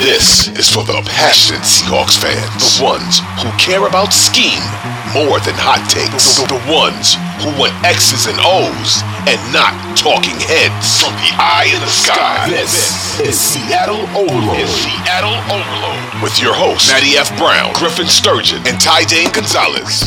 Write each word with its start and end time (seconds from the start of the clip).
This 0.00 0.48
is 0.56 0.64
for 0.64 0.82
the 0.82 0.96
passionate 1.04 1.60
Seahawks 1.60 2.16
fans. 2.16 2.80
The 2.80 2.84
ones 2.88 3.20
who 3.44 3.52
care 3.60 3.84
about 3.84 4.16
scheme 4.16 4.64
more 5.12 5.36
than 5.44 5.52
hot 5.60 5.84
takes. 5.92 6.40
The, 6.40 6.56
the 6.56 6.62
ones 6.72 7.20
who 7.44 7.52
want 7.60 7.76
X's 7.84 8.24
and 8.24 8.40
O's 8.40 9.04
and 9.28 9.36
not 9.52 9.76
talking 10.00 10.40
heads. 10.40 11.04
From 11.04 11.12
the 11.20 11.36
eye 11.36 11.68
in 11.68 11.84
the 11.84 11.92
sky, 11.92 12.48
this 12.48 13.20
is 13.20 13.36
Seattle 13.36 14.08
Overload. 14.16 14.56
Is 14.56 14.72
Seattle 14.72 15.36
Overload. 15.52 16.24
With 16.24 16.40
your 16.40 16.56
hosts, 16.56 16.88
Matty 16.88 17.20
F. 17.20 17.28
Brown, 17.36 17.76
Griffin 17.76 18.08
Sturgeon, 18.08 18.64
and 18.64 18.80
Ty 18.80 19.04
Dane 19.04 19.28
Gonzalez. 19.36 20.00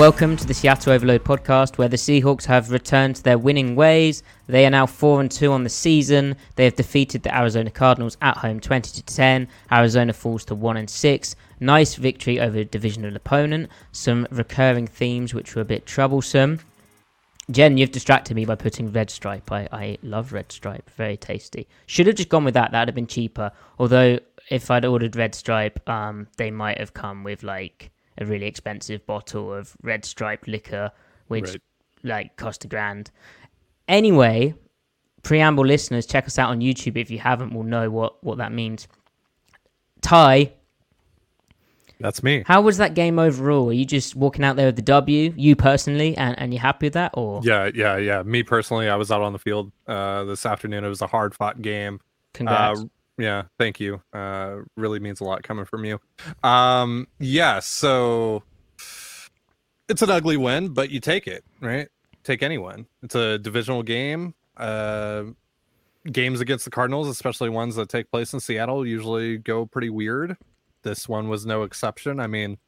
Welcome 0.00 0.38
to 0.38 0.46
the 0.46 0.54
Seattle 0.54 0.94
Overload 0.94 1.24
podcast, 1.24 1.76
where 1.76 1.86
the 1.86 1.98
Seahawks 1.98 2.46
have 2.46 2.70
returned 2.70 3.16
to 3.16 3.22
their 3.22 3.36
winning 3.36 3.76
ways. 3.76 4.22
They 4.46 4.64
are 4.64 4.70
now 4.70 4.86
four 4.86 5.20
and 5.20 5.30
two 5.30 5.52
on 5.52 5.62
the 5.62 5.68
season. 5.68 6.36
They 6.56 6.64
have 6.64 6.74
defeated 6.74 7.22
the 7.22 7.36
Arizona 7.36 7.70
Cardinals 7.70 8.16
at 8.22 8.38
home, 8.38 8.60
twenty 8.60 8.92
to 8.92 9.02
ten. 9.02 9.46
Arizona 9.70 10.14
falls 10.14 10.46
to 10.46 10.54
one 10.54 10.78
and 10.78 10.88
six. 10.88 11.36
Nice 11.60 11.96
victory 11.96 12.40
over 12.40 12.56
a 12.56 12.64
divisional 12.64 13.14
opponent. 13.14 13.68
Some 13.92 14.26
recurring 14.30 14.86
themes 14.86 15.34
which 15.34 15.54
were 15.54 15.60
a 15.60 15.66
bit 15.66 15.84
troublesome. 15.84 16.60
Jen, 17.50 17.76
you've 17.76 17.92
distracted 17.92 18.36
me 18.36 18.46
by 18.46 18.54
putting 18.54 18.90
red 18.90 19.10
stripe. 19.10 19.52
I, 19.52 19.68
I 19.70 19.98
love 20.02 20.32
red 20.32 20.50
stripe, 20.50 20.88
very 20.96 21.18
tasty. 21.18 21.68
Should 21.84 22.06
have 22.06 22.16
just 22.16 22.30
gone 22.30 22.44
with 22.44 22.54
that. 22.54 22.72
That'd 22.72 22.88
have 22.88 22.94
been 22.94 23.06
cheaper. 23.06 23.52
Although 23.78 24.18
if 24.48 24.70
I'd 24.70 24.86
ordered 24.86 25.14
red 25.14 25.34
stripe, 25.34 25.86
um, 25.86 26.26
they 26.38 26.50
might 26.50 26.78
have 26.78 26.94
come 26.94 27.22
with 27.22 27.42
like 27.42 27.90
a 28.18 28.24
really 28.26 28.46
expensive 28.46 29.04
bottle 29.06 29.52
of 29.52 29.76
red 29.82 30.04
striped 30.04 30.46
liquor, 30.48 30.90
which 31.28 31.50
Right. 31.50 31.62
like 32.02 32.36
cost 32.36 32.64
a 32.64 32.68
grand. 32.68 33.10
Anyway, 33.88 34.54
preamble 35.22 35.64
listeners, 35.66 36.06
check 36.06 36.26
us 36.26 36.38
out 36.38 36.50
on 36.50 36.60
YouTube 36.60 36.96
if 36.96 37.10
you 37.10 37.18
haven't. 37.18 37.52
We'll 37.54 37.64
know 37.64 37.90
what 37.90 38.22
what 38.24 38.38
that 38.38 38.52
means. 38.52 38.86
Ty, 40.02 40.52
That's 41.98 42.22
me. 42.22 42.42
how 42.46 42.62
was 42.62 42.78
that 42.78 42.94
game 42.94 43.18
overall? 43.18 43.68
Are 43.68 43.72
you 43.74 43.84
just 43.84 44.16
walking 44.16 44.44
out 44.44 44.56
there 44.56 44.66
with 44.66 44.76
the 44.76 44.82
W, 44.82 45.34
you 45.36 45.54
personally, 45.56 46.16
and, 46.16 46.38
and 46.38 46.54
you 46.54 46.58
happy 46.60 46.86
with 46.86 46.94
that, 46.94 47.10
or 47.14 47.40
Yeah, 47.44 47.70
yeah, 47.74 47.96
yeah. 47.98 48.22
Me 48.22 48.42
personally, 48.42 48.88
I 48.88 48.96
was 48.96 49.10
out 49.10 49.20
on 49.20 49.32
the 49.34 49.38
field 49.38 49.70
uh, 49.86 50.24
this 50.24 50.46
afternoon. 50.46 50.84
It 50.84 50.88
was 50.88 51.02
a 51.02 51.06
hard 51.06 51.34
fought 51.34 51.60
game. 51.60 52.00
congrats? 52.32 52.80
Uh, 52.80 52.84
yeah, 53.20 53.44
thank 53.58 53.78
you. 53.78 54.02
Uh, 54.12 54.58
really 54.76 54.98
means 54.98 55.20
a 55.20 55.24
lot 55.24 55.42
coming 55.42 55.64
from 55.64 55.84
you. 55.84 56.00
Um, 56.42 57.06
yeah, 57.18 57.60
so 57.60 58.42
it's 59.88 60.02
an 60.02 60.10
ugly 60.10 60.36
win, 60.36 60.68
but 60.68 60.90
you 60.90 61.00
take 61.00 61.26
it, 61.26 61.44
right? 61.60 61.88
Take 62.24 62.42
any 62.42 62.58
win. 62.58 62.86
It's 63.02 63.14
a 63.14 63.38
divisional 63.38 63.82
game. 63.82 64.34
Uh, 64.56 65.24
games 66.10 66.40
against 66.40 66.64
the 66.64 66.70
Cardinals, 66.70 67.08
especially 67.08 67.50
ones 67.50 67.76
that 67.76 67.88
take 67.88 68.10
place 68.10 68.32
in 68.32 68.40
Seattle, 68.40 68.86
usually 68.86 69.38
go 69.38 69.66
pretty 69.66 69.90
weird. 69.90 70.36
This 70.82 71.08
one 71.08 71.28
was 71.28 71.44
no 71.44 71.62
exception. 71.62 72.20
I 72.20 72.26
mean, 72.26 72.58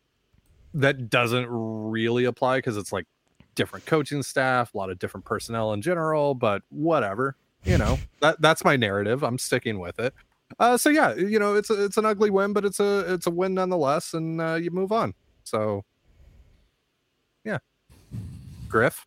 that 0.74 1.08
doesn't 1.08 1.46
really 1.50 2.24
apply 2.24 2.58
because 2.58 2.76
it's 2.76 2.92
like 2.92 3.06
different 3.54 3.86
coaching 3.86 4.22
staff, 4.22 4.74
a 4.74 4.76
lot 4.76 4.90
of 4.90 4.98
different 4.98 5.24
personnel 5.24 5.72
in 5.72 5.82
general, 5.82 6.34
but 6.34 6.62
whatever. 6.68 7.36
You 7.64 7.78
know, 7.78 7.98
that 8.20 8.40
that's 8.40 8.64
my 8.64 8.76
narrative. 8.76 9.22
I'm 9.22 9.38
sticking 9.38 9.78
with 9.78 10.00
it. 10.00 10.12
Uh, 10.58 10.76
so 10.76 10.90
yeah, 10.90 11.14
you 11.14 11.38
know, 11.38 11.54
it's 11.54 11.70
a, 11.70 11.84
it's 11.84 11.96
an 11.96 12.06
ugly 12.06 12.30
win, 12.30 12.52
but 12.52 12.64
it's 12.64 12.80
a 12.80 13.12
it's 13.12 13.26
a 13.26 13.30
win 13.30 13.54
nonetheless, 13.54 14.14
and 14.14 14.40
uh, 14.40 14.54
you 14.54 14.70
move 14.70 14.92
on. 14.92 15.14
So 15.44 15.84
yeah, 17.44 17.58
Griff. 18.68 19.06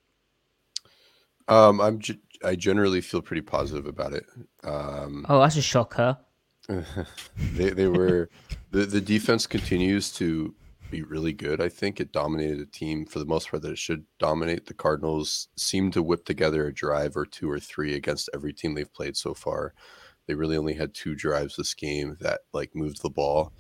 Um, 1.48 1.80
I'm 1.80 2.00
ge- 2.00 2.20
I 2.44 2.56
generally 2.56 3.02
feel 3.02 3.22
pretty 3.22 3.42
positive 3.42 3.86
about 3.86 4.14
it. 4.14 4.26
Um, 4.64 5.26
oh, 5.30 5.40
that's 5.40 5.58
a 5.58 5.62
shocker. 5.62 6.18
they 6.68 7.70
they 7.70 7.88
were 7.88 8.30
the 8.72 8.86
the 8.86 9.02
defense 9.02 9.46
continues 9.46 10.12
to 10.14 10.54
be 10.92 11.02
really 11.04 11.34
good. 11.34 11.62
I 11.62 11.70
think 11.70 12.00
it 12.00 12.12
dominated 12.12 12.60
a 12.60 12.66
team 12.66 13.06
for 13.06 13.20
the 13.20 13.26
most 13.26 13.50
part 13.50 13.64
that 13.64 13.72
it 13.72 13.78
should 13.78 14.06
dominate. 14.20 14.66
The 14.66 14.74
Cardinals 14.74 15.50
seem 15.56 15.92
to 15.92 16.04
whip 16.04 16.26
together 16.26 16.68
a 16.68 16.74
drive 16.74 17.18
or 17.18 17.26
two 17.26 17.50
or 17.50 17.60
three 17.60 17.96
against 17.96 18.30
every 18.34 18.54
team 18.54 18.74
they've 18.74 18.94
played 18.94 19.18
so 19.18 19.34
far. 19.34 19.74
They 20.28 20.34
really 20.34 20.58
only 20.58 20.74
had 20.74 20.94
two 20.94 21.16
drives 21.16 21.56
this 21.56 21.74
game 21.74 22.18
that 22.22 22.42
like 22.54 22.76
moved 22.76 23.02
the 23.02 23.10
ball. 23.10 23.54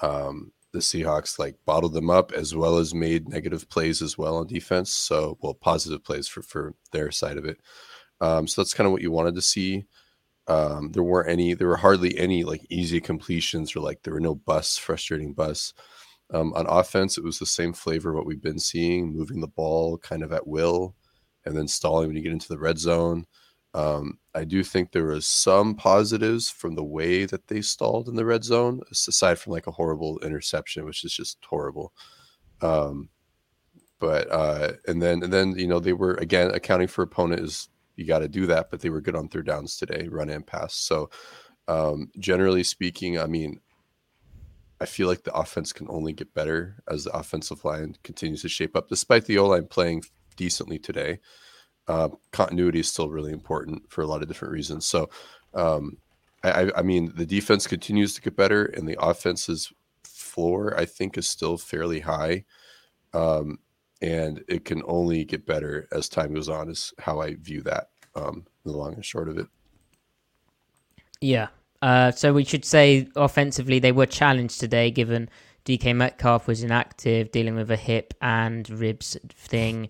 Um, 0.00 0.52
the 0.72 0.80
Seahawks 0.80 1.38
like 1.38 1.56
bottled 1.64 1.94
them 1.94 2.10
up 2.10 2.32
as 2.32 2.54
well 2.54 2.78
as 2.78 2.94
made 2.94 3.28
negative 3.28 3.68
plays 3.68 4.02
as 4.02 4.18
well 4.18 4.36
on 4.36 4.46
defense. 4.46 4.92
So, 4.92 5.38
well, 5.40 5.54
positive 5.54 6.04
plays 6.04 6.28
for 6.28 6.42
for 6.42 6.74
their 6.92 7.10
side 7.10 7.38
of 7.38 7.44
it. 7.44 7.60
Um, 8.20 8.46
so 8.46 8.60
that's 8.60 8.74
kind 8.74 8.86
of 8.86 8.92
what 8.92 9.02
you 9.02 9.10
wanted 9.10 9.34
to 9.36 9.42
see. 9.42 9.84
Um, 10.48 10.92
there 10.92 11.02
weren't 11.02 11.28
any, 11.30 11.54
there 11.54 11.68
were 11.68 11.76
hardly 11.76 12.16
any 12.18 12.42
like 12.42 12.66
easy 12.70 13.00
completions 13.00 13.76
or 13.76 13.80
like 13.80 14.02
there 14.02 14.14
were 14.14 14.20
no 14.20 14.34
busts, 14.34 14.78
frustrating 14.78 15.34
busts. 15.34 15.74
Um, 16.32 16.52
on 16.54 16.66
offense, 16.66 17.16
it 17.16 17.24
was 17.24 17.38
the 17.38 17.46
same 17.46 17.72
flavor 17.72 18.12
what 18.14 18.26
we've 18.26 18.42
been 18.42 18.58
seeing, 18.58 19.14
moving 19.14 19.40
the 19.40 19.46
ball 19.46 19.98
kind 19.98 20.22
of 20.22 20.32
at 20.32 20.46
will, 20.46 20.94
and 21.44 21.56
then 21.56 21.68
stalling 21.68 22.08
when 22.08 22.16
you 22.16 22.22
get 22.22 22.32
into 22.32 22.48
the 22.48 22.58
red 22.58 22.78
zone. 22.78 23.26
Um, 23.74 24.18
I 24.34 24.44
do 24.44 24.64
think 24.64 24.92
there 24.92 25.06
was 25.06 25.26
some 25.26 25.74
positives 25.74 26.48
from 26.48 26.74
the 26.74 26.84
way 26.84 27.26
that 27.26 27.48
they 27.48 27.60
stalled 27.60 28.08
in 28.08 28.16
the 28.16 28.24
red 28.24 28.44
zone, 28.44 28.80
aside 28.90 29.38
from 29.38 29.52
like 29.52 29.66
a 29.66 29.72
horrible 29.72 30.18
interception, 30.20 30.84
which 30.84 31.04
is 31.04 31.12
just 31.12 31.38
horrible. 31.44 31.92
Um, 32.62 33.10
but 34.00 34.30
uh, 34.30 34.72
and 34.86 35.02
then 35.02 35.22
and 35.22 35.32
then 35.32 35.58
you 35.58 35.66
know 35.66 35.80
they 35.80 35.92
were 35.92 36.14
again 36.14 36.50
accounting 36.52 36.88
for 36.88 37.02
opponent 37.02 37.42
is 37.42 37.68
you 37.96 38.06
got 38.06 38.20
to 38.20 38.28
do 38.28 38.46
that, 38.46 38.70
but 38.70 38.80
they 38.80 38.90
were 38.90 39.00
good 39.00 39.16
on 39.16 39.28
third 39.28 39.46
downs 39.46 39.76
today, 39.76 40.08
run 40.08 40.30
and 40.30 40.46
pass. 40.46 40.74
So 40.74 41.10
um, 41.66 42.10
generally 42.18 42.62
speaking, 42.62 43.18
I 43.18 43.26
mean, 43.26 43.60
I 44.80 44.86
feel 44.86 45.08
like 45.08 45.24
the 45.24 45.34
offense 45.34 45.72
can 45.72 45.88
only 45.90 46.12
get 46.12 46.32
better 46.32 46.76
as 46.88 47.04
the 47.04 47.10
offensive 47.10 47.64
line 47.64 47.96
continues 48.04 48.42
to 48.42 48.48
shape 48.48 48.76
up, 48.76 48.88
despite 48.88 49.24
the 49.24 49.38
O 49.38 49.46
line 49.46 49.66
playing 49.66 50.04
decently 50.36 50.78
today. 50.78 51.18
Uh, 51.88 52.10
continuity 52.32 52.80
is 52.80 52.88
still 52.88 53.08
really 53.08 53.32
important 53.32 53.90
for 53.90 54.02
a 54.02 54.06
lot 54.06 54.22
of 54.22 54.28
different 54.28 54.52
reasons. 54.52 54.84
So, 54.84 55.08
um, 55.54 55.96
I, 56.44 56.70
I, 56.76 56.82
mean, 56.82 57.12
the 57.16 57.26
defense 57.26 57.66
continues 57.66 58.14
to 58.14 58.20
get 58.20 58.36
better, 58.36 58.66
and 58.66 58.86
the 58.86 58.96
offense's 59.00 59.72
floor, 60.04 60.78
I 60.78 60.84
think, 60.84 61.18
is 61.18 61.26
still 61.26 61.56
fairly 61.56 62.00
high. 62.00 62.44
Um, 63.12 63.58
and 64.00 64.44
it 64.48 64.64
can 64.64 64.82
only 64.86 65.24
get 65.24 65.46
better 65.46 65.88
as 65.90 66.08
time 66.08 66.34
goes 66.34 66.48
on, 66.48 66.68
is 66.68 66.92
how 66.98 67.20
I 67.20 67.34
view 67.34 67.62
that, 67.62 67.88
um, 68.14 68.46
the 68.64 68.72
long 68.72 68.94
and 68.94 69.04
short 69.04 69.28
of 69.28 69.38
it. 69.38 69.46
Yeah, 71.20 71.48
uh, 71.82 72.10
so 72.12 72.32
we 72.32 72.44
should 72.44 72.64
say 72.64 73.08
offensively 73.16 73.78
they 73.78 73.92
were 73.92 74.06
challenged 74.06 74.60
today, 74.60 74.90
given 74.90 75.28
DK 75.64 75.94
Metcalf 75.94 76.46
was 76.46 76.62
inactive, 76.62 77.30
dealing 77.30 77.54
with 77.56 77.70
a 77.70 77.76
hip 77.76 78.14
and 78.20 78.68
ribs 78.70 79.16
thing. 79.30 79.88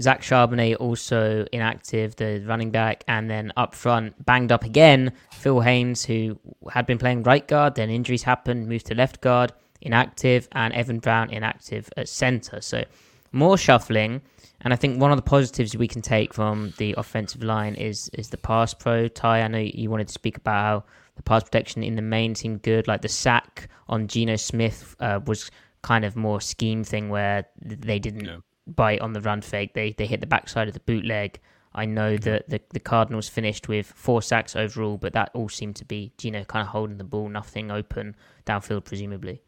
Zach 0.00 0.22
Charbonnet 0.22 0.76
also 0.80 1.46
inactive, 1.52 2.16
the 2.16 2.42
running 2.46 2.70
back, 2.70 3.04
and 3.08 3.30
then 3.30 3.52
up 3.56 3.74
front 3.74 4.24
banged 4.24 4.52
up 4.52 4.64
again. 4.64 5.12
Phil 5.32 5.60
Haynes, 5.60 6.04
who 6.04 6.38
had 6.70 6.86
been 6.86 6.98
playing 6.98 7.22
right 7.22 7.46
guard, 7.46 7.74
then 7.74 7.90
injuries 7.90 8.22
happened, 8.22 8.68
moved 8.68 8.86
to 8.86 8.94
left 8.94 9.20
guard, 9.20 9.52
inactive, 9.80 10.48
and 10.52 10.72
Evan 10.74 10.98
Brown 10.98 11.30
inactive 11.30 11.88
at 11.96 12.08
center. 12.08 12.60
So 12.60 12.84
more 13.32 13.58
shuffling. 13.58 14.22
And 14.60 14.72
I 14.72 14.76
think 14.76 15.00
one 15.00 15.10
of 15.10 15.18
the 15.18 15.22
positives 15.22 15.76
we 15.76 15.88
can 15.88 16.00
take 16.00 16.32
from 16.32 16.72
the 16.78 16.94
offensive 16.96 17.42
line 17.42 17.74
is 17.74 18.08
is 18.14 18.30
the 18.30 18.38
pass 18.38 18.72
pro. 18.72 19.08
Ty, 19.08 19.42
I 19.42 19.48
know 19.48 19.58
you 19.58 19.90
wanted 19.90 20.08
to 20.08 20.14
speak 20.14 20.38
about 20.38 20.54
how 20.54 20.84
the 21.16 21.22
pass 21.22 21.44
protection 21.44 21.82
in 21.82 21.96
the 21.96 22.02
main 22.02 22.34
seemed 22.34 22.62
good. 22.62 22.88
Like 22.88 23.02
the 23.02 23.08
sack 23.08 23.68
on 23.88 24.08
Geno 24.08 24.36
Smith 24.36 24.96
uh, 25.00 25.20
was 25.26 25.50
kind 25.82 26.04
of 26.04 26.16
more 26.16 26.40
scheme 26.40 26.82
thing 26.82 27.10
where 27.10 27.44
they 27.60 27.98
didn't 27.98 28.24
yeah. 28.24 28.38
Bite 28.66 29.00
on 29.00 29.12
the 29.12 29.20
run 29.20 29.40
fake. 29.40 29.74
They 29.74 29.92
they 29.92 30.06
hit 30.06 30.20
the 30.20 30.26
backside 30.26 30.68
of 30.68 30.74
the 30.74 30.80
bootleg. 30.80 31.38
I 31.74 31.86
know 31.86 32.16
that 32.18 32.48
the, 32.48 32.60
the 32.70 32.80
Cardinals 32.80 33.28
finished 33.28 33.66
with 33.66 33.86
four 33.86 34.22
sacks 34.22 34.54
overall, 34.54 34.96
but 34.96 35.12
that 35.14 35.30
all 35.34 35.48
seemed 35.48 35.74
to 35.76 35.84
be 35.84 36.12
Geno 36.18 36.44
kind 36.44 36.62
of 36.62 36.68
holding 36.68 36.98
the 36.98 37.04
ball, 37.04 37.28
nothing 37.28 37.72
open 37.72 38.14
downfield, 38.46 38.84
presumably. 38.84 39.42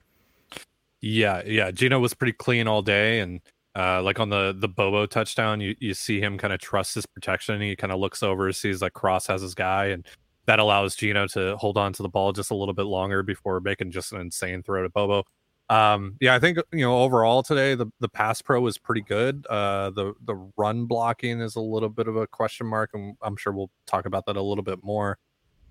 Yeah, 1.00 1.42
yeah. 1.46 1.70
Geno 1.70 2.00
was 2.00 2.14
pretty 2.14 2.32
clean 2.32 2.66
all 2.66 2.82
day, 2.82 3.20
and 3.20 3.40
uh, 3.76 4.02
like 4.02 4.18
on 4.18 4.30
the 4.30 4.56
the 4.58 4.68
Bobo 4.68 5.06
touchdown, 5.06 5.60
you, 5.60 5.76
you 5.78 5.94
see 5.94 6.20
him 6.20 6.36
kind 6.36 6.52
of 6.52 6.58
trust 6.58 6.96
his 6.96 7.06
protection. 7.06 7.60
He 7.60 7.76
kind 7.76 7.92
of 7.92 8.00
looks 8.00 8.22
over, 8.22 8.50
sees 8.52 8.82
like 8.82 8.94
Cross 8.94 9.28
has 9.28 9.42
his 9.42 9.54
guy, 9.54 9.86
and 9.86 10.04
that 10.46 10.58
allows 10.58 10.96
Geno 10.96 11.26
to 11.28 11.56
hold 11.58 11.76
on 11.76 11.92
to 11.92 12.02
the 12.02 12.08
ball 12.08 12.32
just 12.32 12.50
a 12.50 12.56
little 12.56 12.74
bit 12.74 12.86
longer 12.86 13.22
before 13.22 13.60
making 13.60 13.92
just 13.92 14.12
an 14.12 14.20
insane 14.20 14.62
throw 14.62 14.82
to 14.82 14.88
Bobo. 14.88 15.24
Um, 15.68 16.16
yeah, 16.20 16.34
I 16.34 16.38
think 16.38 16.58
you 16.72 16.80
know 16.80 16.98
overall 17.00 17.42
today 17.42 17.74
the 17.74 17.86
the 17.98 18.08
pass 18.08 18.40
pro 18.40 18.60
was 18.60 18.78
pretty 18.78 19.02
good. 19.02 19.46
Uh, 19.48 19.90
the 19.90 20.14
the 20.24 20.34
run 20.56 20.86
blocking 20.86 21.40
is 21.40 21.56
a 21.56 21.60
little 21.60 21.88
bit 21.88 22.06
of 22.08 22.16
a 22.16 22.26
question 22.26 22.66
mark, 22.66 22.90
and 22.94 23.16
I'm 23.22 23.36
sure 23.36 23.52
we'll 23.52 23.70
talk 23.86 24.06
about 24.06 24.26
that 24.26 24.36
a 24.36 24.42
little 24.42 24.64
bit 24.64 24.84
more. 24.84 25.18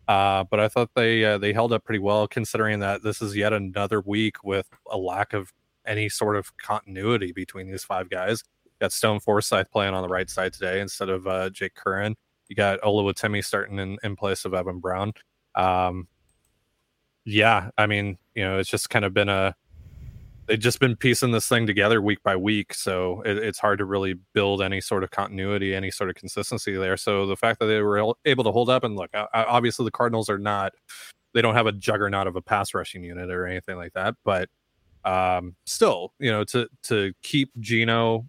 Uh, 0.07 0.43
but 0.43 0.59
I 0.59 0.67
thought 0.67 0.91
they 0.95 1.23
uh, 1.23 1.37
they 1.37 1.53
held 1.53 1.71
up 1.73 1.83
pretty 1.83 1.99
well, 1.99 2.27
considering 2.27 2.79
that 2.79 3.03
this 3.03 3.21
is 3.21 3.35
yet 3.35 3.53
another 3.53 4.01
week 4.01 4.43
with 4.43 4.67
a 4.91 4.97
lack 4.97 5.33
of 5.33 5.53
any 5.85 6.09
sort 6.09 6.35
of 6.35 6.55
continuity 6.57 7.31
between 7.31 7.67
these 7.71 7.83
five 7.83 8.09
guys. 8.09 8.43
got 8.81 8.91
Stone 8.91 9.19
Forsythe 9.21 9.67
playing 9.71 9.93
on 9.93 10.01
the 10.01 10.09
right 10.09 10.29
side 10.29 10.53
today 10.53 10.81
instead 10.81 11.09
of 11.09 11.27
uh, 11.27 11.49
Jake 11.51 11.75
Curhan 11.75 12.15
You 12.49 12.55
got 12.55 12.81
Oluwatimi 12.81 13.43
starting 13.43 13.79
in, 13.79 13.97
in 14.03 14.15
place 14.15 14.45
of 14.45 14.53
Evan 14.53 14.79
Brown. 14.79 15.13
Um, 15.55 16.07
yeah, 17.23 17.69
I 17.77 17.87
mean, 17.87 18.17
you 18.35 18.43
know, 18.43 18.59
it's 18.59 18.69
just 18.69 18.89
kind 18.89 19.05
of 19.05 19.13
been 19.13 19.29
a 19.29 19.55
they've 20.47 20.59
just 20.59 20.79
been 20.79 20.95
piecing 20.95 21.31
this 21.31 21.47
thing 21.47 21.65
together 21.65 22.01
week 22.01 22.21
by 22.23 22.35
week, 22.35 22.73
so 22.73 23.21
it, 23.25 23.37
it's 23.37 23.59
hard 23.59 23.79
to 23.79 23.85
really 23.85 24.15
build 24.33 24.61
any 24.61 24.81
sort 24.81 25.03
of 25.03 25.11
continuity, 25.11 25.75
any 25.75 25.91
sort 25.91 26.09
of 26.09 26.15
consistency 26.15 26.75
there. 26.75 26.97
So 26.97 27.25
the 27.25 27.35
fact 27.35 27.59
that 27.59 27.65
they 27.67 27.81
were 27.81 28.13
able 28.25 28.43
to 28.43 28.51
hold 28.51 28.69
up 28.69 28.83
and 28.83 28.95
look, 28.95 29.09
obviously 29.33 29.85
the 29.85 29.91
Cardinals 29.91 30.29
are 30.29 30.39
not 30.39 30.73
they 31.33 31.41
don't 31.41 31.55
have 31.55 31.67
a 31.67 31.73
juggernaut 31.73 32.27
of 32.27 32.37
a 32.37 32.41
pass 32.41 32.73
rushing 32.73 33.03
unit 33.03 33.29
or 33.29 33.45
anything 33.45 33.75
like 33.75 33.93
that, 33.93 34.15
but 34.23 34.49
um, 35.03 35.55
still, 35.65 36.13
you 36.19 36.31
know, 36.31 36.43
to 36.45 36.67
to 36.83 37.13
keep 37.21 37.51
Geno 37.59 38.25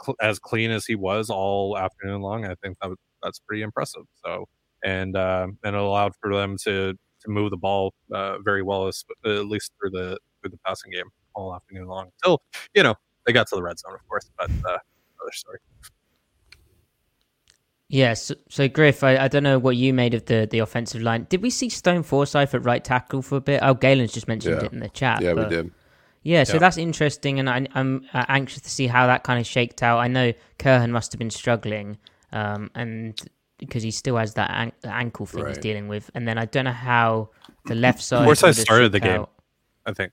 cl- 0.00 0.16
as 0.20 0.38
clean 0.38 0.70
as 0.70 0.86
he 0.86 0.94
was 0.94 1.30
all 1.30 1.76
afternoon 1.76 2.20
long, 2.20 2.44
I 2.44 2.54
think 2.62 2.76
that 2.82 2.94
that's 3.22 3.40
pretty 3.40 3.62
impressive. 3.62 4.02
So, 4.24 4.46
and 4.84 5.16
uh, 5.16 5.48
and 5.64 5.74
it 5.74 5.80
allowed 5.80 6.12
for 6.20 6.34
them 6.34 6.56
to 6.64 6.92
to 6.92 7.30
move 7.30 7.50
the 7.50 7.56
ball 7.56 7.94
uh, 8.12 8.38
very 8.40 8.62
well, 8.62 8.88
at 8.88 8.94
least 9.24 9.72
through 9.80 9.90
the 9.90 10.18
through 10.40 10.50
the 10.50 10.58
passing 10.64 10.92
game 10.92 11.10
all 11.38 11.54
afternoon 11.54 11.86
long. 11.86 12.10
Until 12.22 12.42
you 12.74 12.82
know 12.82 12.94
they 13.24 13.32
got 13.32 13.46
to 13.48 13.56
the 13.56 13.62
red 13.62 13.78
zone, 13.78 13.94
of 13.94 14.06
course, 14.08 14.30
but 14.36 14.50
uh, 14.50 14.78
another 15.20 15.32
story. 15.32 15.58
Yes, 17.90 18.30
yeah, 18.30 18.34
so, 18.34 18.34
so, 18.50 18.68
Griff, 18.68 19.02
I, 19.02 19.16
I 19.16 19.28
don't 19.28 19.42
know 19.42 19.58
what 19.58 19.76
you 19.76 19.94
made 19.94 20.12
of 20.12 20.26
the, 20.26 20.46
the 20.50 20.58
offensive 20.58 21.00
line. 21.00 21.26
Did 21.30 21.40
we 21.40 21.48
see 21.48 21.70
Stone 21.70 22.02
Forsythe 22.02 22.54
at 22.54 22.62
right 22.62 22.84
tackle 22.84 23.22
for 23.22 23.36
a 23.36 23.40
bit? 23.40 23.60
Oh, 23.62 23.72
Galen's 23.72 24.12
just 24.12 24.28
mentioned 24.28 24.60
yeah. 24.60 24.66
it 24.66 24.72
in 24.74 24.80
the 24.80 24.90
chat. 24.90 25.22
Yeah, 25.22 25.32
but... 25.32 25.48
we 25.48 25.56
did. 25.56 25.70
Yeah, 26.22 26.44
so 26.44 26.54
yeah. 26.54 26.58
that's 26.58 26.76
interesting, 26.76 27.38
and 27.38 27.48
I, 27.48 27.66
am 27.74 28.04
uh, 28.12 28.26
anxious 28.28 28.60
to 28.62 28.68
see 28.68 28.86
how 28.88 29.06
that 29.06 29.22
kind 29.22 29.40
of 29.40 29.46
shaked 29.46 29.82
out. 29.82 30.00
I 30.00 30.08
know 30.08 30.34
Curhan 30.58 30.90
must 30.90 31.12
have 31.12 31.18
been 31.18 31.30
struggling, 31.30 31.96
um, 32.32 32.70
and 32.74 33.18
because 33.56 33.82
he 33.82 33.90
still 33.90 34.16
has 34.16 34.34
that 34.34 34.50
an- 34.50 34.72
ankle 34.84 35.24
thing 35.24 35.44
right. 35.44 35.54
he's 35.54 35.58
dealing 35.62 35.88
with, 35.88 36.10
and 36.14 36.28
then 36.28 36.36
I 36.36 36.44
don't 36.44 36.66
know 36.66 36.72
how 36.72 37.30
the 37.64 37.74
left 37.74 38.02
side. 38.02 38.26
Forsythe 38.26 38.56
started 38.56 38.92
the 38.92 39.00
game, 39.00 39.24
I 39.86 39.94
think. 39.94 40.12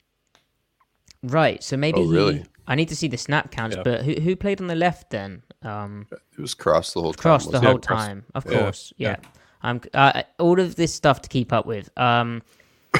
Right, 1.26 1.64
so 1.64 1.78
maybe 1.78 2.00
oh, 2.00 2.06
really? 2.06 2.38
He, 2.40 2.44
I 2.68 2.76
need 2.76 2.90
to 2.90 2.96
see 2.96 3.08
the 3.08 3.18
snap 3.18 3.52
counts, 3.52 3.76
yeah. 3.76 3.84
but 3.84 4.02
who 4.04 4.14
who 4.14 4.36
played 4.36 4.62
on 4.62 4.68
the 4.68 4.76
left 4.76 5.10
then? 5.10 5.44
Um, 5.62 6.08
it 6.12 6.42
was 6.42 6.54
cross 6.54 6.94
the 6.94 7.02
whole 7.02 7.14
time. 7.14 7.22
Cross 7.22 7.48
the 7.48 7.60
whole 7.60 7.80
time, 7.80 8.26
of 8.34 8.46
course. 8.46 8.94
Yeah, 8.98 9.18
I'm 9.62 9.82
uh, 9.94 10.24
all 10.40 10.60
of 10.60 10.76
this 10.76 10.94
stuff 10.94 11.22
to 11.24 11.30
keep 11.30 11.54
up 11.54 11.66
with. 11.66 11.90
Um, 11.98 12.42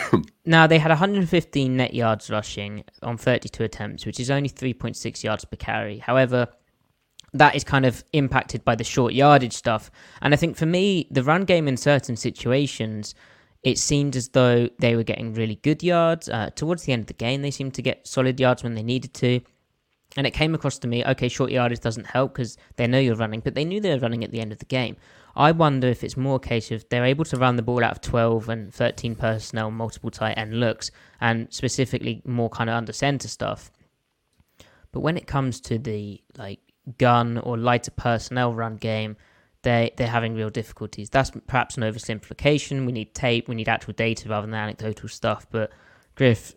now 0.46 0.68
they 0.68 0.80
had 0.80 0.90
115 0.90 1.78
net 1.78 1.94
yards 1.94 2.30
rushing 2.30 2.84
on 3.02 3.18
32 3.18 3.64
attempts, 3.64 4.06
which 4.06 4.20
is 4.20 4.30
only 4.30 4.50
3.6 4.50 5.24
yards 5.24 5.46
per 5.46 5.56
carry. 5.56 6.00
However, 6.00 6.48
that 7.34 7.56
is 7.56 7.64
kind 7.64 7.86
of 7.86 8.04
impacted 8.14 8.64
by 8.64 8.76
the 8.76 8.84
short 8.84 9.14
yardage 9.14 9.54
stuff. 9.54 9.92
And 10.22 10.34
I 10.34 10.38
think 10.38 10.58
for 10.58 10.66
me, 10.66 11.08
the 11.12 11.24
run 11.24 11.44
game 11.44 11.68
in 11.68 11.78
certain 11.78 12.16
situations, 12.16 13.14
it 13.66 13.80
seemed 13.80 14.16
as 14.16 14.30
though 14.30 14.70
they 14.78 14.96
were 14.96 15.04
getting 15.04 15.34
really 15.34 15.56
good 15.56 15.82
yards. 15.82 16.30
Uh, 16.30 16.52
towards 16.56 16.84
the 16.84 16.94
end 16.94 17.02
of 17.02 17.08
the 17.08 17.14
game, 17.14 17.42
they 17.42 17.50
seemed 17.50 17.74
to 17.74 17.82
get 17.82 18.08
solid 18.08 18.40
yards 18.40 18.62
when 18.62 18.76
they 18.76 18.84
needed 18.84 19.16
to. 19.16 19.42
And 20.16 20.28
it 20.28 20.32
came 20.32 20.54
across 20.54 20.78
to 20.78 20.88
me, 20.88 21.04
okay, 21.04 21.28
short 21.28 21.50
yardage 21.50 21.80
doesn't 21.80 22.06
help 22.06 22.34
because 22.36 22.58
they 22.76 22.86
know 22.86 23.00
you're 23.00 23.16
running, 23.16 23.40
but 23.40 23.56
they 23.56 23.66
knew 23.66 23.82
they 23.82 23.90
were 23.90 24.00
running 24.00 24.24
at 24.24 24.32
the 24.32 24.40
end 24.40 24.52
of 24.52 24.60
the 24.60 24.66
game. 24.66 24.98
I 25.36 25.52
wonder 25.52 25.88
if 25.88 26.04
it's 26.04 26.16
more 26.16 26.36
a 26.36 26.40
case 26.40 26.70
of 26.70 26.86
they're 26.90 27.04
able 27.04 27.26
to 27.26 27.38
run 27.38 27.56
the 27.56 27.64
ball 27.64 27.84
out 27.84 27.92
of 27.94 28.02
12 28.02 28.50
and 28.50 28.72
13 28.72 29.16
personnel, 29.16 29.72
multiple 29.72 30.12
tight 30.12 30.38
end 30.38 30.60
looks, 30.60 30.92
and 31.20 31.52
specifically 31.52 32.22
more 32.24 32.52
kind 32.52 32.70
of 32.70 32.76
under 32.76 32.94
center 32.94 33.28
stuff. 33.28 33.72
But 34.92 35.00
when 35.00 35.18
it 35.18 35.26
comes 35.26 35.60
to 35.62 35.80
the 35.80 36.22
like 36.38 36.60
gun 37.00 37.40
or 37.40 37.58
lighter 37.58 37.92
personnel 37.92 38.54
run 38.54 38.78
game, 38.78 39.18
they 39.66 39.92
they're 39.98 40.08
having 40.08 40.36
real 40.36 40.50
difficulties. 40.50 41.10
That's 41.10 41.32
perhaps 41.48 41.76
an 41.76 41.84
oversimplification. 41.84 42.86
We 42.86 42.94
need 42.94 43.14
tape, 43.14 43.50
we 43.50 43.56
need 43.56 43.68
actual 43.68 43.94
data 43.94 44.30
rather 44.30 44.48
than 44.48 44.54
anecdotal 44.54 45.10
stuff. 45.10 45.46
But 45.52 45.72
Griff, 46.16 46.56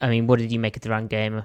I 0.00 0.08
mean, 0.08 0.26
what 0.26 0.38
did 0.38 0.50
you 0.50 0.58
make 0.58 0.76
of 0.76 0.82
the 0.82 0.90
run 0.90 1.08
game? 1.08 1.44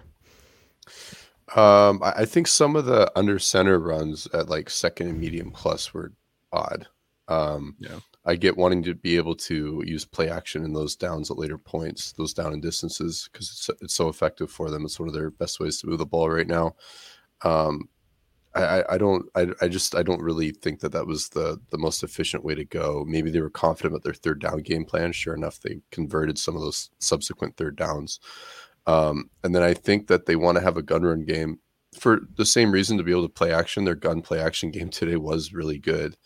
Um, 1.56 2.02
I, 2.02 2.14
I 2.20 2.26
think 2.26 2.48
some 2.48 2.78
of 2.78 2.86
the 2.86 3.12
under 3.18 3.38
center 3.40 3.78
runs 3.80 4.28
at 4.34 4.48
like 4.48 4.70
second 4.70 5.08
and 5.08 5.20
medium 5.20 5.52
plus 5.52 5.94
were 5.94 6.14
odd. 6.54 6.88
Um, 7.28 7.76
Yeah. 7.80 8.00
I 8.24 8.36
get 8.36 8.56
wanting 8.56 8.84
to 8.84 8.94
be 8.94 9.18
able 9.18 9.36
to 9.36 9.82
use 9.84 10.06
play 10.06 10.30
action 10.30 10.64
in 10.64 10.74
those 10.74 10.96
downs 10.96 11.32
at 11.32 11.40
later 11.40 11.58
points, 11.58 12.12
those 12.12 12.36
down 12.36 12.54
and 12.54 12.62
distances, 12.62 13.28
because 13.32 13.50
it's 13.50 13.82
it's 13.82 13.96
so 13.96 14.10
effective 14.10 14.52
for 14.52 14.70
them. 14.70 14.86
It's 14.86 15.00
one 15.00 15.10
of 15.10 15.16
their 15.16 15.32
best 15.32 15.60
ways 15.60 15.80
to 15.80 15.88
move 15.88 15.98
the 15.98 16.06
ball 16.06 16.30
right 16.30 16.48
now. 16.48 16.76
Um, 17.42 17.90
I, 18.54 18.84
I- 18.90 18.98
don't 18.98 19.26
I, 19.36 19.48
I 19.62 19.68
just 19.68 19.96
I 19.96 20.04
don't 20.04 20.22
really 20.22 20.52
think 20.52 20.80
that 20.82 20.92
that 20.92 21.08
was 21.08 21.30
the 21.30 21.60
the 21.72 21.78
most 21.78 22.04
efficient 22.04 22.44
way 22.44 22.56
to 22.56 22.66
go. 22.66 23.06
Maybe 23.08 23.32
they 23.32 23.42
were 23.42 23.50
confident 23.50 23.94
about 23.94 24.04
their 24.04 24.14
third 24.14 24.42
down 24.42 24.60
game 24.60 24.86
plan. 24.86 25.12
Sure 25.14 25.34
enough, 25.36 25.60
they 25.62 25.80
converted 25.92 26.38
some 26.38 26.56
of 26.56 26.62
those 26.62 26.90
subsequent 27.00 27.58
third 27.58 27.76
downs. 27.76 28.20
Um, 28.88 29.30
and 29.44 29.54
then 29.56 29.64
I 29.64 29.74
think 29.74 30.08
that 30.08 30.26
they 30.26 30.36
want 30.36 30.58
to 30.58 30.64
have 30.64 30.78
a 30.78 30.82
gun 30.82 31.04
run 31.04 31.24
game 31.26 31.60
for 31.98 32.22
the 32.38 32.46
same 32.46 32.72
reason 32.72 32.98
to 32.98 33.04
be 33.04 33.12
able 33.12 33.28
to 33.28 33.34
play 33.34 33.54
action. 33.54 33.86
Their 33.86 33.96
gun 33.96 34.22
play 34.22 34.40
action 34.40 34.72
game 34.72 34.90
today 34.92 35.16
was 35.18 35.54
really 35.54 35.78
good. 35.78 36.18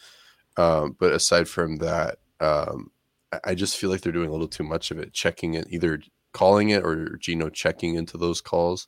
Um, 0.57 0.95
but 0.99 1.13
aside 1.13 1.47
from 1.49 1.77
that, 1.77 2.17
um, 2.39 2.91
I- 3.31 3.39
I 3.45 3.55
just 3.55 3.77
feel 3.77 3.89
like 3.89 4.01
they're 4.01 4.11
doing 4.13 4.29
a 4.29 4.31
little 4.31 4.47
too 4.47 4.63
much 4.63 4.91
of 4.91 4.99
it, 4.99 5.13
checking 5.13 5.55
it, 5.55 5.67
either 5.69 6.01
calling 6.33 6.69
it 6.69 6.83
or 6.83 7.17
Geno 7.17 7.49
checking 7.49 7.95
into 7.95 8.17
those 8.17 8.41
calls. 8.41 8.87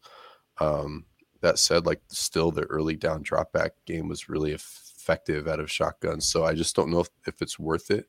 Um, 0.59 1.05
that 1.41 1.59
said, 1.59 1.85
like 1.85 2.01
still 2.09 2.51
the 2.51 2.63
early 2.63 2.95
down 2.95 3.21
drop 3.21 3.51
back 3.51 3.73
game 3.85 4.07
was 4.07 4.29
really 4.29 4.51
effective 4.51 5.47
out 5.47 5.59
of 5.59 5.71
shotguns. 5.71 6.25
So 6.25 6.43
I 6.45 6.53
just 6.53 6.75
don't 6.75 6.91
know 6.91 7.01
if, 7.01 7.09
if 7.25 7.41
it's 7.41 7.59
worth 7.59 7.91
it. 7.91 8.07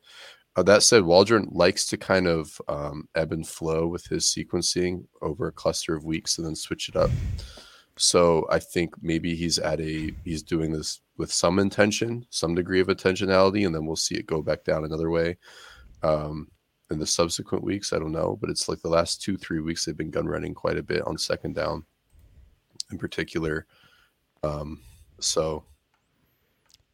Uh, 0.56 0.62
that 0.64 0.82
said, 0.82 1.04
Waldron 1.04 1.48
likes 1.52 1.86
to 1.86 1.96
kind 1.96 2.26
of 2.26 2.60
um, 2.68 3.08
ebb 3.14 3.32
and 3.32 3.46
flow 3.46 3.86
with 3.86 4.06
his 4.06 4.24
sequencing 4.24 5.04
over 5.22 5.46
a 5.46 5.52
cluster 5.52 5.94
of 5.94 6.04
weeks 6.04 6.36
and 6.36 6.46
then 6.46 6.56
switch 6.56 6.88
it 6.88 6.96
up. 6.96 7.10
So 7.96 8.46
I 8.50 8.58
think 8.58 8.94
maybe 9.02 9.34
he's 9.34 9.58
at 9.58 9.80
a 9.80 10.12
he's 10.24 10.42
doing 10.42 10.72
this 10.72 11.00
with 11.16 11.32
some 11.32 11.58
intention, 11.58 12.26
some 12.30 12.54
degree 12.54 12.80
of 12.80 12.88
intentionality, 12.88 13.66
and 13.66 13.74
then 13.74 13.86
we'll 13.86 13.96
see 13.96 14.14
it 14.14 14.26
go 14.26 14.40
back 14.40 14.64
down 14.64 14.84
another 14.84 15.10
way. 15.10 15.36
Um, 16.02 16.48
in 16.90 16.98
the 16.98 17.06
subsequent 17.06 17.64
weeks, 17.64 17.92
I 17.92 17.98
don't 17.98 18.12
know, 18.12 18.38
but 18.40 18.50
it's 18.50 18.68
like 18.68 18.80
the 18.80 18.88
last 18.88 19.20
two 19.20 19.36
three 19.36 19.60
weeks 19.60 19.84
they've 19.84 19.96
been 19.96 20.10
gun 20.10 20.26
running 20.26 20.54
quite 20.54 20.78
a 20.78 20.82
bit 20.82 21.02
on 21.02 21.18
second 21.18 21.54
down, 21.54 21.84
in 22.90 22.98
particular. 22.98 23.66
Um, 24.42 24.80
so 25.20 25.64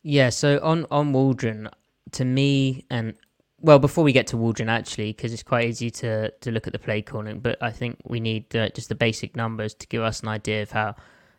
Yeah, 0.02 0.30
so 0.30 0.60
on 0.62 0.86
on 0.90 1.12
Waldron, 1.12 1.68
to 2.12 2.24
me, 2.24 2.84
and 2.90 3.14
well, 3.60 3.78
before 3.78 4.04
we 4.04 4.12
get 4.12 4.26
to 4.28 4.36
Waldron, 4.36 4.68
actually, 4.68 5.12
because 5.12 5.32
it's 5.32 5.42
quite 5.42 5.68
easy 5.68 5.90
to 5.90 6.30
to 6.30 6.50
look 6.50 6.66
at 6.66 6.72
the 6.72 6.78
play 6.78 7.02
calling, 7.02 7.40
but 7.40 7.62
I 7.62 7.70
think 7.70 7.98
we 8.04 8.20
need 8.20 8.54
uh, 8.54 8.68
just 8.70 8.88
the 8.88 8.94
basic 8.94 9.36
numbers 9.36 9.74
to 9.74 9.86
give 9.86 10.02
us 10.02 10.20
an 10.20 10.28
idea 10.28 10.62
of 10.62 10.72
how 10.72 10.96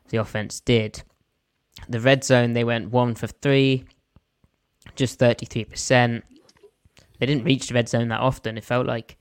the 0.10 0.18
offense 0.18 0.60
did. 0.60 1.04
The 1.90 2.00
red 2.00 2.24
zone, 2.24 2.54
they 2.54 2.64
went 2.64 2.92
one 2.92 3.16
for 3.16 3.28
three, 3.28 3.86
just 4.96 5.20
thirty 5.20 5.46
three 5.46 5.66
percent. 5.66 6.24
They 7.20 7.26
didn't 7.26 7.46
reach 7.46 7.68
the 7.68 7.74
red 7.74 7.90
zone 7.90 8.10
that 8.10 8.20
often. 8.20 8.58
It 8.58 8.64
felt 8.64 8.88
like 8.88 9.18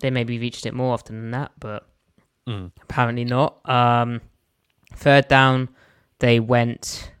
they 0.00 0.10
maybe 0.10 0.38
reached 0.38 0.66
it 0.66 0.74
more 0.74 0.94
often 0.94 1.16
than 1.20 1.30
that, 1.32 1.52
but 1.58 1.84
Mm. 2.46 2.72
apparently 2.82 3.24
not. 3.24 3.68
Um, 3.68 4.22
third 4.94 5.28
down, 5.28 5.68
they 6.18 6.40
went 6.40 7.12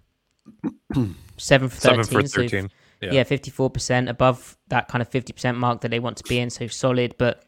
seven 1.36 1.68
for 1.68 1.80
Seven 1.80 2.04
thirteen. 2.04 2.22
for 2.22 2.28
so 2.28 2.42
13, 2.42 2.70
yeah. 3.02 3.12
yeah, 3.12 3.24
fifty-four 3.24 3.70
percent 3.70 4.08
above 4.08 4.56
that 4.68 4.88
kind 4.88 5.02
of 5.02 5.08
fifty 5.08 5.32
percent 5.32 5.58
mark 5.58 5.80
that 5.82 5.90
they 5.90 6.00
want 6.00 6.16
to 6.18 6.24
be 6.24 6.38
in. 6.38 6.50
So 6.50 6.66
solid, 6.66 7.14
but 7.18 7.44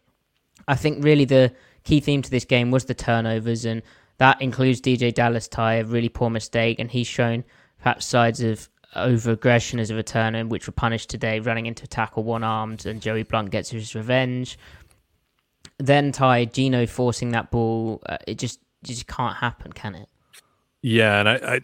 I 0.68 0.74
think 0.76 1.04
really 1.04 1.24
the 1.24 1.52
key 1.84 2.00
theme 2.00 2.22
to 2.22 2.30
this 2.30 2.44
game 2.44 2.70
was 2.70 2.84
the 2.84 2.94
turnovers, 2.94 3.64
and 3.64 3.82
that 4.18 4.40
includes 4.40 4.80
DeeJay 4.80 5.14
Dallas 5.14 5.48
Ty, 5.48 5.74
a 5.74 5.84
really 5.84 6.08
poor 6.08 6.30
mistake, 6.30 6.78
and 6.78 6.90
he's 6.90 7.06
shown 7.06 7.42
perhaps 7.78 8.06
sides 8.06 8.42
of 8.42 8.68
over 8.96 9.30
aggression 9.32 9.78
as 9.78 9.90
a 9.90 9.94
returner, 9.94 10.48
which 10.48 10.66
were 10.66 10.72
punished 10.72 11.10
today, 11.10 11.40
running 11.40 11.66
into 11.66 11.84
a 11.84 11.86
tackle 11.86 12.22
one 12.24 12.44
armed, 12.44 12.86
and 12.86 13.00
Joey 13.00 13.22
Blount 13.22 13.50
gets 13.50 13.70
his 13.70 13.94
revenge. 13.94 14.58
Then 15.78 16.12
Ty 16.12 16.46
Geno 16.46 16.86
forcing 16.86 17.30
that 17.30 17.50
ball, 17.50 18.02
uh, 18.06 18.18
it 18.26 18.38
just 18.38 18.60
just 18.84 19.06
can't 19.06 19.36
happen, 19.36 19.72
can 19.72 19.94
it? 19.94 20.08
Yeah, 20.82 21.20
and 21.20 21.28
I, 21.28 21.34
I 21.34 21.60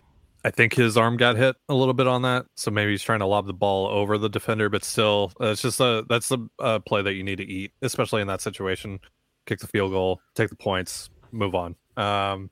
I 0.46 0.50
think 0.50 0.74
his 0.74 0.96
arm 0.96 1.16
got 1.16 1.36
hit 1.36 1.56
a 1.68 1.74
little 1.74 1.92
bit 1.92 2.06
on 2.06 2.22
that, 2.22 2.46
so 2.54 2.70
maybe 2.70 2.92
he's 2.92 3.02
trying 3.02 3.18
to 3.18 3.26
lob 3.26 3.48
the 3.48 3.52
ball 3.52 3.88
over 3.88 4.16
the 4.16 4.28
defender, 4.28 4.68
but 4.68 4.84
still, 4.84 5.32
uh, 5.40 5.46
it's 5.46 5.60
just 5.60 5.80
a 5.80 6.04
that's 6.08 6.30
a, 6.60 6.80
play 6.80 7.02
that 7.02 7.14
you 7.14 7.24
need 7.24 7.38
to 7.38 7.44
eat, 7.44 7.72
especially 7.82 8.22
in 8.22 8.28
that 8.28 8.40
situation. 8.40 9.00
Kick 9.46 9.58
the 9.58 9.66
field 9.66 9.90
goal, 9.90 10.20
take 10.34 10.48
the 10.50 10.56
points, 10.56 11.10
move 11.32 11.56
on. 11.56 11.74
Um, 11.96 12.50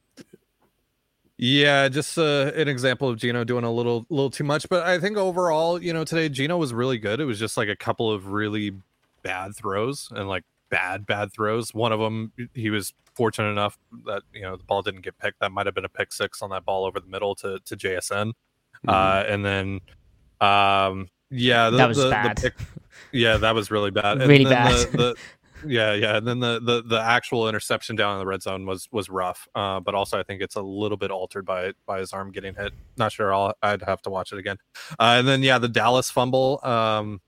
yeah, 1.36 1.88
just 1.88 2.18
uh, 2.18 2.50
an 2.56 2.66
example 2.66 3.08
of 3.08 3.16
Geno 3.16 3.44
doing 3.44 3.62
a 3.62 3.70
little 3.70 4.06
little 4.08 4.30
too 4.30 4.44
much, 4.44 4.68
but 4.68 4.82
I 4.84 4.98
think 4.98 5.16
overall, 5.16 5.80
you 5.80 5.92
know, 5.92 6.02
today 6.02 6.28
Geno 6.28 6.56
was 6.56 6.74
really 6.74 6.98
good. 6.98 7.20
It 7.20 7.26
was 7.26 7.38
just 7.38 7.56
like 7.56 7.68
a 7.68 7.76
couple 7.76 8.10
of 8.10 8.28
really 8.28 8.72
bad 9.22 9.54
throws 9.54 10.08
and 10.10 10.28
like 10.28 10.42
bad 10.70 11.06
bad 11.06 11.32
throws. 11.32 11.72
One 11.74 11.92
of 11.92 12.00
them, 12.00 12.32
he 12.54 12.70
was 12.70 12.92
fortunate 13.14 13.50
enough 13.50 13.78
that 14.06 14.22
you 14.32 14.42
know 14.42 14.56
the 14.56 14.64
ball 14.64 14.82
didn't 14.82 15.02
get 15.02 15.18
picked. 15.18 15.40
That 15.40 15.52
might 15.52 15.66
have 15.66 15.74
been 15.74 15.84
a 15.84 15.88
pick 15.88 16.12
six 16.12 16.42
on 16.42 16.50
that 16.50 16.64
ball 16.64 16.84
over 16.84 17.00
the 17.00 17.06
middle 17.08 17.34
to 17.36 17.58
to 17.64 17.76
JSN, 17.76 18.32
uh, 18.88 19.24
and 19.26 19.44
then 19.44 19.80
um, 20.40 21.08
yeah, 21.30 21.70
the, 21.70 21.76
That 21.78 21.88
was 21.88 21.96
the, 21.98 22.04
the 22.04 22.10
bad. 22.10 22.36
pick- 22.42 22.54
yeah, 23.12 23.36
that 23.38 23.54
was 23.54 23.70
really 23.70 23.90
bad. 23.90 24.18
And 24.20 24.28
Really 24.28 24.44
then 24.44 24.52
bad. 24.52 24.92
The, 24.92 24.96
the, 24.96 25.14
yeah, 25.66 25.94
yeah, 25.94 26.16
and 26.18 26.26
then 26.28 26.40
the, 26.40 26.60
the 26.60 26.82
the 26.82 27.00
actual 27.00 27.48
interception 27.48 27.96
down 27.96 28.14
in 28.14 28.18
the 28.18 28.26
red 28.26 28.42
zone 28.42 28.66
was 28.66 28.88
was 28.92 29.08
rough, 29.08 29.48
uh, 29.54 29.80
but 29.80 29.94
also 29.94 30.18
I 30.18 30.22
think 30.22 30.42
it's 30.42 30.56
a 30.56 30.62
little 30.62 30.96
bit 30.98 31.10
altered 31.10 31.46
by 31.46 31.72
by 31.86 32.00
his 32.00 32.12
arm 32.12 32.30
getting 32.32 32.54
hit. 32.54 32.72
Not 32.96 33.12
sure. 33.12 33.32
I'll 33.32 33.54
I'd 33.62 33.82
have 33.82 34.02
to 34.02 34.10
watch 34.10 34.32
it 34.32 34.38
again. 34.38 34.58
Uh, 34.98 35.16
and 35.18 35.26
then 35.28 35.42
yeah, 35.42 35.58
the 35.58 35.68
Dallas 35.68 36.10
fumble. 36.10 36.60
Um, 36.62 37.20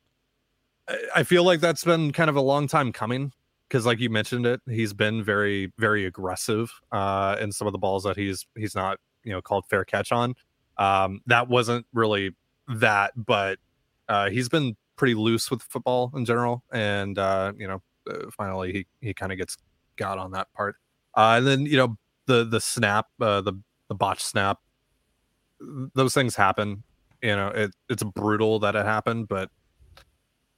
I, 1.14 1.22
feel 1.22 1.44
like 1.44 1.60
that's 1.60 1.84
been 1.84 2.12
kind 2.12 2.30
of 2.30 2.36
a 2.36 2.40
long 2.40 2.68
time 2.68 2.92
coming 2.92 3.32
because, 3.68 3.86
like 3.86 3.98
you 3.98 4.10
mentioned 4.10 4.46
it, 4.46 4.60
he's 4.68 4.92
been 4.92 5.24
very 5.24 5.72
very 5.78 6.06
aggressive 6.06 6.70
uh, 6.92 7.36
in 7.40 7.52
some 7.52 7.66
of 7.66 7.72
the 7.72 7.78
balls 7.78 8.04
that 8.04 8.16
he's 8.16 8.46
he's 8.56 8.74
not 8.74 8.98
you 9.24 9.32
know 9.32 9.42
called 9.42 9.64
fair 9.68 9.84
catch 9.84 10.12
on. 10.12 10.34
Um, 10.78 11.20
that 11.26 11.48
wasn't 11.48 11.86
really 11.92 12.34
that, 12.68 13.12
but 13.16 13.58
uh, 14.08 14.30
he's 14.30 14.48
been 14.48 14.76
pretty 14.96 15.14
loose 15.14 15.50
with 15.50 15.62
football 15.62 16.12
in 16.14 16.24
general, 16.24 16.62
and 16.72 17.18
uh, 17.18 17.52
you 17.58 17.66
know, 17.66 17.82
uh, 18.10 18.30
finally 18.36 18.72
he 18.72 18.86
he 19.00 19.14
kind 19.14 19.32
of 19.32 19.38
gets 19.38 19.56
got 19.96 20.18
on 20.18 20.32
that 20.32 20.52
part. 20.52 20.76
Uh, 21.14 21.34
and 21.38 21.46
then 21.46 21.66
you 21.66 21.76
know 21.76 21.96
the 22.26 22.44
the 22.44 22.60
snap, 22.60 23.06
uh, 23.20 23.40
the 23.40 23.54
the 23.88 23.94
botch 23.94 24.22
snap, 24.22 24.60
those 25.94 26.14
things 26.14 26.36
happen. 26.36 26.82
You 27.22 27.34
know, 27.34 27.48
it 27.48 27.74
it's 27.88 28.02
brutal 28.02 28.58
that 28.60 28.76
it 28.76 28.84
happened, 28.84 29.28
but 29.28 29.50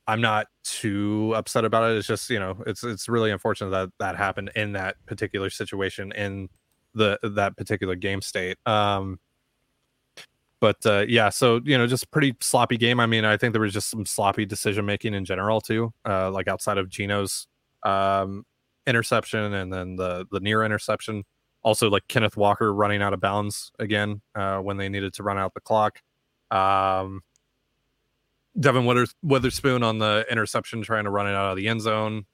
I'm 0.08 0.22
not 0.22 0.46
too 0.64 1.34
upset 1.36 1.66
about 1.66 1.90
it. 1.92 1.98
It's 1.98 2.08
just 2.08 2.30
you 2.30 2.40
know, 2.40 2.62
it's 2.66 2.82
it's 2.82 3.08
really 3.08 3.30
unfortunate 3.30 3.70
that 3.70 3.90
that 4.00 4.16
happened 4.16 4.50
in 4.56 4.72
that 4.72 4.96
particular 5.06 5.50
situation 5.50 6.12
in 6.12 6.48
the 6.94 7.18
that 7.22 7.56
particular 7.58 7.94
game 7.94 8.22
state. 8.22 8.56
Um, 8.66 9.20
but 10.60 10.84
uh, 10.86 11.04
yeah, 11.06 11.28
so 11.28 11.60
you 11.62 11.76
know, 11.76 11.86
just 11.86 12.10
pretty 12.10 12.34
sloppy 12.40 12.78
game. 12.78 13.00
I 13.00 13.06
mean, 13.06 13.26
I 13.26 13.36
think 13.36 13.52
there 13.52 13.60
was 13.60 13.74
just 13.74 13.90
some 13.90 14.06
sloppy 14.06 14.46
decision 14.46 14.86
making 14.86 15.12
in 15.12 15.26
general 15.26 15.60
too, 15.60 15.92
uh, 16.08 16.30
like 16.30 16.48
outside 16.48 16.78
of 16.78 16.88
Geno's 16.88 17.46
um, 17.84 18.44
interception 18.86 19.52
and 19.52 19.70
then 19.70 19.96
the 19.96 20.26
the 20.32 20.40
near 20.40 20.64
interception. 20.64 21.24
Also, 21.62 21.90
like 21.90 22.08
Kenneth 22.08 22.36
Walker 22.36 22.72
running 22.72 23.02
out 23.02 23.12
of 23.12 23.20
bounds 23.20 23.72
again 23.78 24.22
uh, 24.34 24.58
when 24.58 24.78
they 24.78 24.88
needed 24.88 25.12
to 25.14 25.22
run 25.22 25.36
out 25.36 25.52
the 25.52 25.60
clock. 25.60 26.00
Um, 26.50 27.20
Devin 28.58 28.86
Withers- 28.86 29.14
Witherspoon 29.22 29.82
on 29.82 29.98
the 29.98 30.26
interception 30.30 30.82
trying 30.82 31.04
to 31.04 31.10
run 31.10 31.26
it 31.26 31.34
out 31.34 31.50
of 31.50 31.56
the 31.56 31.68
end 31.68 31.80
zone, 31.80 32.26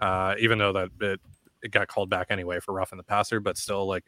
uh, 0.00 0.34
even 0.38 0.58
though 0.58 0.72
that 0.72 0.90
it, 1.00 1.20
it 1.62 1.70
got 1.70 1.88
called 1.88 2.10
back 2.10 2.28
anyway 2.30 2.60
for 2.60 2.72
roughing 2.72 2.98
the 2.98 3.02
passer, 3.04 3.40
but 3.40 3.56
still 3.56 3.86
like 3.86 4.04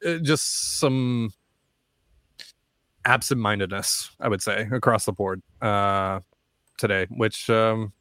it, 0.00 0.22
just 0.22 0.78
some 0.78 1.32
absent-mindedness, 3.04 4.10
I 4.20 4.28
would 4.28 4.42
say, 4.42 4.68
across 4.72 5.04
the 5.04 5.12
board 5.12 5.42
uh, 5.62 6.20
today, 6.76 7.06
which 7.10 7.48
um, 7.48 7.92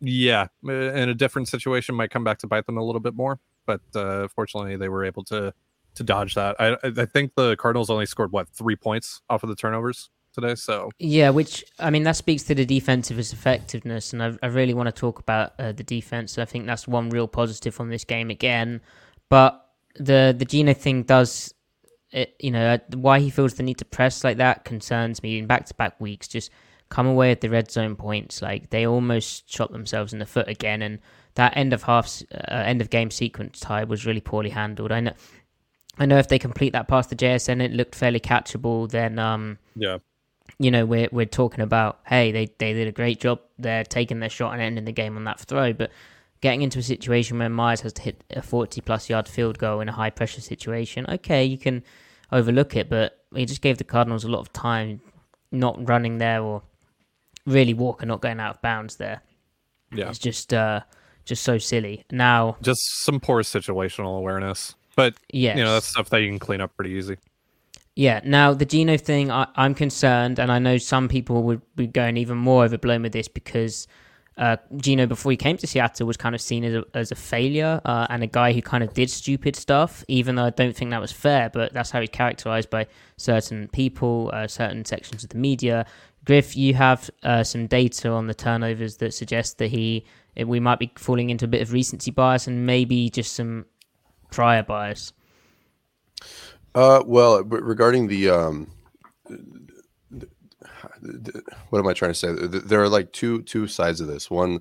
yeah, 0.00 0.48
in 0.64 1.08
a 1.08 1.14
different 1.14 1.48
situation 1.48 1.94
might 1.94 2.10
come 2.10 2.24
back 2.24 2.38
to 2.38 2.46
bite 2.46 2.66
them 2.66 2.76
a 2.76 2.84
little 2.84 3.00
bit 3.00 3.14
more, 3.14 3.38
but 3.66 3.80
uh, 3.94 4.28
fortunately 4.28 4.76
they 4.76 4.88
were 4.88 5.04
able 5.04 5.24
to 5.24 5.54
to 5.94 6.02
dodge 6.02 6.34
that. 6.34 6.56
I 6.58 6.76
I 6.84 7.04
think 7.04 7.34
the 7.36 7.54
Cardinals 7.56 7.90
only 7.90 8.06
scored 8.06 8.32
what 8.32 8.48
three 8.48 8.76
points 8.76 9.20
off 9.30 9.42
of 9.42 9.50
the 9.50 9.54
turnovers 9.54 10.10
today, 10.32 10.54
so 10.54 10.90
Yeah, 10.98 11.30
which 11.30 11.64
I 11.78 11.90
mean 11.90 12.02
that 12.04 12.16
speaks 12.16 12.42
to 12.44 12.54
the 12.54 12.64
defensive 12.64 13.18
effectiveness, 13.18 14.12
and 14.12 14.22
I, 14.22 14.32
I 14.42 14.46
really 14.46 14.74
want 14.74 14.88
to 14.88 14.92
talk 14.92 15.18
about 15.18 15.52
uh, 15.58 15.72
the 15.72 15.82
defense. 15.82 16.38
I 16.38 16.44
think 16.44 16.66
that's 16.66 16.88
one 16.88 17.10
real 17.10 17.28
positive 17.28 17.74
from 17.74 17.90
this 17.90 18.04
game 18.04 18.30
again. 18.30 18.80
But 19.28 19.64
the 19.96 20.34
the 20.36 20.44
Geno 20.44 20.74
thing 20.74 21.02
does, 21.04 21.54
it, 22.10 22.34
you 22.38 22.50
know, 22.50 22.74
uh, 22.74 22.78
why 22.96 23.20
he 23.20 23.30
feels 23.30 23.54
the 23.54 23.62
need 23.62 23.78
to 23.78 23.84
press 23.84 24.24
like 24.24 24.38
that 24.38 24.64
concerns 24.64 25.22
me. 25.22 25.38
In 25.38 25.46
back 25.46 25.66
to 25.66 25.74
back 25.74 26.00
weeks, 26.00 26.28
just 26.28 26.50
come 26.88 27.06
away 27.06 27.30
with 27.30 27.40
the 27.40 27.50
red 27.50 27.70
zone 27.70 27.96
points. 27.96 28.42
Like 28.42 28.70
they 28.70 28.86
almost 28.86 29.50
shot 29.50 29.72
themselves 29.72 30.12
in 30.12 30.18
the 30.18 30.26
foot 30.26 30.48
again, 30.48 30.82
and 30.82 30.98
that 31.34 31.56
end 31.56 31.72
of 31.72 31.82
half, 31.84 32.22
uh, 32.32 32.54
end 32.54 32.80
of 32.80 32.90
game 32.90 33.10
sequence 33.10 33.60
tie 33.60 33.84
was 33.84 34.04
really 34.04 34.20
poorly 34.20 34.50
handled. 34.50 34.92
I 34.92 35.00
know 35.00 35.12
I 35.98 36.06
know 36.06 36.18
if 36.18 36.28
they 36.28 36.38
complete 36.38 36.72
that 36.72 36.88
past 36.88 37.10
the 37.10 37.16
JSN, 37.16 37.60
it 37.62 37.72
looked 37.72 37.94
fairly 37.94 38.20
catchable. 38.20 38.90
Then, 38.90 39.18
um, 39.18 39.58
yeah, 39.76 39.98
you 40.62 40.70
know, 40.70 40.86
we're 40.86 41.08
we're 41.10 41.26
talking 41.26 41.60
about 41.60 42.00
hey, 42.06 42.30
they 42.30 42.46
they 42.58 42.72
did 42.72 42.86
a 42.88 42.92
great 42.92 43.20
job. 43.20 43.40
They're 43.58 43.84
taking 43.84 44.20
their 44.20 44.28
shot 44.28 44.52
and 44.52 44.62
ending 44.62 44.84
the 44.84 44.92
game 44.92 45.16
on 45.16 45.24
that 45.24 45.40
throw, 45.40 45.72
but 45.72 45.90
getting 46.40 46.62
into 46.62 46.78
a 46.78 46.82
situation 46.82 47.38
where 47.38 47.48
Myers 47.48 47.80
has 47.80 47.92
to 47.94 48.02
hit 48.02 48.22
a 48.30 48.42
40 48.42 48.80
plus 48.82 49.08
yard 49.08 49.28
field 49.28 49.58
goal 49.58 49.80
in 49.80 49.88
a 49.88 49.92
high 49.92 50.10
pressure 50.10 50.40
situation, 50.40 51.06
okay, 51.08 51.44
you 51.44 51.58
can 51.58 51.82
overlook 52.30 52.76
it, 52.76 52.88
but 52.88 53.24
he 53.34 53.44
just 53.44 53.62
gave 53.62 53.78
the 53.78 53.84
Cardinals 53.84 54.24
a 54.24 54.28
lot 54.28 54.40
of 54.40 54.52
time 54.52 55.00
not 55.50 55.88
running 55.88 56.18
there 56.18 56.42
or 56.42 56.62
really 57.46 57.74
walking, 57.74 58.08
not 58.08 58.20
going 58.20 58.40
out 58.40 58.56
of 58.56 58.62
bounds 58.62 58.96
there. 58.96 59.22
Yeah. 59.92 60.08
It's 60.08 60.18
just 60.18 60.54
uh 60.54 60.80
just 61.24 61.42
so 61.42 61.58
silly. 61.58 62.04
Now 62.10 62.56
just 62.62 63.02
some 63.04 63.18
poor 63.18 63.42
situational 63.42 64.18
awareness. 64.18 64.74
But 64.94 65.14
yeah, 65.32 65.56
you 65.56 65.64
know, 65.64 65.74
that's 65.74 65.86
stuff 65.86 66.10
that 66.10 66.20
you 66.22 66.28
can 66.28 66.38
clean 66.38 66.60
up 66.60 66.76
pretty 66.76 66.92
easy. 66.92 67.16
Yeah. 67.94 68.20
Now 68.24 68.54
the 68.54 68.64
Geno 68.64 68.96
thing, 68.96 69.30
I, 69.30 69.46
am 69.56 69.74
concerned, 69.74 70.38
and 70.38 70.50
I 70.50 70.58
know 70.58 70.78
some 70.78 71.08
people 71.08 71.42
would 71.44 71.60
be 71.76 71.86
going 71.86 72.16
even 72.16 72.38
more 72.38 72.64
overblown 72.64 73.02
with 73.02 73.12
this 73.12 73.28
because 73.28 73.86
uh, 74.38 74.56
Geno, 74.76 75.06
before 75.06 75.30
he 75.30 75.36
came 75.36 75.58
to 75.58 75.66
Seattle, 75.66 76.06
was 76.06 76.16
kind 76.16 76.34
of 76.34 76.40
seen 76.40 76.64
as 76.64 76.74
a, 76.74 76.84
as 76.94 77.12
a 77.12 77.14
failure 77.14 77.80
uh, 77.84 78.06
and 78.08 78.22
a 78.22 78.26
guy 78.26 78.52
who 78.52 78.62
kind 78.62 78.82
of 78.82 78.94
did 78.94 79.10
stupid 79.10 79.56
stuff. 79.56 80.04
Even 80.08 80.36
though 80.36 80.46
I 80.46 80.50
don't 80.50 80.74
think 80.74 80.90
that 80.90 81.00
was 81.00 81.12
fair, 81.12 81.50
but 81.50 81.74
that's 81.74 81.90
how 81.90 82.00
he's 82.00 82.10
characterized 82.10 82.70
by 82.70 82.86
certain 83.18 83.68
people, 83.68 84.30
uh, 84.32 84.46
certain 84.46 84.84
sections 84.84 85.22
of 85.22 85.30
the 85.30 85.38
media. 85.38 85.84
Griff, 86.24 86.56
you 86.56 86.72
have 86.74 87.10
uh, 87.24 87.42
some 87.42 87.66
data 87.66 88.08
on 88.08 88.26
the 88.26 88.34
turnovers 88.34 88.96
that 88.98 89.12
suggest 89.12 89.58
that 89.58 89.68
he 89.68 90.04
we 90.46 90.60
might 90.60 90.78
be 90.78 90.90
falling 90.96 91.28
into 91.28 91.44
a 91.44 91.48
bit 91.48 91.60
of 91.60 91.72
recency 91.72 92.10
bias 92.10 92.46
and 92.46 92.64
maybe 92.64 93.10
just 93.10 93.34
some 93.34 93.66
prior 94.30 94.62
bias. 94.62 95.12
Uh, 96.74 97.02
well, 97.06 97.42
regarding 97.44 98.06
the 98.06 98.30
um, 98.30 98.70
what 101.70 101.78
am 101.78 101.86
I 101.86 101.92
trying 101.92 102.12
to 102.12 102.14
say? 102.14 102.32
There 102.32 102.82
are 102.82 102.88
like 102.88 103.12
two 103.12 103.42
two 103.42 103.66
sides 103.66 104.00
of 104.00 104.06
this. 104.06 104.30
One, 104.30 104.60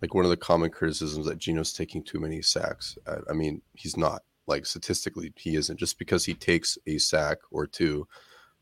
like 0.00 0.14
one 0.14 0.24
of 0.24 0.30
the 0.30 0.36
common 0.36 0.70
criticisms 0.70 1.26
that 1.26 1.38
Geno's 1.38 1.72
taking 1.72 2.02
too 2.02 2.18
many 2.18 2.40
sacks. 2.42 2.96
I, 3.06 3.16
I 3.30 3.32
mean, 3.32 3.62
he's 3.74 3.96
not. 3.96 4.22
Like 4.46 4.66
statistically, 4.66 5.32
he 5.36 5.54
isn't. 5.56 5.78
Just 5.78 5.98
because 5.98 6.24
he 6.24 6.34
takes 6.34 6.78
a 6.86 6.98
sack 6.98 7.38
or 7.50 7.66
two, 7.66 8.08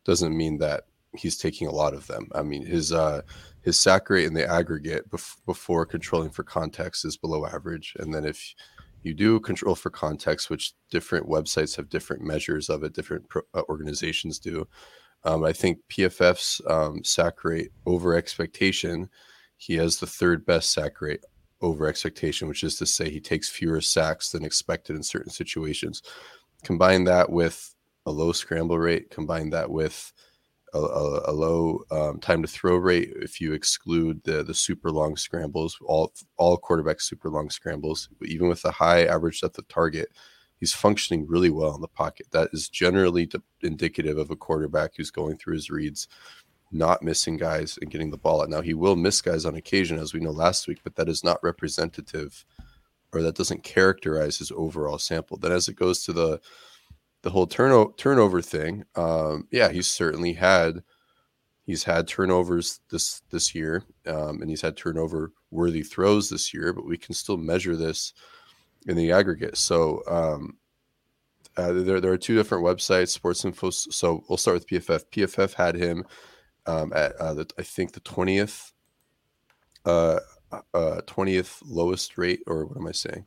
doesn't 0.04 0.36
mean 0.36 0.58
that 0.58 0.84
he's 1.16 1.38
taking 1.38 1.66
a 1.66 1.72
lot 1.72 1.94
of 1.94 2.06
them. 2.08 2.28
I 2.34 2.42
mean, 2.42 2.66
his 2.66 2.92
uh 2.92 3.22
his 3.62 3.78
sack 3.78 4.10
rate 4.10 4.26
in 4.26 4.34
the 4.34 4.46
aggregate 4.46 5.10
bef- 5.10 5.36
before 5.46 5.86
controlling 5.86 6.30
for 6.30 6.42
context 6.42 7.04
is 7.04 7.16
below 7.16 7.46
average, 7.46 7.94
and 7.98 8.12
then 8.12 8.24
if 8.24 8.54
you 9.02 9.14
do 9.14 9.40
control 9.40 9.74
for 9.74 9.90
context, 9.90 10.50
which 10.50 10.74
different 10.90 11.28
websites 11.28 11.76
have 11.76 11.88
different 11.88 12.22
measures 12.22 12.68
of 12.68 12.82
it, 12.82 12.94
different 12.94 13.28
pro- 13.28 13.42
uh, 13.54 13.62
organizations 13.68 14.38
do. 14.38 14.66
Um, 15.24 15.44
I 15.44 15.52
think 15.52 15.78
PFF's 15.90 16.60
um, 16.68 17.02
sack 17.04 17.44
rate 17.44 17.70
over 17.86 18.14
expectation, 18.14 19.08
he 19.56 19.74
has 19.76 19.98
the 19.98 20.06
third 20.06 20.46
best 20.46 20.72
sack 20.72 21.00
rate 21.00 21.24
over 21.60 21.86
expectation, 21.86 22.48
which 22.48 22.62
is 22.62 22.76
to 22.76 22.86
say 22.86 23.10
he 23.10 23.20
takes 23.20 23.48
fewer 23.48 23.80
sacks 23.80 24.30
than 24.30 24.44
expected 24.44 24.94
in 24.94 25.02
certain 25.02 25.32
situations. 25.32 26.02
Combine 26.62 27.04
that 27.04 27.30
with 27.30 27.74
a 28.06 28.10
low 28.10 28.32
scramble 28.32 28.78
rate, 28.78 29.10
combine 29.10 29.50
that 29.50 29.70
with 29.70 30.12
a, 30.74 30.78
a, 30.78 31.30
a 31.30 31.32
low 31.32 31.80
um, 31.90 32.20
time 32.20 32.42
to 32.42 32.48
throw 32.48 32.76
rate 32.76 33.12
if 33.16 33.40
you 33.40 33.52
exclude 33.52 34.22
the 34.24 34.42
the 34.42 34.54
super 34.54 34.90
long 34.90 35.16
scrambles, 35.16 35.78
all 35.84 36.12
all 36.36 36.58
quarterbacks 36.58 37.02
super 37.02 37.30
long 37.30 37.50
scrambles, 37.50 38.08
even 38.24 38.48
with 38.48 38.64
a 38.64 38.70
high 38.70 39.04
average 39.04 39.40
depth 39.40 39.58
of 39.58 39.68
target 39.68 40.08
he's 40.58 40.72
functioning 40.72 41.26
really 41.26 41.50
well 41.50 41.74
in 41.74 41.80
the 41.80 41.88
pocket. 41.88 42.26
That 42.32 42.50
is 42.52 42.68
generally 42.68 43.28
indicative 43.62 44.18
of 44.18 44.30
a 44.30 44.36
quarterback 44.36 44.92
who's 44.96 45.10
going 45.10 45.38
through 45.38 45.54
his 45.54 45.70
reads, 45.70 46.08
not 46.70 47.02
missing 47.02 47.36
guys 47.36 47.78
and 47.80 47.90
getting 47.90 48.10
the 48.10 48.18
ball 48.18 48.42
out. 48.42 48.50
Now 48.50 48.60
he 48.60 48.74
will 48.74 48.96
miss 48.96 49.20
guys 49.20 49.44
on 49.44 49.54
occasion, 49.54 49.98
as 49.98 50.12
we 50.12 50.20
know 50.20 50.30
last 50.30 50.68
week, 50.68 50.80
but 50.84 50.96
that 50.96 51.08
is 51.08 51.24
not 51.24 51.42
representative, 51.42 52.44
or 53.12 53.22
that 53.22 53.36
doesn't 53.36 53.62
characterize 53.62 54.38
his 54.38 54.52
overall 54.52 54.98
sample. 54.98 55.36
Then 55.36 55.52
as 55.52 55.68
it 55.68 55.76
goes 55.76 56.04
to 56.04 56.12
the 56.12 56.40
the 57.22 57.30
whole 57.30 57.46
turnover 57.46 57.92
turnover 57.96 58.42
thing, 58.42 58.84
um, 58.94 59.48
yeah, 59.50 59.70
he's 59.70 59.88
certainly 59.88 60.34
had 60.34 60.82
he's 61.64 61.84
had 61.84 62.08
turnovers 62.08 62.80
this 62.90 63.22
this 63.30 63.54
year, 63.54 63.84
um, 64.06 64.40
and 64.40 64.50
he's 64.50 64.62
had 64.62 64.76
turnover 64.76 65.32
worthy 65.50 65.82
throws 65.82 66.30
this 66.30 66.54
year. 66.54 66.72
But 66.72 66.86
we 66.86 66.96
can 66.96 67.14
still 67.14 67.36
measure 67.36 67.76
this 67.76 68.12
in 68.86 68.96
the 68.96 69.12
aggregate. 69.12 69.56
So 69.56 70.02
um, 70.06 70.58
uh, 71.56 71.72
there, 71.72 72.00
there 72.00 72.12
are 72.12 72.18
two 72.18 72.36
different 72.36 72.64
websites, 72.64 73.08
Sports 73.08 73.44
Info. 73.44 73.70
So 73.70 74.24
we'll 74.28 74.38
start 74.38 74.54
with 74.54 74.68
PFF. 74.68 75.04
PFF 75.10 75.54
had 75.54 75.74
him 75.74 76.04
um, 76.66 76.92
at 76.94 77.16
uh, 77.16 77.34
the, 77.34 77.50
I 77.58 77.62
think 77.62 77.92
the 77.92 78.00
twentieth, 78.00 78.72
uh, 79.84 80.20
uh, 80.72 81.00
twentieth 81.06 81.60
lowest 81.66 82.16
rate, 82.16 82.40
or 82.46 82.66
what 82.66 82.76
am 82.76 82.86
I 82.86 82.92
saying? 82.92 83.24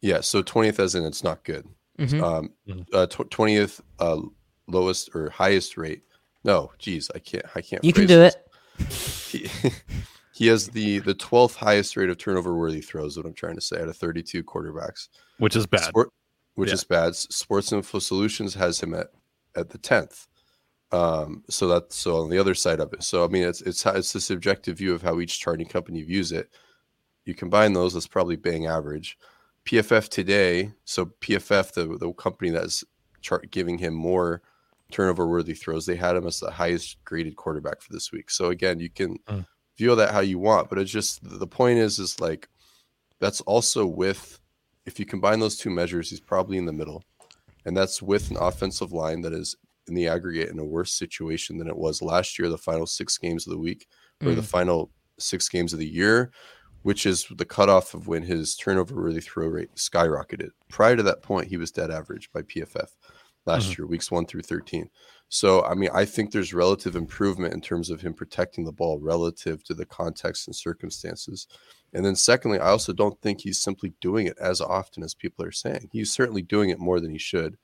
Yeah, 0.00 0.20
so 0.20 0.42
twentieth 0.42 0.78
as 0.78 0.94
in 0.94 1.04
it's 1.04 1.24
not 1.24 1.44
good. 1.44 1.66
Mm-hmm. 1.98 2.22
Um, 2.22 2.50
mm-hmm. 2.68 2.82
uh, 2.94 3.06
twentieth 3.06 3.80
uh, 3.98 4.20
lowest 4.66 5.14
or 5.14 5.30
highest 5.30 5.76
rate. 5.76 6.02
No, 6.44 6.72
geez, 6.78 7.10
I 7.14 7.18
can't. 7.18 7.44
I 7.54 7.60
can't. 7.60 7.84
You 7.84 7.92
can 7.92 8.06
do 8.06 8.16
this. 8.16 9.34
it. 9.34 9.74
He 10.38 10.46
has 10.46 10.68
the 10.68 11.00
the 11.00 11.16
12th 11.16 11.56
highest 11.56 11.96
rate 11.96 12.10
of 12.10 12.16
turnover 12.16 12.56
worthy 12.56 12.80
throws. 12.80 13.16
What 13.16 13.26
I'm 13.26 13.34
trying 13.34 13.56
to 13.56 13.60
say 13.60 13.82
out 13.82 13.88
of 13.88 13.96
32 13.96 14.44
quarterbacks, 14.44 15.08
which 15.38 15.56
is 15.56 15.66
bad. 15.66 15.86
Sport, 15.86 16.12
which 16.54 16.68
yeah. 16.68 16.74
is 16.74 16.84
bad. 16.84 17.16
Sports 17.16 17.72
Info 17.72 17.98
Solutions 17.98 18.54
has 18.54 18.80
him 18.80 18.94
at 18.94 19.08
at 19.56 19.70
the 19.70 19.78
10th. 19.78 20.28
Um, 20.92 21.42
so 21.50 21.66
that's 21.66 21.96
so 21.96 22.18
on 22.22 22.30
the 22.30 22.38
other 22.38 22.54
side 22.54 22.78
of 22.78 22.92
it. 22.92 23.02
So 23.02 23.24
I 23.24 23.26
mean, 23.26 23.42
it's 23.42 23.62
it's 23.62 23.84
it's 23.84 24.12
the 24.12 24.20
subjective 24.20 24.78
view 24.78 24.94
of 24.94 25.02
how 25.02 25.18
each 25.18 25.40
charting 25.40 25.66
company 25.66 26.04
views 26.04 26.30
it. 26.30 26.50
You 27.24 27.34
combine 27.34 27.72
those, 27.72 27.94
that's 27.94 28.06
probably 28.06 28.36
bang 28.36 28.66
average. 28.66 29.18
PFF 29.68 30.08
today, 30.08 30.72
so 30.84 31.06
PFF, 31.06 31.72
the 31.72 31.98
the 31.98 32.12
company 32.14 32.50
that's 32.50 32.84
chart 33.20 33.50
giving 33.50 33.78
him 33.78 33.94
more 33.94 34.42
turnover 34.90 35.28
worthy 35.28 35.54
throws, 35.54 35.84
they 35.84 35.96
had 35.96 36.16
him 36.16 36.26
as 36.26 36.40
the 36.40 36.50
highest 36.50 36.96
graded 37.04 37.36
quarterback 37.36 37.82
for 37.82 37.92
this 37.92 38.10
week. 38.10 38.30
So 38.30 38.48
again, 38.48 38.80
you 38.80 38.88
can 38.88 39.18
mm 39.28 39.44
feel 39.78 39.94
that 39.94 40.10
how 40.12 40.20
you 40.20 40.38
want. 40.38 40.68
But 40.68 40.78
it's 40.78 40.90
just 40.90 41.20
the 41.22 41.46
point 41.46 41.78
is 41.78 41.98
is 41.98 42.20
like 42.20 42.48
that's 43.20 43.40
also 43.42 43.86
with 43.86 44.38
if 44.84 44.98
you 44.98 45.06
combine 45.06 45.38
those 45.38 45.56
two 45.56 45.70
measures, 45.70 46.10
he's 46.10 46.20
probably 46.20 46.58
in 46.58 46.66
the 46.66 46.72
middle. 46.72 47.04
And 47.64 47.76
that's 47.76 48.02
with 48.02 48.30
an 48.30 48.38
offensive 48.38 48.92
line 48.92 49.20
that 49.22 49.32
is 49.32 49.54
in 49.86 49.94
the 49.94 50.08
aggregate 50.08 50.50
in 50.50 50.58
a 50.58 50.64
worse 50.64 50.92
situation 50.92 51.58
than 51.58 51.68
it 51.68 51.76
was 51.76 52.02
last 52.02 52.38
year, 52.38 52.48
the 52.48 52.58
final 52.58 52.86
six 52.86 53.16
games 53.18 53.46
of 53.46 53.52
the 53.52 53.58
week, 53.58 53.86
or 54.22 54.28
mm. 54.28 54.36
the 54.36 54.42
final 54.42 54.90
six 55.18 55.48
games 55.48 55.72
of 55.72 55.78
the 55.78 55.86
year, 55.86 56.30
which 56.82 57.06
is 57.06 57.26
the 57.36 57.44
cutoff 57.44 57.94
of 57.94 58.08
when 58.08 58.22
his 58.22 58.56
turnover 58.56 58.94
worthy 58.94 59.20
throw 59.20 59.46
rate 59.46 59.74
skyrocketed. 59.74 60.50
Prior 60.68 60.96
to 60.96 61.02
that 61.02 61.22
point, 61.22 61.48
he 61.48 61.56
was 61.56 61.70
dead 61.70 61.90
average 61.90 62.30
by 62.32 62.42
PFF 62.42 62.90
last 63.46 63.70
mm-hmm. 63.70 63.82
year, 63.82 63.86
weeks 63.86 64.10
one 64.10 64.26
through 64.26 64.42
13. 64.42 64.88
So, 65.30 65.64
I 65.64 65.74
mean, 65.74 65.90
I 65.92 66.04
think 66.04 66.30
there's 66.30 66.54
relative 66.54 66.96
improvement 66.96 67.52
in 67.52 67.60
terms 67.60 67.90
of 67.90 68.00
him 68.00 68.14
protecting 68.14 68.64
the 68.64 68.72
ball 68.72 68.98
relative 68.98 69.62
to 69.64 69.74
the 69.74 69.84
context 69.84 70.46
and 70.46 70.56
circumstances. 70.56 71.46
And 71.92 72.04
then, 72.04 72.16
secondly, 72.16 72.58
I 72.58 72.68
also 72.68 72.92
don't 72.92 73.20
think 73.20 73.40
he's 73.40 73.60
simply 73.60 73.92
doing 74.00 74.26
it 74.26 74.38
as 74.40 74.60
often 74.60 75.02
as 75.02 75.14
people 75.14 75.44
are 75.44 75.52
saying. 75.52 75.90
He's 75.92 76.12
certainly 76.12 76.42
doing 76.42 76.70
it 76.70 76.78
more 76.78 77.00
than 77.00 77.10
he 77.10 77.18
should, 77.18 77.58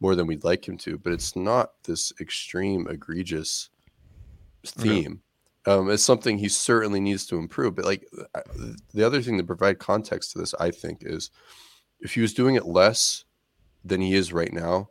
more 0.00 0.16
than 0.16 0.26
we'd 0.26 0.44
like 0.44 0.66
him 0.66 0.76
to, 0.78 0.98
but 0.98 1.12
it's 1.12 1.36
not 1.36 1.72
this 1.84 2.12
extreme, 2.20 2.88
egregious 2.88 3.70
theme. 4.64 5.22
Um, 5.66 5.90
it's 5.90 6.02
something 6.02 6.36
he 6.36 6.48
certainly 6.48 7.00
needs 7.00 7.26
to 7.26 7.36
improve. 7.36 7.74
But, 7.74 7.86
like, 7.86 8.06
the 8.92 9.04
other 9.04 9.22
thing 9.22 9.38
to 9.38 9.44
provide 9.44 9.78
context 9.78 10.32
to 10.32 10.38
this, 10.38 10.54
I 10.60 10.70
think, 10.70 10.98
is 11.02 11.30
if 12.00 12.14
he 12.14 12.20
was 12.20 12.34
doing 12.34 12.54
it 12.54 12.66
less 12.66 13.24
than 13.84 14.00
he 14.00 14.14
is 14.14 14.32
right 14.32 14.52
now, 14.52 14.90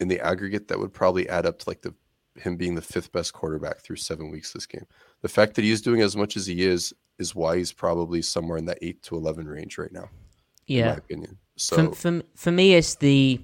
in 0.00 0.08
the 0.08 0.20
aggregate, 0.20 0.68
that 0.68 0.78
would 0.78 0.92
probably 0.92 1.28
add 1.28 1.46
up 1.46 1.58
to 1.58 1.68
like 1.68 1.82
the 1.82 1.94
him 2.36 2.56
being 2.56 2.74
the 2.74 2.82
fifth 2.82 3.10
best 3.12 3.32
quarterback 3.32 3.80
through 3.80 3.96
seven 3.96 4.30
weeks 4.30 4.52
this 4.52 4.66
game. 4.66 4.86
The 5.22 5.28
fact 5.28 5.54
that 5.54 5.64
he's 5.64 5.82
doing 5.82 6.02
as 6.02 6.16
much 6.16 6.36
as 6.36 6.46
he 6.46 6.62
is 6.62 6.94
is 7.18 7.34
why 7.34 7.56
he's 7.56 7.72
probably 7.72 8.22
somewhere 8.22 8.58
in 8.58 8.64
that 8.66 8.78
eight 8.80 9.02
to 9.04 9.16
eleven 9.16 9.48
range 9.48 9.76
right 9.78 9.92
now. 9.92 10.08
Yeah, 10.66 10.80
In 10.80 10.88
my 10.90 10.96
opinion. 10.96 11.38
So 11.56 11.90
for, 11.90 11.94
for, 11.94 12.22
for 12.36 12.52
me, 12.52 12.74
it's 12.74 12.94
the 12.96 13.40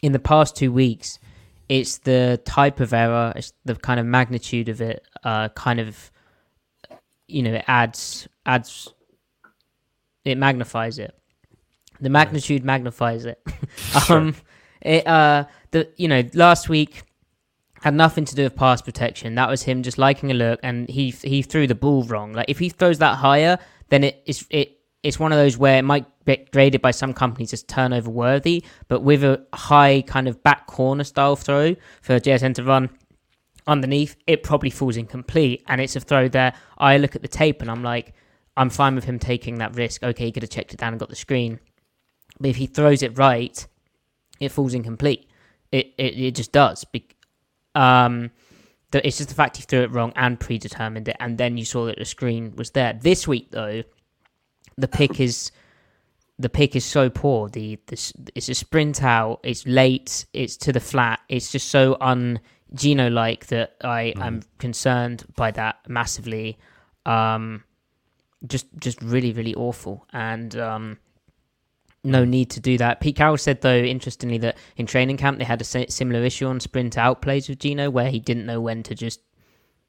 in 0.00 0.12
the 0.12 0.18
past 0.18 0.56
two 0.56 0.72
weeks, 0.72 1.18
it's 1.70 1.98
the 1.98 2.40
type 2.44 2.80
of 2.80 2.92
error, 2.92 3.32
it's 3.36 3.52
the 3.64 3.76
kind 3.76 4.00
of 4.00 4.04
magnitude 4.04 4.68
of 4.68 4.80
it. 4.80 5.06
Uh, 5.22 5.48
kind 5.50 5.78
of, 5.78 6.10
you 7.28 7.44
know, 7.44 7.54
it 7.54 7.64
adds 7.68 8.26
adds 8.44 8.92
it 10.24 10.36
magnifies 10.36 10.98
it. 10.98 11.14
The 12.00 12.10
magnitude 12.10 12.64
magnifies 12.64 13.24
it. 13.24 13.40
um, 14.10 14.34
it, 14.82 15.06
uh, 15.06 15.44
the 15.70 15.88
you 15.96 16.08
know 16.08 16.24
last 16.34 16.68
week 16.68 17.04
had 17.82 17.94
nothing 17.94 18.24
to 18.24 18.34
do 18.34 18.42
with 18.42 18.56
pass 18.56 18.82
protection. 18.82 19.36
That 19.36 19.48
was 19.48 19.62
him 19.62 19.84
just 19.84 19.96
liking 19.96 20.32
a 20.32 20.34
look, 20.34 20.58
and 20.64 20.88
he 20.88 21.10
he 21.10 21.40
threw 21.40 21.68
the 21.68 21.76
ball 21.76 22.02
wrong. 22.02 22.32
Like 22.32 22.46
if 22.48 22.58
he 22.58 22.68
throws 22.68 22.98
that 22.98 23.18
higher, 23.18 23.60
then 23.90 24.02
it 24.02 24.20
is 24.26 24.44
it 24.50 24.79
it's 25.02 25.18
one 25.18 25.32
of 25.32 25.38
those 25.38 25.56
where 25.56 25.78
it 25.78 25.82
might 25.82 26.06
get 26.26 26.50
graded 26.52 26.82
by 26.82 26.90
some 26.90 27.14
companies 27.14 27.52
as 27.52 27.62
turnover 27.62 28.10
worthy, 28.10 28.64
but 28.88 29.02
with 29.02 29.24
a 29.24 29.44
high 29.54 30.02
kind 30.06 30.28
of 30.28 30.42
back 30.42 30.66
corner 30.66 31.04
style 31.04 31.36
throw 31.36 31.74
for 32.02 32.20
JSN 32.20 32.54
to 32.56 32.64
run 32.64 32.90
underneath, 33.66 34.16
it 34.26 34.42
probably 34.42 34.70
falls 34.70 34.96
incomplete. 34.96 35.62
And 35.68 35.80
it's 35.80 35.96
a 35.96 36.00
throw 36.00 36.28
there. 36.28 36.52
I 36.76 36.98
look 36.98 37.16
at 37.16 37.22
the 37.22 37.28
tape 37.28 37.62
and 37.62 37.70
I'm 37.70 37.82
like, 37.82 38.14
I'm 38.56 38.68
fine 38.68 38.94
with 38.94 39.04
him 39.04 39.18
taking 39.18 39.56
that 39.56 39.74
risk. 39.74 40.02
Okay, 40.02 40.26
he 40.26 40.32
could 40.32 40.42
have 40.42 40.50
checked 40.50 40.74
it 40.74 40.80
down 40.80 40.92
and 40.92 41.00
got 41.00 41.08
the 41.08 41.16
screen. 41.16 41.60
But 42.38 42.50
if 42.50 42.56
he 42.56 42.66
throws 42.66 43.02
it 43.02 43.16
right, 43.16 43.66
it 44.38 44.50
falls 44.50 44.74
incomplete. 44.74 45.28
It 45.72 45.94
it, 45.96 46.18
it 46.18 46.34
just 46.34 46.52
does. 46.52 46.84
Um, 47.74 48.30
it's 48.92 49.18
just 49.18 49.28
the 49.28 49.34
fact 49.34 49.56
he 49.56 49.62
threw 49.62 49.82
it 49.82 49.92
wrong 49.92 50.12
and 50.16 50.38
predetermined 50.38 51.08
it, 51.08 51.16
and 51.20 51.38
then 51.38 51.56
you 51.56 51.64
saw 51.64 51.86
that 51.86 51.98
the 51.98 52.04
screen 52.04 52.54
was 52.56 52.70
there. 52.70 52.98
This 53.00 53.28
week, 53.28 53.50
though, 53.50 53.82
the 54.76 54.88
pick 54.88 55.20
is 55.20 55.52
the 56.38 56.48
pick 56.48 56.74
is 56.74 56.84
so 56.84 57.10
poor. 57.10 57.48
The, 57.48 57.78
the 57.86 58.12
it's 58.34 58.48
a 58.48 58.54
sprint 58.54 59.02
out. 59.02 59.40
It's 59.42 59.66
late. 59.66 60.26
It's 60.32 60.56
to 60.58 60.72
the 60.72 60.80
flat. 60.80 61.20
It's 61.28 61.52
just 61.52 61.68
so 61.68 61.96
un 62.00 62.40
Geno 62.74 63.10
like 63.10 63.46
that. 63.48 63.76
I 63.82 64.14
mm. 64.16 64.22
am 64.24 64.42
concerned 64.58 65.24
by 65.36 65.50
that 65.52 65.80
massively. 65.88 66.58
Um, 67.04 67.64
just 68.46 68.66
just 68.78 69.02
really 69.02 69.32
really 69.32 69.54
awful 69.54 70.06
and 70.14 70.56
um, 70.56 70.98
no 72.02 72.24
need 72.24 72.50
to 72.50 72.60
do 72.60 72.78
that. 72.78 73.00
Pete 73.00 73.16
Carroll 73.16 73.36
said 73.36 73.60
though, 73.60 73.76
interestingly, 73.76 74.38
that 74.38 74.56
in 74.76 74.86
training 74.86 75.18
camp 75.18 75.38
they 75.38 75.44
had 75.44 75.60
a 75.60 75.90
similar 75.90 76.22
issue 76.22 76.46
on 76.46 76.60
sprint 76.60 76.96
out 76.96 77.20
plays 77.20 77.48
with 77.48 77.58
Geno 77.58 77.90
where 77.90 78.10
he 78.10 78.18
didn't 78.18 78.46
know 78.46 78.60
when 78.60 78.82
to 78.84 78.94
just 78.94 79.20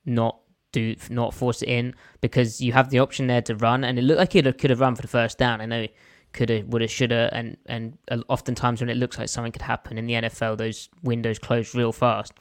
not 0.06 0.41
do 0.72 0.96
not 1.10 1.34
force 1.34 1.62
it 1.62 1.70
in 1.70 1.94
because 2.22 2.62
you 2.62 2.74
have 2.74 2.90
the 2.90 3.00
option 3.00 3.28
there 3.28 3.42
to 3.42 3.56
run 3.56 3.84
and 3.84 4.00
it 4.00 4.04
looked 4.04 4.20
like 4.20 4.34
he 4.34 4.42
could 4.42 4.70
have 4.70 4.80
run 4.80 4.96
for 4.96 5.02
the 5.02 5.08
first 5.08 5.38
down. 5.38 5.62
I 5.62 5.66
know 5.66 5.88
could 6.34 6.50
have, 6.50 6.68
would 6.68 6.82
have, 6.82 6.92
should 6.92 7.12
have, 7.12 7.30
and 7.34 7.58
and 7.66 7.98
oftentimes 8.30 8.82
when 8.82 8.90
it 8.90 8.98
looks 8.98 9.18
like 9.18 9.30
something 9.30 9.52
could 9.52 9.62
happen 9.62 9.98
in 9.98 10.06
the 10.06 10.14
NFL, 10.14 10.58
those 10.58 10.90
windows 11.04 11.40
close 11.40 11.76
real 11.76 11.92
fast. 11.92 12.34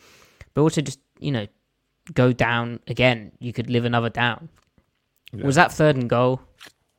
But 0.54 0.62
also 0.62 0.80
just 0.80 1.00
you 1.18 1.32
know 1.32 1.46
go 2.14 2.32
down 2.32 2.80
again. 2.86 3.32
You 3.40 3.52
could 3.52 3.68
live 3.70 3.84
another 3.84 4.10
down. 4.10 4.48
Yeah. 5.32 5.44
Was 5.44 5.56
that 5.56 5.72
third 5.72 5.96
and 5.96 6.08
goal? 6.08 6.40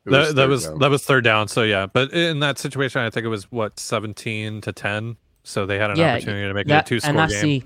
That, 0.06 0.36
that 0.36 0.50
was 0.50 0.66
down. 0.66 0.80
that 0.80 0.90
was 0.90 1.04
third 1.04 1.24
down. 1.24 1.48
So 1.48 1.64
yeah, 1.64 1.86
but 1.86 2.12
in 2.12 2.40
that 2.40 2.58
situation, 2.58 3.02
I 3.02 3.10
think 3.10 3.26
it 3.26 3.30
was 3.30 3.52
what 3.52 3.80
seventeen 3.80 4.62
to 4.62 4.72
ten. 4.72 5.18
So 5.44 5.66
they 5.66 5.80
had 5.80 5.92
an 5.92 5.98
yeah, 5.98 6.14
opportunity 6.14 6.48
to 6.48 6.54
make 6.54 6.68
that, 6.68 6.80
it 6.80 6.86
a 6.86 6.90
two 6.90 7.00
score 7.00 7.28
game. 7.28 7.42
The, 7.42 7.64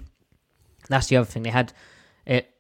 that's 0.88 1.08
the 1.08 1.18
other 1.18 1.26
thing 1.26 1.44
they 1.44 1.50
had. 1.50 1.74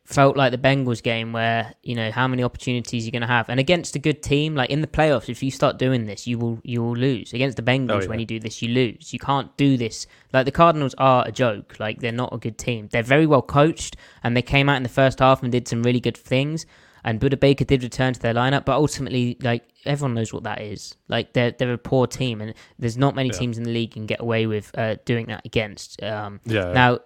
Felt 0.05 0.37
like 0.37 0.51
the 0.51 0.57
Bengals 0.57 1.01
game 1.01 1.33
where 1.33 1.73
you 1.81 1.95
know 1.95 2.11
how 2.11 2.27
many 2.27 2.43
opportunities 2.43 3.05
you're 3.05 3.11
going 3.11 3.21
to 3.21 3.27
have, 3.27 3.49
and 3.49 3.59
against 3.59 3.95
a 3.95 3.99
good 3.99 4.21
team 4.21 4.53
like 4.53 4.69
in 4.69 4.81
the 4.81 4.87
playoffs, 4.87 5.29
if 5.29 5.41
you 5.41 5.49
start 5.49 5.79
doing 5.79 6.05
this, 6.05 6.27
you 6.27 6.37
will 6.37 6.59
you 6.63 6.83
will 6.83 6.95
lose 6.95 7.33
against 7.33 7.57
the 7.57 7.63
Bengals. 7.63 7.91
Oh, 7.91 8.01
yeah. 8.01 8.07
When 8.07 8.19
you 8.19 8.25
do 8.25 8.39
this, 8.39 8.61
you 8.61 8.69
lose. 8.69 9.11
You 9.11 9.19
can't 9.19 9.55
do 9.57 9.77
this. 9.77 10.05
Like 10.31 10.45
the 10.45 10.51
Cardinals 10.51 10.93
are 10.99 11.27
a 11.27 11.31
joke. 11.31 11.79
Like 11.79 12.01
they're 12.01 12.11
not 12.11 12.33
a 12.33 12.37
good 12.37 12.57
team. 12.57 12.87
They're 12.91 13.03
very 13.03 13.25
well 13.25 13.41
coached, 13.41 13.95
and 14.23 14.37
they 14.37 14.43
came 14.43 14.69
out 14.69 14.77
in 14.77 14.83
the 14.83 14.89
first 14.89 15.19
half 15.19 15.41
and 15.41 15.51
did 15.51 15.67
some 15.67 15.81
really 15.81 15.99
good 15.99 16.17
things 16.17 16.65
and 17.05 17.21
Budda 17.21 17.39
Baker 17.39 17.63
did 17.63 17.83
return 17.83 18.13
to 18.13 18.19
their 18.19 18.33
lineup, 18.33 18.65
but 18.65 18.73
ultimately, 18.73 19.37
like 19.41 19.63
everyone 19.85 20.15
knows 20.15 20.33
what 20.33 20.43
that 20.43 20.61
is. 20.61 20.95
Like 21.07 21.33
they're 21.33 21.51
they're 21.51 21.71
a 21.71 21.77
poor 21.77 22.07
team, 22.07 22.41
and 22.41 22.55
there's 22.79 22.97
not 22.97 23.13
many 23.13 23.29
yeah. 23.29 23.37
teams 23.37 23.59
in 23.59 23.63
the 23.63 23.69
league 23.69 23.91
can 23.91 24.07
get 24.07 24.19
away 24.19 24.47
with 24.47 24.71
uh, 24.75 24.95
doing 25.05 25.27
that 25.27 25.45
against. 25.45 26.01
Um, 26.01 26.41
yeah. 26.45 26.73
Now, 26.73 26.99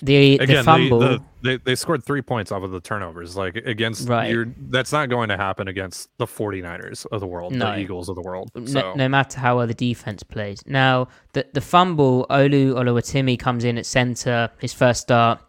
the 0.00 0.38
Again, 0.38 0.56
the 0.56 0.62
fumble. 0.64 0.98
The, 1.00 1.08
the, 1.08 1.22
they, 1.42 1.56
they 1.58 1.74
scored 1.74 2.04
three 2.04 2.22
points 2.22 2.52
off 2.52 2.62
of 2.62 2.70
the 2.70 2.80
turnovers. 2.80 3.36
Like 3.36 3.56
against 3.56 4.08
right. 4.08 4.30
Your, 4.30 4.46
that's 4.68 4.92
not 4.92 5.08
going 5.08 5.28
to 5.28 5.36
happen 5.36 5.68
against 5.68 6.08
the 6.18 6.26
49ers 6.26 7.06
of 7.12 7.20
the 7.20 7.26
world, 7.26 7.52
no. 7.52 7.72
the 7.72 7.78
Eagles 7.78 8.08
of 8.08 8.16
the 8.16 8.22
world. 8.22 8.50
So. 8.54 8.80
No, 8.80 8.94
no, 8.94 9.08
matter 9.08 9.38
how 9.38 9.58
well 9.58 9.66
the 9.66 9.74
defense 9.74 10.22
plays. 10.22 10.62
Now, 10.66 11.08
the 11.32 11.46
the 11.52 11.60
fumble, 11.60 12.26
Olu 12.30 12.74
Oluwatimi 12.74 13.38
comes 13.38 13.64
in 13.64 13.78
at 13.78 13.86
center, 13.86 14.50
his 14.60 14.72
first 14.72 15.02
start. 15.02 15.40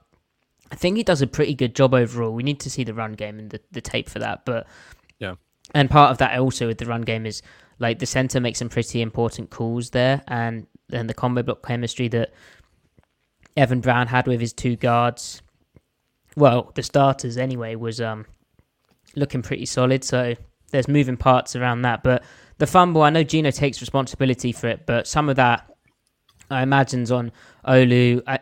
I 0.71 0.75
think 0.75 0.97
he 0.97 1.03
does 1.03 1.21
a 1.21 1.27
pretty 1.27 1.53
good 1.53 1.75
job 1.75 1.93
overall. 1.93 2.33
We 2.33 2.41
need 2.41 2.59
to 2.61 2.69
see 2.69 2.83
the 2.83 2.95
run 2.95 3.13
game 3.13 3.37
and 3.37 3.51
the, 3.51 3.59
the 3.71 3.81
tape 3.81 4.09
for 4.09 4.19
that. 4.19 4.43
But 4.43 4.65
yeah, 5.19 5.35
and 5.73 5.89
part 5.89 6.11
of 6.11 6.17
that 6.17 6.37
also 6.39 6.67
with 6.67 6.79
the 6.79 6.85
run 6.85 7.03
game 7.03 7.25
is 7.25 7.43
like 7.79 7.99
the 7.99 8.05
center 8.05 8.39
makes 8.39 8.59
some 8.59 8.69
pretty 8.69 9.01
important 9.01 9.51
calls 9.51 9.91
there, 9.91 10.23
and 10.27 10.65
then 10.89 11.07
the 11.07 11.13
combo 11.13 11.43
block 11.43 11.65
chemistry 11.65 12.07
that 12.09 12.33
Evan 13.55 13.81
Brown 13.81 14.07
had 14.07 14.27
with 14.27 14.41
his 14.41 14.53
two 14.53 14.75
guards. 14.75 15.41
Well, 16.35 16.71
the 16.75 16.83
starters 16.83 17.37
anyway 17.37 17.75
was 17.75 18.01
um 18.01 18.25
looking 19.15 19.41
pretty 19.41 19.65
solid. 19.65 20.03
So 20.03 20.35
there's 20.71 20.87
moving 20.87 21.17
parts 21.17 21.55
around 21.55 21.83
that, 21.83 22.03
but 22.03 22.23
the 22.57 22.67
fumble, 22.67 23.03
I 23.03 23.09
know 23.09 23.23
Geno 23.23 23.51
takes 23.51 23.81
responsibility 23.81 24.51
for 24.51 24.67
it, 24.67 24.85
but 24.85 25.07
some 25.07 25.29
of 25.29 25.35
that 25.35 25.69
I 26.49 26.63
imagine's 26.63 27.11
on 27.11 27.31
Olu. 27.67 28.21
I, 28.27 28.39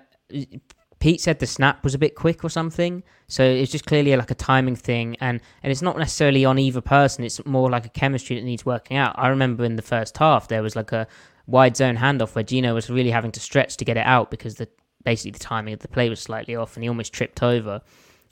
Pete 1.00 1.20
said 1.20 1.40
the 1.40 1.48
snap 1.48 1.84
was 1.84 1.96
a 1.96 1.98
bit 1.98 2.16
quick 2.16 2.44
or 2.44 2.50
something, 2.50 3.04
so 3.28 3.44
it's 3.44 3.72
just 3.72 3.86
clearly 3.86 4.16
like 4.16 4.30
a 4.30 4.36
timing 4.36 4.76
thing, 4.76 5.18
and 5.20 5.42
and 5.64 5.72
it's 5.72 5.82
not 5.82 5.98
necessarily 5.98 6.46
on 6.46 6.60
either 6.60 6.82
person. 6.82 7.24
It's 7.24 7.44
more 7.46 7.70
like 7.70 7.86
a 7.86 7.90
chemistry 7.90 8.36
that 8.36 8.46
needs 8.46 8.66
working 8.66 8.98
out. 8.98 9.16
I 9.18 9.30
remember 9.30 9.66
in 9.66 9.78
the 9.78 9.82
first 9.82 10.18
half 10.18 10.48
there 10.48 10.62
was 10.62 10.76
like 10.76 10.92
a 10.92 11.08
wide 11.48 11.76
zone 11.76 11.98
handoff 11.98 12.36
where 12.36 12.44
Geno 12.44 12.76
was 12.76 12.90
really 12.90 13.10
having 13.10 13.32
to 13.32 13.40
stretch 13.40 13.78
to 13.78 13.86
get 13.86 13.98
it 13.98 14.06
out 14.06 14.30
because 14.30 14.56
the 14.56 14.68
basically 15.04 15.32
the 15.32 15.40
timing 15.40 15.74
of 15.74 15.80
the 15.80 15.88
play 15.88 16.10
was 16.10 16.20
slightly 16.20 16.56
off, 16.56 16.76
and 16.76 16.84
he 16.84 16.90
almost 16.90 17.14
tripped 17.14 17.44
over, 17.44 17.82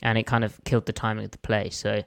and 0.01 0.17
it 0.17 0.23
kind 0.23 0.43
of 0.43 0.59
killed 0.63 0.85
the 0.85 0.93
timing 0.93 1.25
of 1.25 1.31
the 1.31 1.37
play. 1.39 1.69
So 1.69 2.03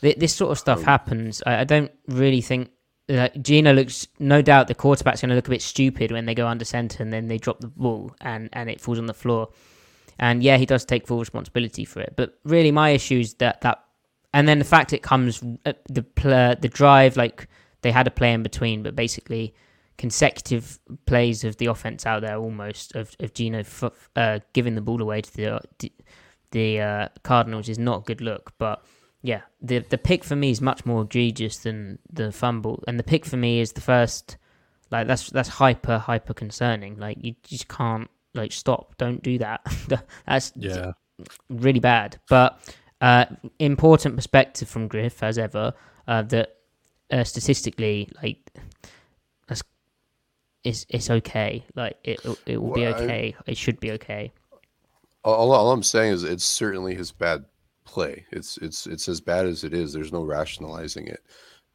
th- 0.00 0.16
this 0.16 0.34
sort 0.34 0.52
of 0.52 0.58
stuff 0.58 0.82
happens. 0.82 1.42
I, 1.46 1.60
I 1.60 1.64
don't 1.64 1.90
really 2.08 2.40
think 2.40 2.70
uh, 3.08 3.28
Geno 3.40 3.72
looks 3.72 4.08
no 4.18 4.40
doubt 4.40 4.68
the 4.68 4.74
quarterback's 4.74 5.20
going 5.20 5.30
to 5.30 5.34
look 5.34 5.46
a 5.46 5.50
bit 5.50 5.62
stupid 5.62 6.10
when 6.10 6.26
they 6.26 6.34
go 6.34 6.46
under 6.46 6.64
center 6.64 7.02
and 7.02 7.12
then 7.12 7.28
they 7.28 7.38
drop 7.38 7.60
the 7.60 7.68
ball 7.68 8.14
and 8.20 8.48
and 8.52 8.70
it 8.70 8.80
falls 8.80 8.98
on 8.98 9.06
the 9.06 9.14
floor. 9.14 9.50
And 10.18 10.42
yeah, 10.42 10.56
he 10.56 10.66
does 10.66 10.84
take 10.84 11.06
full 11.06 11.18
responsibility 11.18 11.84
for 11.84 12.00
it. 12.00 12.14
But 12.16 12.38
really, 12.44 12.70
my 12.70 12.90
issue 12.90 13.18
is 13.18 13.34
that 13.34 13.60
that, 13.62 13.84
and 14.32 14.48
then 14.48 14.58
the 14.58 14.64
fact 14.64 14.92
it 14.92 15.02
comes 15.02 15.42
uh, 15.66 15.72
the 15.88 16.04
the 16.60 16.70
drive 16.72 17.16
like 17.16 17.48
they 17.82 17.90
had 17.90 18.06
a 18.06 18.10
play 18.10 18.32
in 18.32 18.42
between, 18.42 18.82
but 18.82 18.96
basically 18.96 19.54
consecutive 19.96 20.78
plays 21.06 21.44
of 21.44 21.56
the 21.58 21.66
offense 21.66 22.06
out 22.06 22.22
there 22.22 22.36
almost 22.36 22.94
of 22.94 23.16
of 23.20 23.34
Geno 23.34 23.62
uh, 24.16 24.40
giving 24.52 24.74
the 24.74 24.80
ball 24.80 25.00
away 25.00 25.20
to 25.20 25.36
the 25.36 25.60
the 26.50 26.80
uh, 26.80 27.08
Cardinals 27.22 27.68
is 27.68 27.78
not 27.78 27.98
a 27.98 28.04
good 28.04 28.20
look. 28.20 28.52
But 28.58 28.84
yeah, 29.22 29.42
the 29.60 29.78
the 29.78 29.98
pick 29.98 30.24
for 30.24 30.36
me 30.36 30.50
is 30.50 30.60
much 30.60 30.86
more 30.86 31.02
egregious 31.02 31.58
than 31.58 31.98
the 32.12 32.32
fumble, 32.32 32.82
and 32.86 32.98
the 32.98 33.04
pick 33.04 33.24
for 33.24 33.36
me 33.36 33.60
is 33.60 33.72
the 33.72 33.80
first. 33.80 34.36
Like 34.90 35.06
that's 35.06 35.30
that's 35.30 35.48
hyper 35.48 35.98
hyper 35.98 36.34
concerning. 36.34 36.98
Like 36.98 37.18
you 37.20 37.34
just 37.42 37.68
can't 37.68 38.08
like 38.34 38.52
stop 38.52 38.96
don't 38.98 39.22
do 39.22 39.38
that 39.38 39.60
that's 40.26 40.52
yeah 40.56 40.92
really 41.48 41.80
bad 41.80 42.18
but 42.28 42.58
uh 43.00 43.24
important 43.58 44.16
perspective 44.16 44.68
from 44.68 44.88
griff 44.88 45.22
as 45.22 45.38
ever 45.38 45.72
uh 46.08 46.22
that 46.22 46.56
uh, 47.10 47.22
statistically 47.22 48.08
like 48.22 48.38
it's 50.64 50.86
it's 50.88 51.10
okay 51.10 51.64
like 51.76 51.96
it 52.04 52.20
it 52.46 52.58
will 52.58 52.68
well, 52.68 52.74
be 52.74 52.86
okay 52.86 53.34
I, 53.38 53.50
it 53.50 53.56
should 53.56 53.78
be 53.78 53.92
okay 53.92 54.32
all, 55.22 55.52
all 55.52 55.72
i'm 55.72 55.82
saying 55.82 56.12
is 56.12 56.24
it's 56.24 56.44
certainly 56.44 56.94
his 56.94 57.12
bad 57.12 57.44
play 57.84 58.24
it's 58.32 58.56
it's 58.58 58.86
it's 58.86 59.08
as 59.08 59.20
bad 59.20 59.46
as 59.46 59.62
it 59.62 59.74
is 59.74 59.92
there's 59.92 60.12
no 60.12 60.22
rationalizing 60.22 61.06
it 61.06 61.20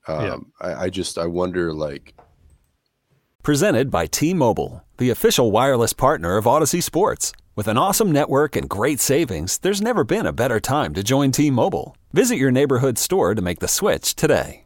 um 0.07 0.51
yeah. 0.61 0.67
I, 0.67 0.83
I 0.85 0.89
just 0.89 1.17
i 1.17 1.25
wonder 1.25 1.73
like 1.73 2.15
Presented 3.41 3.89
by 3.89 4.05
T 4.05 4.33
Mobile, 4.33 4.83
the 4.97 5.09
official 5.11 5.49
wireless 5.49 5.93
partner 5.93 6.35
of 6.35 6.43
Audacy 6.45 6.83
Sports. 6.83 7.31
With 7.55 7.69
an 7.69 7.77
awesome 7.77 8.11
network 8.11 8.55
and 8.55 8.69
great 8.69 8.99
savings, 8.99 9.57
there's 9.57 9.81
never 9.81 10.03
been 10.03 10.25
a 10.25 10.33
better 10.33 10.59
time 10.59 10.93
to 10.93 11.03
join 11.03 11.31
T 11.31 11.49
Mobile. 11.49 11.95
Visit 12.11 12.35
your 12.35 12.51
neighborhood 12.51 12.97
store 12.97 13.33
to 13.33 13.41
make 13.41 13.59
the 13.59 13.67
switch 13.67 14.13
today. 14.13 14.65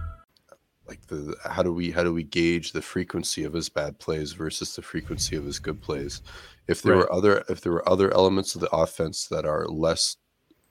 the 1.11 1.35
how 1.49 1.61
do 1.61 1.73
we 1.73 1.91
how 1.91 2.03
do 2.03 2.13
we 2.13 2.23
gauge 2.23 2.71
the 2.71 2.81
frequency 2.81 3.43
of 3.43 3.53
his 3.53 3.69
bad 3.69 3.99
plays 3.99 4.33
versus 4.33 4.75
the 4.75 4.81
frequency 4.81 5.35
of 5.35 5.45
his 5.45 5.59
good 5.59 5.81
plays 5.81 6.21
if 6.67 6.81
there 6.81 6.93
right. 6.93 7.01
were 7.01 7.13
other 7.13 7.43
if 7.49 7.61
there 7.61 7.71
were 7.71 7.87
other 7.87 8.13
elements 8.13 8.55
of 8.55 8.61
the 8.61 8.75
offense 8.75 9.27
that 9.27 9.45
are 9.45 9.67
less 9.67 10.17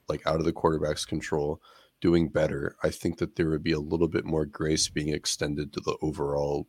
like 0.08 0.26
out 0.26 0.40
of 0.40 0.44
the 0.44 0.52
quarterback's 0.52 1.04
control 1.04 1.62
doing 2.00 2.28
better, 2.28 2.76
I 2.82 2.90
think 2.90 3.18
that 3.18 3.36
there 3.36 3.50
would 3.50 3.62
be 3.62 3.72
a 3.72 3.80
little 3.80 4.08
bit 4.08 4.24
more 4.24 4.44
grace 4.44 4.88
being 4.88 5.10
extended 5.10 5.72
to 5.72 5.80
the 5.80 5.96
overall 6.02 6.66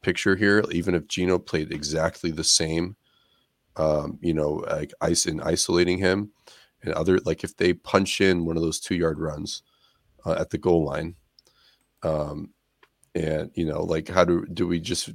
picture 0.00 0.36
here. 0.36 0.64
Even 0.70 0.94
if 0.94 1.08
Geno 1.08 1.38
played 1.38 1.72
exactly 1.72 2.30
the 2.30 2.44
same, 2.44 2.96
um, 3.76 4.18
you 4.22 4.32
know, 4.32 4.64
like 4.68 4.92
ice 5.00 5.26
in 5.26 5.40
isolating 5.40 5.98
him, 5.98 6.30
and 6.82 6.94
other 6.94 7.18
like 7.24 7.44
if 7.44 7.56
they 7.56 7.72
punch 7.72 8.20
in 8.20 8.44
one 8.44 8.56
of 8.56 8.62
those 8.62 8.80
two 8.80 8.94
yard 8.94 9.18
runs 9.18 9.62
uh, 10.24 10.36
at 10.38 10.50
the 10.50 10.58
goal 10.58 10.84
line, 10.84 11.16
um, 12.02 12.53
and 13.14 13.50
you 13.54 13.64
know, 13.64 13.82
like 13.82 14.08
how 14.08 14.24
do 14.24 14.44
do 14.46 14.66
we 14.66 14.80
just 14.80 15.10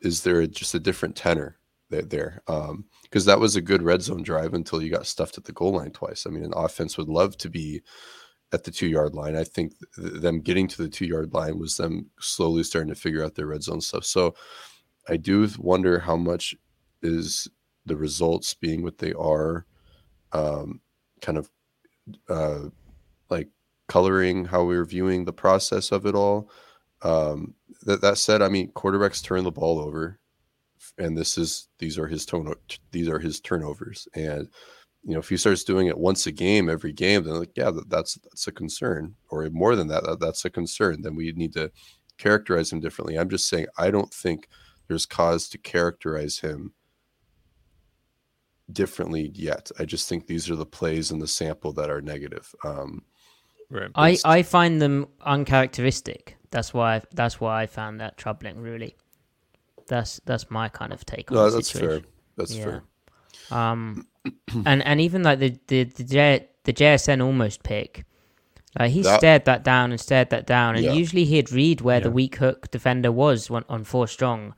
is 0.00 0.22
there 0.22 0.46
just 0.46 0.74
a 0.74 0.80
different 0.80 1.16
tenor 1.16 1.58
there? 1.90 2.42
Um, 2.48 2.86
because 3.02 3.24
that 3.26 3.38
was 3.40 3.54
a 3.54 3.62
good 3.62 3.82
red 3.82 4.02
zone 4.02 4.22
drive 4.22 4.54
until 4.54 4.82
you 4.82 4.90
got 4.90 5.06
stuffed 5.06 5.38
at 5.38 5.44
the 5.44 5.52
goal 5.52 5.72
line 5.72 5.92
twice. 5.92 6.26
I 6.26 6.30
mean, 6.30 6.44
an 6.44 6.54
offense 6.56 6.98
would 6.98 7.08
love 7.08 7.36
to 7.38 7.48
be 7.48 7.82
at 8.52 8.64
the 8.64 8.70
two 8.70 8.86
yard 8.86 9.14
line. 9.14 9.36
I 9.36 9.44
think 9.44 9.74
th- 9.96 10.20
them 10.20 10.40
getting 10.40 10.66
to 10.68 10.82
the 10.82 10.88
two 10.88 11.06
yard 11.06 11.32
line 11.32 11.58
was 11.58 11.76
them 11.76 12.10
slowly 12.20 12.62
starting 12.62 12.92
to 12.92 13.00
figure 13.00 13.24
out 13.24 13.34
their 13.34 13.46
red 13.46 13.62
zone 13.62 13.80
stuff. 13.80 14.04
So 14.04 14.34
I 15.08 15.16
do 15.16 15.48
wonder 15.58 15.98
how 15.98 16.16
much 16.16 16.54
is 17.02 17.48
the 17.86 17.96
results 17.96 18.54
being 18.54 18.82
what 18.82 18.98
they 18.98 19.12
are, 19.12 19.66
um, 20.32 20.80
kind 21.20 21.38
of 21.38 21.50
uh, 22.28 22.68
like 23.30 23.48
coloring 23.88 24.46
how 24.46 24.64
we're 24.64 24.84
viewing 24.84 25.24
the 25.24 25.32
process 25.32 25.92
of 25.92 26.06
it 26.06 26.14
all. 26.14 26.50
Um, 27.04 27.54
that 27.82 28.00
that 28.00 28.18
said, 28.18 28.42
I 28.42 28.48
mean, 28.48 28.72
quarterbacks 28.72 29.22
turn 29.22 29.44
the 29.44 29.52
ball 29.52 29.78
over 29.78 30.18
and 30.98 31.16
this 31.16 31.38
is 31.38 31.68
these 31.78 31.98
are 31.98 32.06
his 32.06 32.26
tone 32.26 32.52
these 32.90 33.08
are 33.08 33.18
his 33.18 33.40
turnovers. 33.40 34.08
And 34.14 34.48
you 35.02 35.12
know 35.12 35.18
if 35.18 35.28
he 35.28 35.36
starts 35.36 35.64
doing 35.64 35.86
it 35.86 35.98
once 35.98 36.26
a 36.26 36.32
game 36.32 36.70
every 36.70 36.92
game 36.92 37.24
then 37.24 37.34
like 37.34 37.50
yeah 37.56 37.70
that, 37.70 37.88
that's 37.90 38.14
that's 38.14 38.46
a 38.46 38.52
concern. 38.52 39.14
Or 39.30 39.48
more 39.50 39.76
than 39.76 39.88
that, 39.88 40.04
that 40.04 40.20
that's 40.20 40.44
a 40.44 40.50
concern. 40.50 41.02
Then 41.02 41.14
we 41.14 41.32
need 41.32 41.52
to 41.54 41.70
characterize 42.18 42.72
him 42.72 42.80
differently. 42.80 43.18
I'm 43.18 43.30
just 43.30 43.48
saying 43.48 43.66
i 43.78 43.90
don't 43.90 44.12
think 44.12 44.48
there's 44.86 45.06
cause 45.06 45.48
to 45.48 45.58
characterize 45.58 46.38
him 46.38 46.72
differently 48.72 49.30
yet. 49.34 49.70
I 49.78 49.84
just 49.84 50.08
think 50.08 50.26
these 50.26 50.50
are 50.50 50.56
the 50.56 50.66
plays 50.66 51.10
in 51.10 51.18
the 51.18 51.26
sample 51.26 51.72
that 51.74 51.90
are 51.90 52.00
negative. 52.00 52.54
Um 52.64 53.02
right. 53.70 53.90
I 53.94 54.18
i 54.24 54.42
find 54.42 54.80
them 54.80 55.08
uncharacteristic 55.22 56.36
that's 56.54 56.72
why 56.72 57.02
that's 57.12 57.36
why 57.42 57.62
i 57.62 57.66
found 57.66 58.00
that 58.00 58.16
troubling 58.16 58.56
really 58.68 58.92
that's 59.88 60.20
that's 60.24 60.50
my 60.50 60.68
kind 60.68 60.92
of 60.92 61.04
take 61.04 61.30
on 61.30 61.36
no, 61.36 61.44
the 61.50 61.56
that's 61.56 61.68
situation. 61.70 62.02
fair. 62.02 62.10
That's 62.38 62.54
Yeah. 62.56 62.64
fair. 62.64 62.82
Um, 63.58 64.06
and 64.64 64.82
and 64.82 65.00
even 65.00 65.22
like 65.22 65.38
the 65.38 65.50
the 65.66 65.84
the, 65.84 66.04
J, 66.04 66.48
the 66.64 66.72
JSN 66.72 67.22
almost 67.22 67.62
pick, 67.62 68.06
like 68.78 68.92
he 68.92 69.02
That- 69.02 69.18
stared 69.20 69.44
that 69.44 69.62
down 69.62 69.90
and 69.92 70.00
stared 70.00 70.30
that 70.30 70.46
down, 70.46 70.76
and 70.76 70.84
Yeah. 70.84 70.92
usually 70.94 71.26
he'd 71.26 71.52
read 71.52 71.82
where 71.82 72.00
the 72.00 72.10
weak 72.10 72.36
hook 72.36 72.70
defender 72.70 73.12
was 73.12 73.50
when, 73.50 73.64
on 73.68 73.84
four 73.84 74.08
strong. 74.08 74.54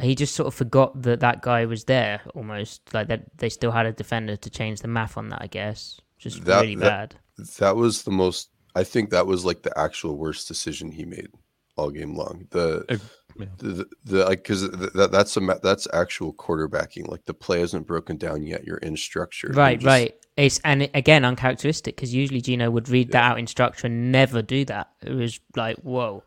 He 0.00 0.14
just 0.14 0.34
sort 0.34 0.46
of 0.48 0.54
forgot 0.54 1.00
that 1.02 1.20
that 1.20 1.40
guy 1.40 1.64
was 1.64 1.84
there 1.84 2.20
almost 2.34 2.92
like 2.92 3.08
that. 3.08 3.38
They 3.38 3.48
still 3.48 3.70
had 3.72 3.86
a 3.86 3.92
defender 3.92 4.36
to 4.36 4.50
change 4.50 4.80
the 4.80 4.88
math 4.88 5.16
on 5.16 5.30
that. 5.30 5.40
I 5.42 5.46
guess 5.46 5.98
just 6.18 6.44
really 6.44 6.76
bad. 6.76 7.16
That 7.58 7.74
was 7.76 8.02
the 8.02 8.10
most. 8.10 8.50
I 8.78 8.84
think 8.84 9.10
that 9.10 9.26
was 9.26 9.44
like 9.44 9.62
the 9.62 9.76
actual 9.76 10.16
worst 10.16 10.46
decision 10.46 10.92
he 10.92 11.04
made 11.04 11.28
all 11.76 11.90
game 11.90 12.14
long. 12.14 12.46
The 12.50 13.00
the, 13.38 13.66
the, 13.66 13.86
the 14.04 14.24
like 14.24 14.44
because 14.44 14.70
that 14.70 15.10
that's 15.10 15.36
a 15.36 15.40
that's 15.62 15.88
actual 15.92 16.32
quarterbacking. 16.32 17.08
Like 17.08 17.24
the 17.24 17.34
play 17.34 17.58
hasn't 17.58 17.88
broken 17.88 18.18
down 18.18 18.44
yet. 18.44 18.64
You're 18.64 18.78
in 18.78 18.96
structure. 18.96 19.50
Right, 19.52 19.80
just- 19.80 19.86
right. 19.86 20.14
It's 20.36 20.60
and 20.62 20.88
again 20.94 21.24
uncharacteristic 21.24 21.96
because 21.96 22.14
usually 22.14 22.40
Geno 22.40 22.70
would 22.70 22.88
read 22.88 23.10
that 23.10 23.24
out 23.24 23.40
in 23.40 23.48
structure 23.48 23.88
and 23.88 24.12
never 24.12 24.42
do 24.42 24.64
that. 24.66 24.90
It 25.02 25.12
was 25.12 25.40
like 25.56 25.78
whoa. 25.78 26.22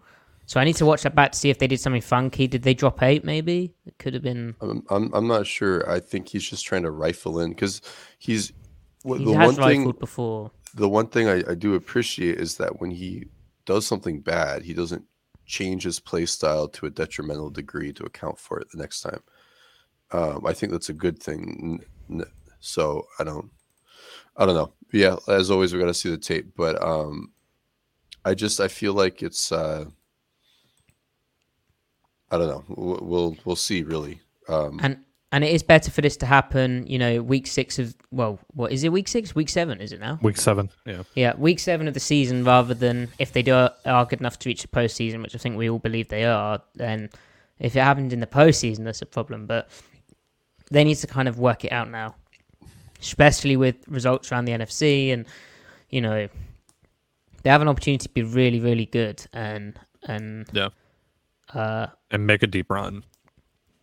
So 0.45 0.59
I 0.59 0.65
need 0.65 0.75
to 0.75 0.85
watch 0.85 1.03
that 1.03 1.15
back 1.15 1.31
to 1.31 1.39
see 1.39 1.49
if 1.49 1.59
they 1.59 1.67
did 1.67 1.79
something 1.79 2.01
funky. 2.01 2.45
Did 2.47 2.63
they 2.63 2.73
drop 2.73 3.01
eight? 3.01 3.23
Maybe 3.23 3.73
it 3.85 3.97
could 3.97 4.13
have 4.13 4.23
been. 4.23 4.55
I'm, 4.59 4.83
I'm 4.89 5.13
I'm 5.13 5.27
not 5.27 5.47
sure. 5.47 5.89
I 5.89 6.01
think 6.01 6.27
he's 6.27 6.43
just 6.49 6.65
trying 6.65 6.83
to 6.83 6.91
rifle 6.91 7.39
in 7.39 7.51
because 7.51 7.81
he's 8.19 8.51
well, 9.05 9.17
He 9.17 9.25
the 9.25 9.33
has 9.33 9.57
one 9.57 9.69
thing 9.69 9.91
before. 9.91 10.51
The 10.75 10.89
one 10.89 11.07
thing 11.07 11.27
I, 11.27 11.43
I 11.51 11.55
do 11.55 11.75
appreciate 11.75 12.39
is 12.39 12.57
that 12.57 12.79
when 12.79 12.91
he 12.91 13.25
does 13.65 13.85
something 13.85 14.21
bad, 14.21 14.63
he 14.63 14.73
doesn't 14.73 15.05
change 15.45 15.83
his 15.83 15.99
play 15.99 16.25
style 16.25 16.67
to 16.69 16.85
a 16.85 16.89
detrimental 16.89 17.49
degree 17.49 17.91
to 17.93 18.03
account 18.05 18.39
for 18.39 18.59
it 18.59 18.69
the 18.71 18.77
next 18.77 19.01
time. 19.01 19.21
Um, 20.11 20.45
I 20.45 20.53
think 20.53 20.71
that's 20.71 20.89
a 20.89 20.93
good 20.93 21.21
thing. 21.21 21.83
So 22.59 23.05
I 23.19 23.23
don't, 23.23 23.49
I 24.37 24.45
don't 24.45 24.55
know. 24.55 24.73
Yeah, 24.93 25.17
as 25.27 25.51
always, 25.51 25.73
we 25.73 25.79
got 25.79 25.87
to 25.87 25.93
see 25.93 26.09
the 26.09 26.17
tape, 26.17 26.53
but 26.55 26.81
um, 26.81 27.31
I 28.23 28.33
just 28.33 28.59
I 28.59 28.67
feel 28.67 28.93
like 28.93 29.23
it's 29.23 29.51
uh, 29.51 29.85
I 32.29 32.37
don't 32.37 32.47
know. 32.47 32.63
We'll 32.67 32.99
we'll, 33.01 33.37
we'll 33.45 33.55
see 33.55 33.83
really. 33.83 34.21
Um, 34.47 34.79
And 34.81 35.03
and 35.31 35.43
it 35.43 35.51
is 35.53 35.63
better 35.63 35.89
for 35.91 36.01
this 36.01 36.17
to 36.17 36.25
happen. 36.25 36.85
You 36.87 36.99
know, 36.99 37.21
week 37.21 37.47
six 37.47 37.79
of 37.79 37.95
well, 38.11 38.39
what 38.53 38.71
is 38.71 38.83
it? 38.83 38.91
Week 38.91 39.07
six? 39.07 39.33
Week 39.35 39.49
seven? 39.49 39.79
Is 39.81 39.91
it 39.93 39.99
now? 39.99 40.19
Week 40.21 40.37
seven. 40.37 40.69
Yeah. 40.85 41.03
Yeah, 41.15 41.33
week 41.37 41.59
seven 41.59 41.87
of 41.87 41.93
the 41.93 41.99
season, 41.99 42.43
rather 42.43 42.73
than 42.73 43.09
if 43.19 43.31
they 43.33 43.41
do 43.41 43.69
are 43.85 44.05
good 44.05 44.19
enough 44.19 44.37
to 44.39 44.49
reach 44.49 44.61
the 44.61 44.67
postseason, 44.67 45.21
which 45.21 45.35
I 45.35 45.37
think 45.37 45.57
we 45.57 45.69
all 45.69 45.79
believe 45.79 46.09
they 46.09 46.25
are. 46.25 46.61
Then, 46.75 47.09
if 47.59 47.75
it 47.75 47.79
happened 47.81 48.13
in 48.13 48.19
the 48.19 48.27
postseason, 48.27 48.83
that's 48.83 49.01
a 49.01 49.05
problem. 49.05 49.45
But 49.45 49.69
they 50.69 50.83
need 50.83 50.95
to 50.95 51.07
kind 51.07 51.27
of 51.27 51.37
work 51.39 51.65
it 51.65 51.71
out 51.71 51.89
now, 51.89 52.15
especially 53.01 53.57
with 53.57 53.75
results 53.87 54.31
around 54.31 54.45
the 54.45 54.53
NFC, 54.53 55.11
and 55.13 55.25
you 55.89 56.01
know, 56.01 56.27
they 57.43 57.49
have 57.49 57.61
an 57.61 57.67
opportunity 57.67 58.03
to 58.07 58.09
be 58.13 58.23
really, 58.23 58.59
really 58.59 58.85
good, 58.85 59.25
and 59.33 59.79
and 60.03 60.47
Yeah. 60.53 60.69
uh, 61.53 61.87
And 62.09 62.25
make 62.25 62.43
a 62.43 62.47
deep 62.47 62.69
run 62.69 63.03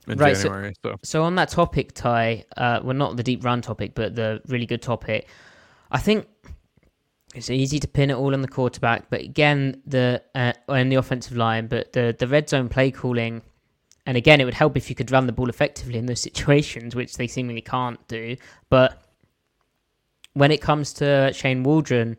in 0.09 0.19
Right, 0.19 0.37
so- 0.37 0.49
So, 0.83 0.97
So 1.03 1.23
on 1.25 1.35
that 1.37 1.49
topic, 1.51 1.93
Ty, 1.95 2.45
uh, 2.57 2.81
well, 2.83 2.95
not 2.97 3.17
the 3.17 3.23
deep 3.23 3.45
run 3.45 3.61
topic, 3.63 3.95
but 3.95 4.15
the 4.15 4.41
really 4.49 4.67
good 4.67 4.83
topic. 4.83 5.29
I 5.91 5.99
think 5.99 6.27
it's 7.35 7.51
easy 7.51 7.79
to 7.81 7.89
pin 7.89 8.11
it 8.11 8.15
all 8.15 8.33
on 8.35 8.43
the 8.43 8.49
quarterback, 8.49 9.11
but 9.11 9.21
again, 9.21 9.83
the 9.87 10.23
uh, 10.35 10.53
and 10.69 10.91
the 10.91 10.97
offensive 10.97 11.37
line, 11.37 11.67
but 11.67 11.93
the 11.93 12.15
the 12.19 12.27
red 12.27 12.49
zone 12.49 12.69
play 12.69 12.91
calling, 12.91 13.43
and 14.07 14.17
again, 14.17 14.41
it 14.41 14.45
would 14.45 14.55
help 14.55 14.77
if 14.77 14.89
you 14.89 14.97
could 14.97 15.11
run 15.11 15.27
the 15.27 15.33
ball 15.33 15.49
effectively 15.49 15.99
in 15.99 16.07
those 16.07 16.21
situations, 16.31 16.95
which 16.95 17.17
they 17.17 17.27
seemingly 17.27 17.61
can't 17.63 18.07
do. 18.09 18.37
But 18.71 19.03
when 20.35 20.51
it 20.51 20.61
comes 20.61 20.93
to 20.95 21.33
Shane 21.33 21.63
Waldron, 21.65 22.17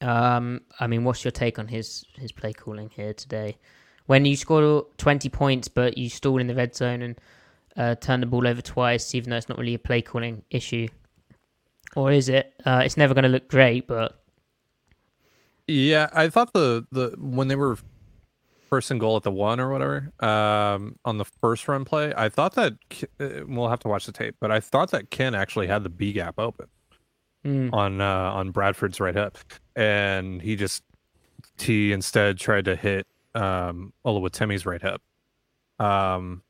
um, 0.00 0.62
I 0.80 0.86
mean, 0.86 1.04
what's 1.04 1.24
your 1.24 1.30
take 1.32 1.58
on 1.58 1.68
his 1.68 2.04
his 2.16 2.32
play 2.32 2.52
calling 2.52 2.90
here 2.90 3.14
today? 3.14 3.56
When 4.12 4.26
you 4.26 4.36
score 4.36 4.84
20 4.98 5.30
points, 5.30 5.68
but 5.68 5.96
you 5.96 6.10
stall 6.10 6.36
in 6.36 6.46
the 6.46 6.54
red 6.54 6.76
zone 6.76 7.00
and 7.00 7.20
uh, 7.78 7.94
turn 7.94 8.20
the 8.20 8.26
ball 8.26 8.46
over 8.46 8.60
twice, 8.60 9.14
even 9.14 9.30
though 9.30 9.38
it's 9.38 9.48
not 9.48 9.56
really 9.56 9.72
a 9.72 9.78
play 9.78 10.02
calling 10.02 10.42
issue, 10.50 10.86
or 11.96 12.12
is 12.12 12.28
it? 12.28 12.52
Uh, 12.66 12.82
it's 12.84 12.98
never 12.98 13.14
going 13.14 13.22
to 13.22 13.30
look 13.30 13.48
great, 13.48 13.86
but 13.86 14.22
yeah, 15.66 16.10
I 16.12 16.28
thought 16.28 16.52
the 16.52 16.86
the 16.92 17.14
when 17.16 17.48
they 17.48 17.56
were 17.56 17.78
first 18.68 18.90
and 18.90 19.00
goal 19.00 19.16
at 19.16 19.22
the 19.22 19.32
one 19.32 19.58
or 19.58 19.70
whatever 19.72 20.12
um, 20.20 20.98
on 21.06 21.16
the 21.16 21.24
first 21.24 21.66
run 21.66 21.86
play, 21.86 22.12
I 22.14 22.28
thought 22.28 22.54
that 22.56 22.74
uh, 23.18 23.46
we'll 23.46 23.70
have 23.70 23.80
to 23.80 23.88
watch 23.88 24.04
the 24.04 24.12
tape, 24.12 24.36
but 24.40 24.50
I 24.50 24.60
thought 24.60 24.90
that 24.90 25.08
Ken 25.08 25.34
actually 25.34 25.68
had 25.68 25.84
the 25.84 25.90
B 25.90 26.12
gap 26.12 26.34
open 26.36 26.66
Mm. 27.46 27.72
on 27.72 28.02
uh, 28.02 28.30
on 28.34 28.50
Bradford's 28.50 29.00
right 29.00 29.14
hip, 29.14 29.38
and 29.74 30.42
he 30.42 30.54
just 30.54 30.82
T 31.56 31.92
instead 31.92 32.36
tried 32.36 32.66
to 32.66 32.76
hit 32.76 33.06
um, 33.34 33.92
Oluwatimi's 34.06 34.66
right 34.66 34.82
hip. 34.82 35.00
Um, 35.78 36.42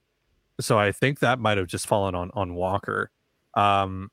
so 0.61 0.79
I 0.79 0.93
think 0.93 1.21
that 1.21 1.39
might 1.39 1.59
have 1.59 1.67
just 1.67 1.87
fallen 1.87 2.15
on 2.15 2.31
on 2.35 2.55
Walker. 2.55 3.11
Um, 3.55 4.11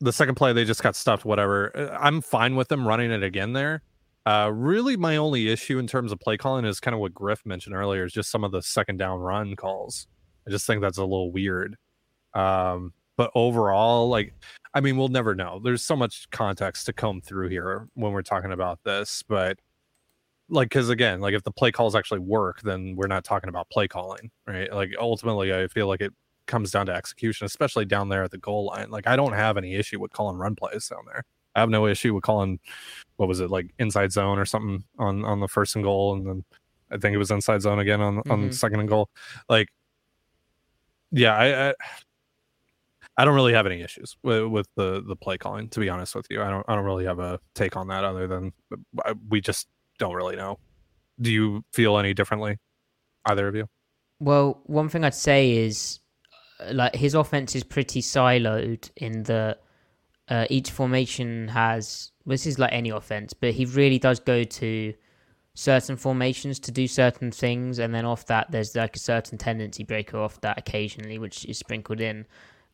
the 0.00 0.12
second 0.12 0.34
play 0.34 0.52
they 0.52 0.64
just 0.64 0.82
got 0.82 0.96
stuffed. 0.96 1.24
Whatever. 1.24 1.76
Uh, 1.76 1.96
I'm 1.98 2.20
fine 2.20 2.56
with 2.56 2.68
them 2.68 2.86
running 2.86 3.10
it 3.10 3.22
again 3.22 3.52
there. 3.52 3.82
Uh, 4.24 4.50
really, 4.52 4.96
my 4.96 5.16
only 5.16 5.48
issue 5.48 5.78
in 5.78 5.86
terms 5.86 6.12
of 6.12 6.20
play 6.20 6.36
calling 6.36 6.64
is 6.64 6.78
kind 6.78 6.94
of 6.94 7.00
what 7.00 7.12
Griff 7.14 7.44
mentioned 7.44 7.74
earlier, 7.74 8.04
is 8.04 8.12
just 8.12 8.30
some 8.30 8.44
of 8.44 8.52
the 8.52 8.62
second 8.62 8.98
down 8.98 9.18
run 9.18 9.56
calls. 9.56 10.06
I 10.46 10.50
just 10.50 10.66
think 10.66 10.80
that's 10.80 10.98
a 10.98 11.02
little 11.02 11.32
weird. 11.32 11.76
Um, 12.34 12.92
but 13.16 13.30
overall, 13.34 14.08
like, 14.08 14.34
I 14.74 14.80
mean, 14.80 14.96
we'll 14.96 15.08
never 15.08 15.34
know. 15.34 15.60
There's 15.62 15.82
so 15.82 15.96
much 15.96 16.28
context 16.30 16.86
to 16.86 16.92
comb 16.92 17.20
through 17.20 17.48
here 17.48 17.88
when 17.94 18.12
we're 18.12 18.22
talking 18.22 18.52
about 18.52 18.78
this, 18.84 19.22
but 19.28 19.58
like, 20.52 20.68
because 20.68 20.90
again, 20.90 21.20
like, 21.20 21.34
if 21.34 21.42
the 21.42 21.50
play 21.50 21.72
calls 21.72 21.94
actually 21.96 22.20
work, 22.20 22.60
then 22.62 22.94
we're 22.96 23.08
not 23.08 23.24
talking 23.24 23.48
about 23.48 23.70
play 23.70 23.88
calling, 23.88 24.30
right? 24.46 24.72
Like, 24.72 24.90
ultimately, 25.00 25.52
I 25.54 25.66
feel 25.68 25.88
like 25.88 26.00
it 26.02 26.12
comes 26.46 26.70
down 26.70 26.86
to 26.86 26.94
execution, 26.94 27.46
especially 27.46 27.86
down 27.86 28.08
there 28.10 28.22
at 28.24 28.30
the 28.30 28.38
goal 28.38 28.66
line. 28.66 28.90
Like, 28.90 29.06
I 29.06 29.16
don't 29.16 29.32
have 29.32 29.56
any 29.56 29.74
issue 29.74 30.00
with 30.00 30.12
calling 30.12 30.36
run 30.38 30.54
plays 30.56 30.88
down 30.88 31.04
there. 31.06 31.24
I 31.56 31.60
have 31.60 31.70
no 31.70 31.86
issue 31.86 32.14
with 32.14 32.22
calling 32.24 32.60
what 33.16 33.28
was 33.28 33.40
it 33.40 33.50
like 33.50 33.74
inside 33.78 34.12
zone 34.12 34.38
or 34.38 34.46
something 34.46 34.84
on 34.98 35.24
on 35.24 35.40
the 35.40 35.48
first 35.48 35.76
and 35.76 35.84
goal, 35.84 36.14
and 36.14 36.26
then 36.26 36.44
I 36.90 36.98
think 36.98 37.14
it 37.14 37.18
was 37.18 37.30
inside 37.30 37.62
zone 37.62 37.78
again 37.80 38.00
on 38.00 38.18
on 38.30 38.50
Mhm. 38.50 38.54
second 38.54 38.80
and 38.80 38.88
goal. 38.88 39.10
Like, 39.50 39.68
yeah, 41.10 41.34
I, 41.36 41.70
I 41.70 41.74
I 43.18 43.24
don't 43.24 43.34
really 43.34 43.52
have 43.52 43.66
any 43.66 43.82
issues 43.82 44.16
with, 44.22 44.44
with 44.44 44.68
the 44.76 45.02
the 45.06 45.16
play 45.16 45.36
calling. 45.38 45.68
To 45.70 45.80
be 45.80 45.88
honest 45.88 46.14
with 46.14 46.26
you, 46.30 46.42
I 46.42 46.50
don't 46.50 46.64
I 46.68 46.74
don't 46.74 46.84
really 46.84 47.04
have 47.04 47.18
a 47.18 47.38
take 47.54 47.76
on 47.76 47.88
that 47.88 48.04
other 48.04 48.26
than 48.26 48.52
uh, 49.04 49.14
we 49.28 49.40
just 49.40 49.68
don't 50.02 50.14
really 50.14 50.36
know. 50.36 50.58
Do 51.20 51.30
you 51.30 51.64
feel 51.72 51.96
any 51.96 52.12
differently, 52.12 52.58
either 53.26 53.46
of 53.46 53.54
you? 53.54 53.68
Well, 54.18 54.60
one 54.64 54.88
thing 54.88 55.04
I'd 55.04 55.14
say 55.14 55.52
is 55.52 56.00
uh, 56.60 56.74
like 56.74 56.94
his 56.96 57.14
offense 57.14 57.54
is 57.54 57.62
pretty 57.62 58.02
siloed 58.02 58.90
in 58.96 59.22
that 59.24 59.62
uh, 60.28 60.46
each 60.50 60.70
formation 60.70 61.48
has. 61.48 62.10
This 62.26 62.46
is 62.46 62.58
like 62.58 62.72
any 62.72 62.90
offense, 62.90 63.32
but 63.32 63.52
he 63.52 63.64
really 63.64 63.98
does 63.98 64.18
go 64.18 64.42
to 64.42 64.94
certain 65.54 65.96
formations 65.96 66.58
to 66.60 66.72
do 66.72 66.88
certain 66.88 67.30
things, 67.30 67.78
and 67.78 67.94
then 67.94 68.04
off 68.04 68.26
that, 68.26 68.50
there's 68.50 68.74
like 68.74 68.96
a 68.96 69.00
certain 69.00 69.38
tendency 69.38 69.84
breaker 69.84 70.18
off 70.18 70.40
that 70.40 70.58
occasionally, 70.58 71.18
which 71.18 71.44
is 71.44 71.58
sprinkled 71.58 72.00
in. 72.00 72.26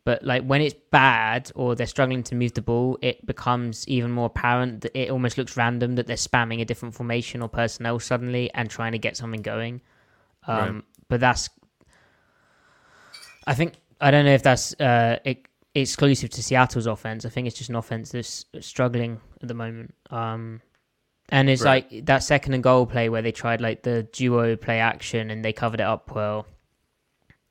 But 0.05 0.23
like 0.23 0.43
when 0.43 0.61
it's 0.61 0.75
bad 0.91 1.51
or 1.55 1.75
they're 1.75 1.85
struggling 1.85 2.23
to 2.23 2.35
move 2.35 2.53
the 2.53 2.61
ball, 2.61 2.97
it 3.01 3.25
becomes 3.25 3.87
even 3.87 4.11
more 4.11 4.27
apparent 4.27 4.81
that 4.81 4.97
it 4.97 5.09
almost 5.11 5.37
looks 5.37 5.57
random 5.57 5.95
that 5.95 6.07
they're 6.07 6.15
spamming 6.15 6.61
a 6.61 6.65
different 6.65 6.95
formation 6.95 7.41
or 7.41 7.49
personnel 7.49 7.99
suddenly 7.99 8.49
and 8.53 8.69
trying 8.69 8.93
to 8.93 8.97
get 8.97 9.17
something 9.17 9.41
going. 9.41 9.81
Um, 10.47 10.75
right. 10.75 10.83
But 11.09 11.19
that's, 11.19 11.49
I 13.45 13.53
think, 13.53 13.73
I 13.99 14.09
don't 14.11 14.25
know 14.25 14.33
if 14.33 14.43
that's 14.43 14.73
uh, 14.79 15.19
it, 15.25 15.45
exclusive 15.75 16.29
to 16.31 16.43
Seattle's 16.43 16.87
offense. 16.87 17.25
I 17.25 17.29
think 17.29 17.47
it's 17.47 17.57
just 17.57 17.69
an 17.69 17.75
offense 17.75 18.11
that's 18.11 18.45
struggling 18.61 19.19
at 19.41 19.47
the 19.47 19.53
moment. 19.53 19.93
Um, 20.09 20.61
and 21.29 21.49
it's 21.49 21.61
right. 21.61 21.91
like 21.91 22.05
that 22.05 22.23
second 22.23 22.53
and 22.53 22.63
goal 22.63 22.85
play 22.85 23.09
where 23.09 23.21
they 23.21 23.31
tried 23.31 23.61
like 23.61 23.83
the 23.83 24.03
duo 24.03 24.55
play 24.55 24.79
action 24.79 25.29
and 25.29 25.45
they 25.45 25.53
covered 25.53 25.79
it 25.79 25.85
up 25.85 26.15
well. 26.15 26.47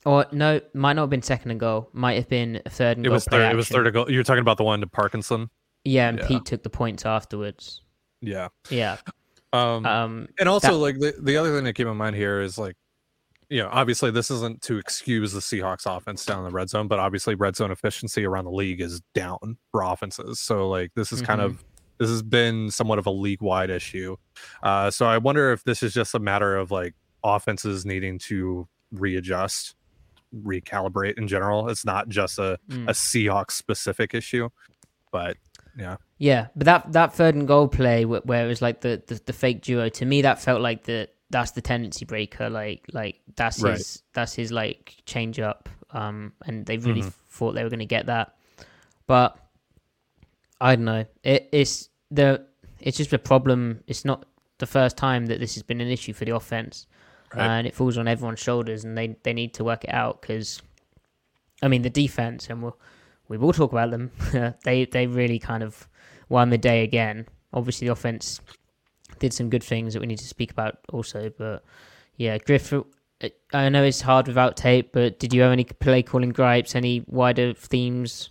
Or 0.05 0.27
no, 0.33 0.61
might 0.75 0.95
not 0.95 1.03
have 1.03 1.11
been 1.11 1.23
second 1.23 1.51
and 1.51 1.61
goal. 1.61 1.91
Might 1.93 2.15
have 2.15 2.29
been 2.29 2.63
a 2.65 2.71
third 2.71 2.97
and 2.97 3.07
it 3.07 3.09
goal. 3.09 3.15
Was 3.15 3.25
third, 3.25 3.53
it 3.53 3.57
was 3.57 3.69
third 3.69 3.87
and 3.87 3.95
goal. 3.95 4.11
You're 4.11 4.23
talking 4.23 4.41
about 4.41 4.57
the 4.57 4.65
one 4.65 4.81
to 4.81 4.87
Parkinson. 4.87 5.51
Yeah, 5.85 6.09
and 6.09 6.19
yeah. 6.19 6.27
Pete 6.27 6.45
took 6.45 6.63
the 6.63 6.71
points 6.71 7.05
afterwards. 7.05 7.83
Yeah. 8.21 8.49
Yeah. 8.71 8.99
Um, 9.53 9.87
um 9.87 10.29
and 10.39 10.49
also 10.49 10.73
that, 10.73 10.79
like 10.79 10.99
the, 10.99 11.15
the 11.21 11.37
other 11.37 11.55
thing 11.55 11.65
to 11.65 11.73
keep 11.73 11.87
in 11.87 11.97
mind 11.97 12.17
here 12.17 12.41
is 12.41 12.59
like 12.59 12.77
you 13.49 13.63
know, 13.63 13.69
obviously 13.73 14.11
this 14.11 14.31
isn't 14.31 14.61
to 14.63 14.77
excuse 14.77 15.33
the 15.33 15.41
Seahawks 15.41 15.87
offense 15.87 16.25
down 16.25 16.41
in 16.41 16.45
the 16.45 16.51
red 16.51 16.69
zone, 16.69 16.87
but 16.87 16.99
obviously 16.99 17.35
red 17.35 17.57
zone 17.57 17.71
efficiency 17.71 18.27
around 18.27 18.45
the 18.45 18.51
league 18.51 18.81
is 18.81 19.01
down 19.15 19.57
for 19.71 19.83
offenses. 19.83 20.39
So 20.41 20.69
like 20.69 20.93
this 20.95 21.13
is 21.13 21.21
mm-hmm. 21.21 21.27
kind 21.27 21.41
of 21.41 21.65
this 21.99 22.11
has 22.11 22.23
been 22.23 22.71
somewhat 22.71 22.99
of 22.99 23.07
a 23.07 23.11
league 23.11 23.43
wide 23.43 23.71
issue. 23.71 24.17
Uh, 24.63 24.91
so 24.91 25.07
I 25.07 25.19
wonder 25.19 25.53
if 25.53 25.65
this 25.65 25.83
is 25.83 25.95
just 25.95 26.15
a 26.15 26.19
matter 26.19 26.57
of 26.57 26.71
like 26.71 26.95
offenses 27.25 27.87
needing 27.87 28.19
to 28.21 28.69
readjust, 28.93 29.75
recalibrate 30.35 31.19
in 31.19 31.29
general. 31.29 31.69
It's 31.69 31.85
not 31.85 32.09
just 32.09 32.39
a, 32.39 32.59
mm. 32.69 32.89
a 32.89 32.93
Seahawks 32.93 33.53
specific 33.53 34.15
issue, 34.15 34.49
but 35.13 35.37
yeah. 35.77 35.97
Yeah, 36.19 36.49
but 36.57 36.65
that 36.65 36.93
that 36.93 37.15
third 37.15 37.37
and 37.37 37.47
goal 37.47 37.69
play 37.69 38.05
where 38.05 38.45
it 38.45 38.49
was 38.49 38.61
like 38.61 38.81
the, 38.81 39.03
the, 39.07 39.21
the 39.27 39.33
fake 39.33 39.63
duo 39.63 39.89
to 39.89 40.05
me 40.05 40.23
that 40.23 40.41
felt 40.41 40.61
like 40.61 40.85
the 40.85 41.09
that's 41.31 41.53
the 41.53 41.61
tendency 41.61 42.05
breaker. 42.05 42.51
Like 42.51 42.85
like 42.93 43.21
that's 43.37 43.63
right. 43.63 43.77
his 43.77 44.03
that's 44.13 44.35
his 44.35 44.51
like 44.51 44.97
change 45.07 45.39
up. 45.39 45.69
Um, 45.91 46.33
and 46.45 46.67
they 46.67 46.77
really 46.77 47.01
mm-hmm. 47.01 47.11
thought 47.31 47.53
they 47.53 47.63
were 47.63 47.71
going 47.71 47.79
to 47.79 47.87
get 47.87 48.07
that, 48.07 48.35
but 49.07 49.39
I 50.61 50.77
don't 50.77 50.85
know. 50.85 51.07
It, 51.23 51.49
it's 51.53 51.89
the 52.11 52.47
it's 52.81 52.97
just 52.97 53.13
a 53.13 53.19
problem. 53.19 53.83
It's 53.87 54.05
not 54.05 54.27
the 54.59 54.67
first 54.67 54.97
time 54.97 55.27
that 55.27 55.41
this 55.41 55.55
has 55.55 55.63
been 55.63 55.81
an 55.81 55.89
issue 55.89 56.13
for 56.13 56.25
the 56.25 56.35
offense, 56.35 56.87
right. 57.35 57.47
and 57.47 57.67
it 57.67 57.75
falls 57.75 57.99
on 57.99 58.09
everyone's 58.09 58.41
shoulders, 58.41 58.85
and 58.85 58.97
they 58.97 59.17
they 59.23 59.33
need 59.33 59.55
to 59.55 59.65
work 59.65 59.85
it 59.85 59.93
out 59.93 60.21
because, 60.21 60.63
I 61.63 61.69
mean, 61.69 61.83
the 61.83 61.91
defense, 61.91 62.49
and 62.49 62.63
we'll 62.63 62.79
we 63.29 63.37
will 63.37 63.53
talk 63.53 63.73
about 63.73 63.91
them. 63.91 64.11
they 64.65 64.85
they 64.85 65.07
really 65.07 65.39
kind 65.39 65.63
of 65.63 65.89
won 66.29 66.51
the 66.51 66.59
day 66.59 66.83
again. 66.83 67.27
Obviously, 67.53 67.87
the 67.87 67.93
offense 67.93 68.41
did 69.19 69.33
some 69.33 69.51
good 69.51 69.65
things 69.65 69.95
that 69.95 70.01
we 70.01 70.07
need 70.07 70.19
to 70.19 70.27
speak 70.27 70.51
about 70.51 70.79
also, 70.93 71.31
but 71.37 71.65
yeah, 72.17 72.39
Griff. 72.39 72.73
I 73.53 73.69
know 73.69 73.83
it's 73.83 74.01
hard 74.01 74.29
without 74.29 74.57
tape, 74.57 74.93
but 74.93 75.19
did 75.19 75.35
you 75.35 75.43
have 75.43 75.51
any 75.51 75.65
play 75.65 76.05
calling 76.05 76.31
gripes? 76.31 76.77
Any 76.77 77.03
wider 77.09 77.53
themes? 77.53 78.31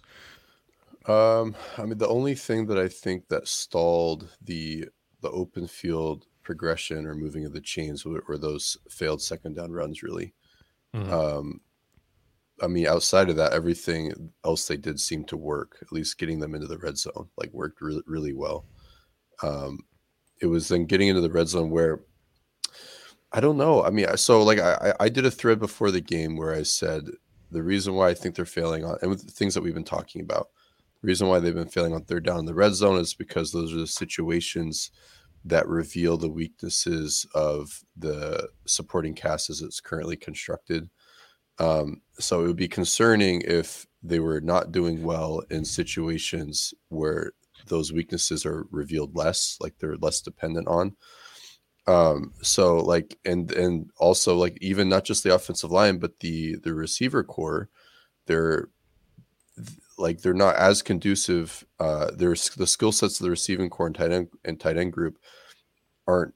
Um, 1.08 1.56
I 1.78 1.84
mean, 1.84 1.98
the 1.98 2.08
only 2.08 2.36
thing 2.36 2.68
that 2.68 2.78
I 2.78 2.88
think 2.88 3.28
that 3.28 3.48
stalled 3.48 4.30
the 4.42 4.86
the 5.22 5.30
open 5.32 5.68
field 5.68 6.26
progression 6.48 7.06
or 7.06 7.14
moving 7.14 7.44
of 7.46 7.52
the 7.52 7.60
chains 7.60 8.06
were, 8.06 8.38
those 8.38 8.78
failed 8.90 9.22
second 9.22 9.58
down 9.58 9.70
runs. 9.70 10.02
Really, 10.02 10.34
mm-hmm. 10.96 11.14
um, 11.14 11.60
I 12.64 12.68
mean, 12.68 12.88
outside 12.88 13.30
of 13.30 13.36
that, 13.36 13.52
everything 13.52 14.32
else 14.46 14.66
they 14.66 14.78
did 14.78 14.98
seemed 14.98 15.28
to 15.28 15.38
work. 15.38 15.78
At 15.82 15.92
least 15.92 16.18
getting 16.18 16.40
them 16.40 16.56
into 16.56 16.68
the 16.68 16.78
red 16.78 16.98
zone, 16.98 17.28
like 17.36 17.52
worked 17.52 17.82
really, 17.82 18.02
really 18.08 18.34
well. 18.34 18.66
Um, 19.44 19.80
it 20.42 20.46
was 20.46 20.70
then 20.70 20.86
getting 20.86 21.10
into 21.10 21.22
the 21.22 21.30
red 21.30 21.50
zone 21.50 21.70
where 21.70 22.00
I 23.34 23.42
don't 23.42 23.58
know. 23.58 23.84
I 23.84 23.90
mean, 23.90 24.16
so 24.16 24.42
like 24.42 24.60
I 24.60 24.94
I 25.02 25.10
did 25.10 25.26
a 25.26 25.32
thread 25.32 25.60
before 25.60 25.92
the 25.92 26.02
game 26.02 26.38
where 26.38 26.56
I 26.56 26.64
said 26.64 27.10
the 27.52 27.62
reason 27.62 27.94
why 27.94 28.08
I 28.08 28.14
think 28.14 28.36
they're 28.36 28.46
failing 28.46 28.86
on 28.86 28.98
and 29.02 29.10
with 29.12 29.26
the 29.26 29.32
things 29.32 29.54
that 29.54 29.62
we've 29.62 29.74
been 29.74 29.84
talking 29.84 30.22
about 30.22 30.48
the 31.02 31.08
reason 31.08 31.28
why 31.28 31.40
they've 31.40 31.54
been 31.54 31.68
failing 31.68 31.94
on 31.94 32.04
third 32.04 32.26
down 32.26 32.40
in 32.40 32.46
the 32.46 32.54
red 32.54 32.74
zone 32.74 33.00
is 33.00 33.14
because 33.14 33.52
those 33.52 33.74
are 33.74 33.78
the 33.78 33.88
situations 33.88 34.92
that 35.50 35.68
reveal 35.68 36.18
the 36.18 36.30
weaknesses 36.30 37.26
of 37.34 37.84
the 37.96 38.50
supporting 38.66 39.14
cast 39.14 39.50
as 39.50 39.62
it's 39.62 39.80
currently 39.80 40.16
constructed. 40.16 40.90
Um, 41.60 42.02
so 42.20 42.44
it 42.44 42.48
would 42.48 42.58
be 42.58 42.68
concerning 42.68 43.42
if 43.42 43.88
they 44.04 44.20
were 44.20 44.42
not 44.42 44.72
doing 44.72 45.04
well 45.04 45.42
in 45.50 45.66
situations 45.66 46.74
where 46.90 47.32
those 47.68 47.92
weaknesses 47.92 48.46
are 48.46 48.68
revealed 48.72 49.16
less, 49.16 49.58
like 49.60 49.76
they're 49.80 49.98
less 49.98 50.22
dependent 50.22 50.68
on. 50.68 50.96
Um, 51.88 52.34
so 52.42 52.78
like 52.78 53.18
and 53.24 53.52
and 53.52 53.90
also 53.98 54.36
like 54.36 54.58
even 54.62 54.90
not 54.90 55.06
just 55.06 55.24
the 55.24 55.34
offensive 55.34 55.72
line, 55.72 55.98
but 56.00 56.20
the 56.20 56.58
the 56.58 56.74
receiver 56.74 57.24
core, 57.24 57.70
they're 58.28 58.70
like 59.98 60.22
they're 60.22 60.34
not 60.34 60.56
as 60.56 60.82
conducive. 60.82 61.66
Uh, 61.80 62.12
there's 62.16 62.50
the 62.50 62.68
skill 62.68 62.92
sets 62.92 63.20
of 63.20 63.24
the 63.24 63.30
receiving 63.30 63.70
core 63.70 63.88
and 63.88 63.96
tight 63.96 64.12
end 64.12 64.30
and 64.46 64.60
tight 64.60 64.78
end 64.78 64.94
group 64.94 65.18
aren't 66.08 66.34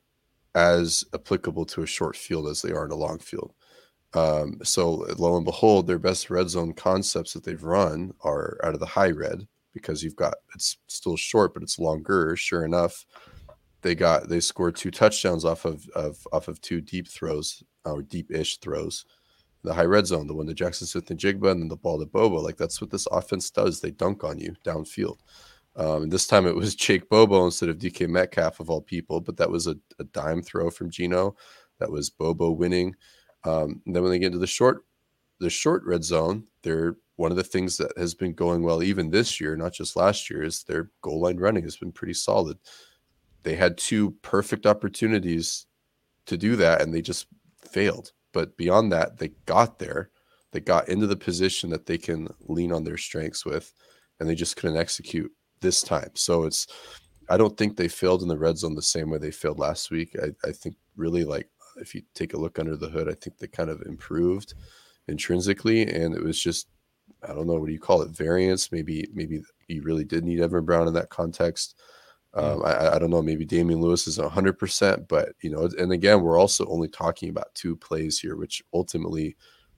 as 0.55 1.05
applicable 1.13 1.65
to 1.65 1.83
a 1.83 1.87
short 1.87 2.15
field 2.15 2.47
as 2.47 2.61
they 2.61 2.71
are 2.71 2.85
in 2.85 2.91
a 2.91 2.95
long 2.95 3.19
field. 3.19 3.53
Um, 4.13 4.59
so 4.63 5.05
lo 5.17 5.37
and 5.37 5.45
behold, 5.45 5.87
their 5.87 5.99
best 5.99 6.29
red 6.29 6.49
zone 6.49 6.73
concepts 6.73 7.33
that 7.33 7.43
they've 7.43 7.63
run 7.63 8.13
are 8.21 8.59
out 8.63 8.73
of 8.73 8.79
the 8.79 8.85
high 8.85 9.11
red 9.11 9.47
because 9.73 10.03
you've 10.03 10.17
got 10.17 10.33
it's 10.53 10.77
still 10.87 11.15
short, 11.15 11.53
but 11.53 11.63
it's 11.63 11.79
longer. 11.79 12.35
Sure 12.35 12.65
enough, 12.65 13.05
they 13.81 13.95
got 13.95 14.27
they 14.27 14.39
scored 14.41 14.75
two 14.75 14.91
touchdowns 14.91 15.45
off 15.45 15.65
of, 15.65 15.87
of 15.95 16.27
off 16.33 16.47
of 16.49 16.59
two 16.61 16.81
deep 16.81 17.07
throws 17.07 17.63
or 17.85 18.01
deep-ish 18.01 18.57
throws 18.57 19.05
the 19.63 19.73
high 19.73 19.85
red 19.85 20.07
zone, 20.07 20.27
the 20.27 20.33
one 20.33 20.47
to 20.47 20.53
Jaxon 20.53 20.87
Smith-Njigba, 20.87 21.51
and 21.51 21.61
then 21.61 21.67
the 21.67 21.75
ball 21.75 21.99
to 21.99 22.05
Bobo. 22.05 22.37
Like 22.37 22.57
that's 22.57 22.81
what 22.81 22.89
this 22.89 23.07
offense 23.11 23.49
does. 23.49 23.79
They 23.79 23.91
dunk 23.91 24.23
on 24.23 24.39
you 24.39 24.55
downfield. 24.65 25.19
Um, 25.75 26.03
and 26.03 26.11
this 26.11 26.27
time 26.27 26.47
it 26.47 26.55
was 26.55 26.75
Jake 26.75 27.09
Bobo 27.09 27.45
instead 27.45 27.69
of 27.69 27.77
DK 27.77 28.07
Metcalf 28.07 28.59
of 28.59 28.69
all 28.69 28.81
people, 28.81 29.21
but 29.21 29.37
that 29.37 29.49
was 29.49 29.67
a, 29.67 29.75
a 29.99 30.03
dime 30.05 30.41
throw 30.41 30.69
from 30.69 30.89
Geno. 30.89 31.35
That 31.79 31.91
was 31.91 32.09
Bobo 32.09 32.51
winning. 32.51 32.95
Um, 33.43 33.81
then 33.85 34.03
when 34.03 34.11
they 34.11 34.19
get 34.19 34.27
into 34.27 34.37
the 34.39 34.47
short, 34.47 34.85
the 35.39 35.49
short 35.49 35.83
red 35.85 36.03
zone, 36.03 36.45
they're 36.61 36.97
one 37.15 37.31
of 37.31 37.37
the 37.37 37.43
things 37.43 37.77
that 37.77 37.95
has 37.97 38.13
been 38.13 38.33
going 38.33 38.63
well 38.63 38.81
even 38.81 39.09
this 39.09 39.39
year, 39.39 39.55
not 39.55 39.73
just 39.73 39.95
last 39.95 40.29
year, 40.29 40.43
is 40.43 40.63
their 40.63 40.89
goal 41.01 41.21
line 41.21 41.37
running 41.37 41.63
has 41.63 41.77
been 41.77 41.91
pretty 41.91 42.13
solid. 42.13 42.57
They 43.43 43.55
had 43.55 43.77
two 43.77 44.11
perfect 44.21 44.65
opportunities 44.65 45.65
to 46.27 46.37
do 46.37 46.55
that, 46.57 46.81
and 46.81 46.93
they 46.93 47.01
just 47.01 47.27
failed. 47.71 48.11
But 48.33 48.57
beyond 48.57 48.91
that, 48.91 49.17
they 49.17 49.29
got 49.45 49.79
there. 49.79 50.09
They 50.51 50.59
got 50.59 50.89
into 50.89 51.07
the 51.07 51.15
position 51.15 51.69
that 51.69 51.85
they 51.85 51.97
can 51.97 52.27
lean 52.41 52.71
on 52.71 52.83
their 52.83 52.97
strengths 52.97 53.45
with, 53.45 53.73
and 54.19 54.29
they 54.29 54.35
just 54.35 54.57
couldn't 54.57 54.77
execute 54.77 55.31
this 55.61 55.81
time. 55.81 56.11
So 56.15 56.43
it's, 56.43 56.67
I 57.29 57.37
don't 57.37 57.57
think 57.57 57.77
they 57.77 57.87
failed 57.87 58.21
in 58.21 58.27
the 58.27 58.37
red 58.37 58.57
zone 58.57 58.75
the 58.75 58.81
same 58.81 59.09
way 59.09 59.17
they 59.17 59.31
failed 59.31 59.59
last 59.59 59.91
week. 59.91 60.15
I, 60.21 60.47
I 60.47 60.51
think 60.51 60.75
really 60.95 61.23
like 61.23 61.47
if 61.77 61.95
you 61.95 62.01
take 62.13 62.33
a 62.33 62.39
look 62.39 62.59
under 62.59 62.75
the 62.75 62.89
hood, 62.89 63.09
I 63.09 63.13
think 63.13 63.37
they 63.37 63.47
kind 63.47 63.69
of 63.69 63.81
improved 63.83 64.53
intrinsically, 65.07 65.83
and 65.83 66.13
it 66.13 66.23
was 66.23 66.41
just 66.41 66.67
I 67.27 67.33
don't 67.33 67.47
know 67.47 67.53
what 67.53 67.67
do 67.67 67.73
you 67.73 67.79
call 67.79 68.01
it 68.01 68.11
variance. 68.11 68.71
Maybe 68.71 69.07
maybe 69.13 69.41
you 69.67 69.83
really 69.83 70.03
did 70.03 70.23
need 70.23 70.41
Evan 70.41 70.65
Brown 70.65 70.87
in 70.87 70.93
that 70.95 71.09
context. 71.09 71.79
Um, 72.33 72.63
I, 72.63 72.95
I, 72.95 72.99
don't 72.99 73.09
know. 73.09 73.21
Maybe 73.21 73.43
Damien 73.43 73.81
Lewis 73.81 74.07
is 74.07 74.17
100%, 74.17 75.07
but, 75.09 75.33
you 75.41 75.49
know, 75.49 75.69
and 75.77 75.91
again, 75.91 76.21
we're 76.21 76.39
also 76.39 76.65
only 76.67 76.87
talking 76.87 77.29
about 77.29 77.53
two 77.53 77.75
plays 77.75 78.19
here, 78.19 78.37
which 78.37 78.63
ultimately, 78.73 79.35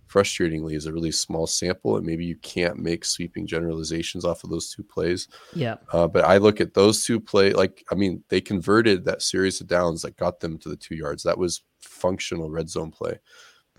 frustratingly, 0.08 0.76
is 0.76 0.86
a 0.86 0.94
really 0.94 1.12
small 1.12 1.48
sample. 1.48 1.98
And 1.98 2.06
maybe 2.06 2.26
you 2.26 2.36
can't 2.38 2.78
make 2.78 3.06
sweeping 3.06 3.48
generalizations 3.48 4.24
off 4.24 4.44
of 4.44 4.52
those 4.52 4.72
two 4.72 4.84
plays. 4.84 5.30
Yeah. 5.56 5.78
Uh, 5.92 6.08
but 6.08 6.26
I 6.26 6.38
look 6.38 6.62
at 6.62 6.76
those 6.76 7.04
two 7.04 7.20
play 7.20 7.54
like, 7.54 7.84
I 7.92 7.96
mean, 7.96 8.24
they 8.30 8.40
converted 8.40 9.04
that 9.06 9.24
series 9.24 9.60
of 9.60 9.66
downs 9.66 10.04
that 10.04 10.18
got 10.18 10.40
them 10.40 10.60
to 10.60 10.70
the 10.70 10.78
two 10.78 10.96
yards. 10.96 11.24
That 11.24 11.40
was 11.40 11.64
functional 11.82 12.52
red 12.52 12.70
zone 12.70 12.92
play. 12.92 13.20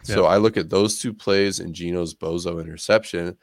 So 0.03 0.27
I 0.27 0.37
look 0.37 0.59
at 0.59 0.69
those 0.69 0.99
two 0.99 1.15
plays 1.15 1.61
and 1.61 1.75
Geno's 1.75 2.13
Bobo 2.13 2.59
interception 2.59 3.39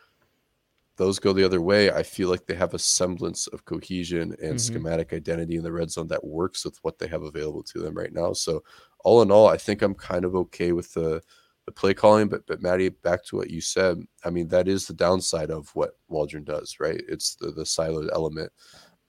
those 0.97 1.19
go 1.19 1.33
the 1.33 1.43
other 1.43 1.61
way, 1.61 1.91
I 1.91 2.03
feel 2.03 2.29
like 2.29 2.45
they 2.45 2.55
have 2.55 2.73
a 2.73 2.79
semblance 2.79 3.47
of 3.47 3.65
cohesion 3.65 4.35
and 4.41 4.59
Mhm. 4.59 4.61
schematic 4.61 5.13
identity 5.13 5.55
in 5.55 5.63
the 5.63 5.71
red 5.71 5.91
zone 5.91 6.07
that 6.09 6.23
works 6.23 6.65
with 6.65 6.77
what 6.83 6.99
they 6.99 7.07
have 7.07 7.23
available 7.23 7.63
to 7.63 7.79
them 7.79 7.95
right 7.95 8.13
now. 8.13 8.33
So 8.33 8.63
all 9.01 9.21
in 9.21 9.31
all, 9.31 9.47
I 9.47 9.57
think 9.57 9.81
I'm 9.81 9.95
kind 9.95 10.25
of 10.25 10.35
okay 10.35 10.71
with 10.73 10.93
the 10.93 11.21
the 11.65 11.71
play 11.71 11.93
calling. 11.93 12.27
But 12.29 12.45
but 12.47 12.61
Matty, 12.61 12.89
back 12.89 13.23
to 13.25 13.37
what 13.37 13.49
you 13.51 13.61
said, 13.61 13.99
I 14.25 14.29
mean 14.31 14.49
that 14.49 14.67
is 14.67 14.87
the 14.87 14.93
downside 14.93 15.49
of 15.51 15.69
what 15.75 15.97
Waldron 16.07 16.43
does, 16.43 16.77
right? 16.79 17.01
It's 17.07 17.35
the 17.35 17.51
the 17.51 17.63
siloed 17.63 18.09
element. 18.11 18.51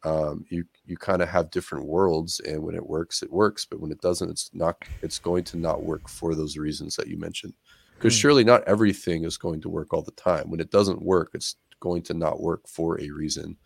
Um, 0.04 0.44
you 0.50 0.64
you 0.84 0.96
kind 0.96 1.22
of 1.22 1.28
have 1.28 1.50
different 1.50 1.86
worlds, 1.86 2.40
and 2.40 2.62
when 2.62 2.74
it 2.74 2.86
works, 2.86 3.22
it 3.22 3.30
works. 3.32 3.64
But 3.66 3.80
when 3.80 3.92
it 3.92 4.00
doesn't, 4.00 4.30
it's 4.30 4.50
not. 4.52 4.78
It's 5.02 5.18
going 5.18 5.44
to 5.44 5.58
not 5.58 5.84
work 5.84 6.08
for 6.08 6.34
those 6.34 6.56
reasons 6.56 6.96
that 6.96 7.06
you 7.08 7.16
mentioned. 7.18 7.54
Because 7.98 8.12
Hmm. 8.12 8.14
surely 8.14 8.42
not 8.44 8.64
everything 8.64 9.24
is 9.24 9.36
going 9.38 9.60
to 9.62 9.68
work 9.68 9.92
all 9.94 10.02
the 10.02 10.10
time. 10.12 10.50
When 10.50 10.58
it 10.60 10.70
doesn't 10.72 11.02
work, 11.02 11.30
it's 11.34 11.56
going 11.82 12.02
to 12.02 12.14
not 12.14 12.40
work 12.40 12.66
for 12.66 12.98
a 13.00 13.10
reason. 13.10 13.56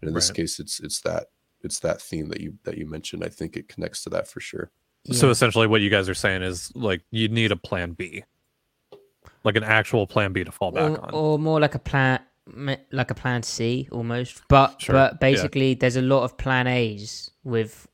And 0.00 0.08
in 0.08 0.14
this 0.14 0.28
Right. 0.30 0.36
case, 0.38 0.58
it's 0.58 0.80
it's 0.80 1.00
that 1.02 1.26
it's 1.62 1.78
that 1.80 2.00
theme 2.00 2.28
that 2.30 2.40
you 2.40 2.50
that 2.64 2.76
you 2.78 2.86
mentioned. 2.86 3.22
I 3.24 3.28
think 3.28 3.56
it 3.56 3.68
connects 3.68 4.02
to 4.04 4.10
that 4.10 4.26
for 4.26 4.40
sure. 4.40 4.70
So 5.12 5.30
essentially, 5.30 5.66
what 5.66 5.80
you 5.80 5.90
guys 5.90 6.08
are 6.08 6.14
saying 6.14 6.42
is 6.42 6.72
like 6.74 7.02
you 7.10 7.28
need 7.28 7.52
a 7.52 7.56
plan 7.56 7.92
B, 7.92 8.24
like 9.44 9.56
an 9.56 9.64
actual 9.64 10.06
plan 10.06 10.32
B 10.32 10.44
to 10.44 10.52
fall 10.52 10.72
back 10.72 10.90
or, 10.90 11.04
on. 11.04 11.10
or 11.14 11.38
more 11.38 11.60
like 11.60 11.74
a 11.74 11.78
plan 11.78 12.20
like 12.92 13.10
a 13.10 13.14
plan 13.14 13.42
C 13.42 13.88
almost. 13.92 14.42
But 14.48 14.80
Sure, 14.80 14.94
but 14.94 15.12
yeah. 15.12 15.18
basically, 15.18 15.74
there's 15.74 15.96
a 15.96 16.02
lot 16.02 16.22
of 16.24 16.36
plan 16.38 16.66
A's 16.66 17.30
with 17.44 17.86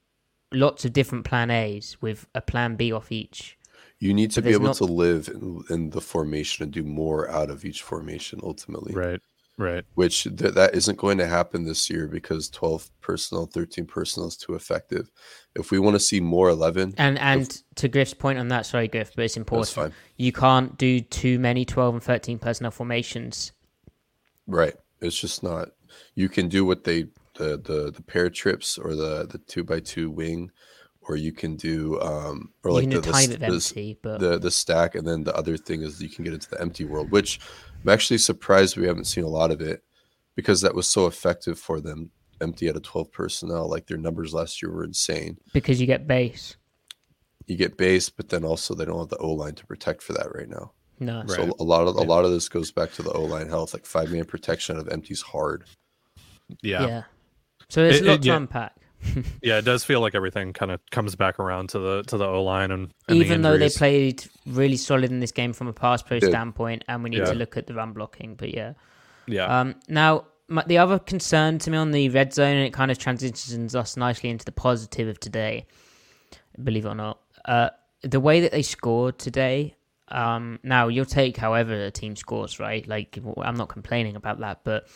lots 0.53 0.85
of 0.85 0.93
different 0.93 1.25
plan 1.25 1.51
A's 1.51 1.97
with 2.01 2.27
a 2.35 2.41
plan 2.41 2.77
B 2.77 2.93
off 2.93 3.11
each. 3.11 3.59
You 3.99 4.13
need 4.15 4.31
to 4.33 4.43
But 4.43 4.49
be 4.49 4.55
able 4.55 4.67
not- 4.67 4.77
to 4.77 4.85
live 4.85 5.29
in, 5.29 5.63
in 5.71 5.91
the 5.91 6.01
formation 6.01 6.63
and 6.65 6.73
do 6.73 6.83
more 6.83 7.29
out 7.31 7.51
of 7.51 7.65
each 7.65 7.83
formation 7.83 8.41
ultimately. 8.43 8.93
Right. 8.95 9.21
Right. 9.57 9.85
Which 9.95 10.25
th- 10.25 10.55
that 10.55 10.75
isn't 10.75 10.99
going 10.99 11.19
to 11.19 11.27
happen 11.29 11.65
this 11.65 11.89
year 11.89 12.09
because 12.09 12.51
12 12.51 12.91
personnel, 13.01 13.47
13 13.47 13.87
personnel 13.87 14.29
is 14.29 14.37
too 14.37 14.55
effective. 14.55 15.11
If 15.55 15.71
we 15.71 15.79
want 15.79 15.95
to 15.95 16.01
see 16.01 16.21
more 16.21 16.49
11, 16.49 16.95
And 16.99 17.19
and 17.21 17.63
to 17.77 17.89
Griff's 17.89 18.15
point 18.15 18.39
on 18.41 18.49
that, 18.49 18.67
sorry 18.67 18.89
Griff, 18.89 19.13
but 19.15 19.25
it's 19.25 19.37
important. 19.37 19.69
fine. 19.69 19.93
You 20.17 20.33
can't 20.33 20.77
do 20.77 21.01
too 21.01 21.39
many 21.39 21.65
12 21.65 21.95
and 21.95 22.03
13 22.03 22.39
personnel 22.41 22.73
formations. 22.73 23.53
Right. 24.49 24.75
It's 25.01 25.19
just 25.19 25.43
not. 25.45 25.69
You 26.17 26.29
can 26.29 26.49
do 26.49 26.65
what 26.65 26.83
they 26.85 27.07
the 27.37 27.57
the 27.57 27.93
the 27.95 28.03
pair 28.03 28.31
trips 28.31 28.79
or 28.79 28.95
the 28.97 29.27
the 29.31 29.39
two 29.39 29.63
by 29.65 29.81
two 29.81 30.11
wing, 30.11 30.51
or 31.09 31.17
you 31.17 31.33
can 31.33 31.57
do 31.57 32.01
um 32.01 32.51
or 32.63 32.73
like 32.73 32.83
can 32.83 32.91
the 32.91 32.97
do 32.97 33.01
the, 33.03 33.13
tiny 33.13 33.33
s- 33.35 33.39
the 33.39 33.45
empty, 33.47 33.99
but- 34.03 34.21
the 34.21 34.39
the 34.39 34.51
stack, 34.51 34.95
and 34.95 35.07
then 35.07 35.25
the 35.25 35.35
other 35.37 35.57
thing 35.57 35.83
is 35.83 36.01
you 36.03 36.09
can 36.09 36.25
get 36.25 36.35
into 36.35 36.49
the 36.51 36.61
empty 36.61 36.85
world, 36.85 37.11
which 37.11 37.41
I'm 37.83 37.89
actually 37.91 38.19
surprised 38.19 38.77
we 38.77 38.87
haven't 38.87 39.05
seen 39.07 39.25
a 39.25 39.29
lot 39.29 39.51
of 39.51 39.61
it 39.61 39.83
because 40.35 40.61
that 40.63 40.75
was 40.75 40.89
so 40.89 41.07
effective 41.07 41.59
for 41.59 41.81
them. 41.81 42.11
Empty 42.41 42.69
out 42.69 42.77
of 42.77 42.83
twelve 42.83 43.13
personnel, 43.13 43.71
like 43.71 43.87
their 43.87 43.97
numbers 43.97 44.35
last 44.35 44.61
year 44.61 44.73
were 44.73 44.85
insane. 44.85 45.39
Because 45.53 45.81
you 45.81 45.87
get 45.87 46.07
base. 46.09 46.57
You 47.47 47.57
get 47.57 47.77
base, 47.77 48.09
but 48.11 48.29
then 48.29 48.45
also 48.45 48.75
they 48.75 48.85
don't 48.85 48.99
have 48.99 49.09
the 49.09 49.19
O 49.19 49.31
line 49.33 49.55
to 49.55 49.67
protect 49.67 50.03
for 50.03 50.15
that 50.15 50.35
right 50.35 50.49
now. 50.49 50.73
No. 50.99 51.23
So 51.27 51.45
Right. 51.45 51.53
a 51.61 51.63
lot 51.65 51.87
of 51.87 51.95
a 51.97 52.01
lot 52.01 52.25
of 52.25 52.33
this 52.33 52.49
goes 52.49 52.73
back 52.73 52.93
to 52.95 53.03
the 53.03 53.13
O 53.13 53.23
line 53.25 53.49
health. 53.49 53.73
Like 53.73 53.87
five 53.87 54.11
man 54.11 54.25
protection 54.25 54.77
out 54.77 54.83
of 54.83 54.89
empties 54.93 55.23
hard. 55.23 55.65
Yeah. 56.63 56.87
Yeah. 56.87 57.03
So 57.69 57.83
there's 57.83 57.99
It- 58.01 58.05
a 58.05 58.07
lot 58.09 58.15
it- 58.15 58.23
to 58.23 58.29
yeah. 58.29 58.37
unpack. 58.37 58.77
Yeah, 59.43 59.59
it 59.59 59.65
does 59.65 59.85
feel 59.85 60.01
like 60.01 60.15
everything 60.15 60.53
kind 60.53 60.71
of 60.73 60.81
comes 60.91 61.15
back 61.17 61.39
around 61.39 61.69
to 61.71 61.79
the 61.79 62.03
to 62.05 62.17
the 62.17 62.27
O 62.27 62.43
line 62.43 62.71
and, 62.71 62.93
and 63.09 63.21
the 63.21 63.25
Even 63.25 63.43
though 63.43 63.59
they 63.59 63.69
played 63.69 64.25
really 64.47 64.77
solid 64.77 65.11
in 65.11 65.21
this 65.21 65.33
game 65.33 65.53
from 65.53 65.69
a 65.69 65.73
pass 65.73 66.03
pro 66.03 66.19
Did. 66.19 66.31
standpoint, 66.31 66.85
and 66.89 67.03
we 67.03 67.11
need 67.11 67.19
Yeah. 67.19 67.25
to 67.27 67.35
look 67.35 67.57
at 67.57 67.67
the 67.67 67.75
run 67.75 67.93
blocking. 67.93 68.35
But 68.35 68.55
yeah. 68.55 68.75
Yeah. 69.27 69.47
Um, 69.61 69.77
now, 69.89 70.27
my, 70.49 70.65
the 70.67 70.79
other 70.79 70.99
concern 70.99 71.59
to 71.61 71.71
me 71.71 71.77
on 71.79 71.91
the 71.91 72.09
red 72.11 72.33
zone, 72.35 72.57
and 72.57 72.67
it 72.67 72.73
kind 72.73 72.91
of 72.91 72.99
transitions 72.99 73.75
us 73.75 73.97
nicely 73.97 74.31
into 74.31 74.45
the 74.45 74.53
positive 74.53 75.09
of 75.09 75.19
today, 75.21 75.67
believe 76.63 76.85
it 76.85 76.89
or 76.89 76.95
not, 76.95 77.21
uh, 77.45 77.71
the 78.03 78.21
way 78.21 78.41
that 78.41 78.53
they 78.53 78.63
scored 78.63 79.19
today. 79.19 79.75
Um, 80.09 80.59
now 80.63 80.89
you'll 80.89 81.07
take 81.07 81.37
however 81.39 81.75
a 81.87 81.91
team 81.91 82.15
scores, 82.15 82.61
right? 82.61 82.87
Like 82.87 83.19
I'm 83.43 83.55
not 83.57 83.69
complaining 83.71 84.17
about 84.17 84.41
that, 84.41 84.61
but 84.65 84.87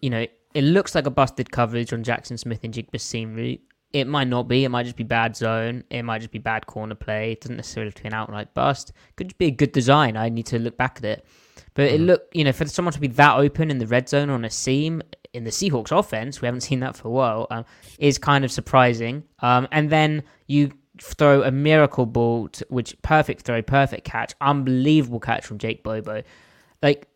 you 0.00 0.08
know, 0.10 0.26
it 0.54 0.62
looks 0.62 0.94
like 0.94 1.06
a 1.06 1.10
busted 1.10 1.50
coverage 1.50 1.92
on 1.92 2.02
Jaxon 2.02 2.38
Smith-Njigba's 2.38 3.02
seam 3.02 3.34
route. 3.34 3.60
It 3.92 4.06
might 4.06 4.28
not 4.28 4.46
be. 4.46 4.64
It 4.64 4.68
might 4.68 4.84
just 4.84 4.96
be 4.96 5.04
bad 5.04 5.36
zone. 5.36 5.82
It 5.90 6.02
might 6.02 6.18
just 6.18 6.30
be 6.30 6.38
bad 6.38 6.66
corner 6.66 6.94
play. 6.94 7.32
It 7.32 7.40
doesn't 7.40 7.56
necessarily 7.56 7.88
have 7.88 7.96
to 7.96 8.02
be 8.02 8.08
an 8.08 8.14
outright 8.14 8.54
bust. 8.54 8.92
Could 9.16 9.28
just 9.28 9.38
be 9.38 9.46
a 9.46 9.50
good 9.50 9.72
design. 9.72 10.16
I 10.16 10.28
need 10.28 10.46
to 10.46 10.58
look 10.58 10.76
back 10.76 10.98
at 10.98 11.04
it. 11.04 11.26
But 11.74 11.90
it 11.90 12.00
looked, 12.00 12.34
you 12.34 12.44
know, 12.44 12.52
for 12.52 12.66
someone 12.66 12.92
to 12.92 13.00
be 13.00 13.08
that 13.08 13.36
open 13.36 13.70
in 13.70 13.78
the 13.78 13.86
red 13.86 14.08
zone 14.08 14.30
on 14.30 14.44
a 14.44 14.50
seam 14.50 15.02
in 15.32 15.44
the 15.44 15.50
Seahawks 15.50 15.96
offense, 15.96 16.40
we 16.40 16.46
haven't 16.46 16.60
seen 16.70 16.80
that 16.80 16.96
for 16.96 17.08
a 17.08 17.10
while, 17.10 17.46
um, 17.50 17.64
is 17.98 18.18
kind 18.18 18.44
of 18.44 18.52
surprising. 18.52 19.24
Um, 19.40 19.68
and 19.72 19.90
then 19.90 20.22
you 20.46 20.72
throw 21.00 21.42
a 21.42 21.50
miracle 21.50 22.06
ball, 22.06 22.48
to, 22.48 22.66
which 22.68 23.00
perfect 23.02 23.42
throw, 23.42 23.62
perfect 23.62 24.04
catch, 24.04 24.34
unbelievable 24.40 25.20
catch 25.20 25.44
from 25.44 25.58
Jake 25.58 25.82
Bobo. 25.82 26.22
Like, 26.82 27.08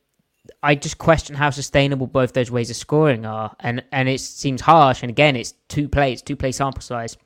I 0.62 0.74
just 0.74 0.99
question 0.99 1.34
how 1.36 1.51
sustainable 1.51 2.07
both 2.07 2.32
those 2.34 2.51
ways 2.51 2.70
of 2.70 2.76
scoring 2.76 3.24
are, 3.24 3.55
and 3.61 3.82
and 3.92 4.09
it 4.09 4.20
seems 4.20 4.61
harsh. 4.61 5.03
And 5.03 5.11
again, 5.11 5.36
it's 5.36 5.53
two 5.68 5.88
plays, 5.88 6.20
two 6.22 6.36
play 6.36 6.53
sample 6.53 6.82
size. 6.82 7.16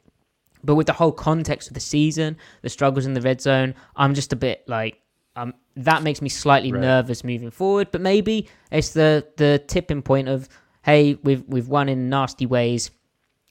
But 0.64 0.75
with 0.75 0.87
the 0.87 0.93
whole 0.93 1.12
context 1.12 1.69
of 1.69 1.75
the 1.75 1.81
season, 1.81 2.37
the 2.62 2.69
struggles 2.69 3.07
in 3.07 3.14
the 3.14 3.21
red 3.21 3.41
zone, 3.41 3.75
I'm 3.95 4.14
just 4.14 4.33
a 4.33 4.37
bit 4.37 4.64
like, 4.69 5.01
um, 5.37 5.55
that 5.77 6.03
makes 6.03 6.21
me 6.21 6.29
slightly 6.29 6.73
Right. 6.73 6.81
nervous 6.83 7.23
moving 7.23 7.51
forward. 7.53 7.89
But 7.93 8.01
maybe 8.01 8.49
it's 8.71 8.91
the 8.91 9.27
the 9.37 9.62
tipping 9.66 10.03
point 10.03 10.29
of, 10.29 10.49
hey, 10.83 11.14
we've 11.23 11.45
we've 11.49 11.69
won 11.69 11.89
in 11.89 12.09
nasty 12.09 12.47
ways. 12.47 12.91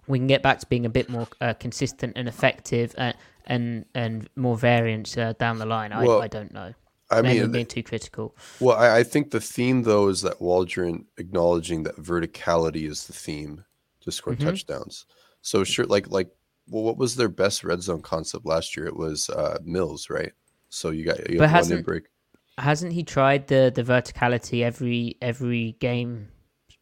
We 0.08 0.18
can 0.20 0.28
get 0.28 0.42
back 0.44 0.60
to 0.60 0.66
being 0.68 0.86
a 0.86 0.90
bit 0.90 1.10
more 1.10 1.28
uh, 1.42 1.54
consistent 1.54 2.14
and 2.16 2.28
effective, 2.30 2.96
uh, 2.98 3.14
and 3.46 3.86
and 3.94 4.30
more 4.38 4.56
variance 4.58 5.18
uh, 5.18 5.34
down 5.38 5.60
the 5.60 5.66
line. 5.66 5.92
I, 5.92 6.06
Well, 6.06 6.22
I 6.22 6.28
don't 6.28 6.54
know. 6.54 6.74
I 7.10 7.22
Maybe 7.22 7.40
mean, 7.42 7.52
being 7.52 7.66
too 7.66 7.84
critical. 7.84 8.36
Well, 8.60 8.76
I, 8.78 8.98
I 9.00 9.04
think 9.04 9.32
the 9.32 9.40
theme 9.40 9.84
though 9.84 10.10
is 10.10 10.22
that 10.24 10.42
Waldron 10.42 11.06
acknowledging 11.18 11.84
that 11.84 11.96
verticality 11.98 12.88
is 12.90 13.08
the 13.08 13.14
theme 13.14 13.64
to 14.02 14.12
score 14.12 14.34
Mhm. 14.36 14.40
touchdowns. 14.42 15.06
So 15.42 15.64
sure, 15.64 15.86
like 15.86 16.10
like 16.12 16.30
well, 16.70 16.84
what 16.84 16.98
was 16.98 17.16
their 17.16 17.30
best 17.30 17.64
red 17.64 17.82
zone 17.82 18.02
concept 18.02 18.46
last 18.46 18.76
year? 18.76 18.86
It 18.88 18.96
was 18.98 19.30
uh, 19.30 19.58
Mills, 19.64 20.10
right? 20.10 20.34
So 20.70 20.90
you 20.92 21.06
got 21.06 21.18
you 21.30 21.38
But 21.38 21.46
in 21.46 21.50
hasn't- 21.50 21.86
break. 21.86 22.04
Hasn't 22.60 22.92
he 22.94 23.04
tried 23.04 23.48
the 23.48 23.72
the 23.74 23.84
verticality 23.84 24.64
every 24.64 25.16
every 25.22 25.78
game 25.80 26.30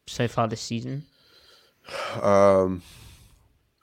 so 0.08 0.26
far 0.26 0.48
this 0.48 0.60
season? 0.62 1.04
Um, 2.22 2.82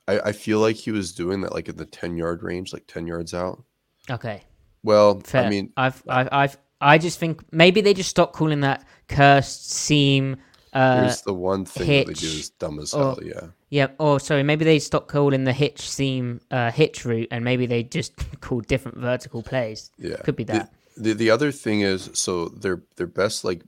I 0.08 0.20
I 0.20 0.32
feel 0.34 0.60
like 0.60 0.76
he 0.76 0.92
was 0.92 1.14
doing 1.14 1.42
that 1.42 1.54
like 1.54 1.70
in 1.70 1.78
the 1.78 1.86
ten 1.86 2.18
yard 2.18 2.44
range, 2.44 2.74
like 2.74 2.86
ten 2.88 3.08
yards 3.08 3.34
out. 3.34 3.64
Okay, 4.10 4.44
Well, 4.84 5.22
fair. 5.22 5.46
I 5.46 5.50
mean, 5.50 5.72
I've 5.78 6.04
I've, 6.08 6.30
I've 6.32 6.58
I 6.82 6.98
just 6.98 7.20
think 7.20 7.42
maybe 7.52 7.82
they 7.82 7.94
just 7.94 8.10
stopped 8.10 8.34
calling 8.34 8.62
that 8.62 8.86
cursed 9.08 9.70
seam. 9.70 10.38
Uh, 10.74 11.02
here's 11.02 11.22
the 11.22 11.34
one 11.34 11.66
thing 11.66 11.88
that 11.88 12.08
they 12.08 12.14
do 12.14 12.26
hitch 12.26 12.40
is 12.40 12.50
dumb 12.50 12.80
as 12.80 12.94
or- 12.94 13.16
hell. 13.16 13.20
Yeah. 13.24 13.48
Yeah. 13.70 13.88
Or 13.98 14.20
sorry, 14.20 14.44
maybe 14.44 14.66
they 14.66 14.78
stopped 14.78 15.08
calling 15.08 15.46
the 15.46 15.54
hitch 15.54 15.82
seam 15.90 16.42
uh, 16.52 16.72
hitch 16.72 17.06
route, 17.06 17.30
and 17.32 17.44
maybe 17.44 17.66
they 17.66 17.84
just 17.84 18.14
called 18.42 18.68
different 18.68 18.98
vertical 18.98 19.42
plays. 19.42 19.90
Yeah, 19.98 20.18
could 20.18 20.36
be 20.36 20.44
that. 20.46 20.72
The, 20.96 21.14
the 21.14 21.32
other 21.32 21.52
thing 21.52 21.82
is, 21.82 22.12
so 22.14 22.50
their 22.50 22.84
their 22.98 23.08
best 23.08 23.44
like 23.44 23.64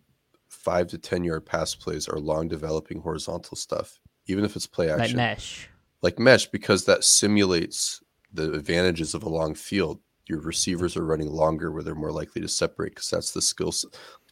five 0.47 0.87
to 0.87 0.97
ten 0.97 1.23
yard 1.23 1.45
pass 1.45 1.73
plays 1.73 2.07
are 2.07 2.19
long 2.19 2.47
developing 2.47 3.01
horizontal 3.01 3.55
stuff, 3.57 3.99
even 4.27 4.43
if 4.45 4.55
it's 4.55 4.67
play 4.67 4.91
like 4.91 5.01
action, 5.01 5.17
mesh. 5.17 5.69
like 6.01 6.19
mesh, 6.19 6.47
because 6.47 6.85
that 6.85 7.03
simulates 7.03 8.01
the 8.33 8.51
advantages 8.51 9.13
of 9.13 9.23
a 9.23 9.29
long 9.29 9.55
field. 9.55 9.99
Your 10.27 10.39
receivers 10.39 10.97
are 10.97 11.05
running 11.05 11.29
longer, 11.29 11.71
where 11.71 11.83
they're 11.83 11.95
more 11.95 12.11
likely 12.11 12.41
to 12.41 12.47
separate, 12.47 12.95
because 12.95 13.09
that's 13.09 13.31
the 13.31 13.41
skill. 13.41 13.73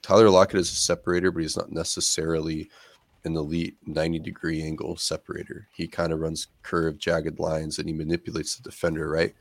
Tyler 0.02 0.30
Lockett 0.30 0.60
is 0.60 0.72
a 0.72 0.76
separator, 0.76 1.32
but 1.32 1.42
he's 1.42 1.58
not 1.58 1.72
necessarily 1.72 2.70
an 3.26 3.38
elite 3.38 3.78
90 3.86 4.20
degree 4.20 4.62
angle 4.64 4.98
separator. 4.98 5.68
He 5.74 5.88
kind 5.88 6.12
of 6.12 6.20
runs 6.20 6.48
curved, 6.62 7.00
jagged 7.00 7.40
lines, 7.40 7.80
and 7.80 7.88
he 7.88 7.94
manipulates 7.94 8.56
the 8.56 8.64
defender, 8.64 9.10
right? 9.10 9.34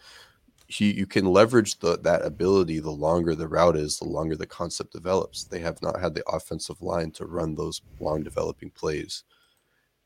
he, 0.73 0.93
you 0.93 1.07
can 1.07 1.27
leverage 1.27 1.79
the, 1.81 1.99
that 1.99 2.25
ability 2.25 2.81
the 2.81 2.91
longer 2.91 3.35
the 3.35 3.47
route 3.47 3.77
is, 3.77 3.99
the 3.99 4.07
longer 4.07 4.37
the 4.37 4.47
concept 4.47 4.93
develops. 4.93 5.45
They 5.45 5.61
have 5.61 5.81
not 5.83 6.01
had 6.01 6.15
the 6.15 6.25
offensive 6.29 6.81
line 6.81 7.11
to 7.13 7.27
run 7.27 7.55
those 7.55 7.83
long 8.01 8.23
developing 8.23 8.71
plays. 8.71 9.25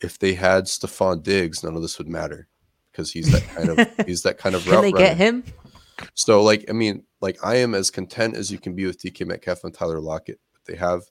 If 0.00 0.18
they 0.18 0.34
had 0.34 0.64
Stefon 0.64 1.22
Diggs, 1.22 1.62
none 1.62 1.76
of 1.76 1.82
this 1.82 1.98
would 1.98 2.08
matter 2.08 2.48
because 2.90 3.12
he's 3.12 3.30
that 3.30 3.46
kind 3.54 3.78
of 3.78 3.88
he's 4.06 4.22
that 4.22 4.38
kind 4.38 4.54
of 4.54 4.64
Can 4.64 4.72
route 4.72 4.82
they 4.82 4.92
runner. 4.92 5.06
get 5.06 5.16
him? 5.16 5.44
So, 6.14 6.42
like, 6.42 6.64
I 6.68 6.72
mean, 6.72 7.04
like, 7.20 7.38
I 7.44 7.56
am 7.56 7.74
as 7.74 7.90
content 7.90 8.36
as 8.36 8.50
you 8.50 8.58
can 8.58 8.74
be 8.74 8.86
with 8.86 9.00
DK 9.00 9.26
Metcalf 9.26 9.64
and 9.64 9.72
Tyler 9.72 10.00
Lockett. 10.00 10.40
But 10.52 10.64
they 10.64 10.76
have 10.78 11.02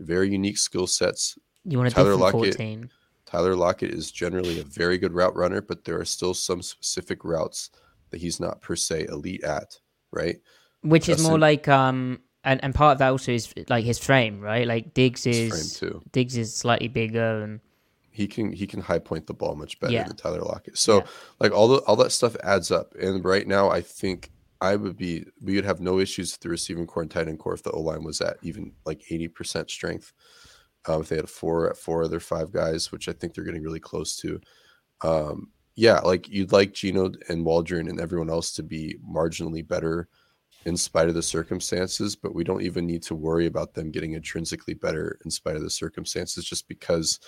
very 0.00 0.30
unique 0.30 0.58
skill 0.58 0.86
sets. 0.86 1.38
You 1.64 1.78
want 1.78 1.90
a 1.90 1.94
Tyler 1.94 2.16
Lockett, 2.16 2.54
fourteen? 2.54 2.90
Tyler 3.26 3.54
Lockett 3.54 3.90
is 3.90 4.10
generally 4.10 4.60
a 4.60 4.64
very 4.64 4.96
good 4.96 5.12
route 5.12 5.36
runner, 5.36 5.60
but 5.60 5.84
there 5.84 6.00
are 6.00 6.04
still 6.04 6.32
some 6.34 6.62
specific 6.62 7.24
routes 7.24 7.70
that 8.10 8.20
he's 8.20 8.40
not 8.40 8.62
per 8.62 8.74
se 8.74 9.06
elite 9.10 9.44
at, 9.44 9.78
right? 10.10 10.36
Which 10.82 11.08
is 11.08 11.22
more 11.22 11.38
like 11.38 11.68
um 11.68 12.20
and 12.44 12.62
and 12.64 12.74
part 12.74 12.92
of 12.92 12.98
that 12.98 13.10
also 13.10 13.32
is 13.32 13.52
like 13.68 13.84
his 13.84 13.98
frame, 13.98 14.40
right? 14.40 14.66
Like 14.66 14.94
Diggs 14.94 15.26
is. 15.26 15.82
Diggs 16.12 16.36
is 16.36 16.54
slightly 16.54 16.88
bigger 16.88 17.42
and 17.42 17.60
he 18.18 18.26
can 18.26 18.52
he 18.52 18.66
can 18.66 18.80
high 18.80 18.98
point 18.98 19.28
the 19.28 19.32
ball 19.32 19.54
much 19.54 19.78
better 19.78 19.92
Yeah. 19.92 20.08
than 20.08 20.16
Tyler 20.16 20.40
Lockett. 20.40 20.76
So 20.76 21.04
like 21.38 21.52
all 21.52 21.68
the 21.68 21.78
all 21.86 21.94
that 21.96 22.10
stuff 22.10 22.34
adds 22.42 22.72
up. 22.72 22.94
And 23.00 23.24
right 23.24 23.46
now 23.46 23.70
I 23.70 23.80
think 23.80 24.30
I 24.60 24.74
would 24.74 24.96
be 24.96 25.24
we 25.40 25.54
would 25.54 25.64
have 25.64 25.80
no 25.80 26.00
issues 26.00 26.32
with 26.32 26.40
the 26.40 26.48
receiving 26.48 26.84
core 26.86 27.02
and 27.04 27.10
tight 27.12 27.28
end 27.28 27.38
core 27.38 27.54
if 27.54 27.62
the 27.62 27.70
O 27.70 27.80
line 27.80 28.02
was 28.02 28.20
at 28.20 28.38
even 28.42 28.72
like 28.84 29.02
eighty 29.12 29.28
percent 29.28 29.70
strength. 29.70 30.12
Um, 30.86 31.02
if 31.02 31.08
they 31.08 31.16
had 31.16 31.30
four 31.30 31.70
at 31.70 31.76
four 31.76 32.02
other 32.02 32.18
five 32.18 32.50
guys, 32.50 32.90
which 32.90 33.08
I 33.08 33.12
think 33.12 33.34
they're 33.34 33.44
getting 33.44 33.62
really 33.62 33.80
close 33.80 34.16
to. 34.16 34.40
Um, 35.02 35.50
yeah, 35.76 36.00
like 36.00 36.28
you'd 36.28 36.50
like 36.50 36.72
Geno 36.74 37.12
and 37.28 37.44
Waldron 37.44 37.88
and 37.88 38.00
everyone 38.00 38.30
else 38.30 38.52
to 38.54 38.64
be 38.64 38.96
marginally 39.08 39.66
better 39.66 40.08
in 40.64 40.76
spite 40.76 41.08
of 41.08 41.14
the 41.14 41.22
circumstances, 41.22 42.16
but 42.16 42.34
we 42.34 42.42
don't 42.42 42.62
even 42.62 42.84
need 42.84 43.02
to 43.04 43.14
worry 43.14 43.46
about 43.46 43.74
them 43.74 43.92
getting 43.92 44.14
intrinsically 44.14 44.74
better 44.74 45.18
in 45.24 45.30
spite 45.30 45.54
of 45.54 45.62
the 45.62 45.70
circumstances 45.70 46.44
just 46.44 46.66
because 46.66 47.20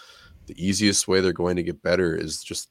the 0.50 0.66
easiest 0.66 1.08
way 1.08 1.20
they're 1.20 1.32
going 1.32 1.56
to 1.56 1.62
get 1.62 1.82
better 1.82 2.14
is 2.14 2.42
just 2.42 2.70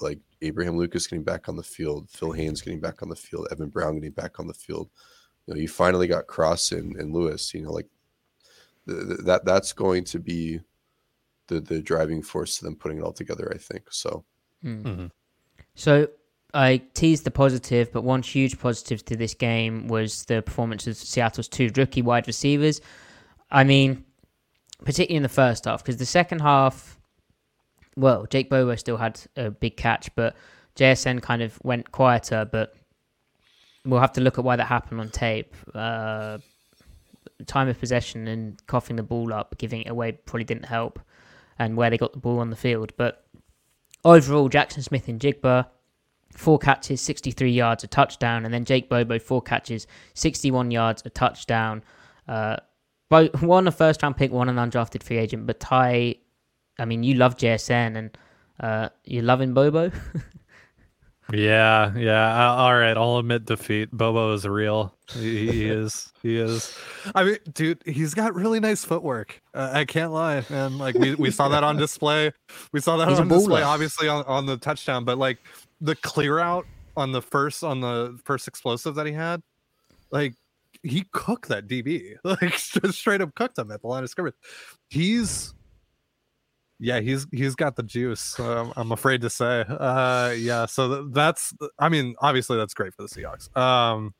like 0.00 0.18
Abraham 0.42 0.76
Lucas 0.76 1.06
getting 1.06 1.24
back 1.24 1.48
on 1.48 1.56
the 1.56 1.62
field, 1.62 2.10
Phil 2.10 2.32
Haynes 2.32 2.60
getting 2.60 2.80
back 2.80 3.02
on 3.02 3.08
the 3.08 3.16
field, 3.16 3.48
Evan 3.50 3.68
Brown 3.68 3.94
getting 3.94 4.10
back 4.10 4.38
on 4.38 4.46
the 4.46 4.54
field. 4.54 4.90
You 5.46 5.54
know, 5.54 5.60
you 5.60 5.68
finally 5.68 6.06
got 6.06 6.26
Cross 6.26 6.72
and, 6.72 6.96
and 6.96 7.14
Lewis, 7.14 7.54
you 7.54 7.62
know, 7.62 7.72
like 7.72 7.86
th- 8.88 9.06
th- 9.06 9.20
that 9.20 9.44
that's 9.44 9.72
going 9.72 10.04
to 10.04 10.18
be 10.18 10.60
the 11.48 11.60
the 11.60 11.80
driving 11.80 12.22
force 12.22 12.58
to 12.58 12.64
them 12.64 12.76
putting 12.76 12.98
it 12.98 13.04
all 13.04 13.12
together, 13.12 13.50
I 13.54 13.58
think. 13.58 13.84
So 13.90 14.24
Hmm. 14.62 15.06
So 15.74 16.08
I 16.54 16.82
teased 16.94 17.24
the 17.24 17.30
positive, 17.30 17.92
but 17.92 18.02
one 18.02 18.22
huge 18.22 18.58
positive 18.58 19.04
to 19.06 19.16
this 19.16 19.34
game 19.34 19.88
was 19.88 20.24
the 20.24 20.42
performance 20.42 20.86
of 20.86 20.96
Seattle's 20.96 21.48
two 21.48 21.70
rookie 21.76 22.02
wide 22.02 22.26
receivers. 22.26 22.80
I 23.50 23.64
mean, 23.64 24.04
particularly 24.84 25.16
in 25.16 25.22
the 25.22 25.28
first 25.28 25.66
half, 25.66 25.84
because 25.84 25.98
the 25.98 26.06
second 26.06 26.40
half, 26.40 26.95
well, 27.96 28.26
Jake 28.26 28.50
Bobo 28.50 28.74
still 28.76 28.96
had 28.96 29.20
a 29.36 29.50
big 29.50 29.76
catch, 29.76 30.14
but 30.14 30.36
JSN 30.76 31.22
kind 31.22 31.42
of 31.42 31.58
went 31.62 31.90
quieter. 31.92 32.48
But 32.50 32.74
we'll 33.84 34.00
have 34.00 34.12
to 34.12 34.20
look 34.20 34.38
at 34.38 34.44
why 34.44 34.56
that 34.56 34.66
happened 34.66 35.00
on 35.00 35.08
tape. 35.10 35.54
Uh, 35.74 36.38
time 37.46 37.68
of 37.68 37.78
possession 37.78 38.28
and 38.28 38.64
coughing 38.66 38.96
the 38.96 39.02
ball 39.02 39.32
up, 39.32 39.56
giving 39.58 39.82
it 39.82 39.88
away 39.88 40.12
probably 40.12 40.44
didn't 40.44 40.66
help, 40.66 41.00
and 41.58 41.76
where 41.76 41.90
they 41.90 41.98
got 41.98 42.12
the 42.12 42.18
ball 42.18 42.40
on 42.40 42.50
the 42.50 42.56
field. 42.56 42.92
But 42.96 43.24
overall, 44.04 44.48
Jaxon 44.48 44.82
Smith-Njigba, 44.82 45.66
four 46.32 46.58
catches, 46.58 47.00
63 47.00 47.50
yards, 47.50 47.84
a 47.84 47.86
touchdown, 47.86 48.44
and 48.44 48.52
then 48.52 48.64
Jake 48.64 48.88
Bobo, 48.88 49.18
four 49.18 49.42
catches, 49.42 49.86
61 50.14 50.70
yards, 50.70 51.02
a 51.04 51.10
touchdown. 51.10 51.82
Uh, 52.28 52.56
both 53.08 53.42
one 53.42 53.66
a 53.68 53.72
first 53.72 54.02
round 54.02 54.16
pick, 54.16 54.32
one 54.32 54.48
an 54.48 54.56
undrafted 54.56 55.02
free 55.02 55.18
agent. 55.18 55.46
But 55.46 55.60
Ty, 55.60 56.16
I 56.78 56.84
mean, 56.84 57.02
you 57.02 57.14
love 57.14 57.36
JSN 57.36 57.96
and 57.96 58.18
uh, 58.60 58.88
you're 59.04 59.22
loving 59.22 59.54
Bobo. 59.54 59.90
Yeah, 61.32 61.92
yeah. 61.96 62.24
I- 62.36 62.56
All 62.62 62.76
right, 62.76 62.96
I'll 62.96 63.18
admit 63.18 63.46
defeat. 63.46 63.90
Bobo 63.90 64.32
is 64.34 64.46
real. 64.46 64.94
He, 65.12 65.50
he 65.50 65.68
is. 65.68 66.12
He 66.22 66.36
is. 66.38 66.72
I 67.16 67.24
mean, 67.24 67.38
dude, 67.52 67.82
he's 67.84 68.14
got 68.14 68.32
really 68.36 68.60
nice 68.60 68.84
footwork. 68.84 69.42
Uh, 69.52 69.70
I 69.72 69.84
can't 69.86 70.12
lie, 70.12 70.44
man. 70.50 70.78
Like 70.78 70.94
we, 70.94 71.16
we 71.16 71.32
saw 71.32 71.48
that 71.48 71.64
on 71.64 71.76
display. 71.78 72.30
We 72.72 72.80
saw 72.80 72.96
that 72.98 73.08
He's 73.08 73.18
on 73.18 73.26
display, 73.26 73.62
obviously 73.62 74.06
on, 74.06 74.24
on 74.26 74.46
the 74.46 74.56
touchdown. 74.56 75.04
But 75.04 75.18
like 75.18 75.38
the 75.80 75.96
clear 75.96 76.38
out 76.38 76.64
on 76.96 77.10
the 77.10 77.22
first 77.22 77.64
on 77.64 77.80
the 77.80 78.16
first 78.24 78.46
explosive 78.46 78.94
that 78.94 79.06
he 79.06 79.12
had, 79.12 79.42
like 80.12 80.34
he 80.84 81.06
cooked 81.10 81.48
that 81.48 81.66
DB. 81.66 82.14
Like 82.22 82.56
just 82.56 82.98
straight 83.00 83.20
up 83.20 83.34
cooked 83.34 83.58
him 83.58 83.72
at 83.72 83.80
the 83.80 83.88
line 83.88 84.04
of 84.04 84.10
scrimmage. 84.10 84.34
He's 84.90 85.54
yeah, 86.78 87.00
he's 87.00 87.26
he's 87.32 87.54
got 87.54 87.76
the 87.76 87.82
juice. 87.82 88.38
I'm 88.38 88.92
afraid 88.92 89.22
to 89.22 89.30
say. 89.30 89.64
Uh, 89.68 90.34
yeah, 90.36 90.66
so 90.66 91.04
that's. 91.08 91.54
I 91.78 91.88
mean, 91.88 92.14
obviously 92.20 92.56
that's 92.56 92.74
great 92.74 92.94
for 92.94 93.02
the 93.02 93.08
Seahawks. 93.08 93.54
Um, 93.56 94.14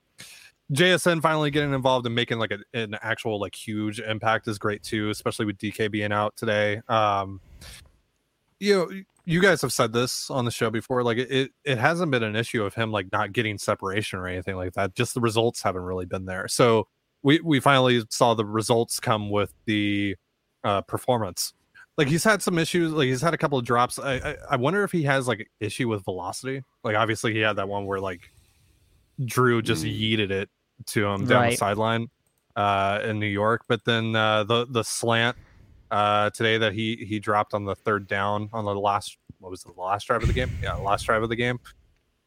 JSN 0.72 1.22
finally 1.22 1.50
getting 1.50 1.72
involved 1.72 2.06
and 2.06 2.14
making 2.14 2.38
like 2.38 2.50
a, 2.50 2.58
an 2.78 2.96
actual 3.02 3.38
like 3.38 3.54
huge 3.54 4.00
impact 4.00 4.48
is 4.48 4.58
great 4.58 4.82
too, 4.82 5.10
especially 5.10 5.46
with 5.46 5.58
DK 5.58 5.90
being 5.90 6.12
out 6.12 6.36
today. 6.36 6.80
Um, 6.88 7.40
you 8.58 8.74
know, 8.74 8.90
you 9.26 9.40
guys 9.42 9.60
have 9.62 9.72
said 9.72 9.92
this 9.92 10.30
on 10.30 10.44
the 10.44 10.50
show 10.50 10.70
before. 10.70 11.02
Like 11.02 11.18
it, 11.18 11.52
it 11.64 11.78
hasn't 11.78 12.10
been 12.10 12.22
an 12.22 12.36
issue 12.36 12.64
of 12.64 12.74
him 12.74 12.90
like 12.90 13.12
not 13.12 13.32
getting 13.32 13.58
separation 13.58 14.18
or 14.18 14.26
anything 14.26 14.56
like 14.56 14.72
that. 14.74 14.94
Just 14.94 15.14
the 15.14 15.20
results 15.20 15.62
haven't 15.62 15.82
really 15.82 16.06
been 16.06 16.24
there. 16.24 16.48
So 16.48 16.88
we 17.22 17.40
we 17.40 17.60
finally 17.60 18.02
saw 18.10 18.34
the 18.34 18.44
results 18.44 18.98
come 18.98 19.30
with 19.30 19.52
the 19.66 20.16
uh, 20.64 20.82
performance. 20.82 21.52
Like 21.96 22.08
he's 22.08 22.24
had 22.24 22.42
some 22.42 22.58
issues. 22.58 22.92
Like 22.92 23.06
he's 23.06 23.22
had 23.22 23.32
a 23.32 23.38
couple 23.38 23.58
of 23.58 23.64
drops. 23.64 23.98
I, 23.98 24.14
I 24.14 24.36
I 24.50 24.56
wonder 24.56 24.84
if 24.84 24.92
he 24.92 25.02
has 25.04 25.26
like 25.26 25.48
issue 25.60 25.88
with 25.88 26.04
velocity. 26.04 26.62
Like 26.84 26.94
obviously 26.94 27.32
he 27.32 27.40
had 27.40 27.56
that 27.56 27.68
one 27.68 27.86
where 27.86 28.00
like 28.00 28.30
Drew 29.24 29.62
just 29.62 29.84
yeeted 29.84 30.30
it 30.30 30.50
to 30.86 31.06
him 31.06 31.24
down 31.26 31.50
the 31.50 31.56
sideline 31.56 32.08
uh, 32.54 33.00
in 33.02 33.18
New 33.18 33.26
York. 33.26 33.62
But 33.68 33.84
then 33.84 34.14
uh, 34.14 34.44
the 34.44 34.66
the 34.68 34.84
slant 34.84 35.36
uh, 35.90 36.30
today 36.30 36.58
that 36.58 36.74
he 36.74 36.96
he 37.08 37.18
dropped 37.18 37.54
on 37.54 37.64
the 37.64 37.74
third 37.74 38.06
down 38.06 38.50
on 38.52 38.64
the 38.64 38.74
last 38.74 39.16
what 39.38 39.50
was 39.50 39.64
it, 39.64 39.74
the 39.74 39.80
last 39.80 40.06
drive 40.06 40.22
of 40.22 40.28
the 40.28 40.34
game? 40.34 40.50
Yeah, 40.62 40.74
last 40.74 41.04
drive 41.04 41.22
of 41.22 41.28
the 41.28 41.36
game. 41.36 41.58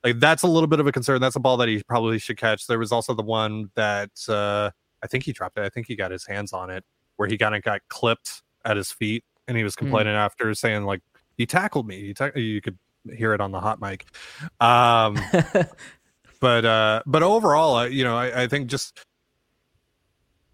Like 0.04 0.20
that's 0.20 0.44
a 0.44 0.48
little 0.48 0.68
bit 0.68 0.80
of 0.80 0.88
a 0.88 0.92
concern. 0.92 1.22
That's 1.22 1.36
a 1.36 1.40
ball 1.40 1.58
that 1.58 1.68
he 1.68 1.84
probably 1.84 2.18
should 2.18 2.38
catch. 2.38 2.66
There 2.66 2.80
was 2.80 2.92
also 2.92 3.14
the 3.14 3.24
one 3.24 3.70
that 3.76 4.12
uh, 4.28 4.72
I 5.04 5.08
think 5.08 5.26
he 5.26 5.34
dropped 5.34 5.58
it. 5.58 5.62
I 5.64 5.70
think 5.70 5.88
he 5.88 5.96
got 5.96 6.12
his 6.12 6.26
hands 6.26 6.54
on 6.54 6.70
it 6.70 6.84
where 7.18 7.28
he 7.28 7.38
kind 7.38 7.54
of 7.54 7.62
got 7.62 7.82
clipped 7.90 8.42
at 8.64 8.78
his 8.78 8.92
feet 8.92 9.24
and 9.50 9.58
he 9.58 9.64
was 9.64 9.76
complaining 9.76 10.14
after 10.14 10.54
saying 10.54 10.86
like 10.86 11.02
he 11.36 11.46
tackled 11.46 11.88
me. 11.88 12.00
He 12.08 12.14
ta- 12.14 12.32
you 12.36 12.62
could 12.62 12.78
hear 13.14 13.34
it 13.34 13.42
on 13.42 13.52
the 13.52 13.60
hot 13.60 13.82
mic. 13.82 14.06
Um, 14.62 15.20
but 16.40 16.64
uh, 16.66 17.02
but 17.06 17.24
overall, 17.24 17.76
uh, 17.76 17.86
you 17.86 18.04
know, 18.04 18.16
I, 18.16 18.44
I 18.44 18.48
think 18.48 18.70
just 18.70 19.04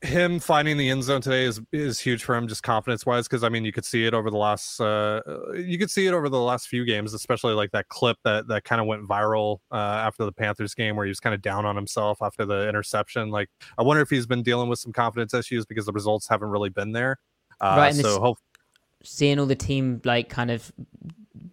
him 0.01 0.39
finding 0.39 0.77
the 0.77 0.89
end 0.89 1.03
zone 1.03 1.19
today 1.21 1.43
is 1.45 1.59
is 1.71 1.99
huge 1.99 2.23
for 2.23 2.35
him, 2.35 2.47
just 2.47 2.63
confidence 2.63 3.05
wise. 3.05 3.27
Because 3.27 3.43
I 3.43 3.49
mean, 3.49 3.65
you 3.65 3.71
could 3.71 3.85
see 3.85 4.05
it 4.05 4.13
over 4.13 4.29
the 4.29 4.37
last 4.37 4.79
uh, 4.79 5.21
you 5.55 5.77
could 5.77 5.89
see 5.91 6.05
it 6.07 6.13
over 6.13 6.29
the 6.29 6.39
last 6.39 6.67
few 6.67 6.85
games, 6.85 7.13
especially 7.13 7.53
like 7.53 7.71
that 7.71 7.87
clip 7.89 8.17
that 8.23 8.47
that 8.47 8.63
kind 8.63 8.79
of 8.79 8.87
went 8.87 9.07
viral 9.07 9.59
uh, 9.71 9.75
after 9.75 10.23
the 10.23 10.31
Panthers 10.31 10.73
game 10.73 10.95
where 10.95 11.05
he 11.05 11.09
was 11.09 11.19
kind 11.19 11.33
of 11.33 11.41
down 11.41 11.65
on 11.65 11.75
himself 11.75 12.19
after 12.21 12.45
the 12.45 12.69
interception. 12.69 13.29
Like, 13.29 13.49
I 13.77 13.83
wonder 13.83 14.01
if 14.01 14.09
he's 14.09 14.27
been 14.27 14.43
dealing 14.43 14.69
with 14.69 14.79
some 14.79 14.93
confidence 14.93 15.33
issues 15.33 15.65
because 15.65 15.85
the 15.85 15.93
results 15.93 16.27
haven't 16.27 16.49
really 16.49 16.69
been 16.69 16.91
there. 16.91 17.17
Uh, 17.59 17.75
Right, 17.77 17.95
so 17.95 18.01
this- 18.01 18.17
hope 18.17 18.37
seeing 19.05 19.39
all 19.39 19.45
the 19.45 19.55
team 19.55 20.01
like 20.03 20.29
kind 20.29 20.51
of 20.51 20.71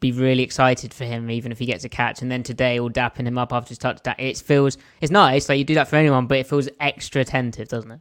be 0.01 0.13
really 0.13 0.43
excited 0.43 0.93
for 0.93 1.05
him, 1.05 1.31
even 1.31 1.53
if 1.53 1.59
he 1.59 1.67
gets 1.67 1.85
a 1.85 1.89
catch, 1.89 2.23
and 2.23 2.31
then 2.31 2.43
today 2.43 2.79
all 2.79 2.91
dapping 2.91 3.27
him 3.27 3.39
up 3.39 3.53
after 3.53 3.69
his 3.69 3.79
touchdown. 3.79 4.17
It 4.19 4.37
feels 4.39 4.77
it's 5.01 5.13
nice, 5.13 5.49
like 5.49 5.59
you 5.59 5.65
do 5.65 5.75
that 5.75 5.89
for 5.89 5.97
anyone, 5.97 6.27
but 6.27 6.39
it 6.39 6.47
feels 6.47 6.69
extra 6.81 7.23
attentive, 7.23 7.69
doesn't 7.69 7.91
it? 7.91 8.01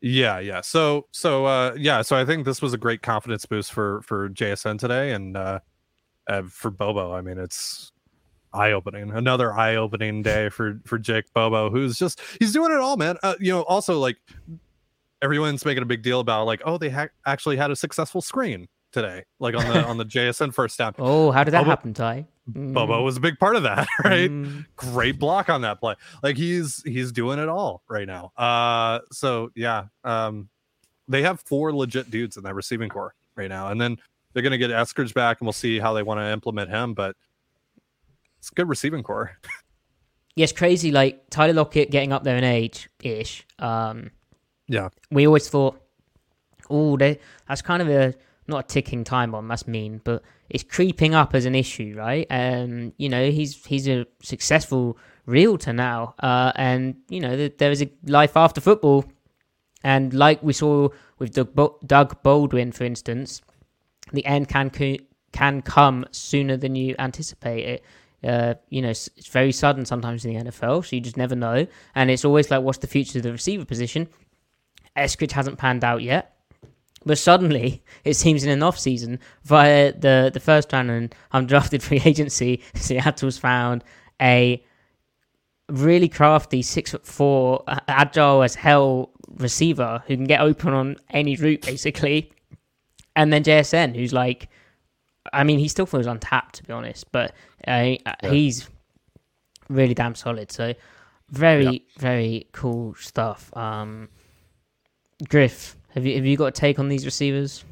Yeah, 0.00 0.38
yeah. 0.38 0.60
So 0.60 1.06
so 1.12 1.46
uh 1.46 1.74
yeah, 1.78 2.02
so 2.02 2.16
I 2.16 2.26
think 2.26 2.44
this 2.44 2.60
was 2.60 2.74
a 2.74 2.78
great 2.78 3.00
confidence 3.00 3.46
boost 3.46 3.72
for 3.72 4.02
for 4.02 4.28
JSN 4.28 4.78
today 4.78 5.12
and 5.12 5.36
uh, 5.36 5.60
uh 6.26 6.42
for 6.42 6.70
Bobo. 6.70 7.14
I 7.14 7.22
mean, 7.22 7.38
it's 7.38 7.90
eye-opening. 8.52 9.12
Another 9.12 9.54
eye-opening 9.54 10.22
day 10.22 10.48
for 10.48 10.80
for 10.84 10.98
Jake 10.98 11.32
Bobo 11.32 11.70
who's 11.70 11.96
just 11.96 12.20
he's 12.38 12.52
doing 12.52 12.72
it 12.72 12.78
all, 12.78 12.96
man. 12.96 13.16
Uh, 13.22 13.34
you 13.40 13.52
know, 13.52 13.62
also 13.62 13.98
like 13.98 14.16
everyone's 15.24 15.64
making 15.64 15.82
a 15.82 15.86
big 15.86 16.02
deal 16.02 16.20
about 16.20 16.44
like, 16.46 16.60
oh, 16.64 16.76
they 16.78 16.90
ha- 16.90 17.08
actually 17.26 17.56
had 17.56 17.70
a 17.70 17.76
successful 17.76 18.20
screen 18.20 18.68
today, 18.92 19.24
like 19.40 19.56
on 19.56 19.66
the 19.66 19.84
on 19.88 19.96
the 19.96 20.04
JSN 20.04 20.52
first 20.54 20.78
down. 20.78 20.94
Oh, 20.98 21.30
how 21.30 21.42
did 21.42 21.52
that 21.52 21.60
Bobo- 21.60 21.70
happen, 21.70 21.94
Ty? 21.94 22.26
Bobo 22.46 23.02
was 23.02 23.16
a 23.16 23.20
big 23.20 23.38
part 23.38 23.56
of 23.56 23.62
that, 23.62 23.88
right? 24.04 24.30
Great 24.76 25.18
block 25.18 25.48
on 25.48 25.62
that 25.62 25.80
play. 25.80 25.94
Like 26.22 26.36
he's 26.36 26.82
he's 26.84 27.10
doing 27.10 27.38
it 27.38 27.48
all 27.48 27.82
right 27.88 28.06
now. 28.06 28.32
Uh 28.36 29.00
so 29.10 29.50
yeah, 29.56 29.86
um 30.04 30.48
they 31.08 31.22
have 31.22 31.40
four 31.40 31.72
legit 31.74 32.10
dudes 32.10 32.36
in 32.36 32.42
that 32.44 32.54
receiving 32.54 32.90
core 32.90 33.14
right 33.34 33.48
now. 33.48 33.68
And 33.68 33.80
then 33.80 33.96
they're 34.32 34.42
gonna 34.42 34.58
get 34.58 34.70
Eskridge 34.70 35.14
back 35.14 35.40
and 35.40 35.46
we'll 35.46 35.52
see 35.54 35.78
how 35.78 35.94
they 35.94 36.02
want 36.02 36.20
to 36.20 36.30
implement 36.30 36.68
him, 36.70 36.92
but 36.92 37.16
it's 38.38 38.50
a 38.50 38.54
good 38.54 38.68
receiving 38.68 39.02
core. 39.02 39.38
Yes, 40.36 40.50
crazy. 40.50 40.90
Like 40.90 41.30
Tyler 41.30 41.52
Lockett 41.52 41.92
getting 41.92 42.12
up 42.12 42.24
there 42.24 42.36
in 42.36 42.42
age 42.42 42.88
ish. 43.04 43.46
Um, 43.60 44.10
Yeah. 44.68 44.88
we 45.10 45.26
always 45.26 45.48
thought, 45.48 45.80
oh, 46.70 46.96
they 46.96 47.18
that's 47.48 47.62
kind 47.62 47.82
of 47.82 47.88
a 47.88 48.14
not 48.46 48.64
a 48.64 48.66
ticking 48.66 49.04
time 49.04 49.32
bomb. 49.32 49.48
That's 49.48 49.66
mean, 49.66 50.00
but 50.04 50.22
it's 50.50 50.62
creeping 50.62 51.14
up 51.14 51.34
as 51.34 51.46
an 51.46 51.54
issue, 51.54 51.94
right? 51.96 52.26
And 52.30 52.92
you 52.96 53.08
know, 53.08 53.30
he's 53.30 53.64
he's 53.64 53.88
a 53.88 54.06
successful 54.22 54.98
realtor 55.26 55.72
now, 55.72 56.14
uh, 56.20 56.52
and 56.54 56.96
you 57.08 57.20
know, 57.20 57.36
th- 57.36 57.56
there 57.58 57.70
is 57.70 57.82
a 57.82 57.90
life 58.06 58.36
after 58.36 58.60
football. 58.60 59.04
And 59.82 60.14
like 60.14 60.42
we 60.42 60.54
saw 60.54 60.88
with 61.18 61.34
Doug, 61.34 61.54
Bo- 61.54 61.78
Doug 61.84 62.22
Baldwin, 62.22 62.72
for 62.72 62.84
instance, 62.84 63.42
the 64.12 64.24
end 64.24 64.48
can 64.48 64.70
co- 64.70 64.96
can 65.32 65.62
come 65.62 66.06
sooner 66.10 66.56
than 66.56 66.74
you 66.74 66.94
anticipate 66.98 67.64
it. 67.64 67.84
Uh, 68.26 68.54
you 68.70 68.80
know, 68.80 68.88
it's, 68.88 69.10
it's 69.18 69.26
very 69.26 69.52
sudden 69.52 69.84
sometimes 69.84 70.24
in 70.24 70.32
the 70.32 70.50
NFL, 70.50 70.86
so 70.86 70.96
you 70.96 71.02
just 71.02 71.18
never 71.18 71.36
know. 71.36 71.66
And 71.94 72.10
it's 72.10 72.24
always 72.24 72.50
like, 72.50 72.62
what's 72.62 72.78
the 72.78 72.86
future 72.86 73.18
of 73.18 73.22
the 73.22 73.32
receiver 73.32 73.66
position? 73.66 74.08
Eskridge 74.96 75.32
hasn't 75.32 75.58
panned 75.58 75.84
out 75.84 76.02
yet. 76.02 76.36
But 77.06 77.18
suddenly, 77.18 77.82
it 78.04 78.14
seems 78.14 78.44
in 78.44 78.50
an 78.50 78.62
off 78.62 78.78
season, 78.78 79.20
via 79.44 79.92
the, 79.92 80.30
the 80.32 80.40
first 80.40 80.72
round 80.72 80.90
and 80.90 81.14
undrafted 81.32 81.82
free 81.82 82.00
agency, 82.04 82.62
Seattle's 82.74 83.38
found 83.38 83.84
a 84.20 84.62
really 85.68 86.08
crafty 86.08 86.62
six 86.62 86.90
foot 86.90 87.06
four, 87.06 87.62
uh, 87.66 87.80
agile 87.88 88.42
as 88.42 88.54
hell 88.54 89.10
receiver 89.36 90.02
who 90.06 90.14
can 90.16 90.24
get 90.24 90.40
open 90.40 90.72
on 90.72 90.96
any 91.10 91.36
route 91.36 91.62
basically, 91.62 92.30
and 93.16 93.32
then 93.32 93.42
JSN 93.42 93.96
who's 93.96 94.12
like, 94.12 94.48
I 95.32 95.42
mean, 95.42 95.58
he 95.58 95.68
still 95.68 95.86
feels 95.86 96.06
untapped 96.06 96.56
to 96.56 96.64
be 96.64 96.72
honest, 96.72 97.10
but 97.12 97.32
uh, 97.66 97.96
yeah. 98.04 98.14
he's 98.22 98.68
really 99.68 99.94
damn 99.94 100.14
solid. 100.14 100.52
So 100.52 100.74
very 101.30 101.64
yeah. 101.64 101.78
very 101.98 102.48
cool 102.52 102.94
stuff. 102.96 103.54
Um, 103.56 104.08
Griff, 105.28 105.76
have 105.90 106.04
you 106.04 106.16
have 106.16 106.26
you 106.26 106.36
got 106.36 106.46
a 106.46 106.52
take 106.52 106.78
on 106.78 106.88
these 106.88 107.04
receivers? 107.04 107.64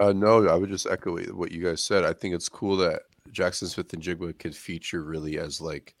Uh, 0.00 0.12
no, 0.12 0.46
I 0.46 0.54
would 0.54 0.70
just 0.70 0.86
echo 0.86 1.18
what 1.32 1.50
you 1.50 1.64
guys 1.64 1.82
said. 1.82 2.04
I 2.04 2.12
think 2.12 2.34
it's 2.34 2.48
cool 2.48 2.76
that 2.76 3.02
Jaxon 3.32 3.66
Smith-Njigba 3.66 4.38
could 4.38 4.54
feature 4.54 5.02
really 5.02 5.38
as 5.38 5.60
like 5.60 5.94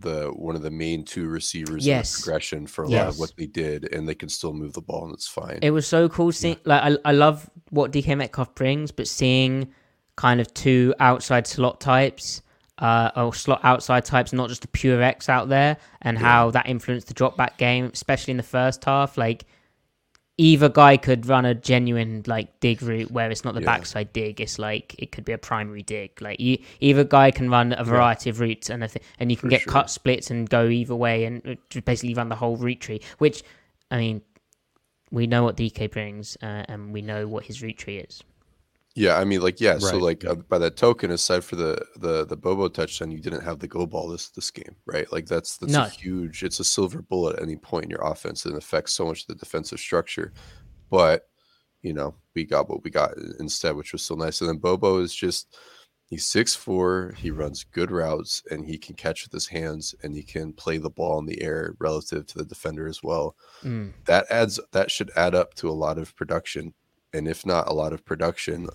the 0.00 0.28
one 0.28 0.54
of 0.54 0.62
the 0.62 0.70
main 0.70 1.04
two 1.04 1.28
receivers 1.28 1.86
yes. 1.86 2.14
in 2.14 2.22
progression 2.22 2.66
for 2.66 2.84
a 2.84 2.88
yes. 2.88 3.04
lot 3.04 3.08
of 3.08 3.18
what 3.18 3.32
they 3.36 3.46
did, 3.46 3.92
and 3.92 4.08
they 4.08 4.14
can 4.14 4.28
still 4.28 4.52
move 4.52 4.72
the 4.74 4.82
ball, 4.82 5.04
and 5.04 5.14
it's 5.14 5.28
fine. 5.28 5.58
It 5.62 5.70
was 5.70 5.86
so 5.86 6.08
cool 6.08 6.32
seeing. 6.32 6.58
Yeah. 6.64 6.80
Like 6.82 6.98
I, 7.04 7.10
I 7.10 7.12
love 7.12 7.48
what 7.70 7.92
DK 7.92 8.16
Metcalf 8.16 8.54
brings, 8.54 8.90
but 8.90 9.08
seeing 9.08 9.72
kind 10.16 10.40
of 10.40 10.52
two 10.54 10.94
outside 11.00 11.46
slot 11.46 11.80
types. 11.80 12.42
Uh, 12.80 13.10
or 13.16 13.34
slot 13.34 13.58
outside 13.64 14.04
types, 14.04 14.32
not 14.32 14.48
just 14.48 14.64
a 14.64 14.68
pure 14.68 15.02
X 15.02 15.28
out 15.28 15.48
there, 15.48 15.76
and 16.02 16.16
yeah. 16.16 16.22
how 16.22 16.48
that 16.52 16.68
influenced 16.68 17.08
the 17.08 17.14
drop 17.14 17.36
back 17.36 17.58
game, 17.58 17.90
especially 17.92 18.30
in 18.30 18.36
the 18.36 18.42
first 18.44 18.84
half. 18.84 19.18
Like 19.18 19.46
either 20.38 20.68
guy 20.68 20.96
could 20.96 21.26
run 21.26 21.44
a 21.44 21.54
genuine 21.54 22.22
like 22.26 22.60
dig 22.60 22.80
route 22.80 23.10
where 23.10 23.30
it's 23.30 23.44
not 23.44 23.54
the 23.54 23.60
yeah. 23.60 23.66
backside 23.66 24.12
dig 24.12 24.40
it's 24.40 24.58
like 24.58 24.94
it 24.98 25.10
could 25.12 25.24
be 25.24 25.32
a 25.32 25.38
primary 25.38 25.82
dig 25.82 26.22
like 26.22 26.38
you, 26.40 26.56
either 26.80 27.04
guy 27.04 27.30
can 27.30 27.50
run 27.50 27.74
a 27.76 27.84
variety 27.84 28.30
yeah. 28.30 28.32
of 28.32 28.40
routes 28.40 28.70
and 28.70 28.88
th- 28.88 29.04
and 29.18 29.30
you 29.30 29.36
can 29.36 29.48
For 29.48 29.50
get 29.50 29.60
sure. 29.62 29.72
cut 29.72 29.90
splits 29.90 30.30
and 30.30 30.48
go 30.48 30.66
either 30.68 30.94
way 30.94 31.24
and 31.24 31.46
uh, 31.46 31.80
basically 31.84 32.14
run 32.14 32.28
the 32.28 32.36
whole 32.36 32.56
route 32.56 32.80
tree 32.80 33.00
which 33.18 33.42
i 33.90 33.98
mean 33.98 34.22
we 35.10 35.26
know 35.26 35.42
what 35.42 35.56
dk 35.56 35.90
brings 35.90 36.36
uh, 36.42 36.64
and 36.68 36.92
we 36.92 37.02
know 37.02 37.26
what 37.26 37.44
his 37.44 37.60
route 37.62 37.78
tree 37.78 37.98
is 37.98 38.22
yeah, 38.98 39.16
I 39.16 39.24
mean, 39.24 39.40
like, 39.40 39.60
yeah. 39.60 39.72
Right. 39.72 39.82
So, 39.82 39.98
like, 39.98 40.24
uh, 40.24 40.34
by 40.34 40.58
that 40.58 40.76
token, 40.76 41.10
aside 41.10 41.44
for 41.44 41.56
the 41.56 41.80
the 41.96 42.26
the 42.26 42.36
Bobo 42.36 42.68
touchdown, 42.68 43.12
you 43.12 43.20
didn't 43.20 43.42
have 43.42 43.60
the 43.60 43.68
go 43.68 43.86
ball 43.86 44.08
this 44.08 44.30
this 44.30 44.50
game, 44.50 44.74
right? 44.86 45.10
Like, 45.12 45.26
that's 45.26 45.56
that's 45.56 45.72
no. 45.72 45.84
a 45.84 45.88
huge. 45.88 46.42
It's 46.42 46.60
a 46.60 46.64
silver 46.64 47.02
bullet 47.02 47.36
at 47.36 47.42
any 47.42 47.56
point 47.56 47.84
in 47.84 47.90
your 47.90 48.04
offense 48.04 48.44
and 48.44 48.56
affects 48.56 48.92
so 48.92 49.06
much 49.06 49.22
of 49.22 49.28
the 49.28 49.34
defensive 49.36 49.78
structure. 49.78 50.32
But 50.90 51.28
you 51.82 51.92
know, 51.92 52.14
we 52.34 52.44
got 52.44 52.68
what 52.68 52.82
we 52.82 52.90
got 52.90 53.16
instead, 53.38 53.76
which 53.76 53.92
was 53.92 54.02
so 54.02 54.16
nice. 54.16 54.40
And 54.40 54.48
then 54.50 54.56
Bobo 54.56 54.98
is 54.98 55.14
just 55.14 55.56
he's 56.08 56.26
six 56.26 56.56
four. 56.56 57.14
He 57.16 57.30
runs 57.30 57.62
good 57.62 57.92
routes 57.92 58.42
and 58.50 58.66
he 58.66 58.78
can 58.78 58.96
catch 58.96 59.22
with 59.24 59.32
his 59.32 59.46
hands 59.46 59.94
and 60.02 60.14
he 60.14 60.24
can 60.24 60.52
play 60.52 60.78
the 60.78 60.90
ball 60.90 61.20
in 61.20 61.26
the 61.26 61.40
air 61.40 61.74
relative 61.78 62.26
to 62.26 62.38
the 62.38 62.44
defender 62.44 62.88
as 62.88 63.02
well. 63.02 63.36
Mm. 63.62 63.92
That 64.06 64.26
adds 64.28 64.58
that 64.72 64.90
should 64.90 65.12
add 65.14 65.36
up 65.36 65.54
to 65.54 65.68
a 65.68 65.72
lot 65.72 65.98
of 65.98 66.16
production 66.16 66.74
and 67.12 67.28
if 67.28 67.46
not 67.46 67.68
a 67.68 67.72
lot 67.72 67.92
of 67.92 68.04
production 68.04 68.68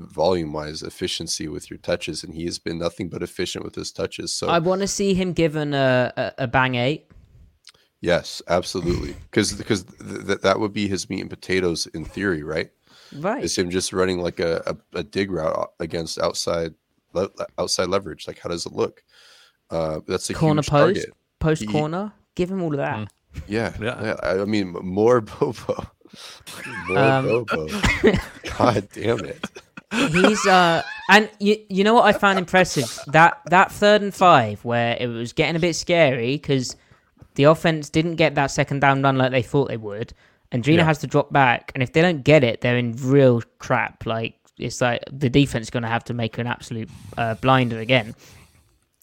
volume 0.00 0.52
wise 0.52 0.82
efficiency 0.82 1.46
with 1.46 1.70
your 1.70 1.78
touches 1.78 2.24
and 2.24 2.34
he 2.34 2.44
has 2.44 2.58
been 2.58 2.78
nothing 2.78 3.08
but 3.08 3.22
efficient 3.22 3.64
with 3.64 3.74
his 3.74 3.92
touches 3.92 4.32
so 4.32 4.48
i 4.48 4.58
want 4.58 4.80
to 4.80 4.86
see 4.86 5.14
him 5.14 5.32
given 5.32 5.74
a, 5.74 6.12
a, 6.16 6.32
a 6.38 6.46
bang 6.46 6.74
eight. 6.74 7.06
Yes 8.00 8.42
absolutely. 8.48 9.14
Because 9.30 9.52
because 9.52 9.84
th- 9.84 10.40
that 10.40 10.58
would 10.58 10.72
be 10.72 10.88
his 10.88 11.08
meat 11.08 11.20
and 11.20 11.30
potatoes 11.30 11.86
in 11.88 12.04
theory 12.04 12.42
right? 12.42 12.70
Right. 13.16 13.44
Is 13.44 13.56
him 13.56 13.70
just 13.70 13.92
running 13.92 14.20
like 14.20 14.40
a, 14.40 14.62
a, 14.66 14.98
a 15.00 15.02
dig 15.02 15.30
route 15.30 15.70
against 15.80 16.18
outside 16.18 16.74
le- 17.12 17.30
outside 17.58 17.88
leverage 17.88 18.26
like 18.26 18.38
how 18.38 18.48
does 18.48 18.66
it 18.66 18.72
look? 18.72 19.04
Uh 19.70 20.00
that's 20.06 20.30
a 20.30 20.34
corner 20.34 20.62
post 20.62 20.70
target. 20.70 21.10
post 21.38 21.62
he, 21.62 21.66
corner? 21.68 22.12
Give 22.34 22.50
him 22.50 22.62
all 22.62 22.72
of 22.72 22.78
that. 22.78 22.96
Mm. 22.96 23.08
yeah, 23.46 23.74
yeah. 23.80 24.02
yeah 24.02 24.42
i 24.42 24.44
mean 24.44 24.68
more 24.82 25.20
bobo. 25.30 25.86
More 26.88 26.98
um, 26.98 27.24
bobo. 27.26 27.68
God 28.58 28.88
damn 28.92 29.24
it 29.24 29.46
He's 29.92 30.46
uh, 30.46 30.82
and 31.08 31.28
you 31.40 31.56
you 31.68 31.82
know 31.82 31.94
what 31.94 32.04
I 32.04 32.12
found 32.16 32.38
impressive 32.38 32.96
that 33.08 33.40
that 33.46 33.72
third 33.72 34.02
and 34.02 34.14
five 34.14 34.64
where 34.64 34.96
it 35.00 35.08
was 35.08 35.32
getting 35.32 35.56
a 35.56 35.58
bit 35.58 35.74
scary 35.74 36.34
because 36.34 36.76
the 37.34 37.44
offense 37.44 37.90
didn't 37.90 38.16
get 38.16 38.36
that 38.36 38.52
second 38.52 38.80
down 38.80 39.02
run 39.02 39.18
like 39.18 39.32
they 39.32 39.42
thought 39.42 39.68
they 39.68 39.76
would, 39.76 40.12
and 40.52 40.62
Geno 40.62 40.82
yeah. 40.82 40.84
has 40.84 40.98
to 40.98 41.08
drop 41.08 41.32
back, 41.32 41.72
and 41.74 41.82
if 41.82 41.92
they 41.92 42.02
don't 42.02 42.22
get 42.22 42.44
it, 42.44 42.60
they're 42.60 42.76
in 42.76 42.94
real 43.00 43.42
crap. 43.58 44.06
Like 44.06 44.36
it's 44.58 44.80
like 44.80 45.02
the 45.10 45.28
defense 45.28 45.66
is 45.66 45.70
going 45.70 45.82
to 45.82 45.88
have 45.88 46.04
to 46.04 46.14
make 46.14 46.38
an 46.38 46.46
absolute 46.46 46.88
uh, 47.18 47.34
blinder 47.34 47.80
again, 47.80 48.14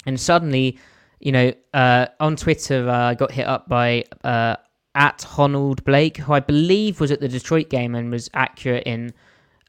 and 0.06 0.18
suddenly, 0.18 0.80
you 1.20 1.34
know, 1.34 1.54
uh, 1.74 2.08
on 2.22 2.38
Twitter 2.38 2.88
uh, 2.88 3.10
I 3.10 3.16
got 3.16 3.32
hit 3.32 3.46
up 3.46 3.68
by 3.68 4.06
uh, 4.24 4.56
at 4.96 5.20
Honnold 5.20 5.84
Blake, 5.84 6.16
who 6.16 6.32
I 6.32 6.40
believe 6.40 7.02
was 7.02 7.12
at 7.12 7.20
the 7.20 7.28
Detroit 7.28 7.70
game 7.70 7.94
and 7.94 8.10
was 8.10 8.30
accurate 8.34 8.84
in. 8.86 9.14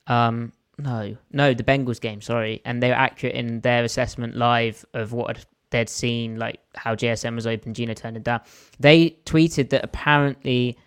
Um, 0.07 0.53
no, 0.79 1.17
no, 1.33 1.55
the 1.55 1.65
Bengals 1.65 2.01
game. 2.01 2.21
Sorry, 2.21 2.63
and 2.65 2.83
they 2.83 2.89
were 2.89 2.95
accurate 2.95 3.35
in 3.35 3.61
their 3.61 3.85
assessment 3.85 4.37
live 4.37 4.85
of 4.95 5.13
what 5.13 5.45
they'd 5.71 5.89
seen, 5.89 6.39
like 6.39 6.61
how 6.75 6.95
JSN 6.95 7.35
was 7.35 7.47
open, 7.47 7.75
Geno 7.75 7.95
turned 7.95 8.17
it 8.17 8.23
down. 8.23 8.41
They 8.79 9.11
tweeted 9.27 9.71
that 9.71 9.85
apparently 9.85 10.79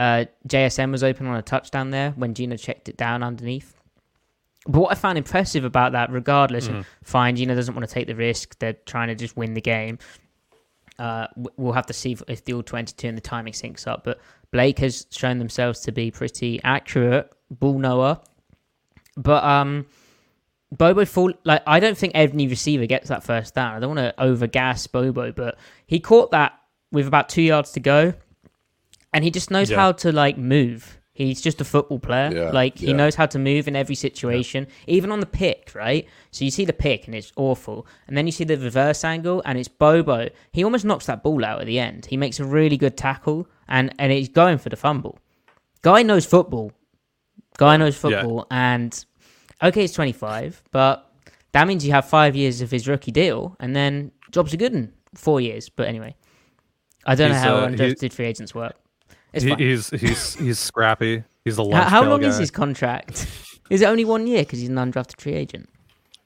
uh, 0.00 0.24
JSN 0.48 0.90
was 0.90 1.04
open 1.04 1.26
on 1.26 1.36
a 1.36 1.42
touchdown 1.42 1.90
there 1.90 2.12
when 2.12 2.34
Geno 2.34 2.56
checked 2.56 2.88
it 2.88 2.96
down 2.96 3.22
underneath. 3.22 3.74
But 4.66 4.80
what 4.80 4.92
I 4.92 4.94
found 4.94 5.18
impressive 5.18 5.64
about 5.64 5.92
that, 5.92 6.10
regardless, 6.10 6.68
mm. 6.68 6.84
fine, 7.02 7.36
Geno 7.36 7.54
doesn't 7.54 7.74
want 7.74 7.86
to 7.86 7.92
take 7.92 8.06
the 8.06 8.16
risk. 8.16 8.58
They're 8.58 8.72
trying 8.72 9.08
to 9.08 9.14
just 9.14 9.36
win 9.36 9.52
the 9.52 9.60
game. 9.60 9.98
Uh, 10.98 11.26
we'll 11.56 11.72
have 11.72 11.86
to 11.86 11.92
see 11.92 12.16
if 12.28 12.44
the 12.44 12.54
all 12.54 12.62
22 12.62 13.08
and 13.08 13.16
the 13.16 13.20
timing 13.20 13.52
syncs 13.52 13.86
up. 13.86 14.04
But 14.04 14.20
Blake 14.52 14.78
has 14.78 15.06
shown 15.10 15.38
themselves 15.38 15.80
to 15.80 15.92
be 15.92 16.10
pretty 16.10 16.62
accurate 16.62 17.30
ball 17.50 17.78
knower 17.78 18.20
but 19.16 19.44
um, 19.44 19.86
Bobo 20.72 21.04
fall 21.04 21.32
like 21.44 21.62
I 21.66 21.80
don't 21.80 21.96
think 21.96 22.12
any 22.14 22.46
receiver 22.46 22.86
gets 22.86 23.08
that 23.08 23.22
first 23.22 23.54
down. 23.54 23.74
I 23.74 23.80
don't 23.80 23.96
want 23.96 24.16
to 24.16 24.22
overgas 24.22 24.90
Bobo, 24.90 25.32
but 25.32 25.58
he 25.86 26.00
caught 26.00 26.30
that 26.32 26.58
with 26.90 27.06
about 27.06 27.28
two 27.28 27.42
yards 27.42 27.72
to 27.72 27.80
go, 27.80 28.14
and 29.12 29.24
he 29.24 29.30
just 29.30 29.50
knows 29.50 29.70
yeah. 29.70 29.76
how 29.76 29.92
to 29.92 30.12
like 30.12 30.38
move. 30.38 31.00
He's 31.12 31.40
just 31.40 31.60
a 31.60 31.64
football 31.64 32.00
player. 32.00 32.32
Yeah, 32.34 32.50
like 32.50 32.76
he 32.76 32.92
knows 32.92 33.14
how 33.14 33.26
to 33.26 33.38
move 33.38 33.68
in 33.68 33.76
every 33.76 33.94
situation, 33.94 34.66
yeah. 34.86 34.94
even 34.96 35.12
on 35.12 35.20
the 35.20 35.26
pick, 35.26 35.70
right? 35.72 36.08
So 36.32 36.44
you 36.44 36.50
see 36.50 36.64
the 36.64 36.72
pick 36.72 37.06
and 37.06 37.14
it's 37.14 37.32
awful, 37.36 37.86
and 38.08 38.16
then 38.16 38.26
you 38.26 38.32
see 38.32 38.42
the 38.42 38.58
reverse 38.58 39.04
angle 39.04 39.40
and 39.44 39.56
it's 39.56 39.68
Bobo. 39.68 40.28
He 40.50 40.64
almost 40.64 40.84
knocks 40.84 41.06
that 41.06 41.22
ball 41.22 41.44
out 41.44 41.60
at 41.60 41.66
the 41.66 41.78
end. 41.78 42.06
He 42.06 42.16
makes 42.16 42.40
a 42.40 42.44
really 42.44 42.76
good 42.76 42.96
tackle 42.96 43.46
and 43.68 43.94
and 43.98 44.10
he's 44.10 44.28
going 44.28 44.58
for 44.58 44.70
the 44.70 44.76
fumble. 44.76 45.18
Guy 45.82 46.02
knows 46.02 46.26
football. 46.26 46.72
Guy 47.56 47.76
knows 47.76 47.96
football, 47.96 48.46
yeah. 48.50 48.74
and 48.74 49.04
okay, 49.62 49.82
he's 49.82 49.92
25, 49.92 50.62
but 50.72 51.12
that 51.52 51.68
means 51.68 51.86
you 51.86 51.92
have 51.92 52.04
five 52.04 52.34
years 52.34 52.60
of 52.60 52.70
his 52.70 52.88
rookie 52.88 53.12
deal, 53.12 53.56
and 53.60 53.76
then 53.76 54.10
jobs 54.32 54.52
are 54.52 54.56
good 54.56 54.72
in 54.74 54.92
four 55.14 55.40
years. 55.40 55.68
But 55.68 55.86
anyway, 55.86 56.16
I 57.06 57.14
don't 57.14 57.30
he's, 57.30 57.42
know 57.42 57.48
how 57.48 57.56
uh, 57.56 57.68
undrafted 57.68 58.12
free 58.12 58.26
agents 58.26 58.54
work. 58.54 58.74
It's 59.32 59.44
he, 59.44 59.54
he's 59.54 59.90
he's 59.90 60.34
he's 60.34 60.58
scrappy. 60.70 61.22
He's 61.44 61.58
a 61.58 61.62
lunch 61.62 61.84
How, 61.84 62.02
how 62.02 62.08
long 62.08 62.22
guy. 62.22 62.28
is 62.28 62.38
his 62.38 62.50
contract? 62.50 63.26
is 63.70 63.82
it 63.82 63.86
only 63.86 64.04
one 64.04 64.26
year 64.26 64.40
because 64.40 64.60
he's 64.60 64.68
an 64.68 64.76
undrafted 64.76 65.20
free 65.20 65.34
agent? 65.34 65.68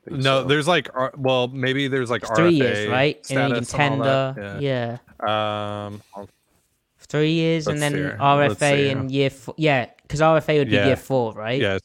No, 0.06 0.42
so. 0.42 0.44
there's 0.44 0.68
like 0.68 0.88
well, 1.16 1.48
maybe 1.48 1.88
there's 1.88 2.10
like 2.10 2.24
three 2.34 2.54
years, 2.54 2.88
right? 2.88 3.24
And 3.30 3.50
you 3.50 3.54
can 3.56 3.64
tender, 3.64 4.58
yeah. 4.60 4.98
yeah. 5.20 5.86
Um, 5.86 6.02
three 7.00 7.32
years, 7.32 7.66
and 7.66 7.82
then 7.82 7.94
RFA 8.18 8.90
in 8.90 9.10
year 9.10 9.30
four. 9.30 9.54
Yeah, 9.58 9.90
because 10.08 10.20
RFA 10.20 10.58
would 10.58 10.70
be 10.70 10.76
yeah. 10.76 10.86
year 10.86 10.96
four, 10.96 11.34
right? 11.34 11.60
Yeah. 11.60 11.78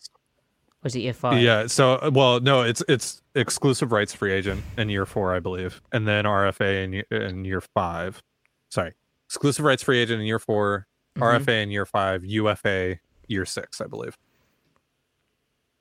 Was 0.81 0.95
it 0.95 0.99
year 0.99 1.13
five? 1.13 1.41
Yeah. 1.41 1.67
So, 1.67 2.09
well, 2.11 2.39
no, 2.39 2.61
it's 2.61 2.81
it's 2.87 3.21
exclusive 3.35 3.91
rights 3.91 4.13
free 4.13 4.31
agent 4.31 4.63
in 4.77 4.89
year 4.89 5.05
four, 5.05 5.35
I 5.35 5.39
believe, 5.39 5.81
and 5.91 6.07
then 6.07 6.25
RFA 6.25 6.83
in 6.83 7.17
in 7.17 7.45
year 7.45 7.61
five. 7.61 8.21
Sorry, 8.69 8.93
exclusive 9.33 9.65
rights 9.65 9.81
free 9.81 9.99
agent 9.99 10.21
in 10.21 10.27
year 10.27 10.39
4 10.39 10.87
mm-hmm. 11.17 11.23
RFA 11.23 11.63
in 11.63 11.71
year 11.71 11.85
five, 11.85 12.23
UFA 12.23 12.99
year 13.27 13.45
six, 13.45 13.81
I 13.81 13.87
believe. 13.87 14.17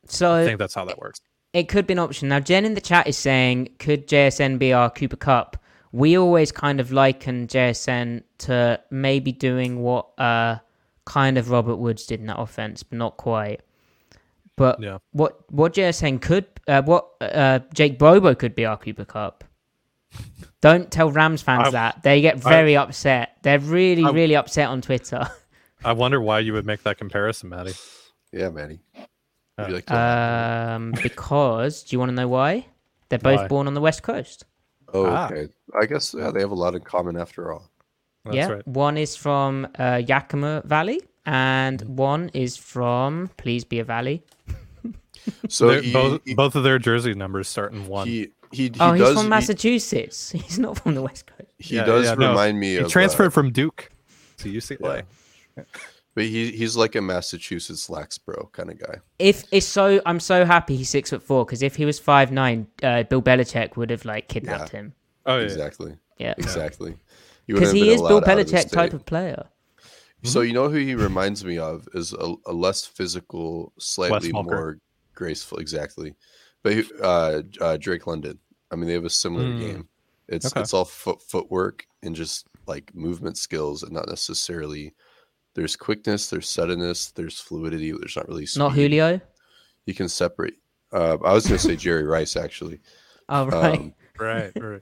So 0.07 0.32
I 0.32 0.45
think 0.45 0.59
that's 0.59 0.74
how 0.74 0.86
that 0.86 0.99
works. 0.99 1.20
It 1.53 1.68
could 1.68 1.86
be 1.86 1.93
an 1.93 1.99
option. 1.99 2.28
Now, 2.28 2.40
Jen 2.40 2.64
in 2.64 2.74
the 2.74 2.80
chat 2.80 3.07
is 3.07 3.18
saying, 3.18 3.68
could 3.78 4.09
JSN 4.09 4.59
be 4.59 4.72
our 4.72 4.90
Cooper 4.90 5.16
Kupp? 5.16 5.59
We 5.93 6.16
always 6.16 6.51
kind 6.51 6.80
of 6.80 6.93
liken 6.93 7.47
JSN 7.47 8.22
to 8.38 8.80
maybe 8.90 9.32
doing 9.32 9.82
what 9.82 10.18
uh, 10.18 10.57
kind 11.05 11.38
of 11.38 11.50
Robert 11.50 11.76
Woods 11.76 12.07
did 12.07 12.20
in 12.20 12.26
that 12.26 12.38
offense, 12.40 12.82
but 12.82 12.98
not 12.98 13.16
quite. 13.16 13.61
But 14.57 14.82
yeah. 14.82 14.98
what 15.12 15.50
what 15.50 15.74
JSN 15.74 16.20
could, 16.20 16.46
uh, 16.68 16.82
what 16.82 17.09
uh, 17.20 17.61
Jake 17.74 17.98
Bobo 17.98 18.34
could 18.34 18.55
be 18.55 18.66
our 18.66 18.76
Cooper 18.76 19.05
Kupp. 19.05 19.44
Don't 20.61 20.90
tell 20.90 21.11
Rams 21.11 21.42
fans 21.42 21.68
I- 21.68 21.70
that. 21.70 22.03
They 22.03 22.20
get 22.20 22.36
I- 22.36 22.50
very 22.50 22.76
upset. 22.76 23.36
They're 23.42 23.59
really, 23.59 24.05
I- 24.05 24.11
really 24.11 24.36
upset 24.36 24.68
on 24.68 24.82
Twitter. 24.82 25.28
I 25.84 25.92
wonder 25.94 26.20
why 26.20 26.40
you 26.40 26.53
would 26.53 26.66
make 26.66 26.82
that 26.84 26.98
comparison, 26.98 27.48
Matty. 27.48 27.72
Yeah, 28.32 28.50
Manny. 28.50 28.78
Uh, 28.96 29.05
Would 29.59 29.68
you 29.68 29.74
like 29.74 29.90
Um, 29.90 30.92
because 31.03 31.82
do 31.82 31.94
you 31.94 31.98
want 31.98 32.11
to 32.11 32.14
know 32.14 32.28
why? 32.28 32.66
They're 33.09 33.18
both 33.18 33.40
Why? 33.40 33.48
born 33.48 33.66
on 33.66 33.74
the 33.74 33.80
west 33.80 34.03
coast. 34.03 34.44
oh, 34.94 35.07
ah. 35.07 35.26
okay. 35.26 35.53
I 35.78 35.86
guess 35.86 36.14
yeah, 36.16 36.30
they 36.30 36.40
have 36.40 36.50
a 36.50 36.55
lot 36.55 36.74
in 36.74 36.82
common 36.82 37.16
after 37.16 37.53
all. 37.53 37.70
Yeah, 38.30 38.60
one 38.64 38.96
is 38.96 39.16
from 39.16 39.66
uh, 39.78 40.00
Yakima 40.06 40.62
Valley, 40.64 41.00
and 41.26 41.80
Mm-hmm. 41.80 41.96
one 41.96 42.30
is 42.34 42.56
from 42.56 43.30
Please 43.36 43.64
Be 43.64 43.78
a 43.80 43.84
Valley. 43.84 44.22
So 45.48 45.80
he- 45.80 45.92
both 45.92 46.20
he- 46.24 46.34
both 46.34 46.56
of 46.56 46.64
their 46.64 46.78
jersey 46.80 47.14
numbers 47.14 47.46
start 47.48 47.72
in 47.72 47.86
one. 47.86 48.08
He 48.08 48.32
he, 48.50 48.64
he 48.64 48.72
oh, 48.80 48.92
he's 48.92 49.02
does 49.02 49.14
from 49.14 49.24
he- 49.24 49.28
Massachusetts. 49.30 50.30
He's 50.32 50.58
not 50.58 50.78
from 50.78 50.94
the 50.94 51.02
west 51.02 51.26
coast. 51.26 51.48
He, 51.58 51.76
does 51.76 52.10
remind 52.16 52.58
me 52.58 52.70
He 52.72 52.76
of 52.78 52.90
transferred 52.90 53.28
uh, 53.28 53.30
from 53.30 53.52
Duke 53.52 53.90
to 54.38 54.52
UCLA. 54.52 55.04
but 56.14 56.24
he 56.24 56.50
he's 56.50 56.76
like 56.76 56.96
a 56.96 57.00
Massachusetts 57.00 57.88
Laxbro 57.88 58.50
kind 58.52 58.70
of 58.70 58.78
guy. 58.80 58.96
If 59.20 59.44
it's 59.52 59.64
so, 59.66 60.02
I'm 60.04 60.18
so 60.20 60.44
happy 60.44 60.76
he's 60.76 60.90
six 60.90 61.10
foot 61.10 61.22
four 61.22 61.44
because 61.46 61.62
if 61.62 61.76
he 61.76 61.84
was 61.84 61.98
five 62.00 62.32
nine, 62.32 62.66
uh, 62.82 63.04
Bill 63.04 63.22
Belichick 63.22 63.76
would 63.76 63.90
have 63.90 64.04
like 64.04 64.26
kidnapped 64.28 64.70
him. 64.70 64.92
Oh, 65.24 65.36
yeah. 65.38 65.44
exactly. 65.44 65.94
Yeah. 66.18 66.34
exactly. 66.36 66.96
He 67.47 67.53
Because 67.53 67.72
he 67.72 67.90
is 67.90 68.01
Bill 68.01 68.18
allowed 68.18 68.28
out 68.28 68.38
of 68.38 68.47
the 68.47 68.53
Belichick 68.53 68.70
type 68.70 68.93
of 68.93 69.05
player. 69.05 69.49
So 70.24 70.43
you 70.43 70.53
know 70.53 70.68
who 70.68 70.76
he 70.78 70.95
reminds 70.95 71.45
me 71.45 71.59
of 71.59 71.88
is 71.95 72.12
a, 72.12 72.34
a 72.47 72.53
less 72.53 72.84
physical, 72.86 73.72
slightly 73.78 74.30
more 74.32 74.78
graceful. 75.14 75.59
Exactly, 75.59 76.14
but 76.62 76.84
uh, 77.03 77.43
uh, 77.61 77.76
Drake 77.76 78.07
London. 78.07 78.38
I 78.70 78.76
mean, 78.76 78.86
they 78.86 78.93
have 78.95 79.05
a 79.05 79.11
similar 79.11 79.47
Mm. 79.49 79.59
game. 79.61 79.88
It's 80.28 80.47
Okay. 80.47 80.61
it's 80.61 80.72
all 80.72 80.84
foot 80.84 81.20
footwork 81.22 81.84
and 82.05 82.14
just 82.14 82.47
like 82.66 82.95
movement 82.95 83.36
skills, 83.36 83.82
and 83.82 83.93
not 83.93 84.09
necessarily. 84.09 84.95
There's 85.55 85.76
quickness, 85.76 86.30
there's 86.30 86.49
suddenness, 86.49 87.11
there's 87.11 87.38
fluidity. 87.38 87.90
There's 87.90 88.16
not 88.16 88.26
really 88.28 88.47
Not. 88.57 88.72
Julio. 88.72 89.20
You 89.84 89.93
can 89.95 90.09
separate. 90.09 90.55
Uh, 90.93 91.18
I 91.24 91.32
was 91.34 91.47
going 91.47 91.59
to 91.59 91.66
say 91.66 91.76
Jerry 91.76 92.05
Rice 92.05 92.36
actually. 92.36 92.80
Oh 93.28 93.47
right. 93.47 93.78
Um, 93.78 93.95
Right, 94.18 94.53
right. 94.61 94.80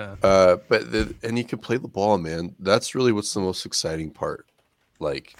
Yeah. 0.00 0.28
uh, 0.28 0.56
but 0.68 0.90
the, 0.92 1.14
and 1.22 1.36
he 1.38 1.44
can 1.44 1.58
play 1.58 1.76
the 1.76 1.88
ball, 1.88 2.16
man. 2.18 2.54
That's 2.58 2.94
really 2.94 3.12
what's 3.12 3.34
the 3.34 3.40
most 3.40 3.66
exciting 3.66 4.10
part. 4.10 4.46
Like, 4.98 5.34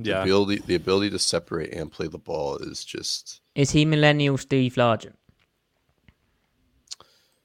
the 0.00 0.10
Yeah. 0.10 0.22
ability 0.22 0.62
the 0.66 0.74
ability 0.76 1.10
to 1.10 1.18
separate 1.18 1.72
and 1.74 1.90
play 1.90 2.06
the 2.08 2.18
ball 2.18 2.56
is 2.58 2.84
just 2.84 3.40
Is 3.54 3.70
he 3.72 3.84
millennial 3.84 4.38
Steve 4.38 4.74
Largent? 4.76 5.14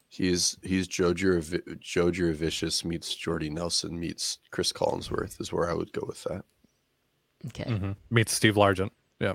he's 0.07 0.57
he's 0.61 0.87
Joe 0.87 1.13
Juravi- 1.13 1.79
Joe 1.79 2.11
Jurevicius 2.11 2.83
meets 2.85 3.13
Jordy 3.15 3.49
Nelson 3.49 3.99
meets 3.99 4.37
Chris 4.51 4.71
Collinsworth 4.71 5.41
is 5.41 5.51
where 5.51 5.69
I 5.69 5.73
would 5.73 5.91
go 5.91 6.03
with 6.07 6.23
that. 6.25 6.43
Okay. 7.47 7.63
Mm-hmm. 7.65 7.91
Meets 8.11 8.33
Steve 8.33 8.55
Largent. 8.55 8.91
Yeah. 9.19 9.33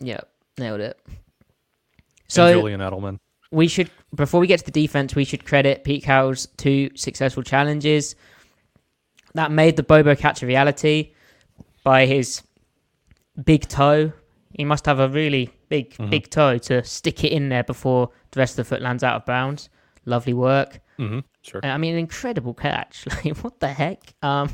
Yeah, 0.00 0.20
nailed 0.58 0.80
it. 0.80 0.98
and 1.06 1.16
So 2.28 2.52
Julian 2.52 2.80
Edelman. 2.80 3.20
We 3.52 3.68
should 3.68 3.90
before 4.14 4.40
we 4.40 4.46
get 4.46 4.58
to 4.60 4.64
the 4.64 4.70
defense, 4.72 5.14
we 5.14 5.24
should 5.24 5.44
credit 5.44 5.84
Pete 5.84 6.02
Carroll's 6.04 6.46
two 6.56 6.90
successful 6.96 7.42
challenges 7.42 8.14
that 9.34 9.50
made 9.50 9.76
the 9.76 9.82
Bobo 9.82 10.14
catch 10.14 10.42
a 10.42 10.46
reality 10.46 11.12
by 11.84 12.06
his 12.06 12.42
big 13.44 13.68
toe. 13.68 14.12
He 14.52 14.64
must 14.64 14.84
have 14.86 14.98
a 15.00 15.08
really 15.08 15.50
big, 15.70 15.94
Mhm. 15.94 16.10
big 16.10 16.28
toe 16.30 16.58
to 16.58 16.84
stick 16.84 17.24
it 17.24 17.32
in 17.32 17.48
there 17.48 17.64
before 17.64 18.10
the 18.32 18.40
rest 18.40 18.52
of 18.58 18.64
the 18.66 18.68
foot 18.74 18.82
lands 18.82 19.02
out 19.02 19.16
of 19.16 19.24
bounds. 19.24 19.70
Lovely 20.04 20.34
work. 20.34 20.80
Mm-hmm. 20.98 21.20
Sure. 21.42 21.60
I 21.64 21.78
mean, 21.78 21.96
incredible 21.96 22.52
catch. 22.54 23.06
Like, 23.24 23.36
what 23.38 23.60
the 23.60 23.68
heck? 23.68 24.12
Um, 24.22 24.50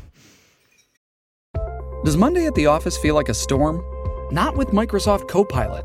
Does 2.05 2.17
Monday 2.17 2.47
at 2.47 2.55
the 2.55 2.67
office 2.67 2.97
feel 2.97 3.15
like 3.17 3.29
a 3.29 3.35
storm? 3.35 3.83
Not 4.31 4.57
with 4.57 4.69
Microsoft 4.69 5.27
Copilot. 5.29 5.85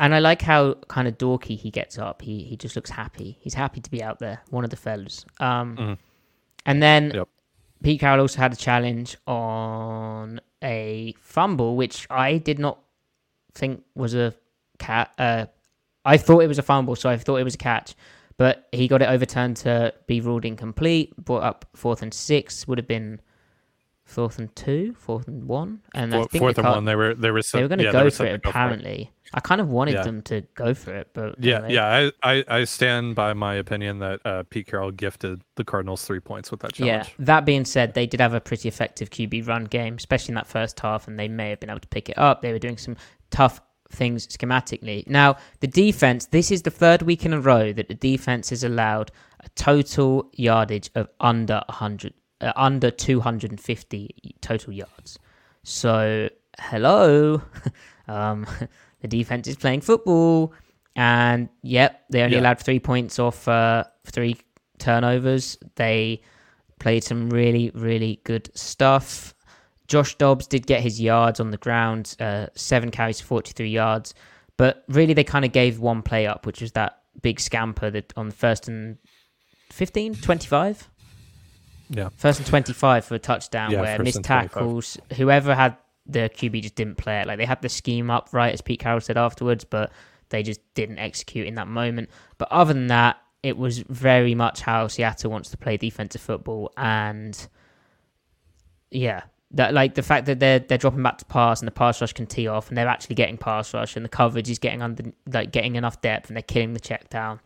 and 0.00 0.14
I 0.14 0.18
like 0.18 0.42
how 0.42 0.74
kind 0.88 1.06
of 1.08 1.18
dorky 1.18 1.56
he 1.56 1.70
gets 1.70 1.98
up. 1.98 2.22
He 2.22 2.44
he 2.44 2.56
just 2.56 2.76
looks 2.76 2.90
happy. 2.90 3.38
He's 3.40 3.54
happy 3.54 3.80
to 3.80 3.90
be 3.90 4.02
out 4.02 4.18
there. 4.18 4.40
One 4.50 4.64
of 4.64 4.70
the 4.70 4.76
fellas. 4.76 5.24
Um, 5.40 5.76
Mhm. 5.76 5.98
and 6.66 6.82
then 6.82 7.12
Yep. 7.14 7.28
Pete 7.82 8.00
Carroll 8.00 8.20
also 8.20 8.38
had 8.38 8.52
a 8.52 8.56
challenge 8.56 9.16
on 9.26 10.40
a 10.62 11.14
fumble, 11.20 11.76
which 11.76 12.06
I 12.10 12.38
did 12.38 12.58
not 12.58 12.78
think 13.54 13.82
was 13.94 14.14
a 14.14 14.34
cat. 14.78 15.12
Uh, 15.18 15.46
I 16.04 16.16
thought 16.16 16.40
it 16.40 16.46
was 16.48 16.58
a 16.58 16.62
fumble, 16.62 16.94
so 16.96 17.08
I 17.10 17.16
thought 17.16 17.36
it 17.36 17.44
was 17.44 17.54
a 17.54 17.58
catch. 17.58 17.94
But 18.38 18.66
he 18.72 18.88
got 18.88 19.02
it 19.02 19.08
overturned 19.08 19.56
to 19.58 19.92
be 20.06 20.20
ruled 20.20 20.44
incomplete. 20.44 21.14
Brought 21.16 21.42
up 21.42 21.64
fourth 21.74 22.02
and 22.02 22.12
six. 22.14 22.66
Would 22.66 22.78
have 22.78 22.88
been 22.88 23.20
fourth 24.04 24.38
and 24.38 24.54
two, 24.56 24.94
fourth 24.98 25.28
and 25.28 25.46
one, 25.46 25.80
and 25.94 26.14
I 26.14 26.18
think 26.24 26.40
fourth 26.42 26.58
and 26.58 26.66
one, 26.66 26.84
they 26.84 26.94
were- 26.96 27.14
they 27.14 27.30
were 27.30 27.40
they 27.52 27.62
were 27.62 27.68
going 27.68 27.78
to 27.78 27.84
yeah, 27.84 27.92
go 27.92 28.10
for 28.10 28.26
it. 28.26 28.32
to 28.32 28.38
go 28.38 28.50
for 28.50 28.50
it. 28.50 28.50
Apparently, 28.50 29.10
I 29.34 29.40
kind 29.40 29.60
of 29.60 29.70
wanted 29.70 29.94
Yeah. 29.94 30.02
them 30.02 30.22
to 30.22 30.42
go 30.54 30.74
for 30.74 30.94
it, 30.94 31.08
but 31.14 31.36
Yeah, 31.42 31.66
yeah. 31.68 32.10
I, 32.22 32.32
I, 32.34 32.44
I 32.48 32.64
stand 32.64 33.14
by 33.14 33.32
my 33.32 33.54
opinion 33.54 34.00
that 34.00 34.20
uh, 34.26 34.42
Pete 34.50 34.66
Carroll 34.66 34.90
gifted 34.90 35.42
the 35.54 35.64
Cardinals 35.64 36.04
three 36.04 36.20
points 36.20 36.50
with 36.50 36.60
that 36.60 36.74
challenge. 36.74 37.08
Yeah. 37.08 37.24
That 37.24 37.44
being 37.46 37.64
said, 37.64 37.94
they 37.94 38.06
did 38.06 38.20
have 38.20 38.34
a 38.34 38.40
pretty 38.40 38.68
effective 38.68 39.10
QB 39.10 39.46
run 39.48 39.64
game, 39.64 39.94
especially 39.96 40.32
in 40.32 40.36
that 40.36 40.46
first 40.46 40.78
half, 40.80 41.08
and 41.08 41.18
they 41.18 41.28
may 41.28 41.50
have 41.50 41.60
been 41.60 41.70
able 41.70 41.80
to 41.80 41.88
pick 41.88 42.08
it 42.10 42.18
up. 42.18 42.42
They 42.42 42.52
were 42.52 42.58
doing 42.58 42.76
some 42.78 42.96
tough 43.30 43.60
things 43.90 44.26
schematically. 44.26 45.06
Now, 45.06 45.36
the 45.60 45.66
defense, 45.66 46.26
this 46.26 46.50
is 46.50 46.62
the 46.62 46.70
third 46.70 47.02
week 47.02 47.24
in 47.24 47.32
a 47.32 47.40
row 47.40 47.72
that 47.72 47.88
the 47.88 47.94
defense 47.94 48.50
has 48.50 48.64
allowed 48.64 49.10
a 49.44 49.48
total 49.50 50.30
yardage 50.34 50.90
of 50.94 51.08
under 51.20 51.62
100, 51.68 52.12
uh, 52.12 52.14
under 52.56 52.90
250 52.90 54.34
total 54.40 54.72
yards. 54.72 55.18
So, 55.62 56.28
hello. 56.58 57.42
um, 58.08 58.46
the 59.00 59.08
defense 59.08 59.46
is 59.48 59.56
playing 59.56 59.80
football. 59.82 60.52
And 60.96 61.48
yep, 61.62 62.02
they 62.10 62.22
only 62.22 62.36
Yeah. 62.36 62.42
allowed 62.42 62.58
three 62.60 62.80
points 62.80 63.18
off 63.18 63.48
uh, 63.48 63.84
three 64.06 64.36
turnovers. 64.78 65.56
They 65.76 66.22
played 66.78 67.04
some 67.04 67.30
really, 67.30 67.70
really 67.74 68.20
good 68.24 68.50
stuff. 68.56 69.34
Josh 69.88 70.14
Dobbs 70.16 70.46
did 70.46 70.66
get 70.66 70.80
his 70.80 71.00
yards 71.00 71.38
on 71.40 71.50
the 71.50 71.56
ground, 71.58 72.16
uh, 72.18 72.46
seven 72.54 72.90
carries, 72.90 73.20
43 73.20 73.68
yards. 73.68 74.14
But 74.56 74.84
really, 74.88 75.12
they 75.14 75.24
kind 75.24 75.44
of 75.44 75.52
gave 75.52 75.80
one 75.80 76.02
play 76.02 76.26
up, 76.26 76.46
which 76.46 76.60
was 76.60 76.72
that 76.72 76.98
big 77.20 77.40
scamper 77.40 77.90
that 77.90 78.12
on 78.16 78.28
the 78.28 78.34
first 78.34 78.68
and 78.68 78.98
15, 79.70 80.14
25? 80.16 80.88
Yeah. 81.94 82.08
First 82.16 82.38
and 82.38 82.46
25 82.46 83.04
for 83.04 83.14
a 83.14 83.18
touchdown 83.18 83.70
Yeah, 83.70 83.82
where 83.82 83.98
missed 83.98 84.16
and 84.16 84.24
25. 84.24 84.52
tackles. 84.52 84.98
Whoever 85.16 85.54
had 85.54 85.76
the 86.06 86.30
QB 86.34 86.62
just 86.62 86.74
didn't 86.74 86.96
play 86.96 87.20
it. 87.20 87.26
Like 87.26 87.38
they 87.38 87.44
had 87.44 87.62
the 87.62 87.68
scheme 87.68 88.10
up 88.10 88.30
right, 88.32 88.52
as 88.52 88.60
Pete 88.60 88.80
Carroll 88.80 89.00
said 89.00 89.16
afterwards, 89.16 89.64
but 89.64 89.92
they 90.30 90.42
just 90.42 90.60
didn't 90.74 90.98
execute 90.98 91.46
in 91.46 91.54
that 91.56 91.68
moment. 91.68 92.10
But 92.38 92.50
other 92.50 92.72
than 92.72 92.88
that, 92.88 93.18
it 93.42 93.56
was 93.56 93.78
very 93.80 94.34
much 94.34 94.60
how 94.60 94.86
Seattle 94.88 95.30
wants 95.30 95.50
to 95.50 95.56
play 95.56 95.76
defensive 95.76 96.20
football. 96.20 96.72
And 96.76 97.48
yeah, 98.90 99.22
that 99.52 99.74
like 99.74 99.94
the 99.94 100.02
fact 100.02 100.26
that 100.26 100.40
they're 100.40 100.60
they're 100.60 100.78
dropping 100.78 101.02
back 101.02 101.18
to 101.18 101.24
pass 101.26 101.60
and 101.60 101.66
the 101.66 101.72
pass 101.72 102.00
rush 102.00 102.12
can 102.12 102.26
tee 102.26 102.48
off 102.48 102.68
and 102.68 102.76
they're 102.76 102.88
actually 102.88 103.16
getting 103.16 103.36
pass 103.36 103.74
rush 103.74 103.96
and 103.96 104.04
the 104.04 104.08
coverage 104.08 104.48
is 104.48 104.58
getting 104.58 104.82
under 104.82 105.04
like 105.32 105.52
getting 105.52 105.76
enough 105.76 106.00
depth 106.00 106.28
and 106.28 106.36
they're 106.36 106.42
killing 106.42 106.72
the 106.72 106.80
check 106.80 107.10
down, 107.10 107.40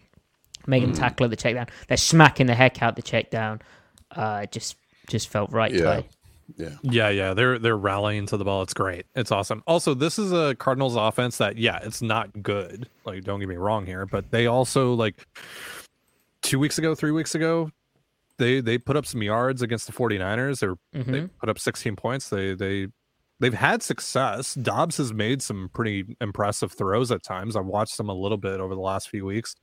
making 0.66 0.92
the 0.92 0.96
mm. 0.96 1.00
tackle 1.00 1.24
at 1.24 1.30
the 1.30 1.36
check 1.36 1.54
down. 1.54 1.66
They're 1.88 1.96
smacking 1.96 2.46
the 2.46 2.54
heck 2.54 2.82
out 2.82 2.96
the 2.96 3.02
check 3.02 3.30
down. 3.30 3.60
Uh, 4.16 4.40
it 4.44 4.52
just 4.52 4.76
just 5.08 5.28
felt 5.28 5.52
right. 5.52 5.72
Yeah. 5.72 5.82
Ty. 5.84 6.04
Yeah. 6.56 6.68
Yeah, 6.82 7.08
yeah, 7.10 7.34
they're 7.34 7.58
they're 7.58 7.76
rallying 7.76 8.26
to 8.26 8.36
the 8.36 8.44
ball. 8.44 8.62
It's 8.62 8.72
great. 8.74 9.04
It's 9.16 9.32
awesome. 9.32 9.62
Also, 9.66 9.94
this 9.94 10.18
is 10.18 10.32
a 10.32 10.54
Cardinals 10.54 10.94
offense 10.96 11.38
that 11.38 11.56
yeah, 11.58 11.80
it's 11.82 12.02
not 12.02 12.42
good. 12.42 12.88
Like 13.04 13.24
don't 13.24 13.40
get 13.40 13.48
me 13.48 13.56
wrong 13.56 13.84
here, 13.84 14.06
but 14.06 14.30
they 14.30 14.46
also 14.46 14.94
like 14.94 15.26
2 16.42 16.58
weeks 16.58 16.78
ago, 16.78 16.94
3 16.94 17.10
weeks 17.10 17.34
ago, 17.34 17.70
they 18.38 18.60
they 18.60 18.78
put 18.78 18.96
up 18.96 19.06
some 19.06 19.22
yards 19.22 19.60
against 19.62 19.86
the 19.86 19.92
49ers 19.92 20.62
or 20.62 20.76
they 20.92 21.20
Mhm. 21.22 21.30
put 21.40 21.48
up 21.48 21.58
16 21.58 21.96
points. 21.96 22.28
They 22.28 22.54
they 22.54 22.88
they've 23.40 23.52
had 23.54 23.82
success. 23.82 24.54
Dobbs 24.54 24.98
has 24.98 25.12
made 25.12 25.42
some 25.42 25.68
pretty 25.74 26.16
impressive 26.20 26.72
throws 26.72 27.10
at 27.10 27.22
times. 27.24 27.56
I've 27.56 27.66
watched 27.66 27.96
them 27.96 28.08
a 28.08 28.14
little 28.14 28.38
bit 28.38 28.60
over 28.60 28.74
the 28.74 28.80
last 28.80 29.08
few 29.08 29.24
weeks. 29.26 29.56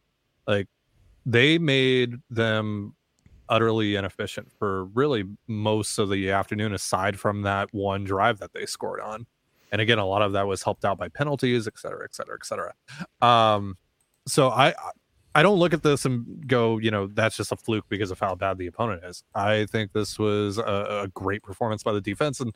Like 0.48 0.68
they 1.26 1.58
made 1.58 2.16
them 2.30 2.96
utterly 3.54 3.96
inefficient 3.96 4.52
for 4.58 4.86
really 4.86 5.24
most 5.48 6.00
of 6.00 6.10
the 6.10 6.32
afternoon 6.32 6.74
aside 6.74 7.20
from 7.20 7.44
that 7.44 7.72
one 7.72 8.04
drive 8.04 8.40
that 8.40 8.52
they 8.54 8.66
scored 8.66 9.00
on. 9.00 9.28
And 9.72 9.80
again, 9.80 10.00
a 10.00 10.06
lot 10.06 10.24
of 10.24 10.34
that 10.34 10.48
was 10.48 10.64
helped 10.64 10.86
out 10.86 10.98
by 10.98 11.10
penalties, 11.10 11.68
et 11.68 11.78
cetera, 11.78 12.04
et 12.04 12.16
cetera, 12.16 12.36
et 12.40 12.46
cetera. 12.46 12.74
Um, 13.22 13.78
so 14.28 14.50
I 14.50 14.74
I 15.36 15.44
don't 15.44 15.60
look 15.60 15.74
at 15.74 15.84
this 15.84 16.06
and 16.06 16.48
go, 16.48 16.80
you 16.80 16.92
know, 16.92 17.08
that's 17.08 17.38
just 17.38 17.52
a 17.52 17.56
fluke 17.56 17.86
because 17.90 18.12
of 18.12 18.20
how 18.20 18.36
bad 18.36 18.58
the 18.58 18.68
opponent 18.68 19.04
is. 19.04 19.24
I 19.34 19.66
think 19.66 19.92
this 19.94 20.18
was 20.20 20.58
a, 20.58 21.02
a 21.04 21.08
great 21.14 21.44
performance 21.44 21.84
by 21.84 21.94
the 21.94 22.02
defense, 22.02 22.40
and 22.40 22.56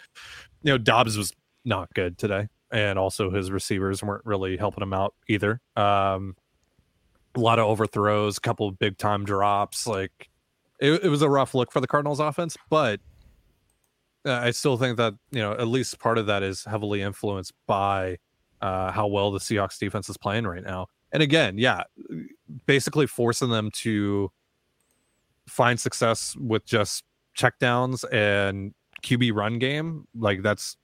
you 0.63 0.71
know, 0.71 0.77
Dobbs 0.77 1.17
was 1.17 1.31
not 1.65 1.93
good 1.93 2.17
today, 2.17 2.47
and 2.71 2.97
also 2.97 3.29
his 3.29 3.51
receivers 3.51 4.03
weren't 4.03 4.25
really 4.25 4.57
helping 4.57 4.83
him 4.83 4.93
out 4.93 5.13
either. 5.27 5.61
Um, 5.75 6.35
a 7.35 7.39
lot 7.39 7.59
of 7.59 7.65
overthrows, 7.65 8.37
a 8.37 8.41
couple 8.41 8.67
of 8.67 8.77
big 8.79 8.97
time 8.97 9.25
drops. 9.25 9.87
Like 9.87 10.29
it, 10.79 11.03
it 11.03 11.09
was 11.09 11.21
a 11.21 11.29
rough 11.29 11.53
look 11.53 11.71
for 11.71 11.81
the 11.81 11.87
Cardinals 11.87 12.19
offense, 12.19 12.57
but 12.69 12.99
uh, 14.25 14.33
I 14.33 14.51
still 14.51 14.77
think 14.77 14.97
that 14.97 15.13
you 15.31 15.39
know 15.39 15.53
at 15.53 15.67
least 15.67 15.99
part 15.99 16.17
of 16.17 16.25
that 16.27 16.43
is 16.43 16.63
heavily 16.65 17.01
influenced 17.01 17.53
by 17.65 18.17
uh, 18.61 18.91
how 18.91 19.07
well 19.07 19.31
the 19.31 19.39
Seahawks 19.39 19.77
defense 19.77 20.09
is 20.09 20.17
playing 20.17 20.45
right 20.45 20.63
now. 20.63 20.87
And 21.11 21.23
again, 21.23 21.57
yeah, 21.57 21.83
basically 22.65 23.07
forcing 23.07 23.49
them 23.49 23.71
to 23.75 24.31
find 25.47 25.79
success 25.79 26.35
with 26.37 26.65
just 26.65 27.03
checkdowns 27.37 28.03
and 28.11 28.73
QB 29.03 29.33
run 29.33 29.59
game, 29.59 30.07
like 30.17 30.41
that's 30.41 30.75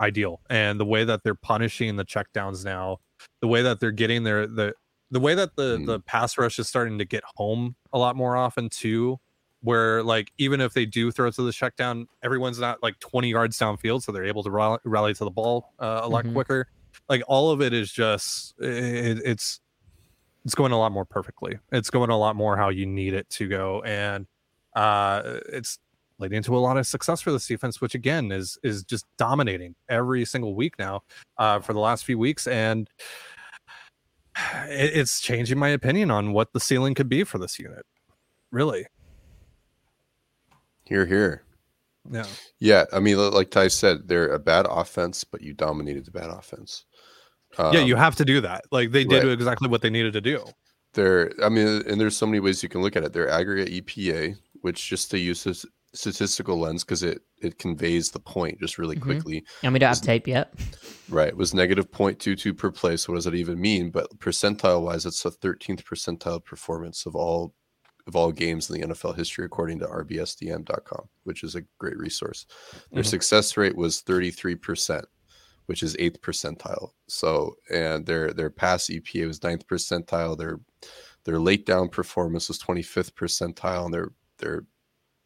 ideal. 0.00 0.40
And 0.50 0.80
the 0.80 0.84
way 0.84 1.04
that 1.04 1.22
they're 1.22 1.34
punishing 1.34 1.96
the 1.96 2.04
checkdowns 2.04 2.64
now, 2.64 2.98
the 3.40 3.48
way 3.48 3.62
that 3.62 3.78
they're 3.78 3.92
getting 3.92 4.24
their 4.24 4.46
the 4.46 4.74
the 5.10 5.20
way 5.20 5.34
that 5.34 5.56
the 5.56 5.82
the 5.86 6.00
pass 6.00 6.38
rush 6.38 6.58
is 6.58 6.68
starting 6.68 6.98
to 6.98 7.04
get 7.04 7.22
home 7.36 7.74
a 7.92 7.98
lot 7.98 8.16
more 8.16 8.36
often 8.36 8.68
too, 8.68 9.18
where 9.62 10.02
like 10.02 10.30
even 10.38 10.60
if 10.60 10.72
they 10.72 10.86
do 10.86 11.10
throw 11.10 11.30
to 11.30 11.42
the 11.42 11.52
check 11.52 11.76
down, 11.76 12.06
everyone's 12.22 12.58
not 12.58 12.82
like 12.82 12.98
20 13.00 13.28
yards 13.30 13.58
downfield, 13.58 14.02
so 14.02 14.12
they're 14.12 14.24
able 14.24 14.42
to 14.42 14.50
rally, 14.50 14.78
rally 14.84 15.14
to 15.14 15.24
the 15.24 15.30
ball 15.30 15.72
uh, 15.78 16.00
a 16.02 16.08
lot 16.08 16.24
Mhm. 16.24 16.32
quicker. 16.34 16.68
Like 17.08 17.22
all 17.28 17.50
of 17.50 17.60
it 17.60 17.72
is 17.72 17.90
just 17.92 18.54
it, 18.60 19.18
it's 19.24 19.60
it's 20.44 20.54
going 20.54 20.72
a 20.72 20.78
lot 20.78 20.90
more 20.92 21.04
perfectly. 21.04 21.58
It's 21.72 21.90
going 21.90 22.10
a 22.10 22.16
lot 22.16 22.34
more 22.36 22.56
how 22.56 22.70
you 22.70 22.86
need 22.86 23.12
it 23.14 23.28
to 23.30 23.46
go, 23.48 23.82
and 23.82 24.26
uh, 24.74 25.40
it's 25.50 25.78
leading 26.18 26.42
to 26.42 26.54
a 26.56 26.58
lot 26.58 26.76
of 26.76 26.86
success 26.86 27.20
for 27.22 27.32
this 27.32 27.46
defense, 27.46 27.80
which 27.80 27.94
again 27.94 28.30
is 28.32 28.58
is 28.62 28.82
just 28.84 29.06
dominating 29.18 29.74
every 29.88 30.24
single 30.24 30.54
week 30.54 30.78
now 30.78 31.02
uh, 31.38 31.60
for 31.60 31.72
the 31.72 31.78
last 31.80 32.04
few 32.04 32.18
weeks, 32.18 32.46
and 32.46 32.88
it, 32.90 32.94
it's 34.68 35.20
changing 35.20 35.58
my 35.58 35.68
opinion 35.68 36.10
on 36.10 36.32
what 36.32 36.52
the 36.52 36.60
ceiling 36.60 36.94
could 36.94 37.08
be 37.08 37.24
for 37.24 37.38
this 37.38 37.58
unit. 37.58 37.84
Really, 38.52 38.86
Here, 40.84 41.06
here. 41.06 41.44
yeah. 42.10 42.26
Yeah, 42.58 42.84
I 42.92 42.98
mean, 43.00 43.16
like 43.32 43.50
Ty 43.50 43.68
said, 43.68 44.08
they're 44.08 44.32
a 44.32 44.38
bad 44.40 44.66
offense, 44.68 45.22
but 45.24 45.40
you 45.40 45.54
dominated 45.54 46.04
the 46.04 46.10
bad 46.10 46.30
offense. 46.30 46.84
yeah, 47.58 47.80
you 47.80 47.94
Um, 47.94 48.00
have 48.00 48.16
to 48.16 48.24
do 48.24 48.40
that. 48.40 48.64
Like 48.72 48.90
they 48.90 49.04
did 49.04 49.22
right. 49.24 49.32
exactly 49.32 49.68
what 49.68 49.82
they 49.82 49.90
needed 49.90 50.12
to 50.14 50.20
do. 50.20 50.44
They're, 50.94 51.32
I 51.42 51.48
mean, 51.48 51.82
and 51.86 52.00
there's 52.00 52.16
so 52.16 52.26
many 52.26 52.40
ways 52.40 52.62
you 52.62 52.68
can 52.68 52.82
look 52.82 52.96
at 52.96 53.04
it. 53.04 53.12
Their 53.12 53.28
aggregate 53.30 53.68
EPA, 53.86 54.36
which 54.62 54.88
just 54.88 55.10
to 55.12 55.18
use 55.18 55.44
this 55.44 55.64
statistical 55.92 56.58
lens 56.58 56.84
because 56.84 57.02
it 57.02 57.22
it 57.42 57.58
conveys 57.58 58.10
the 58.10 58.20
point 58.20 58.60
just 58.60 58.78
really 58.78 58.96
Mhm. 58.96 59.02
quickly. 59.02 59.44
And 59.62 59.72
we 59.72 59.78
don't 59.78 59.88
have 59.88 60.02
tape 60.02 60.28
yet. 60.28 60.52
Right, 61.08 61.34
was 61.36 61.54
negative 61.54 61.90
0.22 61.90 62.52
per 62.56 62.70
play. 62.70 62.96
So 62.96 63.12
what 63.12 63.16
does 63.16 63.24
that 63.24 63.34
even 63.34 63.60
mean? 63.60 63.90
But 63.90 64.18
percentile 64.18 64.82
wise, 64.82 65.06
it's 65.06 65.22
the 65.22 65.30
13th 65.30 65.84
percentile 65.84 66.44
performance 66.44 67.06
of 67.06 67.16
all 67.16 67.54
of 68.06 68.16
all 68.16 68.32
games 68.32 68.68
in 68.70 68.80
the 68.80 68.86
NFL 68.86 69.12
history, 69.12 69.44
according 69.44 69.78
to 69.78 69.86
rbsdm.com, 69.86 71.08
which 71.24 71.42
is 71.42 71.54
a 71.54 71.62
great 71.78 71.96
resource. 71.98 72.46
Their 72.92 73.02
Mhm. 73.02 73.06
success 73.06 73.56
rate 73.56 73.76
was 73.76 74.00
33%, 74.00 75.04
which 75.66 75.82
is 75.82 75.96
eighth 75.98 76.20
percentile. 76.20 76.92
So 77.08 77.56
and 77.70 78.06
their 78.06 78.32
their 78.32 78.50
pass 78.50 78.88
EPA 78.90 79.26
was 79.26 79.42
ninth 79.42 79.66
percentile. 79.66 80.36
Their 80.36 80.60
their 81.24 81.38
late 81.38 81.66
down 81.66 81.88
performance 81.88 82.48
was 82.48 82.58
25th 82.58 83.14
percentile, 83.14 83.84
and 83.86 83.94
their 83.94 84.12
their 84.38 84.66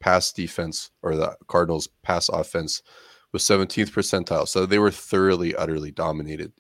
pass 0.05 0.32
defense 0.32 0.90
or 1.00 1.16
the 1.16 1.34
Cardinals 1.48 1.88
pass 2.02 2.28
offense 2.28 2.82
was 3.32 3.42
17th 3.42 3.90
percentile. 3.90 4.46
So 4.46 4.66
they 4.66 4.78
were 4.78 4.90
thoroughly, 4.90 5.55
utterly 5.57 5.92
dominated. 5.92 6.52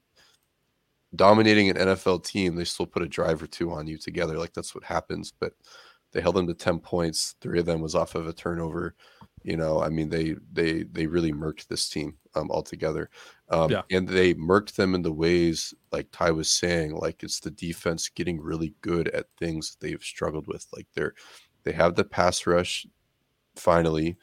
Dominating 1.14 1.68
an 1.68 1.76
NFL 1.76 2.24
team, 2.24 2.54
they 2.54 2.64
still 2.64 2.86
put 2.86 3.02
a 3.02 3.06
drive 3.06 3.42
or 3.42 3.46
two 3.46 3.70
on 3.70 3.86
you 3.86 3.98
together. 3.98 4.38
Like 4.38 4.54
that's 4.54 4.74
what 4.74 4.82
happens. 4.82 5.30
But 5.38 5.52
they 6.12 6.22
held 6.22 6.36
them 6.36 6.46
to 6.46 6.54
10 6.54 6.78
points. 6.78 7.34
Three 7.42 7.60
of 7.60 7.66
them 7.66 7.82
was 7.82 7.94
off 7.94 8.14
of 8.14 8.26
a 8.26 8.32
turnover. 8.32 8.94
You 9.42 9.58
know, 9.58 9.82
I 9.82 9.90
mean, 9.90 10.08
they 10.08 10.36
they 10.50 10.84
they 10.84 11.06
really 11.06 11.32
murked 11.34 11.66
this 11.68 11.86
team 11.90 12.16
um 12.34 12.50
altogether. 12.50 13.10
Um 13.50 13.70
Yeah. 13.70 13.82
and 13.90 14.08
they 14.08 14.32
murked 14.32 14.76
them 14.76 14.94
in 14.94 15.02
the 15.02 15.12
ways 15.12 15.74
like 15.92 16.08
Ty 16.12 16.30
was 16.30 16.50
saying, 16.50 16.96
like 16.96 17.22
it's 17.22 17.40
the 17.40 17.50
defense 17.50 18.08
getting 18.08 18.40
really 18.40 18.72
good 18.80 19.08
at 19.08 19.26
things 19.38 19.76
they've 19.80 20.02
struggled 20.02 20.46
with. 20.46 20.66
Like 20.72 20.86
they're 20.94 21.12
they 21.64 21.72
have 21.72 21.94
the 21.94 22.04
pass 22.04 22.46
rush 22.46 22.86
finally 23.56 24.16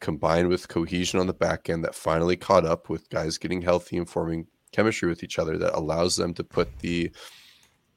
combined 0.00 0.48
with 0.48 0.68
cohesion 0.68 1.18
on 1.18 1.26
the 1.26 1.32
back 1.32 1.68
end 1.68 1.84
that 1.84 1.94
finally 1.94 2.36
caught 2.36 2.64
up 2.64 2.88
with 2.88 3.08
guys 3.10 3.38
getting 3.38 3.60
healthy 3.60 3.96
and 3.96 4.08
forming 4.08 4.46
chemistry 4.72 5.08
with 5.08 5.24
each 5.24 5.38
other 5.38 5.58
that 5.58 5.76
allows 5.76 6.16
them 6.16 6.32
to 6.34 6.44
put 6.44 6.68
the 6.78 7.10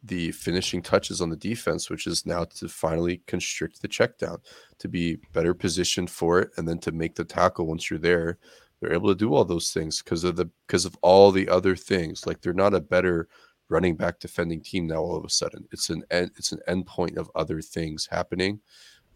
the 0.03 0.31
finishing 0.31 0.81
touches 0.81 1.21
on 1.21 1.29
the 1.29 1.35
defense 1.35 1.89
which 1.89 2.07
is 2.07 2.25
now 2.25 2.43
to 2.43 2.67
finally 2.67 3.21
constrict 3.27 3.81
the 3.81 3.87
check 3.87 4.17
down 4.17 4.37
to 4.79 4.87
be 4.87 5.17
better 5.31 5.53
positioned 5.53 6.09
for 6.09 6.39
it 6.39 6.49
and 6.57 6.67
then 6.67 6.79
to 6.79 6.91
make 6.91 7.13
the 7.13 7.23
tackle 7.23 7.67
once 7.67 7.89
you're 7.89 7.99
there 7.99 8.39
they're 8.81 8.93
able 8.93 9.09
to 9.09 9.15
do 9.15 9.33
all 9.33 9.45
those 9.45 9.71
things 9.71 10.01
because 10.01 10.23
of 10.23 10.35
the 10.35 10.49
because 10.67 10.85
of 10.85 10.97
all 11.01 11.31
the 11.31 11.47
other 11.47 11.75
things. 11.75 12.25
Like 12.25 12.41
they're 12.41 12.53
not 12.53 12.73
a 12.73 12.81
better 12.81 13.29
running 13.69 13.95
back 13.95 14.19
defending 14.19 14.61
team 14.61 14.87
now 14.87 14.97
all 14.97 15.15
of 15.15 15.23
a 15.23 15.29
sudden. 15.29 15.67
It's 15.71 15.89
an 15.89 16.03
end 16.11 16.31
it's 16.35 16.51
an 16.51 16.59
end 16.67 16.87
point 16.87 17.17
of 17.17 17.29
other 17.35 17.61
things 17.61 18.07
happening 18.11 18.59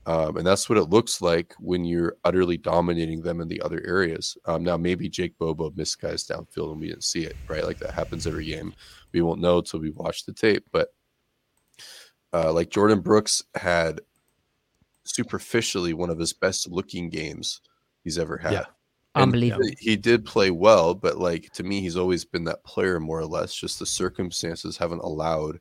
um, 0.08 0.38
and 0.38 0.46
that's 0.46 0.70
what 0.70 0.78
it 0.78 0.90
looks 0.90 1.22
like 1.22 1.54
when 1.60 1.84
you're 1.84 2.16
utterly 2.24 2.58
dominating 2.58 3.22
them 3.22 3.42
in 3.42 3.48
the 3.48 3.62
other 3.62 3.84
areas. 3.86 4.38
Um, 4.46 4.64
now, 4.64 4.78
maybe 4.78 5.10
Jake 5.10 5.38
Bobo 5.40 5.74
missed 5.76 6.00
guys 6.00 6.26
downfield 6.26 6.72
and 6.72 6.80
we 6.80 6.90
didn't 6.90 7.04
see 7.04 7.24
it, 7.24 7.36
right? 7.48 7.64
Like 7.64 7.80
that 7.80 7.94
happens 7.94 8.28
every 8.28 8.46
game. 8.46 8.74
We 9.14 9.22
won't 9.22 9.42
know 9.42 9.60
until 9.60 9.80
we 9.80 9.90
watch 9.90 10.26
the 10.26 10.34
tape. 10.34 10.66
But 10.72 10.90
uh, 12.34 12.54
like 12.54 12.70
Jordyn 12.70 13.02
Brooks 13.04 13.44
had 13.56 14.02
superficially 15.06 15.94
one 15.94 16.12
of 16.12 16.20
his 16.20 16.34
best 16.34 16.70
looking 16.70 17.10
games 17.10 17.62
he's 18.04 18.20
ever 18.20 18.38
had. 18.38 18.54
Yeah. 18.54 18.66
And 19.16 19.24
Unbelievable. 19.24 19.70
He 19.80 19.96
did 19.96 20.26
play 20.26 20.52
well, 20.52 20.94
but 20.94 21.18
like 21.18 21.52
to 21.54 21.64
me, 21.64 21.82
he's 21.82 21.98
always 21.98 22.26
been 22.26 22.44
that 22.44 22.64
player 22.64 23.00
more 23.00 23.20
or 23.20 23.26
less. 23.26 23.56
Just 23.56 23.80
the 23.80 23.86
circumstances 23.86 24.78
haven't 24.78 25.00
allowed 25.00 25.60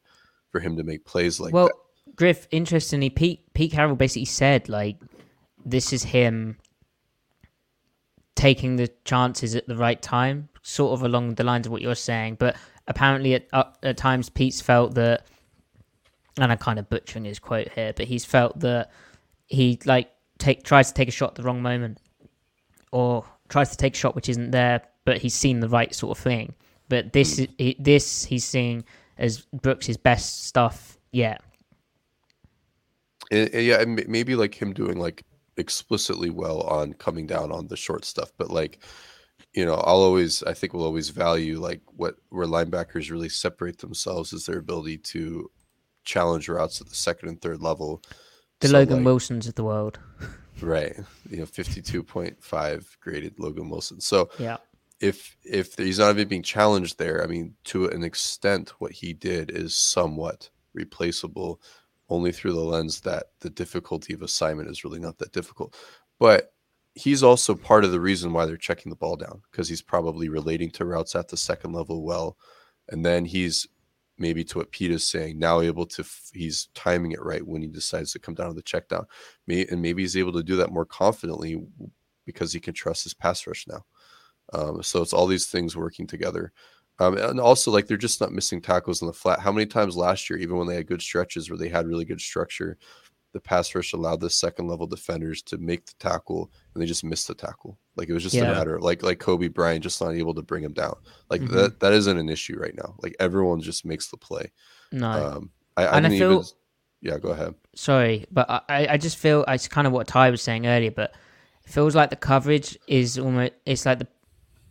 for 0.50 0.60
him 0.60 0.76
to 0.76 0.82
make 0.82 1.04
plays 1.04 1.40
like 1.40 1.54
well, 1.54 1.66
that. 1.66 1.74
Griff, 2.16 2.46
interestingly, 2.50 3.10
Pete 3.10 3.52
Pete 3.54 3.72
Carroll 3.72 3.96
basically 3.96 4.26
said 4.26 4.68
like 4.68 4.96
this 5.64 5.92
is 5.92 6.04
him 6.04 6.58
taking 8.34 8.76
the 8.76 8.88
chances 9.04 9.54
at 9.54 9.66
the 9.66 9.76
right 9.76 10.00
time, 10.00 10.48
sort 10.62 10.92
of 10.92 11.02
along 11.02 11.34
the 11.34 11.44
lines 11.44 11.66
of 11.66 11.72
what 11.72 11.82
you're 11.82 11.94
saying. 11.94 12.36
But 12.38 12.56
apparently, 12.86 13.34
at 13.34 13.48
uh, 13.52 13.64
at 13.82 13.96
times, 13.96 14.28
Pete's 14.28 14.60
felt 14.60 14.94
that, 14.94 15.26
and 16.38 16.50
I'm 16.50 16.58
kind 16.58 16.78
of 16.78 16.88
butchering 16.88 17.24
his 17.24 17.38
quote 17.38 17.68
here, 17.72 17.92
but 17.94 18.06
he's 18.06 18.24
felt 18.24 18.60
that 18.60 18.90
he 19.46 19.78
like 19.84 20.10
take 20.38 20.62
tries 20.62 20.88
to 20.88 20.94
take 20.94 21.08
a 21.08 21.12
shot 21.12 21.30
at 21.30 21.34
the 21.36 21.42
wrong 21.42 21.62
moment, 21.62 21.98
or 22.92 23.24
tries 23.48 23.70
to 23.70 23.76
take 23.76 23.94
a 23.94 23.98
shot 23.98 24.14
which 24.14 24.28
isn't 24.28 24.50
there, 24.50 24.82
but 25.04 25.18
he's 25.18 25.34
seen 25.34 25.60
the 25.60 25.68
right 25.68 25.94
sort 25.94 26.16
of 26.16 26.22
thing. 26.22 26.54
But 26.88 27.12
this 27.12 27.38
is 27.38 27.74
this 27.78 28.24
he's 28.24 28.44
seeing 28.44 28.84
as 29.18 29.46
Brooks' 29.52 29.96
best 29.96 30.44
stuff 30.44 30.98
yet. 31.12 31.40
And- 33.30 33.50
and 33.54 33.64
yeah, 33.66 33.80
and 33.80 33.96
may- 33.96 34.04
maybe 34.08 34.34
like 34.36 34.54
him 34.54 34.72
doing 34.72 34.98
like 34.98 35.24
explicitly 35.56 36.30
well 36.30 36.62
on 36.62 36.94
coming 36.94 37.26
down 37.26 37.52
on 37.52 37.68
the 37.68 37.76
short 37.76 38.04
stuff, 38.04 38.32
but 38.36 38.50
like 38.50 38.80
you 39.52 39.64
know, 39.64 39.74
I'll 39.74 40.02
always 40.02 40.42
I 40.42 40.52
think 40.52 40.74
we'll 40.74 40.84
always 40.84 41.10
value 41.10 41.60
like 41.60 41.80
what 41.96 42.16
where 42.30 42.46
linebackers 42.46 43.10
really 43.10 43.28
separate 43.28 43.78
themselves 43.78 44.32
is 44.32 44.46
their 44.46 44.58
ability 44.58 44.98
to 44.98 45.50
challenge 46.04 46.48
routes 46.48 46.80
at 46.80 46.88
the 46.88 46.94
second 46.94 47.28
and 47.28 47.40
third 47.40 47.62
level. 47.62 48.02
The 48.60 48.68
So, 48.68 48.74
Logan 48.78 48.96
like, 48.98 49.04
Wilsons 49.06 49.46
of 49.48 49.54
the 49.54 49.64
world. 49.64 49.98
Right. 50.60 50.96
You 51.28 51.38
know, 51.38 51.46
52.5 51.46 52.86
graded 53.00 53.38
Logan 53.38 53.68
Wilson. 53.68 54.00
So 54.00 54.30
yeah. 54.38 54.58
If 55.00 55.36
if 55.44 55.74
he's 55.76 55.98
not 55.98 56.10
even 56.10 56.28
being 56.28 56.42
challenged 56.44 56.96
there, 56.98 57.22
I 57.22 57.26
mean, 57.26 57.54
to 57.64 57.86
an 57.86 58.04
extent, 58.04 58.70
what 58.78 58.92
he 58.92 59.12
did 59.12 59.50
is 59.50 59.74
somewhat 59.74 60.48
replaceable, 60.72 61.60
only 62.08 62.32
through 62.32 62.52
the 62.52 62.60
lens 62.60 63.00
that 63.00 63.26
the 63.40 63.50
difficulty 63.50 64.12
of 64.14 64.22
assignment 64.22 64.70
is 64.70 64.84
really 64.84 64.98
not 64.98 65.18
that 65.18 65.32
difficult. 65.32 65.76
But 66.18 66.52
he's 66.94 67.22
also 67.22 67.54
part 67.54 67.84
of 67.84 67.92
the 67.92 68.00
reason 68.00 68.32
why 68.32 68.46
they're 68.46 68.56
checking 68.56 68.90
the 68.90 68.96
ball 68.96 69.16
down 69.16 69.42
because 69.50 69.68
he's 69.68 69.82
probably 69.82 70.28
relating 70.28 70.70
to 70.70 70.84
routes 70.84 71.14
at 71.14 71.28
the 71.28 71.36
second 71.36 71.72
level 71.72 72.04
well, 72.04 72.36
and 72.88 73.04
then 73.04 73.24
he's 73.24 73.66
maybe 74.16 74.44
to 74.44 74.58
what 74.58 74.70
Pete 74.70 74.92
is 74.92 75.06
saying 75.06 75.38
now 75.38 75.60
able 75.60 75.86
to 75.86 76.02
f- 76.02 76.30
he's 76.32 76.68
timing 76.74 77.12
it 77.12 77.22
right 77.22 77.44
when 77.44 77.62
he 77.62 77.68
decides 77.68 78.12
to 78.12 78.20
come 78.20 78.34
down 78.34 78.48
to 78.48 78.54
the 78.54 78.62
check 78.62 78.88
down, 78.88 79.06
May, 79.46 79.66
and 79.66 79.82
maybe 79.82 80.02
he's 80.02 80.16
able 80.16 80.32
to 80.32 80.42
do 80.42 80.56
that 80.56 80.70
more 80.70 80.84
confidently 80.84 81.60
because 82.24 82.52
he 82.52 82.60
can 82.60 82.74
trust 82.74 83.04
his 83.04 83.14
pass 83.14 83.46
rush 83.46 83.66
now. 83.66 83.84
Um, 84.52 84.82
so 84.82 85.02
it's 85.02 85.12
all 85.12 85.26
these 85.26 85.46
things 85.46 85.76
working 85.76 86.06
together. 86.06 86.52
Um, 87.00 87.16
and 87.16 87.40
also, 87.40 87.70
like 87.70 87.86
they're 87.86 87.96
just 87.96 88.20
not 88.20 88.32
missing 88.32 88.60
tackles 88.60 89.02
in 89.02 89.06
the 89.06 89.12
flat. 89.12 89.40
How 89.40 89.50
many 89.50 89.66
times 89.66 89.96
last 89.96 90.30
year, 90.30 90.38
even 90.38 90.56
when 90.56 90.66
they 90.66 90.76
had 90.76 90.86
good 90.86 91.02
stretches 91.02 91.50
where 91.50 91.58
they 91.58 91.68
had 91.68 91.88
really 91.88 92.04
good 92.04 92.20
structure, 92.20 92.78
the 93.34 93.40
pass 93.40 93.74
rush 93.74 93.92
allowed 93.92 94.20
the 94.20 94.30
second 94.30 94.68
level 94.68 94.86
defenders 94.86 95.42
to 95.42 95.58
make 95.58 95.84
the 95.84 95.92
tackle 95.98 96.50
and 96.72 96.80
they 96.80 96.86
just 96.86 97.04
missed 97.04 97.26
the 97.28 97.34
tackle. 97.34 97.78
Like 97.96 98.08
it 98.08 98.14
was 98.14 98.22
just 98.22 98.34
yeah. 98.34 98.44
a 98.44 98.54
matter 98.54 98.80
like 98.80 99.02
like 99.02 99.18
Kobe 99.18 99.48
Bryant 99.48 99.82
just 99.82 100.00
not 100.00 100.14
able 100.14 100.34
to 100.34 100.42
bring 100.42 100.62
him 100.62 100.72
down. 100.72 100.94
Like 101.28 101.42
mm-hmm. 101.42 101.54
that 101.54 101.80
that 101.80 101.92
isn't 101.92 102.16
an 102.16 102.28
issue 102.28 102.56
right 102.56 102.74
now. 102.74 102.94
Like 103.02 103.14
everyone 103.18 103.60
just 103.60 103.84
makes 103.84 104.08
the 104.08 104.16
play. 104.16 104.52
No. 104.92 105.10
Um, 105.10 105.50
I, 105.76 105.86
I, 105.86 105.96
and 105.96 106.06
I 106.06 106.10
feel, 106.10 106.32
even, 106.32 106.44
yeah, 107.00 107.18
go 107.18 107.30
ahead. 107.30 107.54
Sorry, 107.74 108.24
but 108.30 108.48
I, 108.48 108.86
I 108.90 108.96
just 108.96 109.18
feel 109.18 109.44
it's 109.48 109.66
kind 109.66 109.88
of 109.88 109.92
what 109.92 110.06
Ty 110.06 110.30
was 110.30 110.40
saying 110.40 110.66
earlier, 110.68 110.92
but 110.92 111.12
it 111.64 111.70
feels 111.70 111.96
like 111.96 112.10
the 112.10 112.16
coverage 112.16 112.78
is 112.86 113.18
almost 113.18 113.52
it's 113.66 113.84
like 113.84 113.98
the 113.98 114.06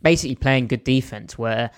basically 0.02 0.36
playing 0.36 0.68
good 0.68 0.84
defense 0.84 1.36
where 1.36 1.70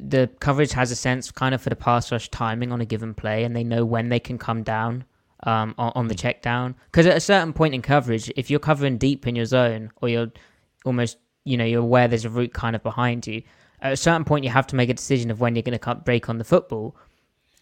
the 0.00 0.28
coverage 0.40 0.72
has 0.72 0.90
a 0.90 0.96
sense 0.96 1.30
kind 1.30 1.54
of 1.54 1.62
for 1.62 1.70
the 1.70 1.76
pass 1.76 2.10
rush 2.10 2.28
timing 2.30 2.72
on 2.72 2.80
a 2.80 2.84
given 2.84 3.14
play 3.14 3.44
and 3.44 3.54
they 3.54 3.64
know 3.64 3.84
when 3.84 4.08
they 4.08 4.20
can 4.20 4.38
come 4.38 4.62
down 4.62 5.04
um, 5.44 5.74
on, 5.78 5.92
on, 5.94 6.08
the 6.08 6.14
check 6.14 6.42
down. 6.42 6.74
Because 6.86 7.06
at 7.06 7.16
a 7.16 7.20
certain 7.20 7.52
point 7.52 7.74
in 7.74 7.82
coverage, 7.82 8.30
if 8.36 8.50
you're 8.50 8.60
covering 8.60 8.98
deep 8.98 9.26
in 9.26 9.36
your 9.36 9.44
zone 9.44 9.90
or 10.00 10.08
you're 10.08 10.32
almost, 10.84 11.18
you 11.44 11.56
know, 11.56 11.64
you're 11.64 11.82
aware 11.82 12.08
there's 12.08 12.24
a 12.24 12.30
route 12.30 12.52
kind 12.52 12.74
of 12.74 12.82
behind 12.82 13.26
you, 13.26 13.42
at 13.80 13.92
a 13.92 13.96
certain 13.96 14.24
point 14.24 14.44
you 14.44 14.50
have 14.50 14.66
to 14.68 14.76
make 14.76 14.88
a 14.88 14.94
decision 14.94 15.30
of 15.30 15.40
when 15.40 15.54
you're 15.54 15.62
going 15.62 15.78
to 15.78 15.94
break 15.96 16.28
on 16.28 16.38
the 16.38 16.44
football. 16.44 16.96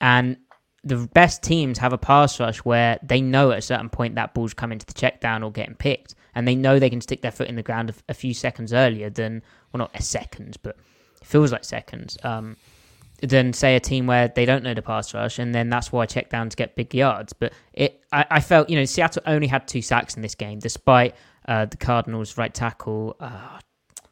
And 0.00 0.36
the 0.84 1.08
best 1.12 1.42
teams 1.42 1.78
have 1.78 1.92
a 1.92 1.98
pass 1.98 2.38
rush 2.40 2.58
where 2.58 2.98
they 3.02 3.20
know 3.20 3.50
at 3.52 3.58
a 3.58 3.62
certain 3.62 3.88
point 3.88 4.14
that 4.14 4.34
ball's 4.34 4.54
coming 4.54 4.78
to 4.78 4.86
the 4.86 4.94
check 4.94 5.20
down 5.20 5.42
or 5.42 5.50
getting 5.50 5.74
picked. 5.74 6.14
And 6.34 6.46
they 6.48 6.54
know 6.54 6.78
they 6.78 6.90
can 6.90 7.00
stick 7.00 7.22
their 7.22 7.30
foot 7.30 7.48
in 7.48 7.56
the 7.56 7.62
ground 7.62 7.90
a, 7.90 7.94
a 8.08 8.14
few 8.14 8.32
seconds 8.32 8.72
earlier 8.72 9.10
than, 9.10 9.42
well, 9.72 9.78
not 9.78 9.90
a 9.94 10.02
seconds, 10.02 10.56
but 10.56 10.76
feels 11.24 11.52
like 11.52 11.64
seconds. 11.64 12.18
Um, 12.22 12.56
than 13.22 13.52
say 13.52 13.76
a 13.76 13.80
team 13.80 14.06
where 14.06 14.28
they 14.28 14.44
don't 14.44 14.64
know 14.64 14.74
the 14.74 14.82
pass 14.82 15.14
rush, 15.14 15.38
and 15.38 15.54
then 15.54 15.70
that's 15.70 15.92
why 15.92 16.02
I 16.02 16.06
check 16.06 16.30
downs 16.30 16.54
get 16.54 16.74
big 16.74 16.92
yards. 16.92 17.32
But 17.32 17.52
it, 17.72 18.02
I, 18.12 18.26
I 18.32 18.40
felt, 18.40 18.68
you 18.68 18.76
know, 18.76 18.84
Seattle 18.84 19.22
only 19.26 19.46
had 19.46 19.68
two 19.68 19.80
sacks 19.80 20.16
in 20.16 20.22
this 20.22 20.34
game, 20.34 20.58
despite 20.58 21.14
uh, 21.46 21.66
the 21.66 21.76
Cardinals' 21.76 22.36
right 22.36 22.52
tackle, 22.52 23.16
uh, 23.20 23.60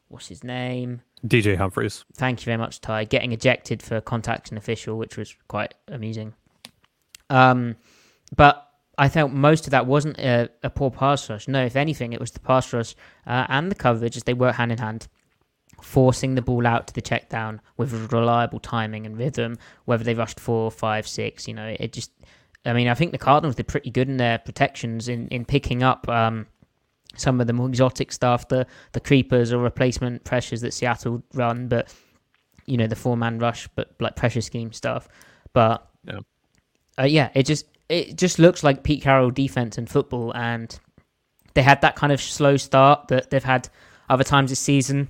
what's 0.09 0.29
his 0.29 0.45
name? 0.45 1.03
DJ 1.27 1.57
Humphries. 1.57 2.05
Thank 2.15 2.41
you 2.41 2.45
very 2.45 2.57
much, 2.57 2.81
Ty. 2.81 3.05
Getting 3.05 3.33
ejected 3.33 3.83
for 3.83 4.01
contact 4.01 4.05
contacting 4.45 4.59
official, 4.59 4.97
which 4.97 5.17
was 5.17 5.35
quite 5.49 5.75
amusing. 5.89 6.35
Um, 7.29 7.77
but 8.37 8.69
I 8.97 9.09
felt 9.09 9.33
most 9.33 9.67
of 9.67 9.73
that 9.73 9.87
wasn't 9.87 10.19
a, 10.19 10.51
a, 10.63 10.71
poor 10.71 10.91
pass 10.91 11.29
rush. 11.29 11.49
No, 11.49 11.65
if 11.65 11.77
anything, 11.77 12.13
it 12.13 12.21
was 12.21 12.31
the 12.31 12.41
pass 12.41 12.73
rush 12.73 12.95
uh, 13.27 13.47
and 13.49 13.71
the 13.71 13.75
coverage 13.75 14.17
as 14.17 14.25
they 14.25 14.35
work 14.35 14.57
hand 14.57 14.73
in 14.73 14.79
hand 14.79 15.09
forcing 15.83 16.35
the 16.35 16.43
ball 16.43 16.67
out 16.67 16.87
to 16.87 16.95
the 16.95 17.01
check 17.01 17.29
down 17.29 17.61
with 17.77 18.13
reliable 18.13 18.61
timing 18.61 19.07
and 19.07 19.19
rhythm, 19.19 19.57
whether 19.85 20.05
they 20.05 20.15
rushed 20.15 20.41
four, 20.41 20.71
five, 20.71 21.07
six, 21.07 21.49
you 21.49 21.55
know, 21.55 21.75
it 21.79 21.93
just, 21.93 22.11
I 22.65 22.73
mean, 22.73 22.89
I 22.89 22.95
think 22.95 23.13
the 23.13 23.19
Cardinals 23.19 23.57
did 23.57 23.69
pretty 23.69 23.91
good 23.91 24.09
in 24.09 24.17
their 24.17 24.39
protections 24.39 25.09
in, 25.09 25.29
in 25.29 25.45
picking 25.45 25.83
up 25.83 26.09
um, 26.09 26.47
some 27.17 27.41
of 27.41 27.47
the 27.47 27.53
more 27.53 27.69
exotic 27.69 28.13
stuff, 28.13 28.49
the, 28.49 28.67
the 28.93 29.01
creepers 29.01 29.53
or 29.53 29.59
replacement 29.59 30.25
pressures 30.25 30.61
that 30.61 30.75
Seattle 30.75 31.23
run, 31.35 31.69
but, 31.69 31.93
you 32.67 32.77
know, 32.77 32.87
the 32.87 32.97
four 32.97 33.17
man 33.17 33.39
rush, 33.39 33.69
but 33.75 33.95
like 34.01 34.17
pressure 34.17 34.41
scheme 34.41 34.73
stuff. 34.73 35.09
But, 35.53 35.87
yeah. 36.05 36.21
Uh, 36.99 37.05
yeah, 37.05 37.31
it 37.35 37.47
just, 37.47 37.67
it 37.89 38.17
just 38.17 38.39
looks 38.39 38.63
like 38.63 38.83
Pete 38.83 39.03
Carroll 39.03 39.31
defense 39.31 39.79
and 39.79 39.89
football, 39.89 40.33
and 40.35 40.79
they 41.55 41.63
had 41.63 41.81
that 41.81 41.97
kind 41.97 42.13
of 42.13 42.21
slow 42.21 42.57
start 42.57 43.09
that 43.09 43.31
they've 43.31 43.43
had 43.43 43.69
other 44.09 44.25
times 44.25 44.51
this 44.51 44.61
season 44.61 45.09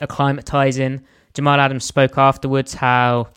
acclimatizing. 0.00 1.02
Jamal 1.34 1.60
Adams 1.60 1.84
spoke 1.84 2.18
afterwards 2.18 2.74
how 2.74 3.28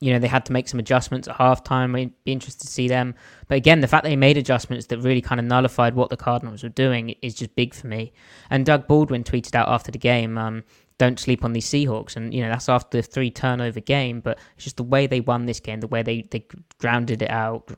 you 0.00 0.12
know 0.12 0.18
they 0.18 0.28
had 0.28 0.44
to 0.46 0.52
make 0.52 0.68
some 0.68 0.80
adjustments 0.80 1.28
at 1.28 1.36
halftime. 1.36 1.94
We'd 1.94 2.12
be 2.24 2.32
interested 2.32 2.66
to 2.66 2.72
see 2.72 2.88
them. 2.88 3.14
But 3.48 3.56
again, 3.56 3.80
the 3.80 3.88
fact 3.88 4.04
they 4.04 4.16
made 4.16 4.36
adjustments 4.36 4.86
that 4.86 4.98
really 4.98 5.22
kind 5.22 5.40
of 5.40 5.46
nullified 5.46 5.94
what 5.94 6.10
the 6.10 6.16
Cardinals 6.16 6.62
were 6.62 6.68
doing 6.68 7.10
is 7.22 7.34
just 7.34 7.54
big 7.54 7.72
for 7.74 7.86
me. 7.86 8.12
And 8.50 8.66
Doug 8.66 8.86
Baldwin 8.86 9.24
tweeted 9.24 9.54
out 9.54 9.68
after 9.68 9.90
the 9.90 9.98
game, 9.98 10.36
um, 10.36 10.64
"Don't 10.98 11.18
sleep 11.18 11.44
on 11.44 11.52
these 11.52 11.66
Seahawks." 11.66 12.16
And 12.16 12.34
you 12.34 12.42
know 12.42 12.50
that's 12.50 12.68
after 12.68 12.98
the 12.98 13.02
three 13.02 13.30
turnover 13.30 13.80
game, 13.80 14.20
but 14.20 14.38
it's 14.56 14.64
just 14.64 14.76
the 14.76 14.82
way 14.82 15.06
they 15.06 15.20
won 15.20 15.46
this 15.46 15.60
game, 15.60 15.80
the 15.80 15.88
way 15.88 16.02
they 16.02 16.22
they 16.30 16.46
grounded 16.78 17.22
it 17.22 17.30
out, 17.30 17.70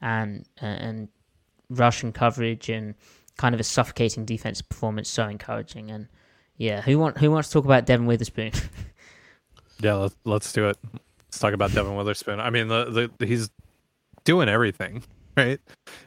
and 0.00 0.46
and 0.60 1.08
rush 1.68 2.02
and 2.02 2.14
coverage 2.14 2.68
and 2.68 2.94
kind 3.36 3.54
of 3.54 3.60
a 3.60 3.64
suffocating 3.64 4.24
defensive 4.24 4.68
performance, 4.68 5.08
so 5.08 5.26
encouraging. 5.26 5.90
And 5.90 6.08
yeah, 6.62 6.80
who 6.80 6.96
want 6.96 7.18
who 7.18 7.28
wants 7.28 7.48
to 7.48 7.54
talk 7.54 7.64
about 7.64 7.86
Devin 7.86 8.06
Witherspoon? 8.06 8.52
yeah, 9.80 9.94
let's, 9.94 10.14
let's 10.24 10.52
do 10.52 10.68
it. 10.68 10.78
Let's 11.26 11.40
talk 11.40 11.54
about 11.54 11.72
Devin 11.72 11.96
Witherspoon. 11.96 12.38
I 12.38 12.50
mean, 12.50 12.68
the, 12.68 13.10
the 13.18 13.26
he's 13.26 13.50
doing 14.22 14.48
everything, 14.48 15.02
right? 15.36 15.58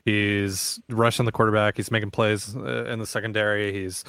He's 0.06 0.80
rushing 0.88 1.26
the 1.26 1.34
quarterback. 1.34 1.76
He's 1.76 1.92
making 1.92 2.12
plays 2.12 2.56
uh, 2.56 2.86
in 2.86 3.00
the 3.00 3.06
secondary. 3.06 3.74
He's, 3.74 4.06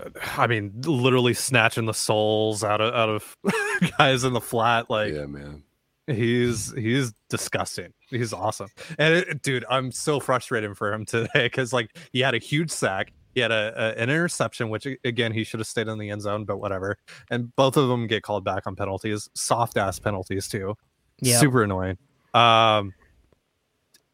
uh, 0.00 0.08
I 0.38 0.46
mean, 0.46 0.72
literally 0.80 1.34
snatching 1.34 1.84
the 1.84 1.92
souls 1.92 2.64
out 2.64 2.80
of 2.80 2.94
out 2.94 3.10
of 3.10 3.36
guys 3.98 4.24
in 4.24 4.32
the 4.32 4.40
flat. 4.40 4.88
Like, 4.88 5.12
yeah, 5.12 5.26
man. 5.26 5.62
He's 6.06 6.72
he's 6.72 7.12
disgusting. 7.28 7.92
He's 8.08 8.32
awesome, 8.32 8.68
and 8.98 9.12
it, 9.12 9.42
dude, 9.42 9.66
I'm 9.68 9.92
so 9.92 10.20
frustrated 10.20 10.78
for 10.78 10.90
him 10.90 11.04
today 11.04 11.28
because 11.34 11.74
like 11.74 11.94
he 12.12 12.20
had 12.20 12.34
a 12.34 12.38
huge 12.38 12.70
sack 12.70 13.12
he 13.36 13.42
had 13.42 13.52
a, 13.52 13.74
a, 13.76 14.02
an 14.02 14.08
interception, 14.08 14.70
which 14.70 14.88
again 15.04 15.30
he 15.30 15.44
should 15.44 15.60
have 15.60 15.66
stayed 15.66 15.88
in 15.88 15.98
the 15.98 16.08
end 16.08 16.22
zone, 16.22 16.46
but 16.46 16.56
whatever. 16.56 16.96
And 17.30 17.54
both 17.54 17.76
of 17.76 17.86
them 17.88 18.06
get 18.06 18.22
called 18.22 18.44
back 18.44 18.66
on 18.66 18.74
penalties, 18.74 19.28
soft 19.34 19.76
ass 19.76 19.98
penalties 19.98 20.48
too. 20.48 20.74
Yeah, 21.20 21.38
super 21.38 21.62
annoying. 21.62 21.98
Um, 22.32 22.94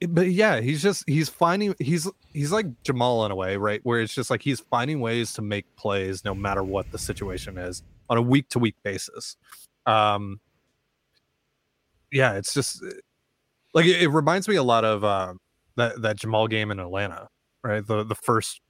but 0.08 0.26
yeah, 0.30 0.60
he's 0.60 0.82
just 0.82 1.08
he's 1.08 1.28
finding 1.28 1.72
he's 1.78 2.10
he's 2.32 2.50
like 2.50 2.66
Jamal 2.82 3.24
in 3.24 3.30
a 3.30 3.36
way, 3.36 3.56
right? 3.56 3.78
Where 3.84 4.00
it's 4.00 4.12
just 4.12 4.28
like 4.28 4.42
he's 4.42 4.58
finding 4.58 4.98
ways 4.98 5.32
to 5.34 5.42
make 5.42 5.72
plays 5.76 6.24
no 6.24 6.34
matter 6.34 6.64
what 6.64 6.90
the 6.90 6.98
situation 6.98 7.58
is 7.58 7.84
on 8.10 8.18
a 8.18 8.22
week 8.22 8.48
to 8.48 8.58
week 8.58 8.74
basis. 8.82 9.36
Um, 9.86 10.40
yeah, 12.10 12.32
it's 12.32 12.52
just 12.52 12.82
like 13.72 13.86
it, 13.86 14.02
it 14.02 14.08
reminds 14.08 14.48
me 14.48 14.56
a 14.56 14.64
lot 14.64 14.84
of 14.84 15.04
uh, 15.04 15.34
that 15.76 16.02
that 16.02 16.16
Jamal 16.16 16.48
game 16.48 16.72
in 16.72 16.80
Atlanta, 16.80 17.28
right? 17.62 17.86
The 17.86 18.02
the 18.02 18.16
first 18.16 18.60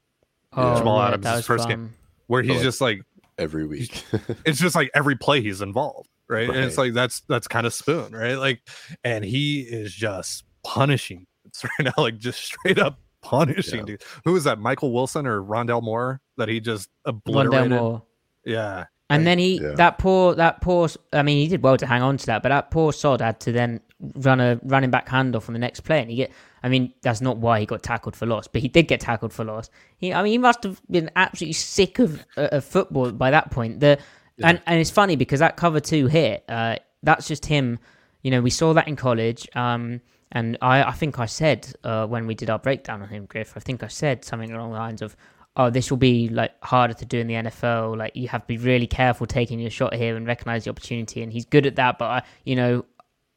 oh, 0.55 0.79
Jamal 0.79 0.99
yeah, 0.99 1.15
Adams' 1.15 1.47
first 1.47 1.65
fun. 1.65 1.71
game, 1.71 1.95
where 2.27 2.43
he's 2.43 2.61
oh, 2.61 2.63
just 2.63 2.81
like 2.81 3.03
every 3.39 3.67
week. 3.67 4.05
it's 4.45 4.59
just 4.59 4.75
like 4.75 4.91
every 4.95 5.17
play 5.17 5.41
he's 5.41 5.61
involved, 5.61 6.09
right? 6.29 6.49
right? 6.49 6.57
And 6.57 6.65
it's 6.65 6.79
like 6.79 6.93
that's 6.93 7.21
that's 7.29 7.49
kind 7.49 7.67
of 7.67 7.75
spoon, 7.75 8.13
right? 8.13 8.35
Like, 8.35 8.61
and 9.05 9.25
he 9.25 9.61
is 9.61 9.93
just 9.93 10.45
punishing 10.65 11.27
right 11.65 11.87
now, 11.97 12.03
like 12.03 12.19
just 12.19 12.43
straight 12.43 12.79
up 12.79 12.99
punishing 13.23 13.81
yeah. 13.81 13.85
dude. 13.85 14.03
Who 14.25 14.37
is 14.37 14.45
that? 14.45 14.59
Michael 14.59 14.93
Wilson 14.93 15.27
or 15.27 15.43
Rondale 15.43 15.83
Moore 15.83 16.21
that 16.37 16.49
he 16.49 16.61
just 16.61 16.89
obliterated? 17.05 18.01
Yeah. 18.45 18.85
And 19.13 19.27
then 19.27 19.39
he 19.39 19.61
yeah. 19.61 19.73
that 19.77 19.99
poor 19.99 20.35
that 20.35 20.61
poor 20.61 20.89
I 21.13 21.23
mean 21.23 21.39
he 21.39 21.49
did 21.49 21.63
well 21.63 21.77
to 21.77 21.87
hang 21.87 22.03
on 22.03 22.17
to 22.17 22.27
that, 22.27 22.43
but 22.43 22.51
that 22.51 22.71
poor 22.71 22.93
sod 22.93 23.21
had 23.21 23.41
to 23.41 23.53
then 23.53 23.81
run 24.17 24.41
a 24.41 24.61
running 24.65 24.91
back 24.91 25.09
handoff 25.09 25.49
on 25.49 25.53
the 25.53 25.59
next 25.59 25.81
play 25.81 26.01
and 26.01 26.11
he 26.11 26.17
get 26.17 26.33
I 26.63 26.69
mean, 26.69 26.93
that's 27.03 27.21
not 27.21 27.39
why 27.39 27.61
he 27.61 27.67
got 27.67 27.83
tackled 27.83 28.15
for 28.15 28.27
loss, 28.27 28.47
but 28.47 28.63
he 28.63 28.69
did 28.69 28.87
get 28.87 29.01
tackled 29.01 29.33
for 29.33 29.45
loss. 29.45 29.69
He, 29.97 30.15
I 30.15 30.23
mean, 30.23 30.31
he 30.31 30.39
must 30.39 30.63
have 30.63 30.81
been 30.89 31.11
absolutely 31.17 31.55
sick 31.55 31.99
of, 31.99 32.25
uh, 32.37 32.49
of 32.53 32.65
football 32.65 33.11
by 33.11 33.33
that 33.33 33.51
point. 33.51 33.81
The 33.81 33.99
yeah. 34.37 34.51
and 34.51 34.63
and 34.67 34.81
it's 34.81 34.91
funny 34.91 35.17
because 35.17 35.41
that 35.41 35.57
cover 35.57 35.81
two 35.81 36.07
hit, 36.07 36.45
uh, 36.49 36.77
that's 37.03 37.27
just 37.27 37.47
him. 37.47 37.79
You 38.23 38.31
know, 38.31 38.41
we 38.41 38.51
saw 38.51 38.73
that 38.75 38.87
in 38.87 38.95
college. 38.95 39.49
Um, 39.57 40.01
and 40.31 40.57
I, 40.63 40.85
I 40.85 40.93
think 40.93 41.19
I 41.19 41.27
said 41.27 41.75
uh, 41.85 42.07
when 42.07 42.27
we 42.27 42.35
did 42.35 42.49
our 42.49 42.59
breakdown 42.59 43.03
on 43.03 43.09
him, 43.09 43.27
Griff, 43.27 43.53
I 43.57 43.61
think 43.61 43.83
I 43.83 43.89
said 43.89 44.25
something 44.25 44.51
along 44.53 44.73
the 44.73 44.79
lines 44.79 45.03
of, 45.03 45.15
"Oh, 45.57 45.71
this 45.71 45.91
will 45.91 45.99
be 45.99 46.29
like 46.29 46.53
harder 46.63 46.95
to 46.95 47.05
do 47.05 47.19
in 47.19 47.27
the 47.27 47.35
NFL. 47.35 47.97
Like 47.97 48.17
you 48.17 48.29
have 48.29 48.43
to 48.43 48.47
be 48.47 48.57
really 48.59 48.87
careful 48.87 49.27
taking 49.27 49.59
your 49.61 49.71
shot 49.71 49.95
here 49.95 50.17
and 50.17 50.27
recognize 50.27 50.65
the 50.65 50.71
opportunity." 50.71 51.23
And 51.23 51.33
he's 51.33 51.45
good 51.45 51.67
at 51.67 51.77
that, 51.77 51.99
but 51.99 52.07
I, 52.07 52.23
you 52.45 52.57
know, 52.57 52.85